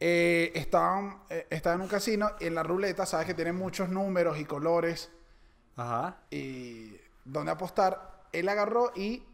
Eh, 0.00 0.52
estaban, 0.54 1.22
eh, 1.28 1.46
estaba 1.50 1.74
en 1.74 1.80
un 1.82 1.88
casino 1.88 2.30
y 2.38 2.46
en 2.46 2.54
la 2.54 2.62
ruleta, 2.62 3.04
sabes 3.04 3.26
que 3.26 3.34
tiene 3.34 3.52
muchos 3.52 3.88
números 3.88 4.38
y 4.38 4.44
colores 4.44 5.10
Ajá. 5.76 6.18
y 6.30 6.96
donde 7.24 7.50
apostar. 7.50 8.26
Él 8.32 8.48
agarró 8.48 8.92
y 8.94 9.24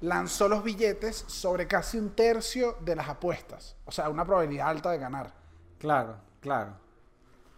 lanzó 0.00 0.48
los 0.48 0.62
billetes 0.62 1.16
sobre 1.16 1.66
casi 1.66 1.98
un 1.98 2.14
tercio 2.14 2.76
de 2.80 2.96
las 2.96 3.08
apuestas. 3.08 3.76
O 3.86 3.92
sea, 3.92 4.10
una 4.10 4.24
probabilidad 4.26 4.68
alta 4.68 4.90
de 4.90 4.98
ganar. 4.98 5.32
Claro, 5.78 6.16
claro. 6.40 6.76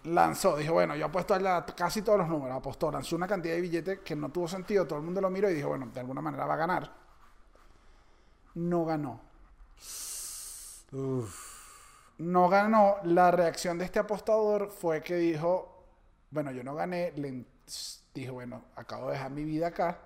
Lanzó, 0.07 0.57
dijo, 0.57 0.75
bueno, 0.75 0.95
yo 0.95 1.07
apuesto 1.07 1.35
a 1.35 1.67
casi 1.67 2.03
todos 2.03 2.19
los 2.19 2.29
números. 2.29 2.57
Apostó, 2.57 2.91
lanzó 2.93 3.17
una 3.17 3.27
cantidad 3.27 3.55
de 3.55 3.61
billetes 3.61 3.99
que 4.01 4.15
no 4.15 4.31
tuvo 4.31 4.47
sentido. 4.47 4.87
Todo 4.87 5.01
el 5.01 5.05
mundo 5.05 5.21
lo 5.21 5.31
miró 5.31 5.51
y 5.51 5.55
dijo, 5.55 5.69
bueno, 5.69 5.89
de 5.93 6.01
alguna 6.01 6.21
manera 6.21 6.47
va 6.47 6.55
a 6.55 6.59
ganar. 6.59 6.93
No 8.55 8.85
ganó. 8.85 9.21
Uf. 10.93 12.17
no 12.19 12.49
ganó, 12.49 12.97
la 13.03 13.31
reacción 13.33 13.77
de 13.77 13.85
este 13.85 13.99
apostador 13.99 14.71
fue 14.71 15.03
que 15.03 15.17
dijo, 15.17 15.85
bueno, 16.31 16.53
yo 16.53 16.63
no 16.63 16.75
gané, 16.75 17.13
le 17.17 17.45
dijo, 18.15 18.35
bueno, 18.35 18.63
acabo 18.77 19.07
de 19.09 19.15
dejar 19.15 19.33
mi 19.33 19.45
vida 19.45 19.69
acá. 19.69 19.99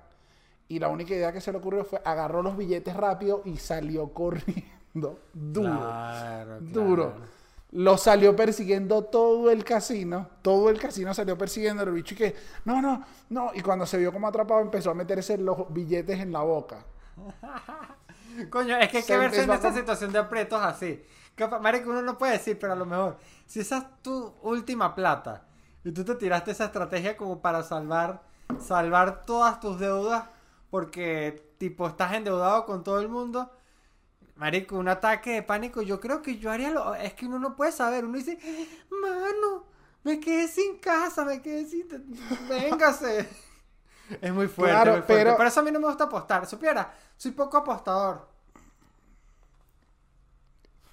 Y 0.69 0.79
la 0.79 0.89
única 0.89 1.15
idea 1.15 1.33
que 1.33 1.41
se 1.41 1.53
le 1.53 1.59
ocurrió 1.59 1.85
fue 1.85 2.01
agarró 2.05 2.43
los 2.43 2.57
billetes 2.57 2.97
rápido 2.97 3.43
y 3.45 3.59
salió 3.59 4.09
corriendo. 4.15 5.21
Duro. 5.35 5.79
Claro, 5.79 6.61
Duro. 6.61 7.15
Lo 7.73 7.97
salió 7.99 8.35
persiguiendo 8.35 9.05
todo 9.05 9.51
el 9.51 9.65
casino. 9.65 10.29
Todo 10.43 10.71
el 10.71 10.79
casino 10.81 11.15
salió 11.15 11.39
persiguiendo 11.39 11.83
el 11.85 11.93
bicho 11.93 12.15
y 12.15 12.17
que, 12.19 12.37
no, 12.65 12.83
no, 12.83 13.05
no. 13.29 13.53
Y 13.55 13.61
cuando 13.63 13.87
se 13.87 13.97
vio 13.99 14.13
como 14.13 14.27
atrapado 14.29 14.61
empezó 14.61 14.91
a 14.91 14.95
meterse 14.95 15.39
los 15.39 15.73
billetes 15.73 16.19
en 16.21 16.33
la 16.33 16.41
boca. 16.41 16.85
Coño, 18.51 18.77
es 18.79 18.89
que 18.91 18.99
hay 18.99 19.03
que 19.05 19.09
Se 19.09 19.19
verse 19.19 19.43
en 19.43 19.51
empezó 19.51 19.53
a 19.53 19.57
esa 19.57 19.69
com- 19.71 19.77
situación 19.79 20.13
de 20.13 20.19
aprietos 20.19 20.61
así. 20.63 21.03
Capa- 21.35 21.59
Marico, 21.59 21.91
uno 21.91 22.03
no 22.03 22.19
puede 22.19 22.33
decir, 22.35 22.59
pero 22.59 22.73
a 22.73 22.77
lo 22.77 22.87
mejor, 22.87 23.17
si 23.47 23.61
esa 23.61 23.79
es 23.79 23.85
tu 24.03 24.35
última 24.43 24.95
plata 24.95 25.45
y 25.85 25.93
tú 25.93 26.05
te 26.05 26.15
tiraste 26.15 26.51
esa 26.51 26.67
estrategia 26.67 27.17
como 27.17 27.41
para 27.41 27.63
salvar, 27.63 28.23
salvar 28.61 29.25
todas 29.25 29.61
tus 29.61 29.79
deudas 29.79 30.25
porque, 30.71 31.55
tipo, 31.59 31.87
estás 31.87 32.13
endeudado 32.15 32.67
con 32.67 32.85
todo 32.85 33.01
el 33.01 33.09
mundo. 33.09 33.51
Marico, 34.41 34.77
un 34.79 34.89
ataque 34.89 35.33
de 35.35 35.43
pánico, 35.43 35.83
yo 35.83 36.01
creo 36.01 36.23
que 36.23 36.39
yo 36.39 36.51
haría 36.51 36.71
lo... 36.71 36.95
Es 36.95 37.13
que 37.13 37.27
uno 37.27 37.39
no 37.39 37.55
puede 37.55 37.73
saber, 37.73 38.07
uno 38.07 38.17
dice, 38.17 38.39
mano, 38.91 39.67
me 40.03 40.19
quedé 40.19 40.49
sin 40.49 40.79
casa, 40.79 41.27
me 41.27 41.43
quedé 41.43 41.67
sin... 41.67 41.87
Véngase. 42.49 43.29
Es 44.23 44.33
muy 44.33 44.49
fuerte, 44.49 44.73
Claro, 44.75 44.93
muy 44.93 45.03
fuerte. 45.03 45.25
pero- 45.25 45.37
Por 45.37 45.47
eso 45.47 45.61
a 45.61 45.63
mí 45.63 45.71
no 45.71 45.79
me 45.79 45.87
gusta 45.87 46.05
apostar. 46.05 46.45
Supiera, 46.47 46.93
soy 47.17 47.31
poco 47.33 47.59
apostador. 47.59 48.27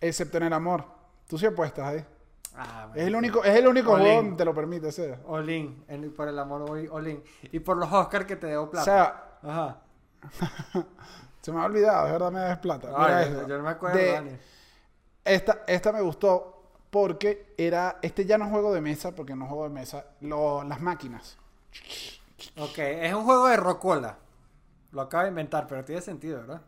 Excepto 0.02 0.38
en 0.38 0.44
el 0.44 0.54
amor. 0.54 0.84
Tú 1.28 1.38
sí 1.38 1.46
apuestas 1.46 1.86
ahí. 1.86 2.06
Ah, 2.56 2.92
Es 2.94 3.08
el 3.08 3.16
único, 3.16 3.44
es 3.44 3.56
el 3.56 3.68
único 3.68 3.92
juego 3.96 4.16
donde 4.18 4.36
te 4.36 4.46
lo 4.46 4.54
permite 4.54 4.92
ser. 4.92 5.20
Olin, 5.26 5.84
por 6.16 6.28
el 6.28 6.38
amor 6.38 6.62
Olin. 6.92 7.24
Y 7.52 7.60
por 7.60 7.78
los 7.78 7.92
Oscars 7.92 8.26
que 8.26 8.36
te 8.36 8.48
debo 8.48 8.64
O 8.66 8.70
plata. 8.70 8.86
sea, 8.86 9.40
Ajá. 9.42 9.82
se 11.48 11.54
me 11.54 11.62
ha 11.62 11.66
olvidado, 11.66 12.06
es 12.08 12.12
verdad, 12.12 12.30
me 12.30 12.40
debes 12.42 12.58
plata. 12.58 12.90
Ay, 12.94 13.30
Mira 13.30 13.42
yo, 13.44 13.48
yo 13.48 13.58
no 13.58 13.64
me 13.64 13.70
acuerdo, 13.70 13.98
De- 13.98 14.38
esta, 15.24 15.64
esta 15.66 15.94
me 15.94 16.02
gustó 16.02 16.62
porque 16.90 17.54
era. 17.58 18.00
Este 18.02 18.26
ya 18.26 18.38
no 18.38 18.44
es 18.44 18.52
juego 18.52 18.74
de 18.74 18.82
mesa, 18.82 19.14
porque 19.16 19.34
no 19.34 19.46
es 19.46 19.50
juego 19.50 19.64
de 19.64 19.70
mesa. 19.70 20.06
lo- 20.20 20.62
las 20.66 20.82
máquinas. 20.82 21.38
Ok, 22.58 22.78
es 22.80 23.14
un 23.14 23.24
juego 23.24 23.48
de 23.48 23.56
rocola. 23.56 24.18
Lo 24.92 25.02
acabo 25.04 25.24
de 25.24 25.30
inventar, 25.30 25.68
pero 25.68 25.86
tiene 25.86 26.02
sentido, 26.02 26.42
¿verdad? 26.42 26.62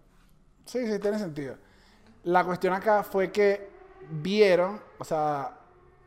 Sí, 0.66 0.88
sí, 0.90 0.98
tiene 1.00 1.20
sentido. 1.20 1.56
La 2.24 2.46
cuestión 2.46 2.74
acá 2.74 3.04
fue 3.04 3.34
que 3.34 3.70
vieron, 4.12 4.80
o 4.98 5.04
sea, 5.04 5.58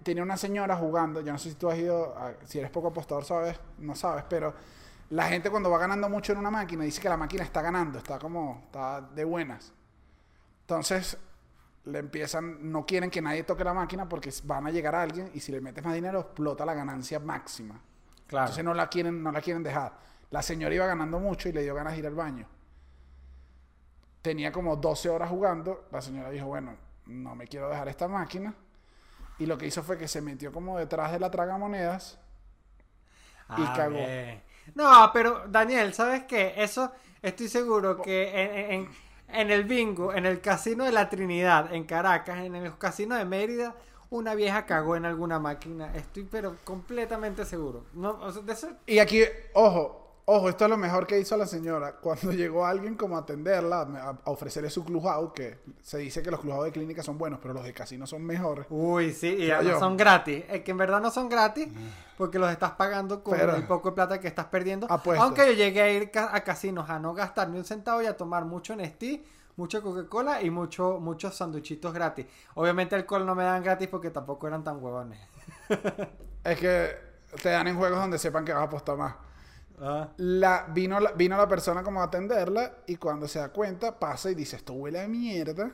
tenía 0.03 0.23
una 0.23 0.39
señora 0.39 0.77
jugando. 0.79 1.21
Yo 1.21 1.31
no 1.31 1.39
sé 1.39 1.51
si 1.51 1.57
tú 1.57 1.69
has 1.69 1.77
ido, 1.77 2.17
a- 2.17 2.33
si 2.47 2.59
eres 2.59 2.71
poco 2.71 2.89
apostador, 2.89 3.25
sabes, 3.27 3.61
no 3.77 3.95
sabes, 3.95 4.25
pero 4.31 4.55
la 5.13 5.29
gente 5.29 5.51
cuando 5.51 5.71
va 5.71 5.77
ganando 5.77 6.09
mucho 6.09 6.33
en 6.33 6.39
una 6.39 6.51
máquina 6.51 6.85
dice 6.85 6.99
que 6.99 7.09
la 7.11 7.19
máquina 7.19 7.45
está 7.45 7.61
ganando, 7.61 7.99
está 7.99 8.19
como, 8.19 8.63
está 8.65 9.03
de 9.03 9.25
buenas. 9.25 9.71
Entonces, 10.63 11.19
le 11.85 11.99
empiezan, 11.99 12.73
no 12.73 12.87
quieren 12.87 13.11
que 13.11 13.21
nadie 13.21 13.43
toque 13.43 13.63
la 13.63 13.75
máquina 13.75 14.09
porque 14.09 14.33
van 14.45 14.67
a 14.67 14.71
llegar 14.71 14.95
a 14.95 15.03
alguien 15.03 15.31
y 15.35 15.41
si 15.41 15.53
le 15.53 15.61
metes 15.61 15.85
más 15.85 15.93
dinero 15.93 16.21
explota 16.21 16.65
la 16.65 16.73
ganancia 16.73 17.21
máxima. 17.21 17.79
Claro. 18.27 18.47
Entonces 18.47 18.65
no 18.65 18.73
la 18.73 18.89
quieren, 18.89 19.23
no 19.23 19.31
la 19.31 19.43
quieren 19.43 19.63
dejar. 19.63 19.93
La 20.31 20.41
señora 20.41 20.75
iba 20.75 20.87
ganando 20.87 21.21
mucho 21.21 21.51
y 21.51 21.53
le 21.53 21.63
dio 21.63 21.75
ganas 21.75 21.93
de 21.93 21.99
ir 21.99 22.07
al 22.07 22.15
baño. 22.15 22.49
Tenía 24.23 24.51
como 24.51 24.77
12 24.77 25.11
horas 25.11 25.29
jugando. 25.29 25.89
La 25.93 26.01
señora 26.01 26.31
dijo, 26.31 26.47
bueno, 26.47 26.75
no 27.05 27.35
me 27.35 27.47
quiero 27.47 27.69
dejar 27.69 27.87
esta 27.89 28.09
máquina. 28.09 28.55
Y 29.39 29.45
lo 29.45 29.59
que 29.59 29.67
hizo 29.67 29.83
fue 29.83 29.99
que 29.99 30.09
se 30.09 30.23
metió 30.23 30.51
como 30.53 30.79
detrás 30.79 31.13
de 31.13 31.21
la 31.21 31.31
tragamonedas. 31.31 32.19
y 33.59 33.63
Ah, 33.63 33.75
cagó. 33.77 33.97
bien. 33.97 34.52
No, 34.75 35.11
pero 35.13 35.45
Daniel, 35.49 35.93
¿sabes 35.95 36.25
qué? 36.25 36.55
Eso 36.57 36.93
estoy 37.21 37.49
seguro 37.49 38.01
que 38.01 38.31
en, 38.75 38.89
en- 39.29 39.51
el 39.51 39.65
bingo, 39.65 40.13
en 40.13 40.27
el 40.27 40.41
casino 40.41 40.85
de 40.85 40.93
la 40.93 41.09
Trinidad, 41.09 41.73
en 41.73 41.85
Caracas, 41.85 42.39
en 42.45 42.55
el 42.55 42.77
casino 42.79 43.15
de 43.17 43.25
Mérida, 43.25 43.75
una 44.11 44.35
vieja 44.35 44.67
cagó 44.67 44.95
en 44.97 45.07
alguna 45.07 45.39
máquina. 45.39 45.95
Estoy 45.95 46.25
pero 46.25 46.57
completamente 46.65 47.45
seguro. 47.47 47.85
No, 47.95 48.31
de 48.33 48.53
eso- 48.53 48.69
Y 48.87 48.99
aquí, 48.99 49.23
ojo, 49.55 50.02
ojo, 50.25 50.49
esto 50.49 50.65
es 50.65 50.71
lo 50.71 50.77
mejor 50.77 51.07
que 51.07 51.19
hizo 51.19 51.37
la 51.37 51.47
señora. 51.47 51.93
Cuando 52.01 52.33
llegó 52.33 52.65
alguien 52.67 52.95
como 52.97 53.17
a 53.17 53.21
atenderla, 53.21 53.81
a 53.81 54.09
a 54.25 54.31
ofrecerle 54.31 54.71
su 54.71 54.85
clubhouse, 54.85 55.33
que 55.35 55.59
se 55.83 55.99
dice 55.99 56.23
que 56.23 56.31
los 56.31 56.41
clubhouse 56.41 56.65
de 56.67 56.73
clínica 56.73 57.03
son 57.03 57.19
buenos, 57.19 57.39
pero 57.41 57.55
los 57.55 57.65
de 57.65 57.73
casino 57.75 58.07
son 58.07 58.23
mejores. 58.25 58.67
Uy, 58.71 59.13
sí, 59.13 59.29
y 59.29 59.51
son 59.79 59.97
gratis. 59.97 60.45
Es 60.49 60.63
que 60.63 60.71
en 60.71 60.77
verdad 60.79 61.01
no 61.01 61.11
son 61.11 61.29
gratis 61.29 61.69
porque 62.17 62.39
los 62.39 62.51
estás 62.51 62.73
pagando 62.73 63.23
con 63.23 63.37
Pero- 63.39 63.57
el 63.57 63.67
poco 63.67 63.91
de 63.91 63.95
plata 63.97 64.21
que 64.21 64.29
estás 64.29 64.47
perdiendo. 64.47 64.87
Aunque 64.89 65.47
yo 65.47 65.53
llegué 65.53 65.83
a 65.83 65.91
ir 65.93 66.11
ca- 66.11 66.31
a 66.35 66.43
casinos 66.45 66.89
a 66.91 66.99
no 66.99 67.15
gastar 67.15 67.49
ni 67.49 67.59
un 67.59 67.65
centavo 67.65 68.01
y 68.03 68.07
a 68.07 68.17
tomar 68.17 68.45
mucho 68.45 68.77
Nestí, 68.77 69.25
mucho 69.57 69.83
Coca-Cola 69.83 70.41
y 70.43 70.49
mucho, 70.51 70.99
muchos 71.01 71.37
sanduchitos 71.37 71.93
gratis. 71.93 72.25
Obviamente 72.55 72.95
alcohol 72.95 73.27
no 73.27 73.35
me 73.35 73.45
dan 73.45 73.63
gratis 73.63 73.87
porque 73.89 74.11
tampoco 74.11 74.47
eran 74.47 74.63
tan 74.65 74.83
huevones. 74.83 75.19
Es 76.45 76.59
que 76.59 76.91
te 77.43 77.51
dan 77.51 77.69
en 77.69 77.77
juegos 77.77 77.99
donde 77.99 78.19
sepan 78.19 78.45
que 78.45 78.53
vas 78.53 78.63
a 78.63 78.65
apostar 78.67 78.97
más. 78.97 79.15
Ah, 79.85 80.09
La, 80.17 80.67
vino, 80.69 81.01
la, 81.01 81.13
vino 81.13 81.37
la 81.37 81.49
persona 81.49 81.83
como 81.83 82.01
a 82.01 82.05
atenderla 82.05 82.79
y 82.87 82.97
cuando 82.97 83.27
se 83.27 83.41
da 83.41 83.49
cuenta 83.51 83.99
pasa 83.99 84.31
y 84.31 84.35
dice, 84.35 84.57
esto 84.57 84.75
huele 84.75 85.01
a 85.01 85.09
mierda, 85.09 85.73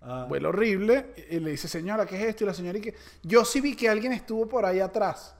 ah. 0.00 0.26
huele 0.28 0.48
horrible. 0.48 1.14
Y, 1.30 1.36
y 1.36 1.40
le 1.40 1.50
dice, 1.52 1.68
señora, 1.68 2.06
¿qué 2.06 2.16
es 2.16 2.28
esto? 2.28 2.44
Y 2.44 2.46
la 2.46 2.54
señora, 2.54 2.78
y 2.78 2.80
que 2.80 2.94
yo 3.22 3.44
sí 3.44 3.60
vi 3.60 3.76
que 3.76 3.88
alguien 3.88 4.12
estuvo 4.12 4.48
por 4.48 4.64
ahí 4.64 4.80
atrás. 4.80 5.34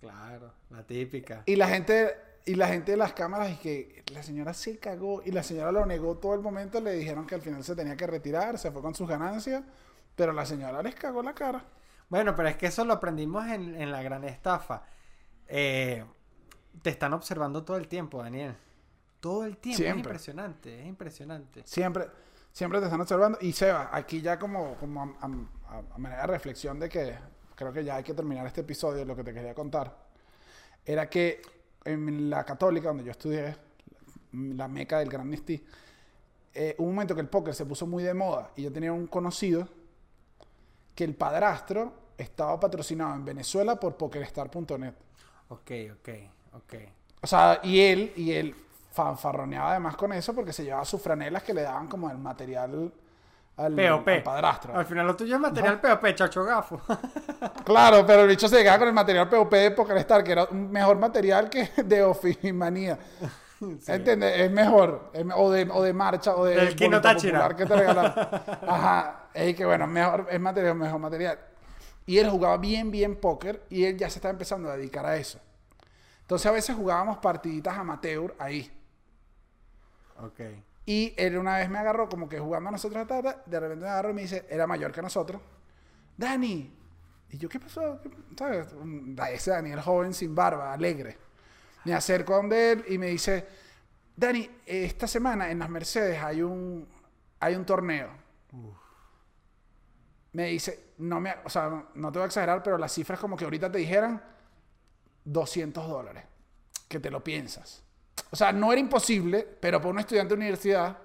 Claro, 0.00 0.52
la 0.70 0.82
típica. 0.84 1.42
Y 1.46 1.56
la 1.56 1.68
gente, 1.68 2.14
y 2.44 2.54
la 2.54 2.68
gente 2.68 2.92
de 2.92 2.96
las 2.98 3.12
cámaras, 3.12 3.50
y 3.52 3.56
que 3.56 4.04
la 4.12 4.22
señora 4.22 4.54
se 4.54 4.78
cagó 4.78 5.22
y 5.24 5.32
la 5.32 5.42
señora 5.42 5.72
lo 5.72 5.84
negó 5.86 6.16
todo 6.18 6.34
el 6.34 6.40
momento, 6.40 6.80
le 6.80 6.92
dijeron 6.92 7.26
que 7.26 7.34
al 7.34 7.42
final 7.42 7.64
se 7.64 7.74
tenía 7.74 7.96
que 7.96 8.06
retirar, 8.06 8.58
se 8.58 8.70
fue 8.70 8.82
con 8.82 8.94
sus 8.94 9.08
ganancias, 9.08 9.62
pero 10.14 10.32
la 10.32 10.46
señora 10.46 10.82
les 10.82 10.94
cagó 10.94 11.22
la 11.22 11.34
cara. 11.34 11.64
Bueno, 12.08 12.34
pero 12.36 12.48
es 12.48 12.56
que 12.56 12.66
eso 12.66 12.84
lo 12.84 12.92
aprendimos 12.94 13.46
en, 13.46 13.80
en 13.80 13.90
la 13.90 14.02
gran 14.02 14.24
estafa. 14.24 14.82
Eh, 15.48 16.04
te 16.82 16.90
están 16.90 17.12
observando 17.12 17.64
todo 17.64 17.76
el 17.76 17.88
tiempo, 17.88 18.22
Daniel. 18.22 18.54
Todo 19.20 19.44
el 19.44 19.56
tiempo. 19.56 19.76
Es 19.82 19.84
Siempre. 19.86 20.00
impresionante, 20.10 20.80
es 20.80 20.86
impresionante. 20.86 21.62
Siempre, 21.64 22.06
siempre 22.52 22.78
te 22.80 22.86
están 22.86 23.00
observando. 23.00 23.38
Y 23.40 23.52
Seba, 23.52 23.90
aquí 23.92 24.20
ya 24.20 24.38
como, 24.38 24.74
como 24.76 25.02
a, 25.02 25.26
a- 25.26 25.82
a 25.94 25.98
manera 25.98 26.22
de 26.22 26.26
reflexión 26.28 26.78
de 26.78 26.88
que 26.88 27.14
creo 27.54 27.72
que 27.72 27.82
ya 27.84 27.96
hay 27.96 28.04
que 28.04 28.14
terminar 28.14 28.46
este 28.46 28.60
episodio, 28.60 29.04
lo 29.04 29.16
que 29.16 29.24
te 29.24 29.32
quería 29.32 29.54
contar, 29.54 29.96
era 30.84 31.08
que 31.08 31.40
en 31.84 32.28
la 32.30 32.44
católica, 32.44 32.88
donde 32.88 33.04
yo 33.04 33.10
estudié, 33.12 33.56
la 34.32 34.68
meca 34.68 34.98
del 34.98 35.08
Gran 35.08 35.30
Nestí, 35.30 35.64
eh, 36.52 36.74
hubo 36.78 36.88
un 36.88 36.94
momento 36.94 37.14
que 37.14 37.20
el 37.22 37.28
póker 37.28 37.54
se 37.54 37.64
puso 37.66 37.86
muy 37.86 38.02
de 38.02 38.12
moda 38.14 38.50
y 38.56 38.62
yo 38.62 38.72
tenía 38.72 38.92
un 38.92 39.06
conocido 39.06 39.68
que 40.94 41.04
el 41.04 41.14
padrastro 41.14 41.92
estaba 42.16 42.58
patrocinado 42.60 43.14
en 43.14 43.24
Venezuela 43.24 43.78
por 43.80 43.96
PokerStar.net. 43.96 44.94
Ok, 45.48 45.70
ok, 45.92 46.08
ok. 46.54 46.74
O 47.22 47.26
sea, 47.26 47.60
y 47.62 47.80
él, 47.80 48.12
y 48.16 48.32
él 48.32 48.54
fanfarroneaba 48.92 49.72
además 49.72 49.96
con 49.96 50.12
eso 50.12 50.34
porque 50.34 50.52
se 50.52 50.64
llevaba 50.64 50.84
sus 50.84 51.00
franelas 51.00 51.42
que 51.42 51.52
le 51.52 51.62
daban 51.62 51.86
como 51.86 52.10
el 52.10 52.18
material 52.18 52.92
al, 53.56 53.74
POP. 53.74 54.08
al 54.08 54.22
padrastro. 54.22 54.76
Al 54.76 54.86
final 54.86 55.06
lo 55.06 55.16
tuyo 55.16 55.34
es 55.34 55.40
material 55.40 55.80
POP, 55.80 56.14
chacho 56.14 56.44
gafo. 56.44 56.80
Claro, 57.64 58.06
pero 58.06 58.22
el 58.22 58.28
bicho 58.28 58.48
se 58.48 58.58
quedaba 58.58 58.78
con 58.78 58.88
el 58.88 58.94
material 58.94 59.28
POP 59.28 59.52
de 59.52 59.70
Pokerstar, 59.72 60.22
que 60.22 60.32
era 60.32 60.44
un 60.44 60.70
mejor 60.70 60.98
material 60.98 61.50
que 61.50 61.70
de 61.84 62.02
Ofimanía. 62.02 62.98
¿Entiendes? 63.86 64.40
Es 64.40 64.50
mejor. 64.50 65.10
O, 65.34 65.50
de, 65.50 65.68
o 65.70 65.82
de 65.82 65.92
marcha, 65.92 66.36
o 66.36 66.44
de 66.44 66.56
Del 66.56 66.76
Kino 66.76 67.00
Táchira. 67.00 67.48
Que 67.56 67.66
te 67.66 67.74
regalaron. 67.74 68.12
Ajá. 68.68 69.28
Es 69.32 69.56
que 69.56 69.64
bueno, 69.64 69.86
mejor, 69.86 70.26
es 70.30 70.40
material, 70.40 70.74
mejor 70.76 71.00
material. 71.00 71.38
Y 72.06 72.18
él 72.18 72.30
jugaba 72.30 72.56
bien, 72.58 72.90
bien 72.90 73.16
póker 73.16 73.64
y 73.70 73.84
él 73.84 73.96
ya 73.96 74.08
se 74.10 74.18
estaba 74.18 74.32
empezando 74.32 74.70
a 74.70 74.76
dedicar 74.76 75.06
a 75.06 75.16
eso. 75.16 75.40
Entonces 76.22 76.46
a 76.46 76.52
veces 76.52 76.76
jugábamos 76.76 77.18
partiditas 77.18 77.76
amateur 77.78 78.34
ahí. 78.38 78.70
ok. 80.18 80.40
Y 80.88 81.14
él 81.16 81.36
una 81.36 81.58
vez 81.58 81.68
me 81.68 81.78
agarró 81.78 82.08
como 82.08 82.28
que 82.28 82.38
jugando 82.38 82.68
a 82.68 82.72
nosotros, 82.72 83.06
ta, 83.08 83.20
ta, 83.20 83.42
de 83.44 83.58
repente 83.60 83.84
me 83.84 83.90
agarró 83.90 84.10
y 84.10 84.14
me 84.14 84.22
dice, 84.22 84.46
era 84.48 84.66
mayor 84.68 84.92
que 84.92 85.02
nosotros, 85.02 85.42
Dani. 86.16 86.72
Y 87.30 87.38
yo, 87.38 87.48
¿qué 87.48 87.58
pasó? 87.60 88.00
¿Qué- 88.02 88.10
¿Sabes? 88.38 88.68
Ese 89.32 89.50
Daniel 89.50 89.80
joven 89.80 90.14
sin 90.14 90.34
barba, 90.34 90.72
alegre. 90.72 91.18
Me 91.84 91.94
acerco 91.94 92.34
a 92.34 92.36
donde 92.38 92.72
él 92.72 92.84
y 92.88 92.98
me 92.98 93.08
dice, 93.08 93.46
Dani, 94.16 94.48
esta 94.66 95.06
semana 95.08 95.50
en 95.50 95.58
las 95.60 95.70
Mercedes 95.70 96.22
hay 96.22 96.42
un, 96.42 96.88
hay 97.40 97.56
un 97.56 97.66
torneo. 97.66 98.10
Me 100.32 100.46
dice, 100.48 100.85
no 100.98 101.20
me, 101.20 101.34
o 101.44 101.48
sea, 101.50 101.84
no- 101.94 102.12
te 102.12 102.18
voy 102.18 102.24
a 102.24 102.26
exagerar, 102.26 102.62
pero 102.62 102.78
las 102.78 102.92
cifras 102.92 103.18
como 103.20 103.36
que 103.36 103.44
ahorita 103.44 103.70
te 103.70 103.78
dijeran 103.78 104.22
200 105.24 105.88
dólares. 105.88 106.24
Que 106.88 107.00
te 107.00 107.10
lo 107.10 107.22
piensas. 107.22 107.82
O 108.30 108.36
sea, 108.36 108.52
no 108.52 108.72
era 108.72 108.80
imposible, 108.80 109.46
pero 109.60 109.78
para 109.80 109.90
un 109.90 109.98
estudiante 109.98 110.34
de 110.34 110.38
universidad 110.40 110.96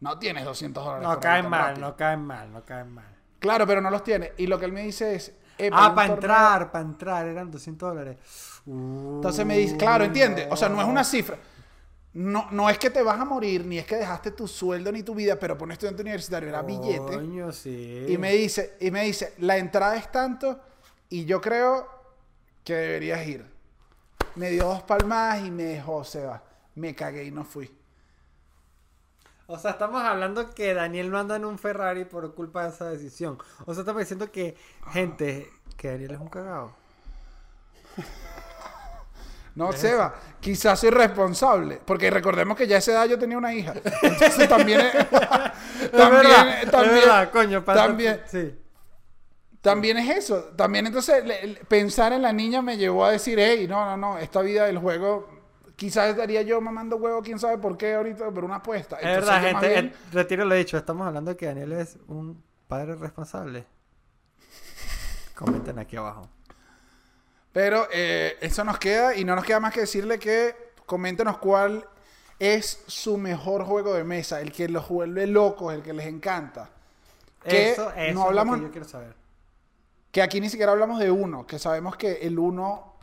no 0.00 0.18
tienes 0.18 0.44
200 0.44 0.84
dólares. 0.84 1.08
No 1.08 1.20
caen 1.20 1.48
mal, 1.48 1.68
rápido. 1.70 1.88
no 1.88 1.96
caen 1.96 2.24
mal, 2.24 2.52
no 2.52 2.64
caen 2.64 2.90
mal. 2.92 3.16
Claro, 3.38 3.66
pero 3.66 3.80
no 3.80 3.90
los 3.90 4.04
tiene. 4.04 4.32
Y 4.36 4.46
lo 4.46 4.58
que 4.58 4.66
él 4.66 4.72
me 4.72 4.82
dice 4.82 5.14
es... 5.14 5.28
"Epa, 5.58 5.76
hay 5.84 5.90
Ah, 5.90 5.94
para 5.94 6.08
torneo". 6.08 6.14
entrar, 6.14 6.72
para 6.72 6.84
entrar, 6.84 7.26
eran 7.26 7.50
200 7.50 7.88
dólares. 7.90 8.16
Entonces 8.66 9.44
me 9.46 9.56
dice, 9.58 9.76
claro, 9.76 10.04
entiende. 10.04 10.48
O 10.50 10.56
sea, 10.56 10.68
no 10.68 10.80
es 10.80 10.86
una 10.86 11.02
cifra. 11.04 11.36
No, 12.14 12.48
no 12.50 12.68
es 12.68 12.78
que 12.78 12.90
te 12.90 13.02
vas 13.02 13.18
a 13.18 13.24
morir, 13.24 13.64
ni 13.64 13.78
es 13.78 13.86
que 13.86 13.96
dejaste 13.96 14.32
tu 14.32 14.46
sueldo 14.46 14.92
ni 14.92 15.02
tu 15.02 15.14
vida, 15.14 15.38
pero 15.38 15.54
para 15.54 15.64
un 15.64 15.72
estudiante 15.72 16.02
universitario 16.02 16.48
era 16.48 16.62
billete. 16.62 17.14
Coño, 17.14 17.52
sí. 17.52 18.04
Y 18.08 18.18
me 18.18 18.32
dice, 18.32 18.76
y 18.80 18.90
me 18.90 19.04
dice, 19.04 19.34
la 19.38 19.56
entrada 19.56 19.96
es 19.96 20.12
tanto 20.12 20.60
y 21.08 21.24
yo 21.24 21.40
creo 21.40 21.88
que 22.64 22.74
deberías 22.74 23.26
ir. 23.26 23.46
Me 24.34 24.50
dio 24.50 24.64
dos 24.64 24.82
palmadas 24.82 25.44
y 25.44 25.50
me 25.50 25.64
dejó, 25.64 26.04
se 26.04 26.24
va. 26.24 26.42
Me 26.74 26.94
cagué 26.94 27.24
y 27.24 27.30
no 27.30 27.44
fui. 27.44 27.74
O 29.46 29.58
sea, 29.58 29.72
estamos 29.72 30.02
hablando 30.02 30.50
que 30.50 30.72
Daniel 30.72 31.10
no 31.10 31.18
anda 31.18 31.36
en 31.36 31.44
un 31.44 31.58
Ferrari 31.58 32.04
por 32.04 32.34
culpa 32.34 32.64
de 32.64 32.70
esa 32.70 32.88
decisión. 32.88 33.38
O 33.66 33.74
sea, 33.74 33.82
estamos 33.82 34.00
diciendo 34.00 34.30
que, 34.30 34.56
gente, 34.90 35.50
que 35.76 35.88
Daniel 35.88 36.12
es 36.12 36.20
un 36.20 36.28
cagado. 36.28 36.72
No, 39.54 39.70
Seba, 39.72 40.14
quizás 40.40 40.80
soy 40.80 40.90
responsable, 40.90 41.80
porque 41.84 42.10
recordemos 42.10 42.56
que 42.56 42.66
ya 42.66 42.76
a 42.76 42.78
esa 42.78 42.92
edad 42.92 43.04
yo 43.06 43.18
tenía 43.18 43.36
una 43.36 43.52
hija. 43.54 43.74
Entonces 44.02 44.48
también 44.48 44.80
es, 44.80 44.92
también, 45.90 46.10
verdad, 46.22 46.62
es 46.62 46.70
también, 46.70 46.94
verdad, 46.94 47.30
coño, 47.30 47.64
pasa- 47.64 47.86
también, 47.86 48.20
Sí. 48.26 48.58
también 49.60 49.98
es 49.98 50.16
eso. 50.16 50.44
También 50.56 50.86
entonces 50.86 51.24
le- 51.24 51.60
pensar 51.68 52.12
en 52.14 52.22
la 52.22 52.32
niña 52.32 52.62
me 52.62 52.78
llevó 52.78 53.04
a 53.04 53.10
decir, 53.12 53.38
hey, 53.38 53.66
no, 53.68 53.84
no, 53.84 53.96
no, 53.96 54.18
esta 54.18 54.40
vida 54.40 54.64
del 54.64 54.78
juego, 54.78 55.28
quizás 55.76 56.08
estaría 56.10 56.40
yo 56.42 56.60
mamando 56.62 56.96
huevo, 56.96 57.20
quién 57.22 57.38
sabe 57.38 57.58
por 57.58 57.76
qué 57.76 57.92
ahorita, 57.94 58.30
pero 58.32 58.46
una 58.46 58.56
apuesta. 58.56 58.96
Es 58.96 59.04
Entonces, 59.04 59.26
verdad, 59.34 59.50
gente. 59.50 59.68
bien- 59.68 59.86
eh, 59.86 59.96
retiro 60.12 60.44
lo 60.46 60.54
dicho. 60.54 60.78
Estamos 60.78 61.06
hablando 61.06 61.30
de 61.32 61.36
que 61.36 61.44
Daniel 61.46 61.72
es 61.72 61.98
un 62.08 62.42
padre 62.68 62.94
responsable. 62.94 63.66
Comenten 65.34 65.78
aquí 65.78 65.96
abajo. 65.96 66.28
Pero 67.52 67.86
eh, 67.92 68.36
eso 68.40 68.64
nos 68.64 68.78
queda 68.78 69.14
y 69.14 69.24
no 69.24 69.34
nos 69.36 69.44
queda 69.44 69.60
más 69.60 69.72
que 69.74 69.80
decirle 69.80 70.18
que 70.18 70.54
coméntenos 70.86 71.38
cuál 71.38 71.86
es 72.38 72.82
su 72.86 73.18
mejor 73.18 73.64
juego 73.64 73.94
de 73.94 74.04
mesa, 74.04 74.40
el 74.40 74.52
que 74.52 74.68
los 74.68 74.88
vuelve 74.88 75.26
locos, 75.26 75.72
el 75.74 75.82
que 75.82 75.92
les 75.92 76.06
encanta. 76.06 76.70
Que 77.44 77.72
Eso, 77.72 77.92
eso 77.92 78.14
no 78.14 78.24
hablamos- 78.24 78.56
es 78.56 78.62
lo 78.62 78.68
que 78.68 78.68
yo 78.68 78.72
quiero 78.72 78.88
saber. 78.88 79.14
Que 80.10 80.22
aquí 80.22 80.40
ni 80.40 80.48
siquiera 80.48 80.72
hablamos 80.72 80.98
de 80.98 81.10
uno, 81.10 81.46
que 81.46 81.58
sabemos 81.58 81.96
que 81.96 82.12
el 82.22 82.38
uno, 82.38 82.94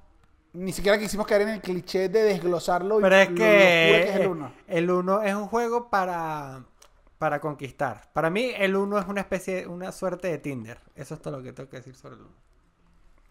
ni 0.54 0.72
siquiera 0.74 0.98
quisimos 0.98 1.26
caer 1.28 1.44
en 1.44 1.50
el 1.50 1.62
cliché 1.62 2.10
de 2.10 2.24
desglosarlo 2.24 3.00
y 3.00 3.04
Pero 3.04 3.16
es 3.16 3.30
lo 3.30 3.36
que, 3.36 4.04
es 4.10 4.16
el 4.16 4.28
uno. 4.28 4.52
el 4.68 4.90
uno 4.92 5.22
es 5.24 5.34
un 5.36 5.48
juego 5.48 5.90
para, 5.90 6.64
para 7.18 7.40
conquistar. 7.40 8.10
Para 8.14 8.30
mí, 8.30 8.52
el 8.58 8.76
uno 8.76 8.98
es 9.00 9.08
una 9.08 9.22
especie, 9.22 9.68
una 9.68 9.92
suerte 9.92 10.28
de 10.28 10.38
Tinder. 10.38 10.80
Eso 10.96 11.14
es 11.16 11.22
todo 11.22 11.38
lo 11.38 11.44
que 11.44 11.54
tengo 11.54 11.70
que 11.70 11.78
decir 11.78 11.96
sobre 11.96 12.16
el 12.16 12.22
uno. 12.22 12.49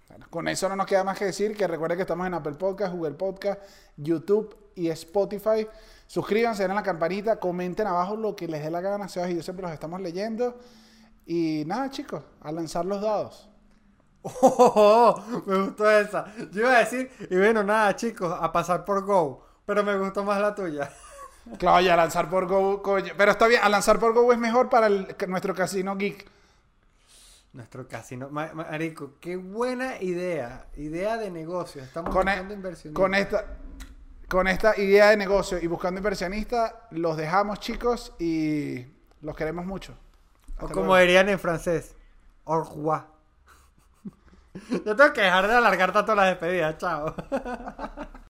Bueno, 0.09 0.27
con 0.31 0.49
eso 0.49 0.69
no 0.69 0.77
nos 0.77 0.87
queda 0.87 1.05
más 1.05 1.19
que 1.19 1.27
decir 1.27 1.57
que 1.57 1.67
recuerden 1.67 1.99
que 1.99 2.03
estamos 2.03 2.27
en 2.27 2.35
Apple 2.35 2.55
Podcast, 2.55 2.95
Google 2.95 3.15
Podcast, 3.15 3.61
YouTube 3.97 4.57
y 4.75 4.89
Spotify. 4.89 5.67
Suscríbanse, 6.07 6.63
den 6.63 6.71
a 6.73 6.75
la 6.77 6.83
campanita, 6.83 7.39
comenten 7.39 7.87
abajo 7.87 8.17
lo 8.17 8.35
que 8.35 8.49
les 8.49 8.63
dé 8.63 8.71
la 8.71 8.81
gana, 8.81 9.09
Sebas 9.09 9.31
y 9.31 9.37
yo 9.37 9.43
siempre 9.43 9.65
los 9.65 9.73
estamos 9.73 10.01
leyendo. 10.01 10.59
Y 11.27 11.65
nada, 11.67 11.91
chicos, 11.91 12.23
a 12.41 12.51
lanzar 12.53 12.85
los 12.85 13.01
dados. 13.03 13.49
Oh, 14.43 15.23
me 15.47 15.59
gustó 15.65 15.91
esa. 15.91 16.27
Yo 16.53 16.61
iba 16.63 16.77
a 16.77 16.79
decir, 16.81 17.11
y 17.31 17.37
bueno, 17.37 17.63
nada, 17.63 17.95
chicos, 17.95 18.37
a 18.39 18.51
pasar 18.53 18.85
por 18.85 19.05
Go. 19.05 19.45
Pero 19.65 19.85
me 19.85 19.97
gustó 19.99 20.25
más 20.25 20.41
la 20.41 20.55
tuya. 20.55 20.91
Claro, 21.59 21.81
ya 21.81 21.95
a 21.95 21.97
lanzar 21.97 22.29
por 22.29 22.47
Go, 22.47 22.83
coño. 22.83 23.13
Pero 23.17 23.31
está 23.33 23.47
bien, 23.47 23.61
a 23.63 23.69
lanzar 23.69 23.99
por 23.99 24.13
Go 24.15 24.33
es 24.33 24.39
mejor 24.39 24.69
para 24.69 24.87
el- 24.89 25.15
nuestro 25.29 25.55
casino 25.55 25.97
geek. 25.97 26.27
Nuestro 27.59 27.89
casino. 27.89 28.29
Ma- 28.31 28.53
Marico, 28.55 29.15
qué 29.21 29.35
buena 29.37 30.01
idea. 30.01 30.67
Idea 30.77 31.17
de 31.17 31.29
negocio. 31.29 31.83
Estamos 31.83 32.15
Con, 32.15 32.29
e- 32.29 32.31
buscando 32.31 32.55
inversionistas. 32.55 33.03
con 33.03 33.15
esta 33.17 33.45
con 34.29 34.47
esta 34.47 34.79
idea 34.79 35.09
de 35.11 35.17
negocio 35.17 35.59
y 35.61 35.67
buscando 35.67 35.99
inversionistas, 35.99 36.73
los 36.93 37.17
dejamos, 37.17 37.59
chicos, 37.59 38.15
y 38.21 38.87
los 39.23 39.35
queremos 39.35 39.67
mucho. 39.67 39.99
O 40.61 40.69
como 40.69 40.87
luego. 40.87 40.97
dirían 40.99 41.29
en 41.31 41.39
francés, 41.41 41.97
au 42.45 42.63
revoir. 42.63 43.07
Yo 44.85 44.95
tengo 44.95 45.13
que 45.13 45.23
dejar 45.23 45.49
de 45.49 45.55
alargar 45.55 45.93
tanto 45.93 46.15
las 46.15 46.27
despedidas. 46.29 46.79
Chao. 46.79 47.13